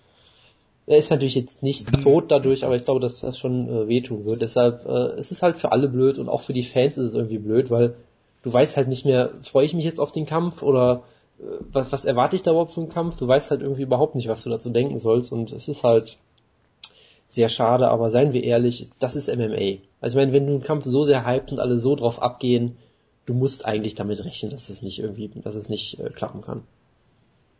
Er 0.87 0.99
ist 0.99 1.11
natürlich 1.11 1.35
jetzt 1.35 1.63
nicht 1.65 1.91
Mhm. 1.93 2.01
tot 2.03 2.31
dadurch, 2.31 2.65
aber 2.65 2.77
ich 2.77 2.85
glaube, 2.85 3.01
dass 3.01 3.21
das 3.21 3.39
schon 3.39 3.69
äh, 3.69 3.89
wehtun 3.89 4.25
wird. 4.25 4.41
Deshalb, 4.43 4.87
äh, 4.87 5.19
es 5.19 5.33
ist 5.33 5.43
halt 5.43 5.57
für 5.59 5.73
alle 5.73 5.89
blöd 5.89 6.19
und 6.19 6.29
auch 6.29 6.43
für 6.43 6.53
die 6.53 6.63
Fans 6.63 6.97
ist 6.99 7.09
es 7.09 7.15
irgendwie 7.15 7.39
blöd, 7.39 7.71
weil 7.71 7.97
du 8.43 8.53
weißt 8.53 8.77
halt 8.77 8.87
nicht 8.89 9.05
mehr, 9.05 9.31
freue 9.43 9.65
ich 9.65 9.75
mich 9.75 9.85
jetzt 9.85 9.99
auf 9.99 10.13
den 10.13 10.27
Kampf 10.27 10.63
oder 10.63 11.03
äh, 11.41 11.43
was, 11.73 11.91
was 11.91 12.05
erwarte 12.05 12.37
ich 12.37 12.45
da 12.45 12.53
überhaupt 12.53 12.71
für 12.71 12.81
einen 12.83 12.91
Kampf? 12.91 13.17
Du 13.17 13.27
weißt 13.27 13.51
halt 13.51 13.63
irgendwie 13.63 13.83
überhaupt 13.83 14.15
nicht, 14.15 14.29
was 14.29 14.45
du 14.45 14.51
dazu 14.51 14.71
denken 14.71 14.99
sollst 14.99 15.33
und 15.33 15.51
es 15.53 15.67
ist 15.67 15.83
halt 15.83 16.19
sehr 17.29 17.49
schade, 17.49 17.89
aber 17.89 18.11
seien 18.11 18.33
wir 18.33 18.45
ehrlich, 18.45 18.91
das 18.99 19.17
ist 19.17 19.29
MMA. 19.29 19.79
Also 20.01 20.19
ich 20.19 20.23
meine, 20.23 20.33
wenn 20.33 20.47
du 20.47 20.55
einen 20.55 20.63
Kampf 20.63 20.85
so 20.85 21.05
sehr 21.05 21.27
hyped 21.27 21.53
und 21.53 21.61
alle 21.61 21.79
so 21.79 21.97
drauf 21.97 22.23
abgehen, 22.23 22.77
du 23.27 23.35
musst 23.35 23.65
eigentlich 23.65 23.95
damit 23.95 24.25
rechnen, 24.25 24.51
dass 24.51 24.69
es 24.69 24.83
nicht 24.83 24.99
irgendwie, 24.99 25.29
dass 25.35 25.55
es 25.55 25.69
nicht 25.69 25.99
äh, 25.99 26.11
klappen 26.11 26.43
kann. 26.43 26.63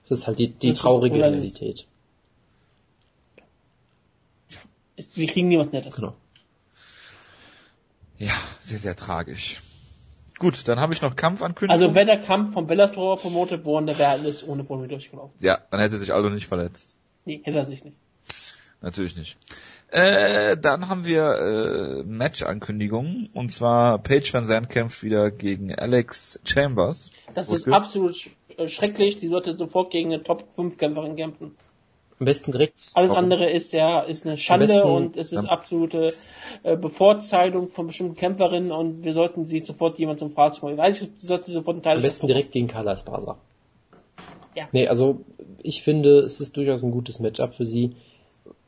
Das 0.09 0.21
ist 0.21 0.27
halt 0.27 0.39
die, 0.39 0.49
die 0.49 0.69
Das 0.71 0.79
traurige 0.79 1.17
Realität. 1.17 1.87
Ist, 4.95 5.17
wir 5.17 5.27
kriegen 5.27 5.49
nie 5.49 5.59
was 5.59 5.73
Nettes. 5.73 5.97
Genau. 5.97 6.15
Ja, 8.19 8.33
sehr, 8.63 8.79
sehr 8.79 8.97
tragisch. 8.97 9.61
Gut, 10.39 10.69
dann 10.69 10.79
habe 10.81 10.93
ich 10.93 11.03
noch 11.03 11.17
Kampfankündigung. 11.17 11.83
Also 11.83 11.95
wäre 11.95 12.07
der 12.07 12.21
Kampf 12.21 12.55
von 12.55 12.67
Bellator 12.67 13.19
promotet 13.19 13.65
worden, 13.65 13.87
der 13.87 13.99
wäre 13.99 14.11
alles 14.11 14.47
ohne 14.47 14.65
Probleme 14.65 14.89
durchgelaufen. 14.89 15.35
ja, 15.41 15.59
dann 15.71 15.81
hätte 15.81 15.97
sich 15.97 16.13
Aldo 16.13 16.31
nicht 16.31 16.47
verletzt. 16.47 16.97
Nee, 17.25 17.41
hätte 17.43 17.59
er 17.59 17.67
sich 17.67 17.85
nicht. 17.85 17.97
Natürlich 18.87 19.17
nicht. 19.17 19.37
Äh, 19.89 20.57
dann 20.57 20.89
haben 20.89 21.05
wir 21.05 21.25
äh, 21.25 22.05
Match-Ankündigungen. 22.05 23.29
Und 23.35 23.51
zwar 23.51 23.99
Paige 23.99 24.33
Van 24.33 24.45
Zandt 24.45 24.71
kämpft 24.71 25.03
wieder 25.03 25.33
gegen 25.33 25.75
Alex 25.75 26.39
Chambers. 26.45 27.11
Das 27.35 27.51
ist 27.51 27.67
absolut 27.67 28.15
sch 28.15 28.31
äh, 28.57 28.69
schrecklich. 28.69 29.17
Die 29.17 29.27
sollte 29.27 29.57
sofort 29.57 29.91
gegen 29.91 30.13
eine 30.15 30.23
Top-5-Kämpferin 30.23 31.17
kämpfen. 31.17 31.57
Am 32.21 32.27
besten 32.27 32.53
direkt. 32.53 32.93
Alles 32.95 33.11
Warum? 33.11 33.25
andere 33.25 33.51
ist 33.51 33.73
ja 33.73 34.03
ist 34.03 34.25
eine 34.25 34.37
Schande 34.37 34.69
besten- 34.69 34.89
und 34.89 35.17
es 35.17 35.33
ist 35.33 35.43
Ja. 35.43 35.51
absolute 35.51 36.07
äh, 36.63 36.77
Bevorteilung 36.77 37.69
von 37.71 37.89
bestimmten 37.89 38.15
Kämpferinnen 38.15 38.71
und 38.71 39.03
wir 39.03 39.15
sollten 39.15 39.47
sie 39.47 39.59
sofort 39.59 39.99
jemand 39.99 40.21
zum 40.21 40.31
Fraß 40.31 40.63
holen. 40.63 40.75
Ich 40.75 40.81
weiß, 40.81 41.11
sie 41.17 41.27
sollte 41.27 41.51
sofort 41.51 41.75
einen 41.75 41.83
Teil 41.83 41.97
Am 41.97 42.03
besten 42.03 42.29
direkt 42.29 42.53
gegen 42.53 42.69
Carla 42.69 42.93
Esparza. 42.93 43.37
Ja. 44.55 44.69
Nee, 44.71 44.87
also 44.87 45.25
ich 45.61 45.83
finde, 45.83 46.21
es 46.21 46.41
ist 46.41 46.57
durchaus 46.57 46.85
ein 46.85 46.93
gutes 46.93 47.19
Matchup 47.19 47.53
für 47.53 47.67
sie. 47.67 47.97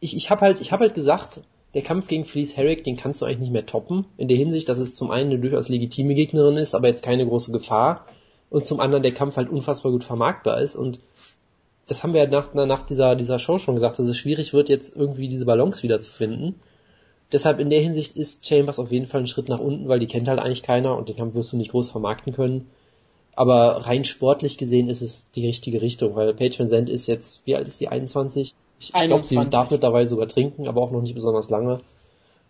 Ich, 0.00 0.16
ich 0.16 0.30
habe 0.30 0.42
halt, 0.42 0.60
ich 0.60 0.72
habe 0.72 0.84
halt 0.84 0.94
gesagt, 0.94 1.40
der 1.74 1.82
Kampf 1.82 2.08
gegen 2.08 2.24
Felice 2.24 2.56
Herrick, 2.56 2.84
den 2.84 2.96
kannst 2.96 3.20
du 3.20 3.26
eigentlich 3.26 3.40
nicht 3.40 3.52
mehr 3.52 3.66
toppen. 3.66 4.06
In 4.16 4.28
der 4.28 4.36
Hinsicht, 4.36 4.68
dass 4.68 4.78
es 4.78 4.94
zum 4.94 5.10
einen 5.10 5.30
eine 5.30 5.40
durchaus 5.40 5.68
legitime 5.68 6.14
Gegnerin 6.14 6.56
ist, 6.56 6.74
aber 6.74 6.88
jetzt 6.88 7.04
keine 7.04 7.26
große 7.26 7.52
Gefahr. 7.52 8.06
Und 8.50 8.66
zum 8.66 8.80
anderen 8.80 9.02
der 9.02 9.12
Kampf 9.12 9.36
halt 9.36 9.50
unfassbar 9.50 9.92
gut 9.92 10.04
vermarktbar 10.04 10.60
ist. 10.60 10.76
Und 10.76 11.00
das 11.86 12.02
haben 12.02 12.14
wir 12.14 12.22
ja 12.22 12.28
nach, 12.28 12.54
nach 12.54 12.82
dieser, 12.84 13.16
dieser 13.16 13.38
Show 13.38 13.58
schon 13.58 13.74
gesagt, 13.74 13.98
dass 13.98 14.08
es 14.08 14.16
schwierig 14.16 14.52
wird, 14.52 14.68
jetzt 14.68 14.96
irgendwie 14.96 15.28
diese 15.28 15.44
Balance 15.44 15.82
wieder 15.82 16.00
zu 16.00 16.12
finden. 16.12 16.54
Deshalb 17.32 17.60
in 17.60 17.68
der 17.68 17.82
Hinsicht 17.82 18.16
ist 18.16 18.46
Chambers 18.46 18.78
auf 18.78 18.90
jeden 18.90 19.06
Fall 19.06 19.20
ein 19.20 19.26
Schritt 19.26 19.50
nach 19.50 19.60
unten, 19.60 19.88
weil 19.88 19.98
die 19.98 20.06
kennt 20.06 20.28
halt 20.28 20.38
eigentlich 20.38 20.62
keiner 20.62 20.96
und 20.96 21.10
den 21.10 21.16
Kampf 21.16 21.34
wirst 21.34 21.52
du 21.52 21.58
nicht 21.58 21.72
groß 21.72 21.90
vermarkten 21.90 22.32
können. 22.32 22.70
Aber 23.34 23.86
rein 23.86 24.04
sportlich 24.04 24.56
gesehen 24.56 24.88
ist 24.88 25.02
es 25.02 25.26
die 25.34 25.46
richtige 25.46 25.82
Richtung, 25.82 26.16
weil 26.16 26.32
Paige 26.34 26.58
Van 26.58 26.68
Zandt 26.68 26.88
ist 26.88 27.06
jetzt, 27.06 27.42
wie 27.44 27.54
alt 27.54 27.68
ist 27.68 27.80
die, 27.80 27.88
21? 27.88 28.54
Ich 28.80 28.92
glaube, 28.92 29.24
sie 29.24 29.36
21. 29.36 29.50
darf 29.50 29.70
mittlerweile 29.70 30.06
sogar 30.06 30.28
trinken, 30.28 30.68
aber 30.68 30.80
auch 30.82 30.90
noch 30.90 31.02
nicht 31.02 31.14
besonders 31.14 31.50
lange. 31.50 31.80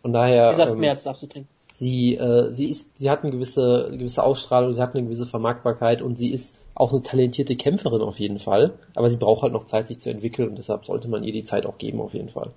Von 0.03 0.13
daher, 0.13 0.57
Wie 0.57 0.63
ähm, 0.63 0.79
mehr 0.79 0.93
als 0.93 1.05
darfst 1.05 1.23
du 1.23 1.27
trinken. 1.27 1.49
sie, 1.73 2.17
äh, 2.17 2.53
sie 2.53 2.69
ist, 2.69 2.99
sie 2.99 3.11
hat 3.11 3.23
eine 3.23 3.33
gewisse, 3.33 3.87
eine 3.89 3.99
gewisse 3.99 4.23
Ausstrahlung, 4.23 4.73
sie 4.73 4.83
hat 4.83 4.95
eine 4.95 5.05
gewisse 5.05 5.27
Vermarktbarkeit 5.27 6.03
und 6.03 6.17
sie 6.17 6.31
ist 6.31 6.57
auch 6.75 6.93
eine 6.93 7.03
talentierte 7.03 7.57
Kämpferin 7.57 8.03
auf 8.03 8.19
jeden 8.19 8.39
Fall. 8.39 8.75
Aber 8.95 9.11
sie 9.11 9.17
braucht 9.17 9.43
halt 9.43 9.53
noch 9.53 9.65
Zeit, 9.65 9.89
sich 9.89 9.99
zu 9.99 10.11
entwickeln 10.11 10.51
und 10.51 10.59
deshalb 10.59 10.85
sollte 10.85 11.09
man 11.09 11.25
ihr 11.25 11.33
die 11.33 11.45
Zeit 11.45 11.67
auch 11.67 11.79
geben 11.79 12.01
auf 12.01 12.15
jeden 12.15 12.29
Fall. 12.29 12.51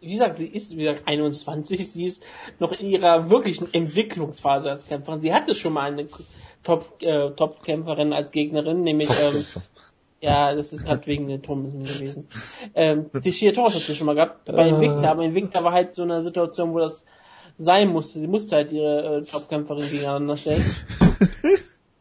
Wie 0.00 0.12
gesagt, 0.12 0.36
sie 0.36 0.46
ist 0.46 0.72
wie 0.72 0.82
gesagt 0.82 1.02
21, 1.06 1.92
sie 1.92 2.04
ist 2.04 2.24
noch 2.58 2.72
in 2.72 2.88
ihrer 2.88 3.30
wirklichen 3.30 3.72
Entwicklungsphase 3.72 4.68
als 4.70 4.86
Kämpferin. 4.86 5.20
Sie 5.20 5.32
hatte 5.32 5.54
schon 5.54 5.72
mal 5.72 5.92
eine 5.92 6.08
Top, 6.64 7.02
äh, 7.02 7.30
Top-Kämpferin 7.30 8.12
als 8.12 8.30
Gegnerin, 8.30 8.82
nämlich 8.82 9.08
ähm, 9.10 9.44
Ja, 10.22 10.54
das 10.54 10.72
ist 10.72 10.84
gerade 10.84 11.04
wegen 11.06 11.26
den 11.26 11.42
Turmen 11.42 11.82
gewesen. 11.82 12.28
Ähm, 12.74 13.10
die 13.12 13.32
hat 13.32 13.72
sie 13.72 13.94
schon 13.96 14.06
mal 14.06 14.14
gehabt 14.14 14.44
bei 14.46 14.68
Invicta, 14.68 15.10
aber 15.10 15.24
Invicta 15.24 15.62
war 15.62 15.72
halt 15.72 15.94
so 15.94 16.04
eine 16.04 16.22
Situation, 16.22 16.72
wo 16.72 16.78
das 16.78 17.04
sein 17.58 17.88
musste. 17.88 18.20
Sie 18.20 18.28
musste 18.28 18.56
halt 18.56 18.72
ihre 18.72 19.18
äh, 19.18 19.22
Topkämpferin 19.24 19.90
gegeneinander 19.90 20.36
stellen. 20.36 20.64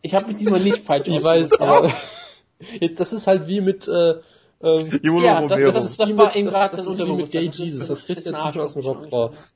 Ich 0.04 0.16
habe 0.16 0.26
mich 0.28 0.38
diesmal 0.38 0.60
nicht 0.60 0.80
falsch 0.80 1.08
Ich 1.08 1.24
weiß, 1.24 1.60
aber 1.60 1.94
das 2.96 3.14
ist 3.14 3.28
halt 3.28 3.48
wie 3.48 3.62
mit, 3.62 3.88
äh, 3.88 4.16
ähm, 4.64 5.00
Jolo 5.04 5.24
Ja, 5.24 5.42
das, 5.42 5.52
Romero. 5.52 5.72
das 5.74 5.86
ist 5.86 6.00
das 6.00 6.10
wie 6.10 6.18
war 6.18 6.26
mit, 6.28 6.36
eben 6.38 6.46
das, 6.46 6.56
gerade 6.56 6.76
das 6.76 6.86
das 6.86 7.00
ist 7.00 7.06
wie 7.06 7.12
mit 7.14 7.32
Gay. 7.32 7.50
Jesus, 7.54 7.88
das 7.88 8.06
kriegst 8.06 8.26
du 8.26 8.32
jetzt 8.32 8.44
nicht 8.44 8.58
aus 8.58 8.74
dem 8.74 8.82
Kopf 8.82 9.12
raus. 9.12 9.54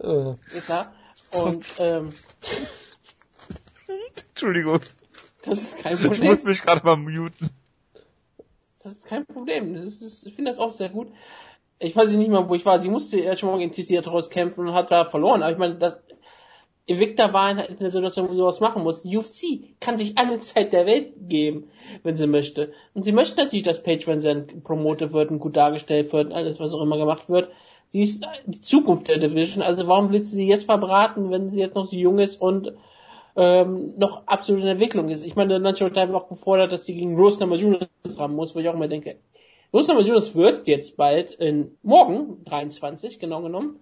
Äh, 0.00 0.34
Ist 0.56 0.66
klar. 0.66 0.92
Und 1.32 1.66
ähm, 1.78 2.10
Entschuldigung, 4.28 4.78
das 5.46 5.60
ist 5.60 5.78
kein 5.78 5.94
ich 5.94 6.02
Problem. 6.02 6.30
muss 6.30 6.44
mich 6.44 6.62
gerade 6.62 6.84
mal 6.84 6.96
muten. 6.96 7.50
Das 8.82 8.92
ist 8.92 9.06
kein 9.06 9.24
Problem. 9.26 9.74
Das 9.74 9.84
ist, 9.84 10.26
ich 10.26 10.34
finde 10.34 10.50
das 10.50 10.60
auch 10.60 10.72
sehr 10.72 10.90
gut. 10.90 11.08
Ich 11.78 11.96
weiß 11.96 12.10
nicht 12.10 12.30
mal, 12.30 12.48
wo 12.48 12.54
ich 12.54 12.66
war. 12.66 12.78
Sie 12.78 12.88
musste 12.88 13.18
ja 13.18 13.34
schon 13.34 13.50
mal 13.50 13.58
gegen 13.58 13.72
TC 13.72 14.02
Torres 14.04 14.30
kämpfen 14.30 14.68
und 14.68 14.74
hat 14.74 14.90
da 14.90 15.06
verloren. 15.06 15.42
Aber 15.42 15.52
ich 15.52 15.58
meine, 15.58 15.76
das 15.76 15.98
Invicta 16.86 17.32
war 17.32 17.50
in 17.50 17.58
einer 17.58 17.90
Situation, 17.90 18.28
wo 18.28 18.32
sie 18.32 18.38
sowas 18.38 18.60
machen 18.60 18.82
muss. 18.82 19.02
Die 19.02 19.16
UFC 19.16 19.80
kann 19.80 19.96
sich 19.96 20.18
alle 20.18 20.38
Zeit 20.40 20.72
der 20.74 20.84
Welt 20.84 21.14
geben, 21.28 21.70
wenn 22.02 22.16
sie 22.16 22.26
möchte. 22.26 22.72
Und 22.92 23.04
sie 23.04 23.12
möchte 23.12 23.42
natürlich, 23.42 23.64
dass 23.64 23.82
Paige 23.82 24.06
Van 24.06 24.20
Zandt 24.20 24.62
promotet 24.64 25.12
wird 25.12 25.30
und 25.30 25.38
gut 25.38 25.56
dargestellt 25.56 26.12
wird, 26.12 26.32
alles, 26.32 26.60
was 26.60 26.74
auch 26.74 26.82
immer 26.82 26.98
gemacht 26.98 27.30
wird. 27.30 27.50
Sie 27.88 28.02
ist 28.02 28.26
die 28.44 28.60
Zukunft 28.60 29.08
der 29.08 29.18
Division. 29.18 29.62
Also 29.62 29.86
warum 29.86 30.12
willst 30.12 30.32
du 30.32 30.36
sie 30.36 30.46
jetzt 30.46 30.66
verbraten, 30.66 31.30
wenn 31.30 31.50
sie 31.50 31.60
jetzt 31.60 31.74
noch 31.74 31.86
so 31.86 31.96
jung 31.96 32.18
ist 32.18 32.40
und 32.40 32.72
ähm, 33.36 33.94
noch 33.96 34.26
absolut 34.26 34.62
in 34.62 34.68
Entwicklung 34.68 35.08
ist. 35.08 35.24
Ich 35.24 35.36
meine, 35.36 35.58
National 35.58 35.92
Time 35.92 36.16
auch 36.16 36.28
gefordert, 36.28 36.72
dass 36.72 36.84
sie 36.84 36.94
gegen 36.94 37.16
Rose 37.16 37.40
Namajunas 37.40 37.88
haben 38.18 38.34
muss, 38.34 38.54
wo 38.54 38.60
ich 38.60 38.68
auch 38.68 38.74
immer 38.74 38.88
denke, 38.88 39.16
Rose 39.72 39.88
Namajunas 39.88 40.34
wird 40.34 40.68
jetzt 40.68 40.96
bald 40.96 41.32
in 41.32 41.76
morgen, 41.82 42.44
23 42.44 43.18
genau 43.18 43.42
genommen, 43.42 43.80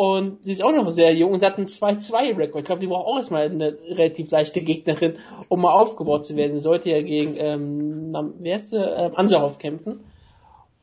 und 0.00 0.42
sie 0.46 0.52
ist 0.52 0.64
auch 0.64 0.72
noch 0.72 0.90
sehr 0.90 1.14
jung 1.14 1.32
und 1.32 1.44
hat 1.44 1.58
einen 1.58 1.66
2-2-Rekord. 1.66 2.60
Ich 2.60 2.64
glaube, 2.64 2.80
die 2.80 2.86
braucht 2.86 3.06
auch 3.06 3.18
erstmal 3.18 3.50
eine 3.50 3.76
relativ 3.90 4.30
leichte 4.30 4.62
Gegnerin, 4.62 5.18
um 5.50 5.60
mal 5.60 5.74
aufgebaut 5.74 6.24
zu 6.24 6.36
werden. 6.36 6.56
Sie 6.56 6.62
sollte 6.62 6.88
ja 6.88 7.02
gegen, 7.02 7.36
ähm, 7.36 8.34
wer 8.38 8.56
ist 8.56 8.70
sie? 8.70 8.78
Ähm, 8.78 9.12
Ansarov 9.14 9.58
kämpfen. 9.58 10.00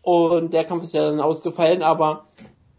Und 0.03 0.53
der 0.53 0.65
Kampf 0.65 0.83
ist 0.83 0.93
ja 0.93 1.01
dann 1.01 1.19
ausgefallen, 1.19 1.81
aber 1.81 2.27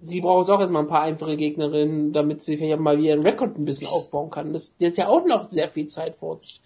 sie 0.00 0.20
braucht 0.20 0.50
auch 0.50 0.60
erstmal 0.60 0.82
ein 0.82 0.88
paar 0.88 1.02
einfache 1.02 1.36
Gegnerinnen, 1.36 2.12
damit 2.12 2.42
sie 2.42 2.56
vielleicht 2.56 2.74
auch 2.74 2.82
mal 2.82 2.98
wieder 2.98 3.10
ihren 3.16 3.22
Rekord 3.22 3.58
ein 3.58 3.64
bisschen 3.64 3.88
aufbauen 3.88 4.30
kann. 4.30 4.52
Das, 4.52 4.76
die 4.76 4.86
hat 4.86 4.96
ja 4.96 5.08
auch 5.08 5.24
noch 5.26 5.48
sehr 5.48 5.68
viel 5.68 5.88
Zeit 5.88 6.16
vor 6.16 6.38
sich. 6.38 6.60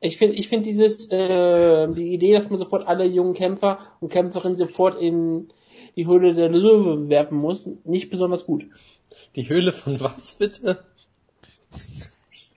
Ich 0.00 0.16
finde, 0.16 0.36
ich 0.36 0.48
finde 0.48 0.64
dieses, 0.64 1.06
äh, 1.10 1.88
die 1.92 2.12
Idee, 2.12 2.32
dass 2.32 2.48
man 2.50 2.58
sofort 2.58 2.86
alle 2.86 3.04
jungen 3.06 3.34
Kämpfer 3.34 3.78
und 4.00 4.10
Kämpferinnen 4.12 4.58
sofort 4.58 5.00
in 5.00 5.48
die 5.96 6.06
Höhle 6.06 6.34
der 6.34 6.48
Löwe 6.48 7.08
werfen 7.08 7.38
muss, 7.38 7.68
nicht 7.84 8.10
besonders 8.10 8.46
gut. 8.46 8.64
die 9.36 9.48
Höhle 9.48 9.72
von 9.72 10.00
was 10.00 10.34
bitte? 10.36 10.82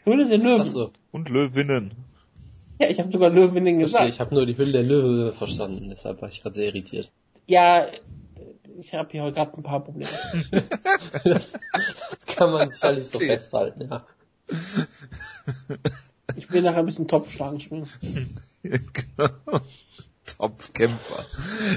Höhle 0.04 0.28
der 0.28 0.38
Löwen. 0.38 0.62
Achso, 0.62 0.92
Und 1.12 1.30
Löwinnen. 1.30 1.92
Ja, 2.80 2.90
ich 2.90 3.00
habe 3.00 3.12
sogar 3.12 3.30
Löwinnen 3.30 3.80
gesagt. 3.80 4.10
ich 4.10 4.20
habe 4.20 4.36
nur 4.36 4.46
die 4.46 4.58
Höhle 4.58 4.72
der 4.74 4.84
Löwe 4.84 5.32
verstanden, 5.32 5.88
deshalb 5.90 6.22
war 6.22 6.30
ich 6.30 6.42
gerade 6.42 6.56
sehr 6.56 6.66
irritiert. 6.66 7.12
Ja, 7.48 7.86
ich 8.78 8.94
habe 8.94 9.10
hier 9.12 9.24
heute 9.24 9.36
gerade 9.36 9.58
ein 9.58 9.64
paar 9.64 9.84
Probleme. 9.84 10.10
Das 11.24 11.54
kann 12.36 12.52
man 12.52 12.72
sicherlich 12.72 13.08
so 13.08 13.18
Okay. 13.18 13.28
festhalten, 13.28 13.88
ja. 13.90 14.06
Ich 16.36 16.52
will 16.52 16.62
nachher 16.62 16.80
ein 16.80 16.86
bisschen 16.86 17.08
Topfschlagen 17.08 17.60
spielen. 17.60 17.88
genau. 18.64 19.62
Topfkämpfer. 20.38 21.26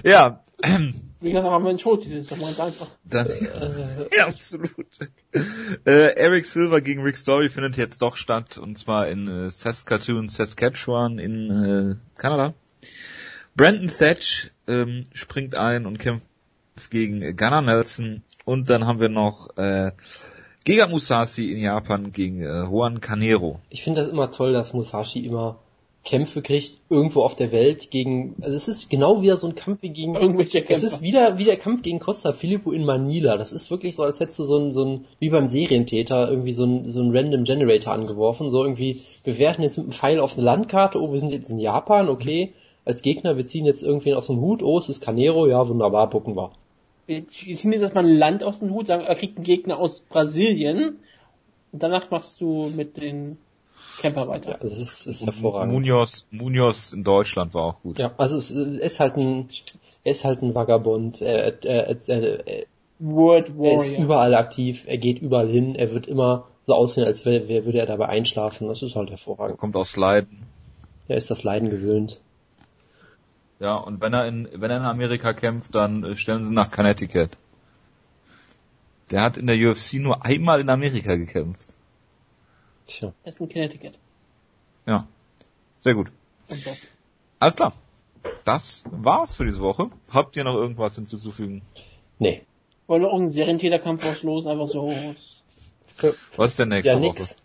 Ja, 0.05 0.43
Wie 1.21 1.33
gesagt, 1.33 1.49
haben 1.51 1.65
wir 1.65 1.71
einen 1.71 1.79
Showtitel, 1.81 2.17
ist 2.17 2.31
doch 2.31 2.37
mal 2.37 2.55
ganz 2.55 2.61
einfach. 2.61 2.89
dann, 3.05 3.29
ja, 4.17 4.27
absolut. 4.29 4.87
Äh, 5.85 6.15
Eric 6.15 6.47
Silver 6.47 6.81
gegen 6.81 7.03
Rick 7.03 7.17
Story 7.17 7.49
findet 7.49 7.77
jetzt 7.77 8.03
doch 8.03 8.17
statt, 8.17 8.57
und 8.57 8.79
zwar 8.79 9.09
in 9.09 9.27
äh, 9.27 9.51
Saskatoon, 9.51 10.29
Saskatchewan 10.29 11.19
in 11.19 11.51
äh, 11.51 12.19
Kanada. 12.21 12.55
Brandon 13.57 13.89
Thatch 13.89 14.53
ähm, 14.69 15.05
springt 15.13 15.57
ein 15.57 15.87
und 15.87 15.99
kämpft 15.99 16.25
gegen 16.91 17.37
Gunnar 17.37 17.63
Nelson. 17.63 18.23
Und 18.45 18.71
dann 18.71 18.87
haben 18.87 19.01
wir 19.01 19.09
noch 19.09 19.57
äh, 19.57 19.93
Giga 20.65 20.87
Musashi 20.87 21.53
in 21.53 21.63
Japan 21.63 22.13
gegen 22.13 22.43
äh, 22.43 22.65
Juan 22.65 23.01
Canero. 23.01 23.61
Ich 23.71 23.83
finde 23.83 24.01
das 24.01 24.11
immer 24.11 24.31
toll, 24.31 24.53
dass 24.53 24.73
Musashi 24.73 25.21
immer 25.21 25.59
Kämpfe 26.05 26.41
kriegt, 26.41 26.79
irgendwo 26.89 27.23
auf 27.23 27.37
der 27.37 27.53
Welt 27.53 27.91
gegen, 27.91 28.35
also 28.41 28.57
es 28.57 28.67
ist 28.67 28.89
genau 28.89 29.21
wieder 29.21 29.37
so 29.37 29.47
ein 29.47 29.55
Kampf 29.55 29.83
wie 29.83 29.91
gegen, 29.91 30.15
Irgendwelche 30.15 30.65
es 30.67 30.83
ist 30.83 31.03
wieder, 31.03 31.37
wie 31.37 31.45
der 31.45 31.59
Kampf 31.59 31.83
gegen 31.83 31.99
Costa 31.99 32.33
Filippo 32.33 32.71
in 32.73 32.87
Manila. 32.87 33.37
Das 33.37 33.53
ist 33.53 33.71
wirklich 33.71 33.95
so, 33.95 34.05
als 34.05 34.19
hättest 34.19 34.39
du 34.39 34.45
so 34.45 34.57
ein, 34.57 34.73
so 34.73 34.85
ein, 34.85 35.05
wie 35.19 35.29
beim 35.29 35.49
Serientäter, 35.49 36.31
irgendwie 36.31 36.53
so 36.53 36.65
ein, 36.65 36.91
so 36.91 37.03
ein 37.03 37.15
Random 37.15 37.45
Generator 37.45 37.93
angeworfen, 37.93 38.51
so 38.51 38.63
irgendwie, 38.63 39.03
wir 39.25 39.39
werfen 39.39 39.63
jetzt 39.63 39.77
mit 39.77 39.85
einem 39.85 39.93
Pfeil 39.93 40.21
auf 40.21 40.35
eine 40.35 40.45
Landkarte, 40.45 40.99
oh, 40.99 41.13
wir 41.13 41.21
sind 41.21 41.33
jetzt 41.33 41.51
in 41.51 41.59
Japan, 41.59 42.09
okay, 42.09 42.55
als 42.87 43.03
Gegner, 43.03 43.37
wir 43.37 43.47
ziehen 43.47 43.67
jetzt 43.67 43.83
irgendwen 43.83 44.15
aus 44.15 44.29
dem 44.29 44.41
Hut, 44.41 44.63
oh, 44.63 44.79
es 44.79 44.89
ist 44.89 45.03
Canero, 45.03 45.47
ja, 45.47 45.69
wunderbar, 45.69 46.09
gucken 46.09 46.37
wir. 46.37 46.53
Wir 47.09 47.27
ziehen 47.27 47.73
jetzt 47.73 47.81
erstmal 47.83 48.05
ein 48.05 48.17
Land 48.17 48.45
aus 48.45 48.59
dem 48.61 48.71
Hut, 48.71 48.87
sagen, 48.87 49.05
er 49.05 49.15
kriegt 49.17 49.37
einen 49.39 49.45
Gegner 49.45 49.79
aus 49.79 50.01
Brasilien 50.01 50.99
und 51.73 51.83
danach 51.83 52.11
machst 52.11 52.41
du 52.41 52.69
mit 52.69 52.97
den 52.99 53.39
Camper 54.01 54.23
Ja, 54.23 54.29
weiter. 54.29 54.59
das 54.61 54.77
ist, 54.79 55.07
ist 55.07 55.25
hervorragend. 55.27 55.73
Munoz, 55.73 56.27
Munoz 56.31 56.93
in 56.93 57.05
Deutschland 57.05 57.55
war 57.55 57.65
auch 57.65 57.81
gut. 57.83 57.99
Ja, 57.99 58.13
also 58.19 58.37
es 58.37 58.51
er 58.51 58.81
ist 58.81 59.01
halt 59.01 59.17
ein, 59.17 59.49
er 60.05 60.13
ist 60.13 60.25
halt 60.25 60.43
ein 60.43 60.55
Vagabond, 60.55 61.21
er, 61.23 61.65
er, 61.65 61.99
er, 62.09 62.47
er, 62.47 62.65
Word 63.01 63.49
er 63.61 63.77
ist 63.77 63.89
Warrior. 63.89 64.05
überall 64.05 64.35
aktiv, 64.35 64.85
er 64.87 64.99
geht 64.99 65.21
überall 65.21 65.49
hin, 65.49 65.75
er 65.77 65.93
wird 65.93 66.07
immer 66.07 66.47
so 66.67 66.75
aussehen, 66.75 67.05
als 67.05 67.25
wär, 67.25 67.49
wär, 67.49 67.65
würde 67.65 67.79
er 67.79 67.87
dabei 67.87 68.07
einschlafen, 68.11 68.69
das 68.69 68.83
ist 68.83 68.95
halt 68.97 69.09
Er 69.09 69.13
hervorragend. 69.13 69.59
kommt 69.59 69.77
aus 69.77 69.97
Leiden. 69.97 70.43
Er 71.09 71.17
ist 71.17 71.31
das 71.31 71.43
Leiden 71.43 71.71
gewöhnt. 71.71 72.21
Ja, 73.61 73.75
und 73.77 74.01
wenn 74.01 74.13
er 74.15 74.27
in, 74.27 74.49
wenn 74.53 74.71
er 74.71 74.77
in 74.79 74.85
Amerika 74.85 75.33
kämpft, 75.33 75.75
dann 75.75 76.05
äh, 76.05 76.17
stellen 76.17 76.47
sie 76.47 76.53
nach 76.53 76.71
Connecticut. 76.71 77.31
Der 79.11 79.23
hat 79.23 79.37
in 79.37 79.47
der 79.47 79.57
UFC 79.57 79.95
nur 79.95 80.25
einmal 80.25 80.61
in 80.61 80.69
Amerika 80.71 81.17
gekämpft. 81.17 81.75
Tja. 82.87 83.13
Er 83.25 83.29
ist 83.33 83.41
in 83.41 83.49
Connecticut. 83.49 83.99
Ja. 84.87 85.07
Sehr 85.81 85.95
gut. 85.95 86.13
So. 86.49 86.71
Alles 87.41 87.57
klar. 87.57 87.73
Das 88.45 88.85
war's 88.91 89.37
für 89.37 89.45
diese 89.45 89.61
Woche. 89.61 89.91
Habt 90.13 90.37
ihr 90.37 90.45
noch 90.45 90.55
irgendwas 90.55 90.95
hinzuzufügen? 90.95 91.63
Nee. 92.19 92.43
Wollen 92.87 93.03
wir 93.03 93.09
irgendeinen 93.09 93.31
Serientäterkampf 93.31 94.05
auslosen, 94.07 94.51
einfach 94.51 94.69
so. 94.69 95.15
Was 96.37 96.51
ist 96.51 96.59
denn 96.59 96.69
nächste 96.69 96.93
Ja, 96.93 96.97
Woche? 97.01 97.09
nix. 97.09 97.37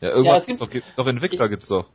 Ja, 0.00 0.08
irgendwas 0.10 0.26
Ja, 0.26 0.36
es 0.36 0.46
gibt's 0.46 0.60
doch, 0.60 0.70
gibt- 0.70 0.86
doch 0.96 1.06
Invicta 1.06 1.46
gibt's 1.48 1.68
doch. 1.68 1.88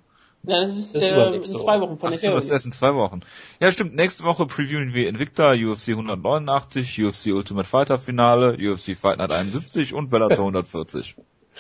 Ja, 0.43 0.61
das 0.61 0.75
ist, 0.75 0.95
Das 0.95 1.03
ist 1.03 1.09
äh, 1.09 1.35
in 1.35 1.43
zwei 1.43 1.79
Woche. 1.79 1.81
Wochen 1.81 1.97
von 1.97 2.07
Ach, 2.07 2.11
der 2.11 2.17
stimmt, 2.17 2.35
das 2.35 2.45
ist 2.45 2.51
erst 2.51 2.65
in 2.65 2.71
zwei 2.71 2.95
Wochen. 2.95 3.21
Ja, 3.59 3.71
stimmt. 3.71 3.95
Nächste 3.95 4.23
Woche 4.23 4.47
previewen 4.47 4.93
wir 4.93 5.07
Invicta, 5.07 5.51
UFC 5.51 5.89
189, 5.89 7.03
UFC 7.03 7.27
Ultimate 7.27 7.67
Fighter 7.67 7.99
Finale, 7.99 8.57
UFC 8.57 8.97
Fight 8.97 9.19
Night 9.19 9.31
71 9.31 9.93
und 9.93 10.09
Bellator 10.09 10.39
140. 10.39 11.15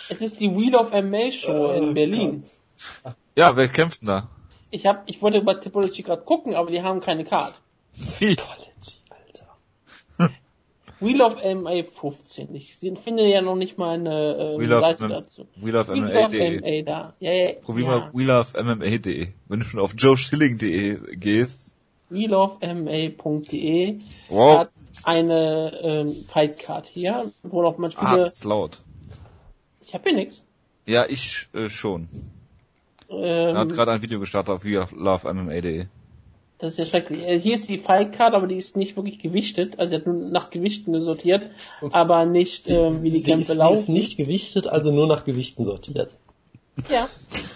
Es 0.09 0.21
ist 0.21 0.39
die 0.39 0.49
Wheel 0.49 0.75
of 0.75 0.91
MA 0.93 1.31
Show 1.31 1.71
in 1.73 1.93
Berlin. 1.93 2.43
Ja, 3.35 3.55
wer 3.55 3.67
kämpft 3.67 4.01
denn 4.01 4.07
da? 4.07 4.29
Ich 4.71 4.85
hab, 4.85 5.03
ich 5.07 5.21
wollte 5.21 5.41
bei 5.41 5.53
Tipology 5.53 6.01
gerade 6.01 6.23
gucken, 6.23 6.55
aber 6.55 6.71
die 6.71 6.81
haben 6.81 7.01
keine 7.01 7.23
Card. 7.23 7.61
Wie? 8.19 8.37
Wheel 11.01 11.21
of 11.21 11.35
MA 11.35 11.83
15. 11.83 12.53
Ich 12.55 12.77
finde 12.77 13.27
ja 13.27 13.41
noch 13.41 13.55
nicht 13.55 13.77
mal 13.77 13.95
eine 13.95 14.35
ähm, 14.53 14.59
Wheel 14.59 14.71
of 14.73 14.81
Seite 14.81 15.07
dazu. 15.09 15.47
Wheel 15.55 15.75
of 15.75 15.89
Wheel 15.89 16.03
of 16.05 16.31
MMA.de. 16.31 16.61
MA 16.61 16.81
da. 16.85 17.13
Ja, 17.19 17.31
ja, 17.33 17.53
Probier 17.61 17.85
ja. 17.85 17.89
mal 17.89 18.11
Wheel 18.13 18.29
of 18.29 18.53
MMA.de. 18.53 19.27
Wenn 19.47 19.59
du 19.59 19.65
schon 19.65 19.79
auf 19.79 19.93
joeschilling.de 19.97 21.15
gehst. 21.17 21.73
wheelofma.de 22.09 23.95
Wow. 24.29 24.59
hat 24.59 24.71
eine 25.03 25.79
ähm, 25.81 26.15
Fightcard 26.27 26.85
hier, 26.87 27.31
wo 27.43 27.61
noch 27.63 27.77
man 27.77 27.91
Ah, 27.95 28.07
viele. 28.11 28.23
das 28.25 28.33
ist 28.35 28.43
laut. 28.45 28.81
ich 29.85 29.93
habe 29.93 30.03
hier 30.09 30.13
nichts. 30.17 30.43
Ja, 30.85 31.05
ich 31.07 31.47
äh, 31.53 31.69
schon. 31.69 32.07
Er 33.09 33.55
hat 33.55 33.69
Ähm, 33.69 33.75
gerade 33.75 33.91
ein 33.91 34.01
Video 34.01 34.19
gestartet 34.19 34.53
auf 34.53 34.63
Wheel 34.63 34.79
of 34.79 34.91
Love 34.91 35.33
MMA.de. 35.33 35.87
das 36.61 36.71
ist 36.71 36.77
ja 36.79 36.85
schrecklich. 36.85 37.21
Äh, 37.23 37.39
Hier 37.39 37.55
ist 37.55 37.67
die 37.67 37.77
Fightcard, 37.79 38.33
aber 38.33 38.47
die 38.47 38.55
ist 38.55 38.77
nicht 38.77 38.95
wirklich 38.95 39.19
gewichtet. 39.19 39.77
Also 39.79 39.89
sie 39.89 39.95
hat 39.97 40.05
nur 40.07 40.15
nach 40.29 40.49
Gewichten 40.51 41.01
sortiert, 41.03 41.51
aber 41.91 42.25
nicht 42.25 42.69
ähm, 42.69 43.03
wie 43.03 43.11
die 43.11 43.19
sie 43.19 43.25
Kämpfe 43.31 43.41
ist, 43.41 43.47
sie 43.47 43.53
ist 43.53 43.57
laufen. 43.59 43.93
nicht 43.93 44.17
gewichtet, 44.17 44.67
also 44.67 44.91
nur 44.91 45.07
nach 45.07 45.25
Gewichten 45.25 45.65
sortiert. 45.65 46.17
Ja, 46.89 47.09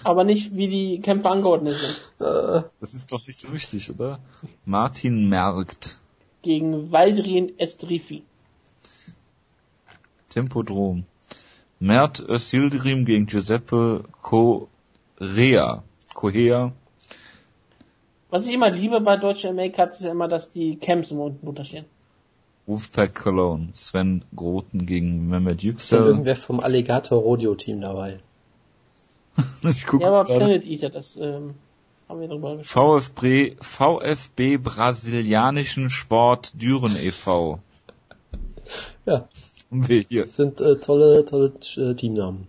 aber 0.04 0.24
nicht 0.26 0.56
wie 0.56 0.68
die 0.68 1.00
Kämpfe 1.00 1.30
angeordnet 1.30 1.78
sind. 1.78 2.28
Äh, 2.28 2.64
Das 2.82 2.94
ist 2.94 3.12
doch 3.14 3.26
nicht 3.26 3.40
so 3.40 3.54
wichtig, 3.54 3.90
oder? 3.90 4.20
Martin 4.66 5.30
Merkt. 5.30 6.00
Gegen 6.42 6.92
Valdrin 6.92 7.58
Estrifi. 7.58 8.24
Tempodrom. 10.30 11.06
Mert 11.80 12.20
Özildirim 12.20 13.06
gegen 13.06 13.26
Giuseppe 13.26 14.04
Correa. 14.22 15.84
Correa. 16.14 16.74
Was 18.30 18.46
ich 18.48 18.54
immer 18.54 18.70
liebe 18.70 19.00
bei 19.02 19.18
deutschen 19.18 19.56
MA-Cards 19.56 20.00
ist 20.00 20.06
ja 20.06 20.12
immer, 20.12 20.28
dass 20.28 20.52
die 20.52 20.78
Camps 20.78 21.12
im 21.12 21.20
unten 21.20 21.48
unterstehen. 21.48 21.86
Wolfpack 22.66 23.14
Cologne. 23.16 23.70
Sven 23.74 24.24
Groten 24.36 24.86
gegen 24.88 25.30
Mehmet 25.30 25.60
ist 25.60 25.64
Yüksel. 25.64 26.00
irgendwer 26.00 26.36
vom 26.36 26.60
Alligator 26.60 27.22
Rodeo 27.22 27.56
Team 27.56 27.82
dabei. 27.82 28.20
Ich 29.64 29.86
gucke 29.86 30.04
Ja, 30.04 30.10
aber 30.10 30.26
gerade. 30.26 30.40
Planet 30.40 30.66
Eater, 30.66 30.90
das 30.90 31.16
ähm, 31.18 31.56
haben 32.10 32.22
wir 32.22 32.28
drüber 32.28 32.58
gesprochen. 32.58 33.02
VfB, 33.02 33.56
VfB 33.60 34.58
Brasilianischen 34.58 35.90
Sport 35.90 36.54
Düren 36.62 36.96
e.V. 36.96 37.60
Ja, 39.06 39.28
Haben 39.70 39.88
wir 39.88 40.06
hier. 40.10 40.24
das 40.24 40.36
sind 40.36 40.60
äh, 40.62 40.78
tolle, 40.78 41.26
tolle 41.26 41.54
äh, 41.78 41.94
Teamnamen. 41.94 42.48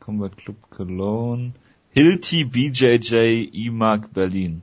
Combat 0.00 0.36
Club 0.36 0.56
Cologne. 0.70 1.52
Hilti 1.96 2.44
BJJ 2.44 3.48
IMAG 3.52 4.12
Berlin. 4.12 4.60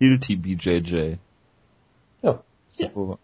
Hilti 0.00 0.34
BJJ. 0.36 1.18
Ja. 2.22 2.42
Davor- 2.80 3.18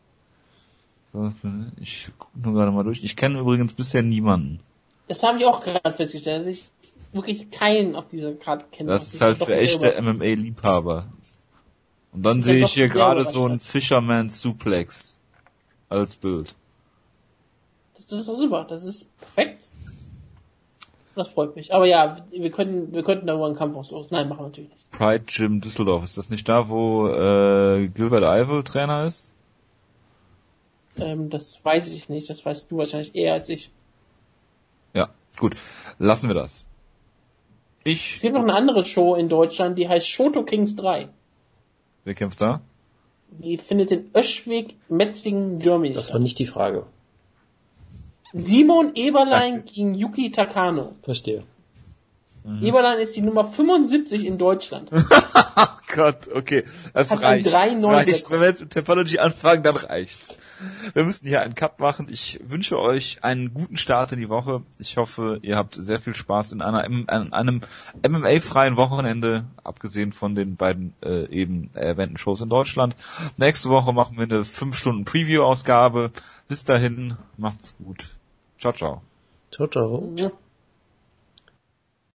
Ich 1.80 2.10
gucke 2.16 2.38
nur 2.38 2.54
gerade 2.54 2.70
mal 2.70 2.84
durch. 2.84 3.02
Ich 3.02 3.16
kenne 3.16 3.40
übrigens 3.40 3.72
bisher 3.72 4.02
niemanden. 4.02 4.60
Das 5.08 5.24
habe 5.24 5.38
ich 5.38 5.46
auch 5.46 5.64
gerade 5.64 5.90
festgestellt, 5.92 6.42
dass 6.42 6.46
ich 6.54 6.70
wirklich 7.12 7.50
keinen 7.50 7.96
auf 7.96 8.06
dieser 8.06 8.34
Karte 8.34 8.66
kenne. 8.70 8.90
Das 8.92 9.12
ist 9.12 9.20
halt 9.20 9.38
für 9.38 9.56
echte. 9.56 10.00
MMA-Liebhaber. 10.00 11.08
Und 12.12 12.22
dann 12.22 12.44
sehe 12.44 12.62
ich 12.64 12.72
hier 12.72 12.88
gerade 12.88 13.24
so 13.24 13.46
ein 13.48 13.58
Fisherman 13.58 14.28
Suplex 14.28 15.18
als 15.88 16.14
Bild. 16.16 16.54
Das 17.96 18.12
ist 18.12 18.28
doch 18.28 18.36
super, 18.36 18.64
das 18.68 18.84
ist 18.84 19.06
perfekt. 19.18 19.69
Das 21.20 21.28
freut 21.28 21.54
mich. 21.54 21.74
Aber 21.74 21.84
ja, 21.84 22.16
wir 22.30 22.50
können, 22.50 22.94
wir 22.94 23.02
könnten 23.02 23.26
darüber 23.26 23.44
einen 23.44 23.54
Kampf 23.54 23.76
auslosen. 23.76 24.08
Nein, 24.12 24.26
machen 24.30 24.38
wir 24.40 24.46
natürlich 24.46 24.70
nicht. 24.70 24.90
Pride 24.90 25.24
Gym 25.26 25.60
Düsseldorf. 25.60 26.02
Ist 26.02 26.16
das 26.16 26.30
nicht 26.30 26.48
da, 26.48 26.70
wo 26.70 27.08
äh, 27.08 27.88
Gilbert 27.88 28.24
Eivel 28.24 28.64
Trainer 28.64 29.04
ist? 29.06 29.30
Ähm, 30.96 31.28
das 31.28 31.62
weiß 31.62 31.92
ich 31.92 32.08
nicht, 32.08 32.30
das 32.30 32.46
weißt 32.46 32.70
du 32.70 32.78
wahrscheinlich 32.78 33.14
eher 33.14 33.34
als 33.34 33.50
ich. 33.50 33.70
Ja, 34.94 35.10
gut. 35.38 35.56
Lassen 35.98 36.28
wir 36.28 36.34
das. 36.34 36.64
Es 37.84 37.92
Ich. 37.92 38.20
gibt 38.22 38.34
noch 38.34 38.42
eine 38.42 38.54
andere 38.54 38.86
Show 38.86 39.14
in 39.14 39.28
Deutschland, 39.28 39.76
die 39.78 39.88
heißt 39.90 40.08
Shoto 40.08 40.42
Kings 40.44 40.74
3. 40.76 41.10
Wer 42.04 42.14
kämpft 42.14 42.40
da? 42.40 42.62
Die 43.30 43.58
findet 43.58 43.90
in 43.92 44.10
Öschwig, 44.16 44.76
Metzingen, 44.88 45.58
Germany 45.58 45.92
Das 45.92 46.12
war 46.14 46.18
nicht 46.18 46.38
die 46.38 46.46
Frage. 46.46 46.86
Simon 48.32 48.92
Eberlein 48.94 49.64
gegen 49.64 49.94
Yuki 49.94 50.30
Takano. 50.30 50.96
Verstehe. 51.02 51.44
Mhm. 52.44 52.62
Eberlein 52.62 52.98
ist 52.98 53.14
die 53.16 53.20
Nummer 53.20 53.44
75 53.44 54.24
in 54.24 54.38
Deutschland. 54.38 54.90
Oh 55.56 55.96
Gott, 55.96 56.28
okay. 56.32 56.64
Das 56.94 57.10
Hat 57.10 57.22
reicht. 57.22 57.48
3,9 57.48 57.80
das 57.82 57.92
reicht. 57.92 58.30
Wenn 58.30 58.40
wir 58.40 58.46
jetzt 58.46 58.60
mit 58.60 58.72
Topology 58.72 59.18
anfangen, 59.18 59.64
dann 59.64 59.74
reicht's. 59.74 60.38
Wir 60.94 61.04
müssen 61.04 61.26
hier 61.26 61.42
einen 61.42 61.56
Cut 61.56 61.80
machen. 61.80 62.06
Ich 62.10 62.38
wünsche 62.44 62.78
euch 62.78 63.24
einen 63.24 63.52
guten 63.52 63.76
Start 63.76 64.12
in 64.12 64.20
die 64.20 64.28
Woche. 64.28 64.62
Ich 64.78 64.96
hoffe, 64.96 65.40
ihr 65.42 65.56
habt 65.56 65.74
sehr 65.74 65.98
viel 65.98 66.14
Spaß 66.14 66.52
in 66.52 66.62
einer 66.62 66.84
an 66.84 67.32
einem 67.32 67.60
MMA-freien 68.06 68.76
Wochenende, 68.76 69.44
abgesehen 69.64 70.12
von 70.12 70.36
den 70.36 70.54
beiden 70.54 70.94
äh, 71.02 71.28
eben 71.28 71.70
erwähnten 71.74 72.18
Shows 72.18 72.40
in 72.40 72.48
Deutschland. 72.48 72.94
Nächste 73.36 73.68
Woche 73.68 73.92
machen 73.92 74.16
wir 74.16 74.24
eine 74.24 74.44
5 74.44 74.76
Stunden 74.76 75.04
Preview-Ausgabe. 75.04 76.12
Bis 76.46 76.64
dahin, 76.64 77.16
macht's 77.36 77.74
gut. 77.84 78.10
Ciao, 78.60 78.72
ciao. 78.72 79.02
Ciao, 79.50 79.66
ciao. 79.68 80.12
Ja. 80.16 80.30